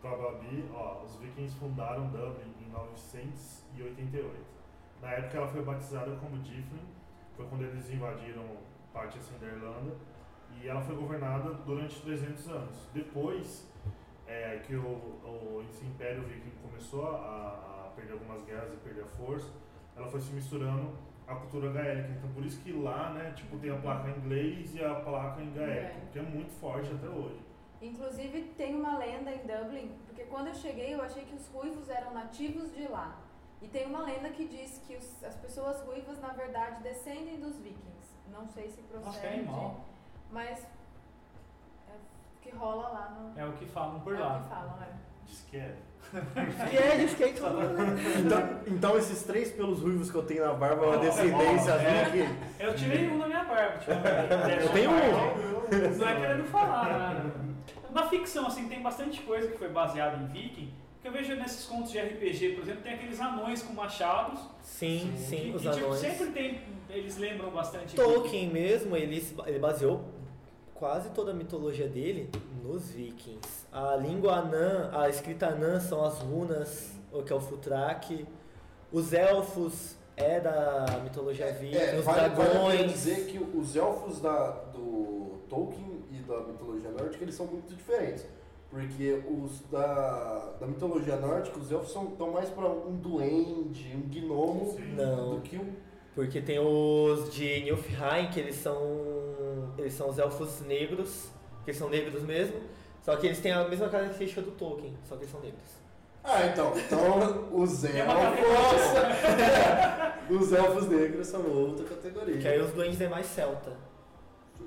pra 0.00 0.16
Babi, 0.16 0.64
ó, 0.74 1.02
os 1.04 1.14
vikings 1.16 1.54
fundaram 1.56 2.08
Dublin 2.08 2.52
em 2.60 2.68
988. 2.72 4.34
Na 5.00 5.12
época 5.12 5.38
ela 5.38 5.46
foi 5.46 5.62
batizada 5.62 6.16
como 6.16 6.38
Dyflin, 6.38 6.80
foi 7.36 7.46
quando 7.46 7.62
eles 7.62 7.88
invadiram 7.90 8.42
parte 8.92 9.18
assim 9.18 9.38
da 9.38 9.46
Irlanda, 9.46 9.94
e 10.62 10.68
ela 10.68 10.80
foi 10.80 10.94
governada 10.96 11.50
durante 11.66 12.00
300 12.02 12.48
anos. 12.48 12.76
Depois 12.92 13.68
é, 14.26 14.58
que 14.66 14.74
o, 14.76 14.82
o, 14.82 15.64
esse 15.68 15.84
Império 15.84 16.22
Viking 16.24 16.52
começou 16.62 17.06
a, 17.08 17.86
a 17.86 17.92
perder 17.94 18.12
algumas 18.14 18.42
guerras 18.44 18.72
e 18.72 18.76
perder 18.76 19.02
a 19.02 19.06
força, 19.06 19.48
ela 19.96 20.06
foi 20.08 20.20
se 20.20 20.32
misturando 20.32 20.96
à 21.26 21.34
cultura 21.34 21.70
gaélica. 21.72 22.08
Então 22.18 22.30
por 22.32 22.44
isso 22.44 22.60
que 22.62 22.72
lá, 22.72 23.10
né, 23.12 23.32
tipo, 23.36 23.58
tem 23.58 23.70
a 23.70 23.76
placa 23.76 24.08
em 24.10 24.16
inglês 24.16 24.74
e 24.74 24.82
a 24.84 24.94
placa 24.96 25.40
em 25.42 25.52
gaélico, 25.52 26.00
É. 26.06 26.10
que 26.12 26.18
é 26.18 26.22
muito 26.22 26.50
forte 26.52 26.90
até 26.92 27.08
hoje. 27.08 27.40
Inclusive 27.82 28.42
tem 28.56 28.74
uma 28.74 28.96
lenda 28.98 29.30
em 29.30 29.38
Dublin, 29.46 29.90
porque 30.06 30.24
quando 30.24 30.46
eu 30.48 30.54
cheguei 30.54 30.94
eu 30.94 31.02
achei 31.02 31.24
que 31.24 31.34
os 31.34 31.46
ruivos 31.48 31.88
eram 31.90 32.14
nativos 32.14 32.72
de 32.74 32.88
lá. 32.88 33.20
E 33.60 33.68
tem 33.68 33.86
uma 33.86 34.02
lenda 34.04 34.30
que 34.30 34.46
diz 34.46 34.78
que 34.86 34.96
os- 34.96 35.22
as 35.24 35.36
pessoas 35.36 35.80
ruivas 35.82 36.18
na 36.20 36.32
verdade 36.32 36.82
descendem 36.82 37.38
dos 37.40 37.56
vikings. 37.58 38.14
Não 38.30 38.46
sei 38.48 38.68
se 38.68 38.80
Nossa, 38.82 38.94
que 38.96 39.02
procede, 39.04 39.34
animal. 39.40 39.84
Mas 40.34 40.58
é 41.88 41.92
o 41.92 42.42
que 42.42 42.50
rola 42.56 42.88
lá 42.88 43.16
no 43.18 43.40
É 43.40 43.46
o 43.46 43.52
que 43.52 43.64
falam 43.66 44.00
por 44.00 44.14
é 44.14 44.18
o 44.18 44.20
lá. 44.20 44.40
que 44.42 44.48
falam, 44.48 44.78
é. 44.82 44.88
Diz 45.26 45.40
que 45.50 45.56
é. 45.56 45.74
E 46.72 46.76
é, 46.76 46.96
diz 46.98 47.14
que 47.14 47.24
é 47.24 47.28
isso. 47.30 47.42
Então, 48.24 48.60
então 48.66 48.98
esses 48.98 49.22
três 49.22 49.50
pelos 49.52 49.80
ruivos 49.80 50.10
que 50.10 50.16
eu 50.16 50.22
tenho 50.24 50.44
na 50.44 50.52
barba 50.54 50.84
é 50.84 50.88
uma 50.88 50.98
descendência 50.98 51.70
É. 51.72 52.04
viking. 52.10 52.36
Eu 52.60 52.74
tirei 52.74 53.08
um 53.10 53.18
na 53.18 53.26
minha 53.26 53.44
barba, 53.44 53.74
ultimamente. 53.76 54.62
Eu 54.64 54.72
tenho 54.72 54.90
um. 54.90 55.96
Não 55.98 56.08
é 56.08 56.20
querendo 56.20 56.44
falar 56.50 56.98
nada. 56.98 57.34
Na 57.90 58.08
ficção, 58.08 58.46
assim, 58.48 58.68
tem 58.68 58.82
bastante 58.82 59.22
coisa 59.22 59.48
que 59.48 59.56
foi 59.58 59.68
baseada 59.70 60.16
em 60.22 60.26
viking. 60.26 60.72
Que 61.00 61.08
eu 61.08 61.12
vejo 61.12 61.34
nesses 61.36 61.64
contos 61.66 61.90
de 61.92 61.98
RPG, 62.00 62.50
por 62.54 62.62
exemplo, 62.62 62.82
tem 62.82 62.94
aqueles 62.94 63.20
anões 63.20 63.62
com 63.62 63.72
machados. 63.72 64.40
Sim, 64.62 65.12
que, 65.16 65.20
sim, 65.22 65.54
os 65.54 65.62
que, 65.62 65.70
tipo, 65.70 65.86
anões. 65.86 66.00
sempre 66.00 66.26
tem. 66.32 66.60
Eles 66.90 67.16
lembram 67.16 67.50
bastante. 67.50 67.94
Tolkien 67.96 68.48
mesmo, 68.50 68.96
ele, 68.96 69.24
ele 69.46 69.58
baseou 69.58 70.04
quase 70.74 71.10
toda 71.10 71.30
a 71.30 71.34
mitologia 71.34 71.88
dele 71.88 72.30
nos 72.62 72.90
vikings. 72.90 73.66
A 73.72 73.96
língua 73.96 74.34
anã, 74.36 74.90
a 74.92 75.08
escrita 75.08 75.46
anã 75.48 75.80
são 75.80 76.04
as 76.04 76.18
runas, 76.18 76.92
o 77.12 77.22
que 77.22 77.32
é 77.32 77.36
o 77.36 77.40
Futrak. 77.40 78.26
Os 78.92 79.12
elfos 79.12 79.96
é 80.16 80.38
da 80.40 80.86
mitologia 81.02 81.52
viking, 81.52 81.76
É, 81.76 81.98
os 81.98 82.04
vale, 82.04 82.28
vale 82.34 82.50
dragões. 82.50 82.92
dizer 82.92 83.26
que 83.26 83.38
os 83.38 83.74
elfos 83.74 84.20
da, 84.20 84.50
do 84.72 85.38
Tolkien 85.48 86.04
e 86.12 86.16
da 86.18 86.40
mitologia 86.40 86.90
nórdica 86.90 87.24
eles 87.24 87.34
são 87.34 87.46
muito 87.46 87.74
diferentes. 87.74 88.24
Porque 88.70 89.22
os 89.30 89.60
da, 89.70 90.54
da 90.60 90.66
mitologia 90.66 91.16
nórdica, 91.16 91.58
os 91.58 91.70
elfos 91.70 91.92
são 91.92 92.06
tão 92.06 92.32
mais 92.32 92.48
pra 92.50 92.68
um 92.68 92.96
duende, 92.96 93.94
um 93.96 94.08
gnomo, 94.08 94.72
Sim. 94.76 94.94
Não, 94.96 95.36
do 95.36 95.40
que 95.42 95.56
um. 95.56 95.72
porque 96.14 96.40
tem 96.40 96.58
os 96.58 97.32
de 97.32 97.60
Nilfheim, 97.62 98.28
que 98.32 98.40
eles 98.40 98.56
são 98.56 99.13
eles 99.78 99.94
são 99.94 100.08
os 100.08 100.18
elfos 100.18 100.60
negros, 100.62 101.28
que 101.64 101.70
eles 101.70 101.78
são 101.78 101.88
negros 101.88 102.22
mesmo, 102.22 102.60
só 103.02 103.16
que 103.16 103.26
eles 103.26 103.40
têm 103.40 103.52
a 103.52 103.68
mesma 103.68 103.88
característica 103.88 104.40
do 104.42 104.50
Tolkien, 104.52 104.94
só 105.08 105.16
que 105.16 105.22
eles 105.22 105.30
são 105.32 105.40
negros. 105.40 105.84
Ah, 106.22 106.46
então. 106.46 106.72
Então, 106.74 107.48
os 107.52 107.84
uma 107.84 107.90
elfos. 107.90 108.40
os 110.40 110.52
elfos 110.52 110.88
negros 110.88 111.26
são 111.26 111.46
outra 111.46 111.84
categoria. 111.84 112.38
Que 112.38 112.48
aí 112.48 112.60
os 112.60 112.72
duendes 112.72 113.00
é 113.00 113.08
mais 113.08 113.26
celta. 113.26 113.72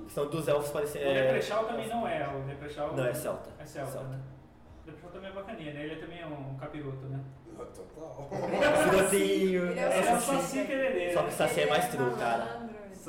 Que 0.06 0.12
são 0.12 0.28
dos 0.28 0.46
elfos 0.46 0.70
parecendo. 0.70 1.06
O 1.06 1.12
Leprechaun 1.12 1.64
também 1.64 1.88
não 1.88 2.06
é. 2.06 2.28
O 2.28 2.46
Leprechaun 2.46 2.92
Não, 2.94 3.04
é 3.04 3.12
celta. 3.12 3.50
É 3.58 3.66
celta, 3.66 3.90
Celta. 3.92 4.08
né? 4.08 4.20
O 4.84 4.86
Leprechaun 4.86 5.10
também 5.10 5.30
é 5.30 5.32
bacaninha, 5.32 5.72
né? 5.74 5.84
Ele 5.84 5.96
também 5.96 6.20
é 6.20 6.26
um 6.26 6.56
capiroto, 6.56 7.06
né? 7.06 7.20
Total. 7.74 8.28
Filhotinho. 9.10 9.72
É 9.76 9.80
é. 9.80 11.12
Só 11.12 11.22
que 11.24 11.28
o 11.28 11.32
Saci 11.32 11.60
é 11.62 11.66
mais 11.66 11.88
true, 11.88 12.14
cara. 12.14 12.60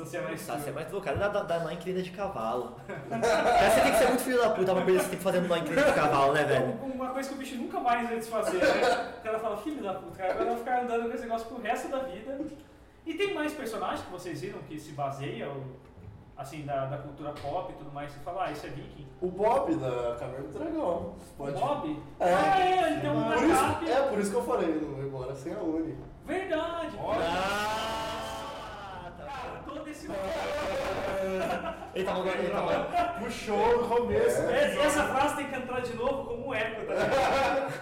Saci 0.04 0.16
é 0.16 0.20
mais 0.22 0.40
Saci 0.40 0.68
é 0.68 0.72
mais 0.72 0.88
cara. 1.02 1.16
Dá, 1.16 1.28
dá, 1.28 1.42
dá 1.42 1.58
nó 1.60 1.76
crina 1.76 2.02
de 2.02 2.10
cavalo. 2.10 2.76
Cara, 3.08 3.70
você 3.70 3.80
tem 3.80 3.92
que 3.92 3.98
ser 3.98 4.08
muito 4.08 4.22
filho 4.22 4.40
da 4.40 4.50
puta 4.50 4.74
pra 4.74 4.84
perder 4.84 5.00
você 5.00 5.08
tem 5.08 5.18
que 5.18 5.24
fazer 5.24 5.40
nó 5.40 5.60
crina 5.60 5.82
de 5.82 5.92
cavalo, 5.92 6.32
né, 6.32 6.44
velho? 6.44 6.66
Uma 6.82 7.08
coisa 7.10 7.28
que 7.28 7.34
o 7.34 7.38
bicho 7.38 7.56
nunca 7.56 7.80
mais 7.80 8.08
vai 8.08 8.18
desfazer, 8.18 8.58
né? 8.58 9.14
O 9.18 9.22
cara 9.22 9.38
fala, 9.38 9.56
filho 9.58 9.82
da 9.82 9.94
puta, 9.94 10.16
cara, 10.16 10.30
agora 10.32 10.44
eu 10.44 10.48
vou 10.50 10.58
ficar 10.58 10.82
andando 10.82 11.08
com 11.08 11.14
esse 11.14 11.22
negócio 11.22 11.46
pro 11.48 11.60
resto 11.60 11.88
da 11.88 11.98
vida. 12.00 12.38
E 13.06 13.14
tem 13.14 13.34
mais 13.34 13.52
personagens 13.52 14.02
que 14.02 14.10
vocês 14.10 14.40
viram 14.40 14.58
que 14.60 14.78
se 14.78 14.92
baseiam, 14.92 15.62
assim, 16.36 16.62
da, 16.64 16.86
da 16.86 16.98
cultura 16.98 17.32
pop 17.32 17.72
e 17.72 17.76
tudo 17.76 17.90
mais, 17.92 18.12
você 18.12 18.20
fala, 18.20 18.44
ah, 18.44 18.52
isso 18.52 18.66
é 18.66 18.70
viking. 18.70 19.06
O 19.20 19.28
Bob 19.28 19.74
da 19.76 20.16
Caverna 20.18 20.48
do 20.48 20.58
Dragão. 20.58 20.96
O 20.96 21.16
Pode. 21.36 21.52
Bob? 21.60 22.02
É. 22.20 22.34
Ah, 22.34 22.60
é, 22.60 22.92
ele 22.92 23.00
tem 23.00 23.10
um 23.10 23.22
Por 23.22 23.28
backup. 23.30 23.84
isso, 23.84 23.92
é 23.92 24.02
por 24.02 24.18
isso 24.18 24.30
que 24.30 24.36
eu 24.36 24.42
falei, 24.44 24.68
não 24.80 25.02
embora 25.02 25.34
sem 25.34 25.54
a 25.54 25.58
Uni. 25.60 25.96
Verdade. 26.24 26.96
Ah, 26.98 29.10
tá. 29.16 29.24
Cara, 29.24 29.59
todo 29.70 29.88
esse... 29.88 30.06
Ele 31.94 32.04
tava 32.04 32.20
agora, 32.20 32.38
ele 32.38 32.50
tava. 32.50 33.18
Puxou 33.18 33.82
no 33.82 33.88
começo. 33.88 34.42
É, 34.42 34.76
Essa 34.78 35.04
frase 35.08 35.36
tem 35.36 35.48
que 35.48 35.56
entrar 35.56 35.80
de 35.80 35.94
novo 35.94 36.24
como 36.24 36.48
um 36.48 36.54
eco, 36.54 36.86
tá 36.86 36.94
ligado? 36.94 37.72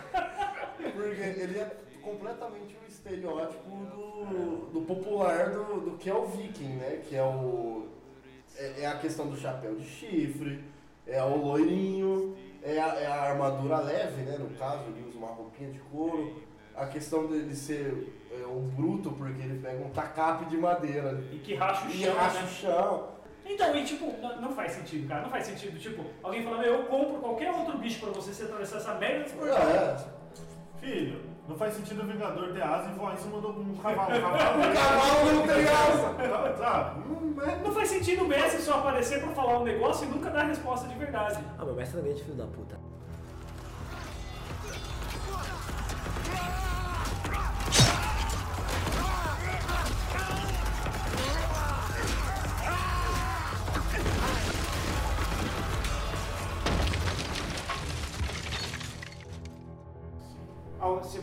Porque 0.95 1.21
ele 1.21 1.59
é 1.59 1.77
completamente 2.01 2.77
o 2.77 2.89
estereótipo 2.89 3.69
do, 3.69 4.71
do 4.73 4.81
popular 4.83 5.51
do, 5.51 5.81
do 5.81 5.99
que 5.99 6.09
é 6.09 6.15
o 6.15 6.25
viking, 6.25 6.77
né? 6.77 7.03
Que 7.07 7.17
é 7.17 7.23
o. 7.23 7.89
É, 8.57 8.83
é 8.83 8.87
a 8.87 8.99
questão 8.99 9.29
do 9.29 9.37
chapéu 9.37 9.75
de 9.75 9.85
chifre, 9.85 10.65
é 11.07 11.23
o 11.23 11.37
loirinho, 11.37 12.37
é 12.63 12.79
a, 12.81 12.95
é 12.95 13.07
a 13.07 13.23
armadura 13.23 13.81
leve, 13.81 14.23
né? 14.23 14.39
No 14.39 14.51
caso, 14.51 14.85
ele 14.89 15.07
usa 15.07 15.19
uma 15.19 15.29
roupinha 15.29 15.71
de 15.71 15.79
couro. 15.81 16.43
A 16.75 16.87
questão 16.87 17.27
dele 17.27 17.55
ser 17.55 18.18
é, 18.43 18.47
um 18.47 18.69
bruto, 18.69 19.11
porque 19.13 19.43
ele 19.43 19.59
pega 19.61 19.85
um 19.85 19.91
tacape 19.91 20.47
de 20.47 20.57
madeira 20.57 21.23
E 21.33 21.39
que 21.39 21.55
racha 21.55 21.87
o 21.87 21.91
e 21.91 21.95
chão, 22.05 22.15
racha 22.17 22.39
né? 22.41 22.45
o 22.45 22.49
chão. 22.49 23.09
Então, 23.45 23.75
e 23.77 23.85
tipo, 23.85 24.15
não, 24.41 24.53
faz 24.53 24.73
sentido, 24.73 25.09
cara. 25.09 25.23
Não 25.23 25.31
faz 25.31 25.47
sentido, 25.47 25.79
tipo, 25.79 26.05
alguém 26.23 26.43
falando, 26.45 26.65
eu 26.65 26.85
compro 26.85 27.19
qualquer 27.19 27.51
outro 27.51 27.79
bicho 27.79 28.01
pra 28.01 28.11
você 28.11 28.33
se 28.33 28.43
atravessar 28.43 28.77
essa 28.77 28.95
merda 28.95 29.25
desse. 29.25 29.35
É, 29.39 29.97
Filho, 30.81 31.23
não 31.49 31.57
faz 31.57 31.75
sentido 31.75 32.03
o 32.03 32.07
Vingador 32.07 32.53
ter 32.53 32.63
asa 32.63 32.91
e 32.91 32.93
voar 32.95 33.15
em 33.15 33.17
cima 33.17 33.41
de 33.41 33.47
um 33.47 33.75
cavalo. 33.83 34.17
Um 34.17 34.21
cavalo, 34.21 34.61
o 34.61 34.75
cavalo 34.75 35.33
não 35.33 35.47
tem 35.47 35.65
asa! 35.67 36.57
Sabe? 36.59 37.09
Não 37.09 37.43
é. 37.43 37.57
Não 37.65 37.73
faz 37.73 37.89
sentido 37.89 38.25
o 38.25 38.29
Messi 38.29 38.61
só 38.63 38.75
aparecer 38.81 39.21
pra 39.21 39.31
falar 39.31 39.59
um 39.61 39.65
negócio 39.65 40.07
e 40.07 40.11
nunca 40.11 40.31
dar 40.31 40.43
a 40.43 40.45
resposta 40.45 40.87
de 40.87 40.95
verdade. 40.97 41.43
Ah, 41.59 41.65
meu 41.65 41.75
mestre 41.75 41.97
também 41.99 42.13
é 42.13 42.17
de 42.17 42.23
filho 42.23 42.37
da 42.37 42.47
puta. 42.47 42.79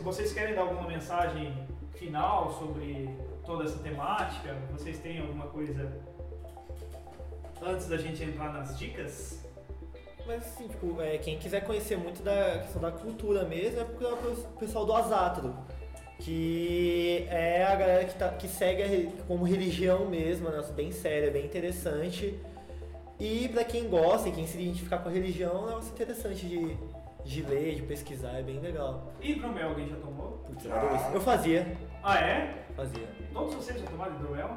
Vocês 0.06 0.32
querem 0.32 0.54
dar 0.54 0.60
alguma 0.60 0.86
mensagem 0.86 1.52
final 1.96 2.52
sobre 2.56 3.10
toda 3.44 3.64
essa 3.64 3.78
temática, 3.80 4.56
vocês 4.70 5.00
têm 5.00 5.20
alguma 5.20 5.48
coisa 5.48 6.00
antes 7.60 7.88
da 7.88 7.96
gente 7.96 8.22
entrar 8.22 8.52
nas 8.52 8.78
dicas? 8.78 9.44
Mas 10.24 10.46
assim, 10.46 10.68
tipo, 10.68 11.02
é, 11.02 11.18
quem 11.18 11.36
quiser 11.40 11.64
conhecer 11.64 11.96
muito 11.96 12.22
da 12.22 12.60
questão 12.60 12.80
da 12.80 12.92
cultura 12.92 13.44
mesmo 13.44 13.80
é 13.80 13.84
procurar 13.84 14.14
o 14.14 14.36
pessoal 14.60 14.86
do 14.86 14.92
Azatro. 14.94 15.52
Que 16.20 17.26
é 17.28 17.64
a 17.64 17.74
galera 17.74 18.04
que, 18.04 18.14
tá, 18.14 18.28
que 18.28 18.46
segue 18.46 18.82
a 18.82 19.24
como 19.26 19.44
religião 19.44 20.06
mesmo, 20.06 20.48
né? 20.48 20.62
bem 20.74 20.92
séria, 20.92 21.32
bem 21.32 21.44
interessante. 21.44 22.40
E 23.18 23.48
pra 23.48 23.64
quem 23.64 23.88
gosta 23.88 24.28
e 24.28 24.32
quem 24.32 24.46
se 24.46 24.56
identificar 24.56 24.98
com 24.98 25.08
a 25.08 25.12
religião, 25.12 25.68
é 25.68 25.76
um 25.76 25.80
interessante 25.80 26.46
de, 26.46 26.76
de 27.26 27.42
ler, 27.42 27.74
de 27.74 27.82
pesquisar, 27.82 28.38
é 28.38 28.42
bem 28.42 28.60
legal. 28.60 29.12
Hidromel 29.20 29.70
alguém 29.70 29.88
já 29.88 29.96
tomou? 29.96 30.38
Putz, 30.46 30.64
eu 31.12 31.20
fazia, 31.20 31.76
Ah, 32.02 32.18
é? 32.20 32.64
fazia. 32.76 33.08
Todos 33.32 33.54
vocês 33.54 33.80
já 33.80 33.86
tomaram 33.86 34.14
hidromel? 34.14 34.48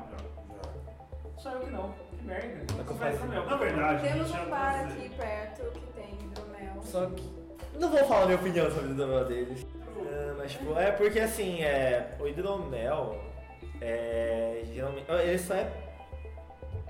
Só 1.38 1.52
eu 1.54 1.62
que 1.62 1.72
não. 1.72 1.94
Que 2.12 2.24
merda. 2.26 2.74
Você 2.84 2.94
faz 2.94 3.16
hidromel. 3.16 3.46
Na 3.46 3.58
verdade, 3.58 4.08
Temos 4.08 4.30
um 4.30 4.50
bar 4.50 4.74
tá 4.74 4.82
aqui 4.82 5.10
perto 5.10 5.72
que 5.80 5.94
tem 5.94 6.14
hidromel. 6.14 6.84
Só 6.84 7.06
que. 7.08 7.40
Não 7.80 7.90
vou 7.90 8.04
falar 8.06 8.26
minha 8.26 8.38
opinião 8.38 8.70
sobre 8.70 8.90
o 8.90 8.92
hidromel 8.92 9.26
deles. 9.26 9.66
É, 10.12 10.34
mas 10.38 10.52
tipo, 10.52 10.78
é 10.78 10.92
porque 10.92 11.20
assim, 11.20 11.64
é, 11.64 12.16
o 12.20 12.28
hidromel 12.28 13.20
é. 13.82 14.64
Geralmente. 14.72 15.06
Ele 15.10 15.40
só 15.40 15.56
é 15.56 15.72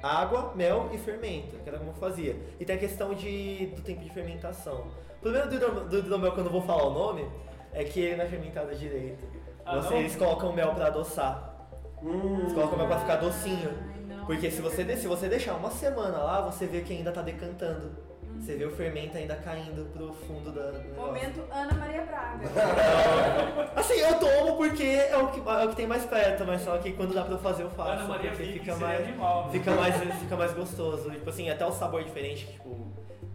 água, 0.04 0.54
mel 0.56 0.90
e 0.94 0.98
fermento, 0.98 1.58
que 1.58 1.70
era 1.70 1.78
como 1.78 1.92
eu 1.92 1.96
fazia. 1.96 2.36
E 2.60 2.66
tem 2.66 2.76
a 2.76 2.80
questão 2.80 3.14
de, 3.14 3.68
do 3.68 3.82
tempo 3.82 4.02
de 4.02 4.10
fermentação. 4.10 4.88
O 5.20 5.22
problema 5.22 5.48
do 5.48 5.56
hidromel, 5.56 5.86
do 5.86 5.98
hidromel, 6.00 6.32
que 6.32 6.38
eu 6.40 6.44
não 6.46 6.52
vou 6.52 6.62
falar 6.62 6.84
o 6.88 6.94
nome, 6.94 7.28
é 7.74 7.84
que 7.84 8.00
ele 8.00 8.16
não 8.16 8.24
é 8.24 8.28
fermentado 8.28 8.74
direito. 8.76 9.20
Ah, 9.66 9.76
Você- 9.76 9.90
não? 9.90 9.98
Eles 9.98 10.16
colocam 10.16 10.54
mel 10.54 10.74
pra 10.74 10.88
adoçar. 10.88 11.54
Eles 12.02 12.54
colocam 12.54 12.78
mel 12.78 12.88
pra 12.88 13.00
ficar 13.00 13.18
docinho. 13.18 13.70
Ai. 14.10 14.26
Porque 14.26 14.50
se 14.50 14.62
você, 14.62 14.96
se 14.96 15.08
você 15.08 15.28
deixar 15.28 15.56
uma 15.56 15.70
semana 15.72 16.18
lá, 16.20 16.42
você 16.42 16.66
vê 16.68 16.82
que 16.82 16.94
ainda 16.94 17.12
tá 17.12 17.22
decantando. 17.22 17.92
Você 18.40 18.56
vê 18.56 18.64
o 18.64 18.72
fermento 18.72 19.18
ainda 19.18 19.36
caindo 19.36 19.92
pro 19.92 20.14
fundo 20.14 20.52
da. 20.52 20.72
Momento 20.96 21.44
Ana 21.52 21.74
Maria 21.74 22.04
Braga. 22.04 22.46
Assim, 23.76 23.96
eu 23.96 24.18
tomo 24.18 24.56
porque 24.56 24.84
é 24.84 25.18
o, 25.18 25.28
que, 25.28 25.40
é 25.42 25.66
o 25.66 25.70
que 25.70 25.76
tem 25.76 25.88
mais 25.88 26.06
perto, 26.06 26.46
mas 26.46 26.62
só 26.62 26.78
que 26.78 26.94
quando 26.94 27.14
dá 27.14 27.24
pra 27.24 27.34
eu 27.34 27.40
fazer 27.40 27.64
eu 27.64 27.70
faço. 27.72 27.92
Ana 27.92 28.04
Maria 28.06 28.32
Vick 28.34 28.54
fica 28.60 28.74
seria 28.74 28.88
mais, 28.88 29.08
animal. 29.10 29.46
né? 29.48 29.52
fica, 29.52 29.72
mais, 29.72 29.96
fica 30.20 30.36
mais 30.38 30.54
gostoso. 30.54 31.10
Tipo 31.12 31.30
assim, 31.30 31.50
até 31.50 31.66
o 31.66 31.72
sabor 31.72 32.02
diferente, 32.04 32.46
que, 32.46 32.54
tipo, 32.54 32.88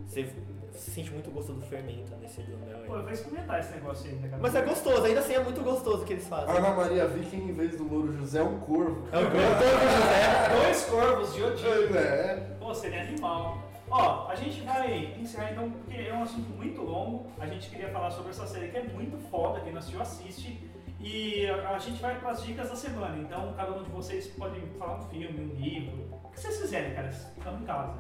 você 0.07 0.27
sente 0.75 1.11
muito 1.11 1.31
o 1.31 1.33
gosto 1.33 1.53
do 1.53 1.63
fermento 1.63 2.15
nesse 2.17 2.41
hidromel 2.41 2.77
aí. 2.77 2.87
Pô, 2.87 2.97
eu 2.97 3.03
vou 3.03 3.13
experimentar 3.13 3.61
esse 3.61 3.73
negócio 3.73 4.11
aí, 4.11 4.17
né, 4.17 4.29
cara? 4.29 4.43
Mas 4.43 4.55
é 4.55 4.63
gostoso, 4.63 5.05
ainda 5.05 5.21
assim 5.21 5.35
é 5.35 5.41
muito 5.41 5.61
gostoso 5.63 6.03
o 6.03 6.05
que 6.05 6.15
eles 6.15 6.27
fazem. 6.27 6.57
Ana 6.57 6.71
Maria 6.75 7.07
Viking, 7.07 7.49
em 7.49 7.53
vez 7.53 7.77
do 7.77 7.85
Louro 7.85 8.13
José, 8.17 8.41
é 8.41 8.43
um 8.43 8.59
corvo. 8.61 9.09
É 9.13 9.19
o 9.19 9.23
gosto 9.23 9.35
do 9.35 9.91
José. 9.91 10.63
Dois 10.63 10.85
corvos 10.85 11.35
de 11.35 11.43
Odin. 11.43 11.97
É. 11.97 12.57
Pô, 12.59 12.75
seria 12.75 13.03
animal. 13.03 13.63
Ó, 13.91 14.29
a 14.29 14.35
gente 14.35 14.63
vai 14.63 15.15
encerrar 15.21 15.53
então, 15.53 15.71
porque 15.71 15.97
é 15.97 16.13
um 16.13 16.23
assunto 16.23 16.49
muito 16.51 16.83
longo. 16.83 17.27
A 17.39 17.47
gente 17.47 17.71
queria 17.71 17.91
falar 17.91 18.11
sobre 18.11 18.31
essa 18.31 18.47
série 18.47 18.69
que 18.69 18.77
é 18.77 18.83
muito 18.83 19.19
foda, 19.31 19.61
quem 19.61 19.73
não 19.73 19.79
assistiu 19.79 20.01
assiste. 20.01 20.71
E 20.99 21.47
a 21.47 21.79
gente 21.79 22.01
vai 22.01 22.19
para 22.19 22.31
as 22.31 22.43
dicas 22.43 22.71
da 22.71 22.77
semana. 22.77 23.17
Então, 23.19 23.53
cada 23.55 23.73
um 23.73 23.83
de 23.83 23.91
vocês 23.91 24.27
pode 24.29 24.59
falar 24.79 24.97
um 24.97 25.03
filme, 25.03 25.39
um 25.39 25.55
livro, 25.55 26.09
o 26.25 26.31
que 26.31 26.41
vocês 26.41 26.61
quiserem, 26.61 26.95
cara. 26.95 27.09
Estamos 27.09 27.61
em 27.61 27.65
casa. 27.65 27.99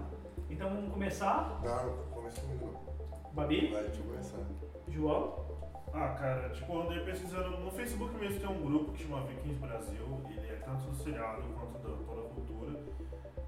Então, 0.48 0.70
vamos 0.70 0.92
começar. 0.92 1.60
Não, 1.62 2.13
Babi, 3.32 3.72
Vai, 3.72 3.82
deixa 3.84 4.00
eu 4.00 4.04
começar. 4.04 4.38
João. 4.88 5.44
Ah, 5.92 6.08
cara, 6.18 6.48
tipo, 6.50 6.72
eu 6.72 6.82
andei 6.82 7.00
pesquisando. 7.00 7.58
No 7.58 7.70
Facebook 7.70 8.16
mesmo 8.16 8.40
tem 8.40 8.48
um 8.48 8.62
grupo 8.62 8.92
que 8.92 9.04
chama 9.04 9.22
Vikings 9.26 9.60
Brasil. 9.60 10.20
Ele 10.28 10.48
é 10.48 10.56
tanto 10.64 10.86
do 10.86 10.96
seriado 10.96 11.42
quanto 11.42 11.78
da 11.78 12.04
toda 12.04 12.20
a 12.20 12.30
cultura. 12.30 12.80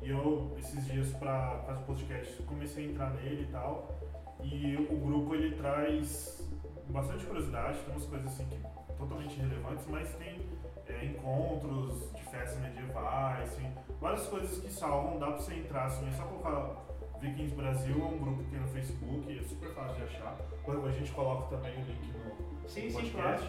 E 0.03 0.11
eu, 0.11 0.55
esses 0.59 0.87
dias, 0.87 1.13
pra 1.15 1.59
fazer 1.67 1.81
o 1.81 1.87
podcast, 1.87 2.43
comecei 2.45 2.87
a 2.87 2.91
entrar 2.91 3.11
nele 3.15 3.43
e 3.43 3.53
tal. 3.53 3.97
E 4.43 4.77
o 4.77 4.97
grupo 4.97 5.35
ele 5.35 5.57
traz 5.57 6.49
bastante 6.89 7.25
curiosidade, 7.27 7.79
tem 7.81 7.95
umas 7.95 8.07
coisas 8.07 8.27
assim 8.29 8.47
que 8.47 8.59
totalmente 8.97 9.37
relevantes, 9.41 9.87
mas 9.89 10.15
tem 10.15 10.41
é, 10.87 11.05
encontros 11.05 12.13
de 12.15 12.23
festas 12.25 12.59
medievais, 12.61 13.49
assim, 13.51 13.73
várias 14.01 14.27
coisas 14.27 14.59
que 14.61 14.73
salvam, 14.73 15.19
dá 15.19 15.27
pra 15.27 15.37
você 15.37 15.55
entrar 15.55 15.87
assim, 15.87 16.09
é 16.09 16.13
só 16.13 16.23
colocar 16.25 16.87
Vikings 17.27 17.55
Brasil, 17.57 17.97
é 18.01 18.05
um 18.05 18.19
grupo 18.19 18.45
que 18.45 18.51
tem 18.51 18.61
no 18.61 18.69
Facebook, 18.69 19.39
é 19.39 19.43
super 19.43 19.69
fácil 19.71 19.97
de 19.97 20.03
achar. 20.05 20.37
Quando 20.63 20.87
a 20.87 20.93
gente 20.93 21.11
coloca 21.11 21.57
também 21.57 21.73
o 21.75 21.81
link 21.85 22.13
no 22.13 22.69
Sim, 22.69 22.89
sim, 22.89 22.93
podcast. 22.93 23.49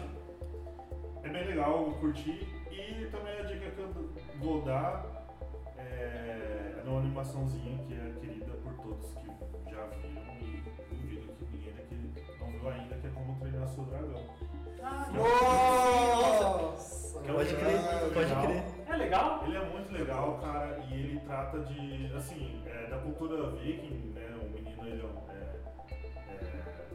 É 1.22 1.28
bem 1.28 1.44
legal, 1.46 1.86
eu 1.86 1.92
curti. 1.94 2.46
E 2.70 3.06
também 3.10 3.38
a 3.38 3.42
dica 3.42 3.70
que 3.70 3.78
eu 3.78 4.10
vou 4.40 4.62
dar 4.62 5.04
é 5.76 6.82
é 6.84 6.88
uma 6.90 7.00
animaçãozinha 7.00 7.78
que 7.86 7.92
é 7.92 8.14
querida 8.18 8.52
por 8.62 8.72
todos 8.82 9.12
que 9.12 9.26
já 9.70 9.84
viram 9.86 10.22
e 10.40 10.62
duvido 10.90 11.32
que 11.34 11.44
ninguém 11.52 11.74
daqui 11.74 11.94
não 12.40 12.50
viu 12.50 12.68
ainda, 12.70 12.94
que 12.96 13.06
é 13.06 13.10
como 13.10 13.38
treinar 13.38 13.68
seu 13.68 13.84
dragão. 13.84 14.24
Ah, 14.82 15.10
Nossa! 15.12 17.20
Que 17.20 17.28
é 17.28 17.32
um 17.32 17.36
Pode 17.36 17.54
crer, 17.54 17.80
pode 18.14 18.26
legal. 18.26 18.42
crer. 18.42 18.77
Legal? 19.08 19.42
Ele 19.46 19.56
é 19.56 19.64
muito 19.70 19.90
legal, 19.90 20.38
cara, 20.38 20.84
e 20.90 20.92
ele 20.92 21.20
trata 21.20 21.60
de, 21.60 22.12
assim, 22.14 22.62
é, 22.66 22.88
da 22.88 22.98
cultura 22.98 23.48
viking, 23.52 24.12
né? 24.14 24.36
O 24.42 24.50
menino, 24.50 24.86
ele 24.86 25.02
é, 25.30 25.34
é, 26.28 26.34
é, 26.34 26.88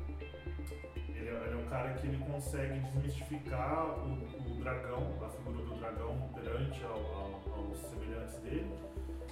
ele, 1.10 1.28
é, 1.30 1.44
ele 1.48 1.54
é 1.54 1.58
um 1.58 1.66
cara 1.68 1.92
que 1.96 2.06
ele 2.06 2.24
consegue 2.24 2.82
desmistificar 2.82 3.98
o, 3.98 4.12
o 4.14 4.60
dragão, 4.62 5.12
a 5.26 5.30
figura 5.30 5.58
do 5.66 5.74
dragão 5.80 6.30
perante 6.36 6.84
ao, 6.84 7.00
ao- 7.00 7.42
aos 7.58 7.80
semelhantes 7.80 8.38
dele. 8.42 8.72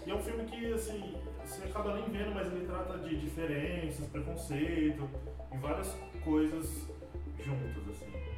E 0.04 0.10
é 0.10 0.16
um 0.16 0.20
filme 0.24 0.44
que, 0.46 0.74
assim, 0.74 1.22
você 1.46 1.64
acaba 1.66 1.94
nem 1.94 2.06
vendo, 2.10 2.34
mas 2.34 2.48
ele 2.52 2.66
trata 2.66 2.98
de 2.98 3.16
diferenças, 3.16 4.08
preconceito 4.08 5.08
e 5.54 5.58
várias 5.58 5.96
coisas 6.24 6.88
juntas, 7.38 7.88
assim. 7.92 8.31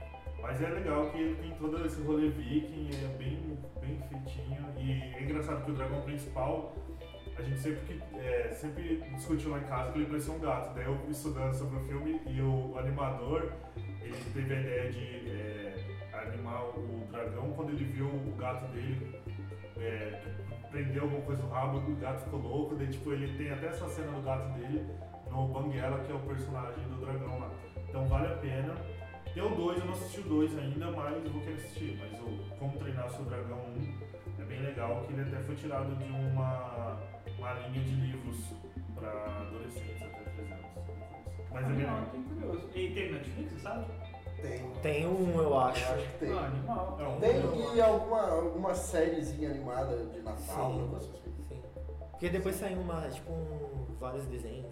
Mas 0.43 0.61
é 0.61 0.67
legal 0.67 1.09
que 1.09 1.17
ele 1.17 1.35
tem 1.35 1.51
todo 1.55 1.83
esse 1.85 2.01
rolê 2.03 2.29
viking, 2.29 2.89
é 3.03 3.07
bem, 3.17 3.57
bem 3.81 3.99
feitinho. 4.09 4.65
E 4.77 5.15
é 5.15 5.23
engraçado 5.23 5.65
que 5.65 5.71
o 5.71 5.73
dragão 5.73 6.01
principal, 6.01 6.75
a 7.35 7.41
gente 7.41 7.59
sempre, 7.59 8.03
é, 8.15 8.51
sempre 8.51 9.01
discutiu 9.15 9.51
lá 9.51 9.59
em 9.59 9.63
casa 9.63 9.91
que 9.91 9.99
ele 9.99 10.05
parecia 10.05 10.33
um 10.33 10.39
gato. 10.39 10.75
Daí 10.75 10.85
eu 10.85 10.99
estudando 11.09 11.53
sobre 11.55 11.77
o 11.77 11.87
filme 11.87 12.21
e 12.27 12.41
o 12.41 12.77
animador, 12.77 13.51
ele 14.01 14.17
teve 14.33 14.53
a 14.53 14.59
ideia 14.59 14.91
de 14.91 15.31
é, 15.31 15.75
animar 16.13 16.65
o 16.77 17.07
dragão 17.09 17.53
quando 17.53 17.69
ele 17.69 17.85
viu 17.85 18.07
o 18.07 18.35
gato 18.37 18.67
dele 18.73 19.23
é, 19.83 20.21
prendeu 20.71 21.03
alguma 21.03 21.21
coisa 21.21 21.41
no 21.41 21.49
rabo, 21.49 21.77
o 21.77 21.95
gato 21.95 22.23
ficou 22.23 22.39
louco. 22.39 22.75
Daí, 22.75 22.87
tipo, 22.87 23.11
ele 23.11 23.37
tem 23.37 23.51
até 23.51 23.67
essa 23.67 23.87
cena 23.87 24.11
do 24.11 24.21
gato 24.21 24.53
dele 24.53 24.85
no 25.29 25.47
Banguela, 25.47 25.99
que 25.99 26.11
é 26.11 26.15
o 26.15 26.19
personagem 26.19 26.83
do 26.87 27.05
dragão 27.05 27.39
lá. 27.39 27.51
Então 27.89 28.05
vale 28.07 28.27
a 28.27 28.37
pena. 28.37 28.75
Tem 29.34 29.43
o 29.43 29.49
2, 29.55 29.79
eu 29.79 29.86
não 29.86 29.93
assisti 29.93 30.19
o 30.19 30.23
2 30.23 30.57
ainda, 30.59 30.91
mas 30.91 31.25
eu 31.25 31.31
vou 31.31 31.41
querer 31.41 31.55
assistir. 31.55 31.97
Mas 31.99 32.19
o 32.21 32.55
Como 32.59 32.77
Treinar 32.77 33.09
Seu 33.09 33.25
Dragão 33.25 33.57
1 34.38 34.41
é 34.41 34.45
bem 34.45 34.61
legal, 34.61 35.03
que 35.05 35.13
ele 35.13 35.21
até 35.21 35.43
foi 35.43 35.55
tirado 35.55 35.95
de 35.95 36.03
uma, 36.11 36.99
uma 37.39 37.53
linha 37.53 37.84
de 37.84 37.95
livros 37.95 38.38
para 38.93 39.09
adolescentes 39.41 40.01
até 40.03 40.23
13 40.23 40.51
anos. 40.53 40.65
Mas 41.51 41.65
é 41.65 41.73
legal. 41.73 42.05
tem 42.11 42.23
curioso. 42.23 42.69
E 42.75 42.89
tem 42.93 43.11
Netflix, 43.13 43.61
sabe? 43.61 43.86
Tem. 44.41 44.69
Tem 44.81 45.07
um, 45.07 45.39
eu 45.41 45.57
acho. 45.59 45.84
Eu 45.84 45.95
acho 45.95 46.09
que 46.11 46.17
tem. 46.19 46.31
Ah, 46.34 46.45
animal. 46.45 46.97
É 46.99 47.07
um- 47.07 47.19
Tem 47.19 47.75
e 47.75 47.81
alguma, 47.81 48.21
alguma 48.29 48.75
sériezinha 48.75 49.49
animada 49.51 49.95
de 49.97 50.21
Natal, 50.21 50.71
Sim. 50.73 50.95
assim. 50.97 51.11
Sim. 51.47 51.61
Porque 52.11 52.29
depois 52.29 52.55
saiu 52.55 52.79
uma, 52.81 53.01
tipo, 53.09 53.31
um, 53.31 53.95
vários 53.99 54.25
desenhos. 54.27 54.68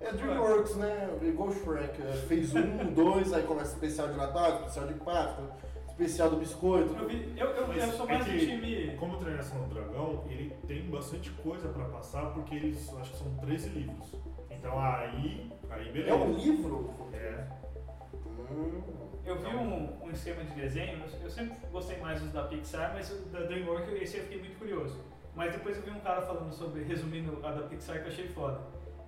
É 0.00 0.12
DreamWorks, 0.12 0.76
né? 0.76 1.10
Igual 1.22 1.48
o 1.50 1.52
Shrek. 1.52 2.00
é, 2.02 2.12
Fez 2.26 2.54
um, 2.54 2.92
dois, 2.94 3.32
aí 3.32 3.42
começa 3.42 3.74
especial 3.74 4.08
de 4.08 4.16
Natal, 4.16 4.54
especial 4.56 4.86
de 4.86 4.94
Páscoa, 4.94 5.50
especial 5.88 6.30
do 6.30 6.36
biscoito. 6.36 6.94
Eu, 6.96 7.06
vi, 7.08 7.34
eu, 7.36 7.46
eu, 7.48 7.72
eu 7.72 7.92
sou 7.92 8.08
é 8.08 8.12
mais 8.14 8.24
do 8.24 8.30
que- 8.32 8.38
time. 8.46 8.96
Como 8.96 9.18
Treinar 9.18 9.42
Seu 9.44 9.60
Dragão, 9.64 10.24
ele 10.28 10.50
tem 10.66 10.82
bastante 10.90 11.30
coisa 11.30 11.68
pra 11.68 11.84
passar, 11.86 12.32
porque 12.32 12.54
eles, 12.54 12.92
acho 12.98 13.10
que 13.12 13.18
são 13.18 13.34
13 13.36 13.68
livros. 13.70 14.14
Então 14.50 14.78
aí, 14.78 15.50
aí 15.70 15.92
beleza. 15.92 16.10
É 16.10 16.14
um 16.14 16.32
livro? 16.34 16.90
É. 17.12 17.44
Hum. 18.50 18.80
Eu 19.24 19.36
vi 19.38 19.46
um, 19.54 20.02
um 20.06 20.10
esquema 20.10 20.42
de 20.44 20.54
desenho, 20.54 20.98
eu, 20.98 21.20
eu 21.24 21.30
sempre 21.30 21.56
gostei 21.70 21.98
mais 21.98 22.20
dos 22.22 22.32
da 22.32 22.44
Pixar, 22.44 22.92
mas 22.94 23.10
o 23.12 23.16
da 23.28 23.40
DreamWorks 23.40 23.92
esse 24.02 24.16
eu 24.16 24.22
fiquei 24.24 24.38
muito 24.38 24.58
curioso. 24.58 24.98
Mas 25.36 25.52
depois 25.52 25.76
eu 25.76 25.82
vi 25.82 25.90
um 25.90 26.00
cara 26.00 26.22
falando 26.22 26.52
sobre, 26.52 26.82
resumindo 26.82 27.38
a 27.46 27.52
da 27.52 27.62
Pixar 27.68 27.98
que 28.00 28.04
eu 28.08 28.08
achei 28.08 28.28
foda. 28.28 28.60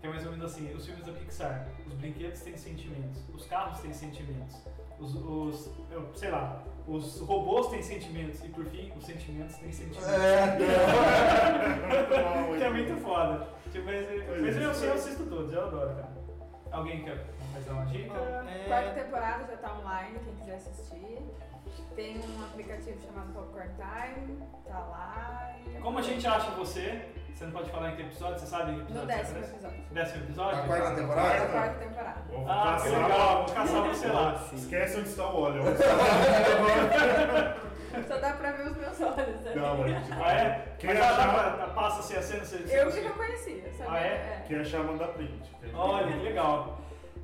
Que 0.02 0.08
é 0.08 0.10
mais 0.10 0.26
ou 0.26 0.32
menos 0.32 0.52
assim, 0.52 0.74
os 0.74 0.84
filmes 0.84 1.06
da 1.06 1.12
Pixar, 1.12 1.68
os 1.86 1.94
brinquedos 1.94 2.40
têm 2.40 2.56
sentimentos, 2.56 3.20
os 3.32 3.46
carros 3.46 3.78
têm 3.78 3.92
sentimentos, 3.92 4.56
os, 4.98 5.14
os 5.14 5.70
eu, 5.92 6.10
sei 6.16 6.28
lá, 6.28 6.60
os 6.88 7.20
robôs 7.20 7.68
têm 7.68 7.80
sentimentos 7.80 8.44
e 8.44 8.48
por 8.48 8.64
fim, 8.64 8.90
os 8.96 9.04
sentimentos 9.06 9.54
têm 9.58 9.70
sentimentos. 9.70 10.08
É, 10.08 10.56
que 12.58 12.64
é 12.64 12.70
muito 12.70 12.96
foda. 13.00 13.46
Tipo, 13.70 13.86
mas, 13.86 14.40
mas 14.40 14.56
eu, 14.56 14.62
é. 14.62 14.88
eu 14.90 14.94
assisto 14.94 15.24
todos, 15.26 15.52
eu 15.52 15.66
adoro, 15.66 15.94
cara. 15.94 16.08
Alguém 16.72 17.04
quer 17.04 17.24
mais 17.52 17.64
dar 17.64 17.72
uma 17.74 17.86
dica? 17.86 18.12
Quarta 18.66 18.88
É, 18.88 19.04
temporada 19.04 19.46
já 19.46 19.56
tá 19.56 19.78
online, 19.78 20.18
quem 20.24 20.34
quiser 20.34 20.56
assistir. 20.56 21.18
Tem 21.94 22.18
um 22.18 22.42
aplicativo 22.42 22.98
chamado 23.06 23.32
Popcorn 23.32 23.70
Time, 23.76 24.36
tá 24.66 24.78
lá. 24.80 25.54
e 25.64 25.78
Como 25.80 25.98
a 25.98 26.02
gente 26.02 26.26
acha 26.26 26.50
você? 26.52 27.06
Você 27.34 27.44
não 27.44 27.52
pode 27.52 27.70
falar 27.70 27.90
em 27.90 27.96
que 27.96 28.02
episódio, 28.02 28.38
você 28.38 28.46
sabe 28.46 28.72
em 28.72 28.74
que 28.84 28.92
No 28.92 29.02
episódio 29.02 29.06
décimo 29.08 29.38
episódio. 29.38 29.82
Décimo 29.90 30.24
episódio? 30.24 30.56
Da 30.58 30.66
quarta 30.66 30.88
Da 30.90 30.94
temporada? 30.96 31.46
quarta 31.48 31.78
temporada. 31.78 32.20
Vou 32.28 32.46
Ah, 32.48 32.78
que 32.82 32.88
legal, 32.88 33.36
vou 33.46 33.54
caçar 33.54 33.82
você 33.82 34.06
lá. 34.08 34.44
Esquece 34.52 34.98
onde 35.00 35.08
está 35.08 35.26
o 35.30 35.40
óleo. 35.42 35.62
Só 38.08 38.16
dá 38.18 38.32
pra 38.32 38.52
ver 38.52 38.68
os 38.68 38.76
meus 38.76 39.00
olhos, 39.00 39.40
né? 39.42 39.52
Não, 39.54 39.82
a 39.84 39.88
gente 39.88 40.12
Ah, 40.12 40.32
é? 40.32 40.74
Quem 40.78 40.90
Mas 40.90 40.98
dá 40.98 41.10
achar- 41.10 41.56
pra, 41.56 41.66
passa 41.68 42.00
assim 42.00 42.16
a 42.16 42.22
cena, 42.22 42.44
você, 42.44 42.56
você 42.58 42.80
Eu 42.80 42.90
que 42.90 43.00
não 43.02 43.12
conhecia, 43.12 43.72
sabia? 43.76 43.92
Ah, 43.92 43.98
é? 44.00 44.44
Quem 44.46 44.58
achar, 44.60 44.82
manda 44.84 45.06
print. 45.08 45.50
Olha, 45.74 46.06
que 46.12 46.22
legal. 46.24 46.78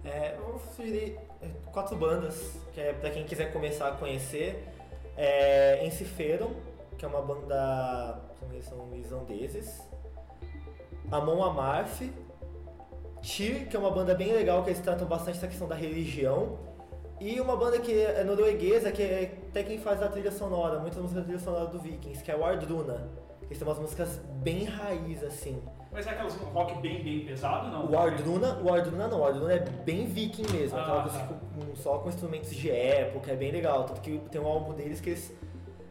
É, 0.05 0.35
eu 0.37 0.45
vou 0.45 0.59
sugerir 0.59 1.19
é, 1.43 1.49
quatro 1.73 1.97
bandas, 1.97 2.61
que 2.75 2.81
é 2.81 2.93
pra 2.93 3.09
quem 3.11 3.25
quiser 3.25 3.51
começar 3.53 3.89
a 3.89 3.93
conhecer. 3.93 4.69
É 5.17 5.85
Enciferum, 5.87 6.55
que 6.99 7.05
é 7.05 7.09
uma 7.09 7.23
banda. 7.23 8.21
são 8.63 8.95
islandeses. 8.95 9.81
Amon 11.11 11.43
Amarth. 11.43 12.03
Tyr, 13.23 13.67
que 13.69 13.77
é 13.77 13.79
uma 13.79 13.91
banda 13.91 14.15
bem 14.15 14.33
legal, 14.33 14.63
que 14.63 14.71
eles 14.71 14.81
tratam 14.81 15.07
bastante 15.07 15.39
essa 15.39 15.49
questão 15.49 15.67
da 15.67 15.75
religião. 15.75 16.59
E 17.21 17.41
uma 17.41 17.57
banda 17.57 17.81
que 17.81 17.93
é 18.01 18.23
norueguesa, 18.23 18.93
que 18.93 19.03
é 19.03 19.39
até 19.49 19.65
quem 19.65 19.79
faz 19.79 20.01
a 20.03 20.09
trilha 20.09 20.31
sonora, 20.31 20.79
muitas 20.79 20.99
músicas 21.01 21.23
da 21.23 21.27
trilha 21.27 21.41
sonora 21.41 21.67
do 21.67 21.79
Vikings, 21.81 22.23
que 22.23 22.31
é 22.31 22.37
o 22.37 22.45
Ardruna. 22.45 23.09
Eles 23.43 23.59
têm 23.59 23.67
umas 23.67 23.79
músicas 23.79 24.21
bem 24.43 24.65
raiz, 24.65 25.25
assim. 25.25 25.61
Mas 25.91 26.07
é 26.07 26.11
aquelas 26.11 26.35
rock 26.37 26.79
bem, 26.81 27.03
bem 27.03 27.25
pesado, 27.27 27.69
não? 27.73 27.91
O 27.91 27.99
Ardruna, 27.99 28.61
o 28.63 28.73
Ardruna 28.73 29.09
não, 29.09 29.21
o 29.21 29.25
Ardruna 29.25 29.53
é 29.55 29.59
bem 29.59 30.07
viking 30.07 30.47
mesmo, 30.53 30.79
Ah, 30.79 30.83
aquela 30.83 31.03
tá. 31.03 31.09
coisa 31.09 31.25
com- 31.27 31.77
só 31.77 31.99
com 31.99 32.09
instrumentos 32.11 32.51
de 32.55 32.71
época, 32.71 33.33
é 33.33 33.37
bem 33.37 33.51
legal. 33.51 33.85
Tanto 33.85 34.01
que 34.01 34.19
tem 34.31 34.41
um 34.41 34.47
álbum 34.47 34.75
deles 34.75 35.01
que 35.01 35.11
eles, 35.11 35.33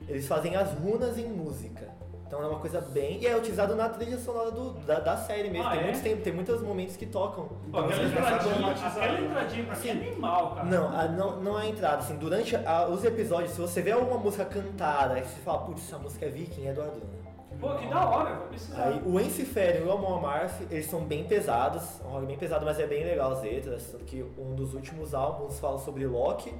eles 0.08 0.28
fazem 0.28 0.56
as 0.56 0.72
runas 0.76 1.18
em 1.18 1.28
música. 1.28 1.90
Então 2.28 2.44
é 2.44 2.48
uma 2.48 2.60
coisa 2.60 2.82
bem. 2.82 3.20
E 3.22 3.26
é 3.26 3.36
utilizado 3.38 3.74
na 3.74 3.88
trilha 3.88 4.18
sonora 4.20 4.52
do, 4.52 4.72
da, 4.86 5.00
da 5.00 5.16
série 5.18 5.50
mesmo. 5.50 5.66
Ah, 5.68 5.72
tem 5.72 5.80
é? 5.80 5.84
muitos 5.84 6.02
tem, 6.02 6.18
tem 6.18 6.34
muitos 6.34 6.62
momentos 6.62 6.98
que 6.98 7.06
tocam. 7.06 7.48
Pô, 7.72 7.80
aquela 7.80 7.96
Vocês 7.96 8.14
pensaram 8.14 8.36
entradinha, 8.36 8.88
aquela 8.88 9.22
entradinha 9.22 9.64
pra 9.66 9.74
é 9.74 9.78
Assim, 9.78 9.90
animal, 9.92 10.52
cara. 10.56 10.66
Não, 10.66 10.88
a- 10.90 11.08
não, 11.08 11.42
não 11.42 11.60
é 11.60 11.64
a 11.64 11.66
entrada. 11.68 11.98
Assim, 12.00 12.18
durante 12.18 12.56
a- 12.56 12.88
os 12.90 13.04
episódios, 13.06 13.52
se 13.52 13.62
você 13.62 13.82
vê 13.82 13.92
alguma 13.92 14.18
música 14.18 14.44
cantada, 14.44 15.18
e 15.18 15.24
você 15.24 15.40
fala, 15.40 15.60
putz, 15.60 15.88
essa 15.88 15.98
música 15.98 16.26
é 16.26 16.30
viking, 16.30 16.68
é 16.68 16.74
do 16.74 16.82
Ardruna. 16.82 17.28
Pô, 17.62 17.74
que 17.76 17.88
da 17.88 18.08
hora, 18.08 18.36
vou 18.36 18.48
precisar. 18.48 18.84
Aí, 18.84 19.02
o 19.06 19.20
Enciferum 19.20 19.86
e 19.86 19.88
o 19.88 19.92
Amon 19.92 20.18
Amarth, 20.18 20.62
eles 20.70 20.86
são 20.86 21.00
bem 21.06 21.24
pesados, 21.24 22.02
é 22.02 22.08
um 22.08 22.12
rock 22.12 22.26
bem 22.28 22.38
pesado, 22.38 22.66
mas 22.66 22.80
é 22.80 22.86
bem 22.86 23.04
legal 23.04 23.32
as 23.32 23.42
letras, 23.42 23.90
tanto 23.92 24.04
que 24.06 24.24
um 24.38 24.54
dos 24.54 24.76
últimos 24.76 25.16
álbuns 25.16 25.58
fala 25.60 25.80
sobre 25.80 26.06
Loki, 26.06 26.54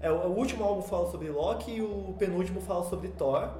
é, 0.00 0.10
o 0.10 0.28
último 0.28 0.64
álbum 0.64 0.80
fala 0.80 1.10
sobre 1.10 1.28
Loki 1.28 1.72
e 1.72 1.82
o 1.82 2.14
penúltimo 2.18 2.60
fala 2.62 2.84
sobre 2.84 3.08
Thor, 3.08 3.50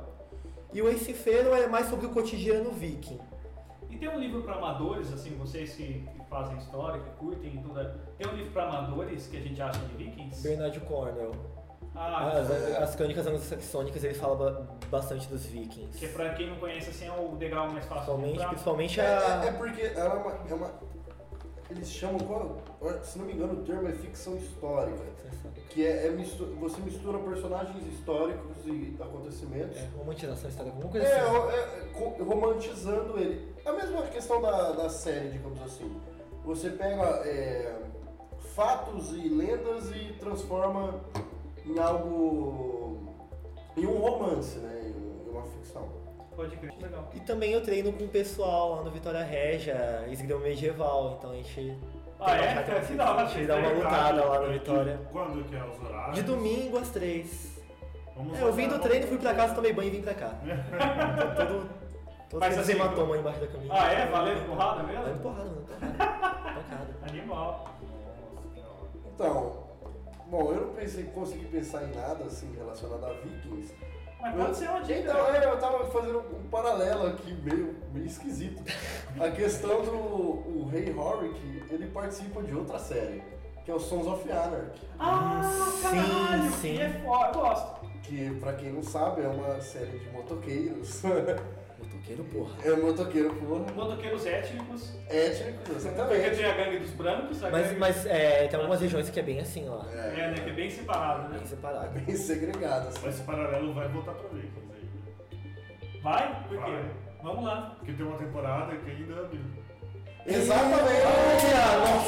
e 0.72 0.82
o 0.82 0.90
Enciferum 0.90 1.54
é 1.54 1.66
mais 1.66 1.86
sobre 1.88 2.06
o 2.06 2.10
cotidiano 2.10 2.70
viking. 2.70 3.18
E 3.90 3.96
tem 3.96 4.08
um 4.08 4.18
livro 4.20 4.42
pra 4.42 4.54
amadores, 4.54 5.12
assim, 5.12 5.30
vocês 5.36 5.72
que, 5.74 5.84
que 6.14 6.24
fazem 6.28 6.56
história, 6.58 7.00
que 7.00 7.10
curtem 7.18 7.54
e 7.54 7.58
tudo. 7.58 7.80
Tem 8.18 8.26
um 8.30 8.34
livro 8.36 8.52
pra 8.52 8.64
amadores 8.68 9.26
que 9.26 9.36
a 9.36 9.40
gente 9.40 9.60
acha 9.62 9.78
de 9.80 9.94
Vikings? 9.96 10.42
Bernard 10.42 10.78
Cornwell. 10.80 11.32
Ah, 11.94 12.28
As, 12.28 12.50
as 12.50 12.94
crônicas 12.94 13.26
anglo-saxônicas, 13.26 14.04
ele 14.04 14.14
fala 14.14 14.36
ba- 14.36 14.66
bastante 14.90 15.26
dos 15.26 15.46
vikings. 15.46 15.98
que 15.98 16.04
é 16.04 16.08
pra 16.10 16.34
quem 16.34 16.48
não 16.50 16.56
conhece, 16.56 16.90
assim, 16.90 17.06
é 17.06 17.12
o 17.12 17.34
degrau 17.36 17.70
mais 17.72 17.86
fácil 17.86 18.14
de 18.16 18.20
Principalmente, 18.22 18.48
principalmente 18.48 19.00
É, 19.00 19.04
a... 19.06 19.44
é- 19.44 19.48
é 19.48 19.52
porque 19.52 19.80
ela 19.82 20.14
é 20.14 20.18
uma, 20.18 20.32
é 20.48 20.54
uma- 20.54 20.70
Eles 21.70 21.90
chamam, 21.90 22.18
qual- 22.20 22.56
se 23.02 23.18
não 23.18 23.24
me 23.26 23.32
engano, 23.32 23.54
o 23.54 23.64
termo 23.64 23.88
é 23.88 23.92
ficção 23.92 24.36
histórica. 24.36 25.02
Que 25.78 25.86
é, 25.86 26.08
é 26.08 26.10
mistu- 26.10 26.56
você 26.58 26.80
mistura 26.80 27.18
personagens 27.20 27.86
históricos 27.86 28.66
e 28.66 28.96
acontecimentos. 29.00 29.78
É, 29.78 29.88
romantização 29.96 30.50
histórica, 30.50 30.74
alguma 30.74 30.90
coisa 30.90 31.06
É, 31.06 31.20
assim. 31.20 31.36
é, 31.36 32.18
é, 32.18 32.22
romantizando 32.24 33.16
ele. 33.16 33.54
É 33.64 33.68
a 33.68 33.72
mesma 33.72 34.02
questão 34.02 34.42
da, 34.42 34.72
da 34.72 34.88
série, 34.90 35.28
digamos 35.28 35.62
assim. 35.62 35.88
Você 36.44 36.70
pega 36.70 37.04
é, 37.24 37.76
fatos 38.56 39.12
e 39.12 39.28
lendas 39.28 39.88
e 39.94 40.14
transforma 40.18 40.98
em 41.64 41.78
algo. 41.78 42.98
em 43.76 43.86
um 43.86 43.98
romance, 43.98 44.58
né? 44.58 44.92
Em 44.92 45.30
uma 45.30 45.42
ficção. 45.44 45.88
Pode 46.34 46.56
crer, 46.56 46.74
legal. 46.82 47.08
E 47.14 47.20
também 47.20 47.52
eu 47.52 47.62
treino 47.62 47.92
com 47.92 48.02
o 48.02 48.08
pessoal 48.08 48.74
lá 48.78 48.82
no 48.82 48.90
Vitória 48.90 49.22
Régia, 49.22 50.08
esgrima 50.10 50.40
medieval, 50.40 51.14
então 51.16 51.30
a 51.30 51.34
gente. 51.36 51.78
Ah, 52.20 52.36
é? 52.36 52.54
vai 52.54 52.64
ter 52.64 52.86
Que 52.86 52.94
da 52.94 53.10
hora, 53.10 53.22
a 53.22 53.26
gente 53.26 53.46
dá 53.46 53.56
uma 53.56 53.68
lutada 53.70 54.24
lá 54.24 54.40
no 54.40 54.46
De- 54.46 54.52
Vitória. 54.54 55.00
Quando 55.12 55.44
que 55.48 55.56
é 55.56 55.64
os 55.64 55.82
horários? 55.84 56.14
De 56.16 56.22
domingo 56.22 56.78
às 56.78 56.88
três. 56.90 57.56
Vamos 58.16 58.38
É, 58.38 58.42
eu 58.42 58.52
vim 58.52 58.68
do 58.68 58.78
treino, 58.80 59.06
fui 59.06 59.18
pra 59.18 59.34
casa, 59.34 59.54
tomei 59.54 59.72
banho 59.72 59.88
e 59.88 59.90
vim 59.96 60.02
pra 60.02 60.14
cá. 60.14 60.30
Tô 61.36 61.46
todo. 61.46 61.68
Todo 62.30 62.40
Mas 62.40 62.58
assim, 62.58 62.72
hematoma 62.72 63.14
aí 63.14 63.20
embaixo 63.20 63.40
da 63.40 63.46
camisa. 63.46 63.72
Ah, 63.72 63.92
é? 63.92 64.06
Valendo 64.06 64.46
porrada 64.46 64.82
Valendo 64.82 65.04
mesmo? 65.06 65.20
porrada, 65.22 65.44
mano. 65.44 65.66
Porrada. 65.66 66.96
Animal. 67.08 67.68
Então, 69.14 69.52
bom, 70.26 70.52
eu 70.52 70.60
não 70.66 70.74
pensei, 70.74 71.04
consegui 71.04 71.46
pensar 71.46 71.84
em 71.84 71.94
nada 71.94 72.24
assim 72.24 72.54
relacionado 72.56 73.04
a 73.06 73.12
Vikings. 73.14 73.74
Mas 74.20 74.34
pode 74.34 74.56
ser 74.56 74.68
uma 74.68 74.80
dica. 74.82 74.98
Então, 75.00 75.34
é, 75.34 75.44
eu 75.44 75.58
tava 75.58 75.86
fazendo 75.90 76.18
um 76.18 76.48
paralelo 76.50 77.06
aqui, 77.08 77.32
meio, 77.44 77.76
meio 77.92 78.06
esquisito. 78.06 78.62
A 79.20 79.30
questão 79.30 79.82
do 79.84 79.92
o 79.92 80.68
Rei 80.70 80.92
Horik, 80.92 81.64
ele 81.70 81.86
participa 81.86 82.42
de 82.42 82.54
outra 82.54 82.78
série, 82.78 83.22
que 83.64 83.70
é 83.70 83.74
o 83.74 83.78
Sons 83.78 84.06
of 84.06 84.30
Anarchy. 84.30 84.80
Ah, 84.98 85.42
Sim, 85.70 85.82
caralho, 85.82 86.50
sim. 86.52 86.74
que 86.76 86.80
é 86.80 86.88
foda, 87.04 87.38
eu 87.38 87.40
gosto. 87.40 87.78
Que, 88.02 88.30
pra 88.40 88.52
quem 88.54 88.72
não 88.72 88.82
sabe, 88.82 89.22
é 89.22 89.28
uma 89.28 89.60
série 89.60 89.98
de 89.98 90.08
motoqueiros. 90.10 91.02
Motoqueiro, 92.16 92.24
porra. 92.24 92.54
é 92.64 92.76
motoqueiro 92.76 93.34
por 93.34 93.74
Motoqueiros 93.74 94.26
étnicos. 94.26 94.96
étnicos, 95.08 95.58
Porque 95.64 95.76
exatamente. 95.76 96.36
tem 96.36 96.44
a 96.44 96.54
gangue 96.54 96.78
dos 96.78 96.90
brancos, 96.90 97.44
a 97.44 97.50
Mas, 97.50 97.66
gangue... 97.66 97.78
mas 97.80 98.06
é, 98.06 98.46
tem 98.48 98.56
algumas 98.58 98.80
regiões 98.80 99.10
que 99.10 99.20
é 99.20 99.22
bem 99.22 99.40
assim 99.40 99.68
lá. 99.68 99.86
É, 99.92 99.96
né? 100.30 100.34
Que 100.34 100.50
é 100.50 100.52
bem 100.52 100.70
separado, 100.70 101.28
né? 101.28 101.38
Bem 101.38 101.46
separado. 101.46 102.00
Bem 102.00 102.16
segregado, 102.16 102.88
assim. 102.88 102.98
Mas 103.02 103.14
esse 103.14 103.24
paralelo 103.24 103.74
vai 103.74 103.88
voltar 103.88 104.12
pra 104.12 104.28
aí. 104.38 104.50
Vai? 106.02 106.42
Por 106.48 106.50
quê? 106.64 106.70
Vai. 106.70 106.90
Vamos 107.22 107.44
lá. 107.44 107.74
Porque 107.78 107.92
tem 107.92 108.06
uma 108.06 108.16
temporada 108.18 108.76
que 108.76 108.90
ainda 108.90 109.20
abriu. 109.20 109.40
Exatamente! 110.28 111.02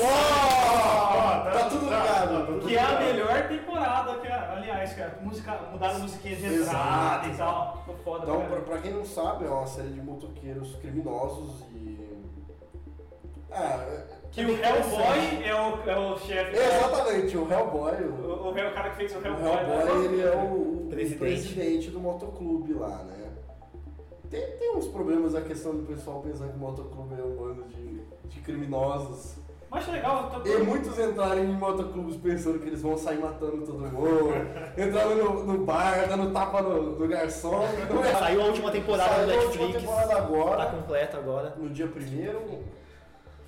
Ó, 0.03 1.51
Tá 1.53 1.69
tudo 1.69 1.85
ligado. 1.87 2.47
tudo 2.47 2.67
Que 2.67 2.77
é 2.77 2.81
a 2.81 2.87
ligado. 2.91 3.05
melhor 3.05 3.49
temporada, 3.49 4.15
que 4.19 4.27
é, 4.29 4.33
aliás, 4.35 4.93
cara, 4.95 5.19
música, 5.23 5.59
mudaram 5.73 5.97
a 5.97 5.99
musiquinha 6.01 6.37
de 6.37 6.47
entrada 6.55 7.27
e 7.29 7.37
tal. 7.37 7.83
Tô 7.87 7.93
foda, 8.05 8.25
Então, 8.25 8.41
pra, 8.47 8.61
pra 8.61 8.79
quem 8.79 8.93
não 8.93 9.05
sabe, 9.05 9.45
é 9.47 9.49
uma 9.49 9.67
série 9.67 9.89
de 9.89 10.01
motoqueiros 10.01 10.77
criminosos 10.77 11.63
e. 11.73 11.99
Ah, 13.51 13.85
é- 13.89 14.05
Que 14.31 14.45
o 14.45 14.51
Hellboy 14.51 15.45
é 15.45 15.55
o, 15.55 15.91
é 15.91 15.97
o 15.99 16.17
chefe. 16.19 16.57
exatamente, 16.57 17.37
o 17.37 17.51
Hellboy, 17.53 17.95
o, 18.05 18.15
O, 18.15 18.47
o, 18.47 18.51
o 18.51 18.55
cara 18.55 18.91
que 18.91 18.97
fez 18.97 19.13
o 19.15 19.19
o 19.19 19.27
Hellboy. 19.27 19.43
né? 19.57 19.81
Hellboy 19.87 20.05
ele 20.05 20.23
é 20.23 20.31
o, 20.37 20.85
o 20.85 20.87
Presidente. 20.89 21.19
presidente. 21.19 21.91
do 21.91 21.99
motoclube 21.99 22.75
lá, 22.75 22.99
né? 23.05 23.17
Tem, 24.31 24.47
tem 24.59 24.77
uns 24.77 24.87
problemas 24.87 25.35
a 25.35 25.41
questão 25.41 25.75
do 25.75 25.83
pessoal 25.85 26.21
pensando 26.21 26.51
que 26.51 26.57
o 26.57 26.61
motoclube 26.61 27.21
é 27.21 27.25
um 27.25 27.35
bando 27.35 27.65
de, 27.65 27.90
de 28.31 28.41
criminosos. 28.41 29.37
Mas 29.71 29.89
é 29.89 29.93
legal, 29.93 30.29
tô, 30.31 30.45
E 30.45 30.59
muitos 30.65 30.99
entrarem 30.99 31.45
em 31.45 31.53
motoclubes 31.53 32.17
pensando 32.17 32.59
que 32.59 32.67
eles 32.67 32.83
vão 32.83 32.97
sair 32.97 33.19
matando 33.19 33.65
todo 33.65 33.79
mundo, 33.79 34.33
entrando 34.77 35.15
no, 35.15 35.45
no 35.45 35.65
bar, 35.65 36.09
dando 36.09 36.33
tapa 36.33 36.61
no, 36.61 36.99
no 36.99 37.09
garçom. 37.09 37.63
Não 37.89 38.03
é 38.05 38.13
Saiu 38.13 38.43
a 38.43 38.45
última 38.47 38.73
temporada 38.73 39.15
Saiu 39.15 39.27
do 39.27 39.33
a 39.33 39.37
última 39.37 39.65
Netflix. 39.67 39.81
temporada 39.81 40.17
agora. 40.17 40.65
Tá 40.65 40.71
completa 40.73 41.19
agora. 41.19 41.55
no 41.57 41.71
dia 41.71 41.87
primeiro. 41.87 42.65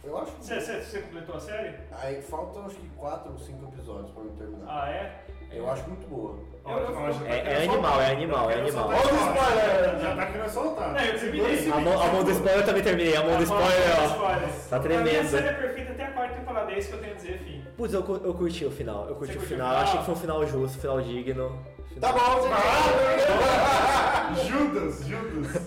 Eu 0.04 0.18
acho 0.18 0.32
que. 0.32 0.44
Você, 0.44 0.60
você, 0.60 0.80
você 0.82 1.00
completou 1.02 1.34
a 1.34 1.40
série? 1.40 1.76
Aí 1.90 2.22
faltam 2.22 2.66
acho 2.66 2.76
que 2.76 2.88
4 2.90 3.32
ou 3.32 3.38
5 3.38 3.64
episódios 3.74 4.10
pra 4.10 4.22
eu 4.22 4.30
terminar. 4.30 4.66
Ah, 4.68 4.90
é? 4.90 5.24
Eu 5.54 5.70
acho 5.70 5.86
muito 5.88 6.06
boa. 6.08 6.36
Eu- 6.64 6.78
eu- 6.78 6.94
tá 6.94 7.00
É- 7.26 7.52
é 7.52 7.56
animal, 7.64 8.00
é 8.00 8.12
animal, 8.12 8.48
é 8.50 8.54
animal. 8.60 8.88
Olha 8.88 8.98
o 8.98 9.00
spoiler. 9.16 9.98
Já 10.00 10.14
tá 10.16 10.26
querendo 10.26 10.48
soltar. 10.48 10.96
É, 10.96 11.10
eu 11.10 11.18
terminei. 11.18 11.70
A 11.72 11.80
mão, 11.80 12.00
a 12.02 12.06
mão 12.08 12.22
do 12.24 12.30
spoiler 12.30 12.60
eu 12.60 12.64
também 12.66 12.82
terminei, 12.82 13.16
a 13.16 13.22
mão 13.24 13.36
do 13.36 13.42
spoiler, 13.42 13.80
ó. 13.98 14.08
Tá 14.08 14.38
mim 14.38 14.46
a 14.76 14.80
tremendo. 14.80 15.28
série 15.28 15.48
é 15.48 15.52
perfeita 15.52 15.92
até 15.92 16.04
a 16.04 16.10
quarta 16.12 16.34
temporada, 16.36 16.70
é 16.72 16.78
isso 16.78 16.88
que 16.88 16.94
eu 16.94 17.00
tenho 17.00 17.12
a 17.12 17.16
dizer, 17.16 17.38
fim. 17.40 17.62
Putz, 17.76 17.92
eu, 17.94 18.00
eu 18.24 18.34
curti 18.34 18.64
o 18.64 18.70
final. 18.70 19.08
Eu 19.08 19.16
curti 19.16 19.32
Você 19.32 19.38
o 19.38 19.42
o 19.42 19.46
final. 19.46 19.68
final? 19.68 19.82
Eu 19.82 19.88
achei 19.88 19.98
que 19.98 20.04
foi 20.06 20.14
um 20.14 20.18
final 20.18 20.46
justo, 20.46 20.78
um 20.78 20.80
final 20.80 21.00
digno. 21.02 21.58
Tá 22.00 22.12
bom, 22.12 22.42
gente. 22.42 22.52
Judas, 24.48 25.04
Judas. 25.06 25.62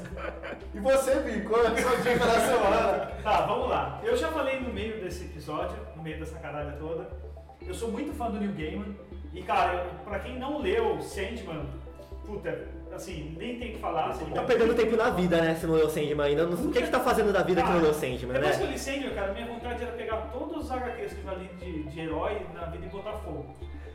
E 0.74 0.80
você, 0.80 1.16
Vi, 1.20 1.41
qual 1.41 1.66
é 1.66 1.78
sua 1.82 1.95
dica 1.98 2.26
da 2.26 2.40
semana? 2.40 3.12
Tá, 3.24 3.41
vamos 3.45 3.70
lá. 3.70 3.99
Eu 4.03 4.16
já 4.18 4.30
falei 4.30 4.60
no 4.60 4.74
meio 4.74 4.99
desse 5.02 5.26
episódio, 5.26 5.78
no 5.95 6.02
meio 6.03 6.20
dessa 6.20 6.38
caralha 6.40 6.72
toda. 6.80 7.07
Eu 7.62 7.74
sou 7.74 7.90
muito 7.91 8.14
fã 8.14 8.30
do 8.32 8.40
Neil 8.40 8.53
Gaiman. 8.53 8.95
E, 9.36 9.41
cara, 9.44 9.86
pra 10.03 10.18
quem 10.20 10.40
não 10.40 10.60
leu 10.62 10.99
Sandman, 11.02 11.66
puta, 12.26 12.68
assim, 12.94 13.36
nem 13.38 13.60
tem 13.60 13.72
o 13.72 13.74
que 13.76 13.80
falar. 13.80 14.07
Assim, 14.07 14.26
Tá 14.32 14.44
perdendo 14.44 14.74
tempo 14.74 14.95
na 14.95 15.10
vida, 15.10 15.41
né? 15.41 15.53
Se 15.56 15.68
não 15.68 15.76
leu 15.76 15.90
Sandman 15.90 16.26
ainda. 16.26 16.45
Não- 16.48 16.53
O 16.70 16.72
que 16.72 16.82
que 16.82 16.90
tá 16.90 16.99
fazendo 17.02 17.34
da 17.34 17.44
vida 17.44 17.62
que 17.62 17.70
não 17.70 17.82
leu 17.82 17.94
Sandman, 17.94 18.34
Depois 18.34 18.56
que 18.57 18.64
eu 18.64 18.68
né? 18.68 18.72
li 18.74 18.80
Sandman, 18.80 19.14
cara, 19.14 19.34
minha 19.34 19.45
vontade 19.48 19.84
era 19.84 19.91
pegar 19.91 20.18
todos 20.32 20.66
os 20.66 20.72
HQs 20.72 21.14
que 21.14 21.20
eu 21.20 21.24
já 21.26 21.34
li 21.34 21.48
de, 21.60 21.84
de 21.84 21.99
herói 21.99 22.41
na 22.53 22.66
vida 22.68 22.86
e 22.86 22.90
botar 22.90 23.14
fogo. 23.14 23.45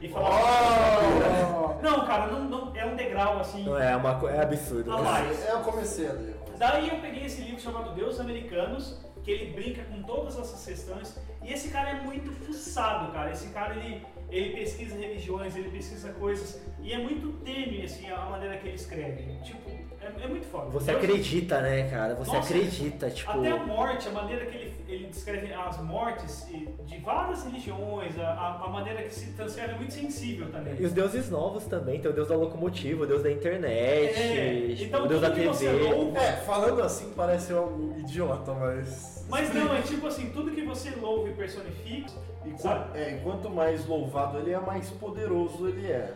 E 0.00 0.08
falar. 0.08 0.30
Oh! 0.30 1.82
Não, 1.82 2.06
cara, 2.06 2.26
não, 2.28 2.44
não, 2.44 2.76
é 2.76 2.84
um 2.86 2.94
degrau 2.96 3.38
assim. 3.40 3.64
Não 3.64 3.78
é, 3.78 3.94
uma, 3.96 4.10
é 4.30 4.40
absurdo. 4.42 4.90
Mas- 4.90 5.46
É, 5.46 5.52
eu 5.52 5.60
comecei 5.60 6.08
a 6.08 6.12
ler. 6.12 6.36
Daí 6.58 6.88
eu 6.90 6.96
peguei 7.00 7.24
esse 7.24 7.40
livro 7.42 7.60
chamado 7.60 7.94
Deuses 7.94 8.20
Americanos, 8.20 8.98
que 9.22 9.30
ele 9.30 9.52
brinca 9.52 9.82
com 9.84 10.02
todas 10.02 10.38
essas 10.38 10.64
questões. 10.64 11.18
E 11.42 11.52
esse 11.52 11.68
cara 11.70 11.90
é 11.90 11.94
muito 12.02 12.30
fuçado, 12.44 13.12
cara. 13.12 13.30
Esse 13.30 13.48
cara 13.48 13.74
ele, 13.76 14.02
ele 14.30 14.56
pesquisa 14.56 14.96
religiões, 14.96 15.56
ele 15.56 15.70
pesquisa 15.70 16.12
coisas. 16.12 16.60
E 16.82 16.92
é 16.92 16.98
muito 16.98 17.32
tênue, 17.44 17.82
assim, 17.84 18.08
a 18.10 18.26
maneira 18.30 18.56
que 18.58 18.66
ele 18.68 18.76
escreve. 18.76 19.24
Tipo, 19.42 19.70
é, 20.00 20.24
é 20.24 20.28
muito 20.28 20.46
foda. 20.46 20.70
Você 20.70 20.92
Deus- 20.92 21.04
acredita, 21.04 21.60
né, 21.60 21.88
cara? 21.90 22.14
Você 22.14 22.36
Nossa, 22.36 22.48
acredita, 22.54 23.10
tipo. 23.10 23.38
Até 23.38 23.50
a 23.50 23.56
morte, 23.64 24.08
a 24.08 24.12
maneira 24.12 24.46
que 24.46 24.56
ele, 24.56 24.74
ele 24.88 25.06
descreve 25.08 25.52
as 25.52 25.80
mortes 25.82 26.46
de 26.86 26.98
várias 26.98 27.44
religiões, 27.44 28.18
a, 28.18 28.30
a- 28.64 28.68
maneira 28.70 29.02
que 29.02 29.12
se 29.14 29.32
transcreve 29.32 29.74
é 29.74 29.76
muito 29.76 29.92
sensível 29.92 30.50
também. 30.50 30.74
E 30.78 30.84
os 30.86 30.92
deuses 30.92 31.28
novos 31.30 31.64
também, 31.66 32.00
tem 32.00 32.10
o 32.10 32.14
deus 32.14 32.28
da 32.28 32.36
locomotiva, 32.36 33.02
o 33.02 33.06
deus 33.06 33.22
da 33.22 33.30
internet, 33.30 34.18
É, 34.18 34.76
então 34.80 35.04
o 35.04 35.08
deus 35.08 35.20
da 35.20 35.30
tudo 35.30 35.40
que 35.40 35.46
você 35.48 35.66
TV. 35.70 35.92
louva, 35.92 36.18
É, 36.20 36.32
falando 36.38 36.82
assim 36.82 37.12
parece 37.14 37.52
um 37.52 37.94
idiota, 37.98 38.52
mas. 38.54 39.26
mas 39.28 39.52
não, 39.54 39.74
é 39.74 39.82
tipo 39.82 40.06
assim, 40.06 40.30
tudo 40.30 40.50
que 40.52 40.62
você 40.62 40.90
louva 40.90 41.28
e 41.28 41.34
personifica, 41.34 42.12
E, 42.44 42.54
é, 42.98 43.16
e 43.16 43.20
quanto 43.20 43.50
mais 43.50 43.86
louvado 43.86 44.38
ele 44.38 44.52
é, 44.52 44.58
mais 44.60 44.88
poderoso 44.90 45.68
ele 45.68 45.86
é. 45.90 46.14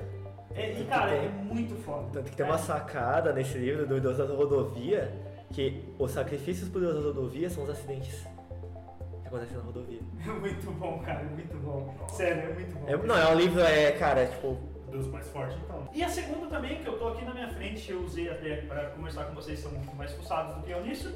É, 0.55 0.73
e 0.81 0.85
cara, 0.85 1.11
é 1.13 1.29
muito 1.29 1.75
foda. 1.83 2.07
Tanto 2.13 2.31
que 2.31 2.37
tem 2.37 2.47
É. 2.47 2.49
uma 2.49 2.59
sacada 2.59 3.33
nesse 3.33 3.59
livro 3.59 3.87
do 3.87 4.01
Deus 4.01 4.17
da 4.19 4.25
Rodovia, 4.25 5.13
que 5.53 5.85
os 5.99 6.11
sacrifícios 6.13 6.69
pro 6.69 6.81
Deus 6.81 6.95
da 6.95 7.01
Rodovia 7.03 7.51
são 7.51 7.65
os 7.65 7.71
acidentes 7.71 8.25
que 9.23 9.29
acontecem 9.29 9.57
na 9.57 9.63
rodovia. 9.65 10.01
É 10.27 10.31
muito 10.33 10.71
bom, 10.73 10.99
cara, 11.01 11.21
é 11.21 11.25
muito 11.25 11.57
bom. 11.59 11.95
Sério, 12.09 12.51
é 12.51 12.55
muito 12.55 12.75
bom. 12.79 12.89
É, 12.89 12.97
não, 12.97 13.17
é 13.19 13.29
um 13.33 13.35
livro, 13.37 13.61
é, 13.61 13.93
cara, 13.93 14.27
tipo, 14.27 14.57
Deus 14.91 15.07
mais 15.09 15.27
forte 15.29 15.57
então. 15.65 15.89
E 15.93 16.03
a 16.05 16.09
segunda 16.09 16.47
também, 16.47 16.79
que 16.79 16.87
eu 16.89 16.97
tô 16.99 17.09
aqui 17.09 17.25
na 17.25 17.35
minha 17.35 17.49
frente, 17.49 17.91
eu 17.91 18.01
usei 18.03 18.31
até 18.31 18.57
para 18.59 18.91
conversar 18.91 19.25
com 19.25 19.35
vocês, 19.35 19.59
são 19.59 19.73
muito 19.73 19.95
mais 19.97 20.13
fuçados 20.13 20.55
do 20.55 20.63
que 20.63 20.71
eu 20.71 20.81
nisso. 20.83 21.13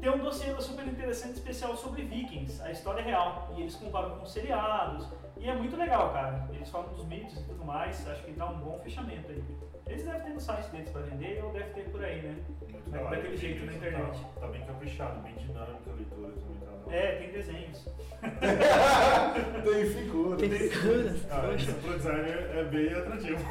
Tem 0.00 0.10
um 0.10 0.18
dossiê 0.18 0.54
super 0.60 0.86
interessante 0.86 1.34
especial 1.34 1.76
sobre 1.76 2.02
vikings, 2.02 2.60
a 2.62 2.70
história 2.70 3.02
real. 3.02 3.52
E 3.56 3.60
eles 3.62 3.74
comparam 3.76 4.18
com 4.18 4.26
seriados. 4.26 5.06
E 5.36 5.48
é 5.48 5.54
muito 5.54 5.76
legal, 5.76 6.12
cara. 6.12 6.48
Eles 6.52 6.68
falam 6.70 6.88
dos 6.88 7.04
mitos 7.06 7.36
e 7.38 7.44
tudo 7.44 7.64
mais, 7.64 8.06
acho 8.08 8.22
que 8.24 8.32
dá 8.32 8.46
um 8.46 8.58
bom 8.58 8.78
fechamento 8.82 9.30
aí. 9.30 9.42
Eles 9.86 10.04
devem 10.04 10.20
ter 10.22 10.30
no 10.30 10.40
site 10.40 10.70
deles 10.70 10.88
para 10.90 11.00
vender 11.02 11.42
ou 11.44 11.50
deve 11.52 11.70
ter 11.70 11.90
por 11.90 12.04
aí, 12.04 12.22
né? 12.22 12.36
Muito 12.70 12.96
É, 12.96 13.10
daquele 13.10 13.36
jeito 13.36 13.64
na 13.66 13.72
Tá- 13.72 13.78
internet. 13.78 14.26
Tá, 14.38 14.46
bem 14.46 14.64
caprichado, 14.64 15.20
bem 15.20 15.34
dinâmica 15.34 15.90
a 15.90 15.94
leitura 15.94 16.30
também. 16.30 16.58
Tá, 16.60 16.70
não. 16.86 16.92
É, 16.92 17.12
tem 17.16 17.30
desenhos. 17.32 17.88
Tem 19.64 19.86
figura. 19.86 20.36
tem 20.36 20.50
figuras. 20.50 21.26
Ah, 21.30 21.54
isso 21.54 21.72
pro 21.74 21.92
designer 21.94 22.50
é 22.54 22.64
bem 22.64 22.92
atrativo. 22.92 23.44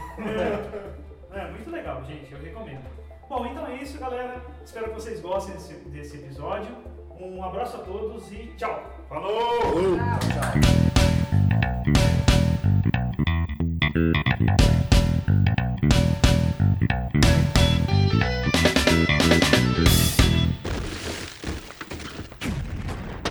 É, 1.33 1.45
muito 1.51 1.69
legal, 1.71 2.03
gente, 2.05 2.31
eu 2.31 2.39
recomendo. 2.39 2.98
Bom, 3.29 3.45
então 3.45 3.67
é 3.67 3.75
isso, 3.75 3.99
galera. 3.99 4.41
Espero 4.65 4.87
que 4.87 4.95
vocês 4.95 5.21
gostem 5.21 5.53
desse, 5.53 5.73
desse 5.75 6.17
episódio. 6.17 6.75
Um 7.19 7.43
abraço 7.43 7.77
a 7.77 7.81
todos 7.81 8.31
e 8.31 8.47
tchau. 8.57 8.83
Falou! 9.07 9.61
Tchau, 9.61 10.19
tchau. 10.19 10.79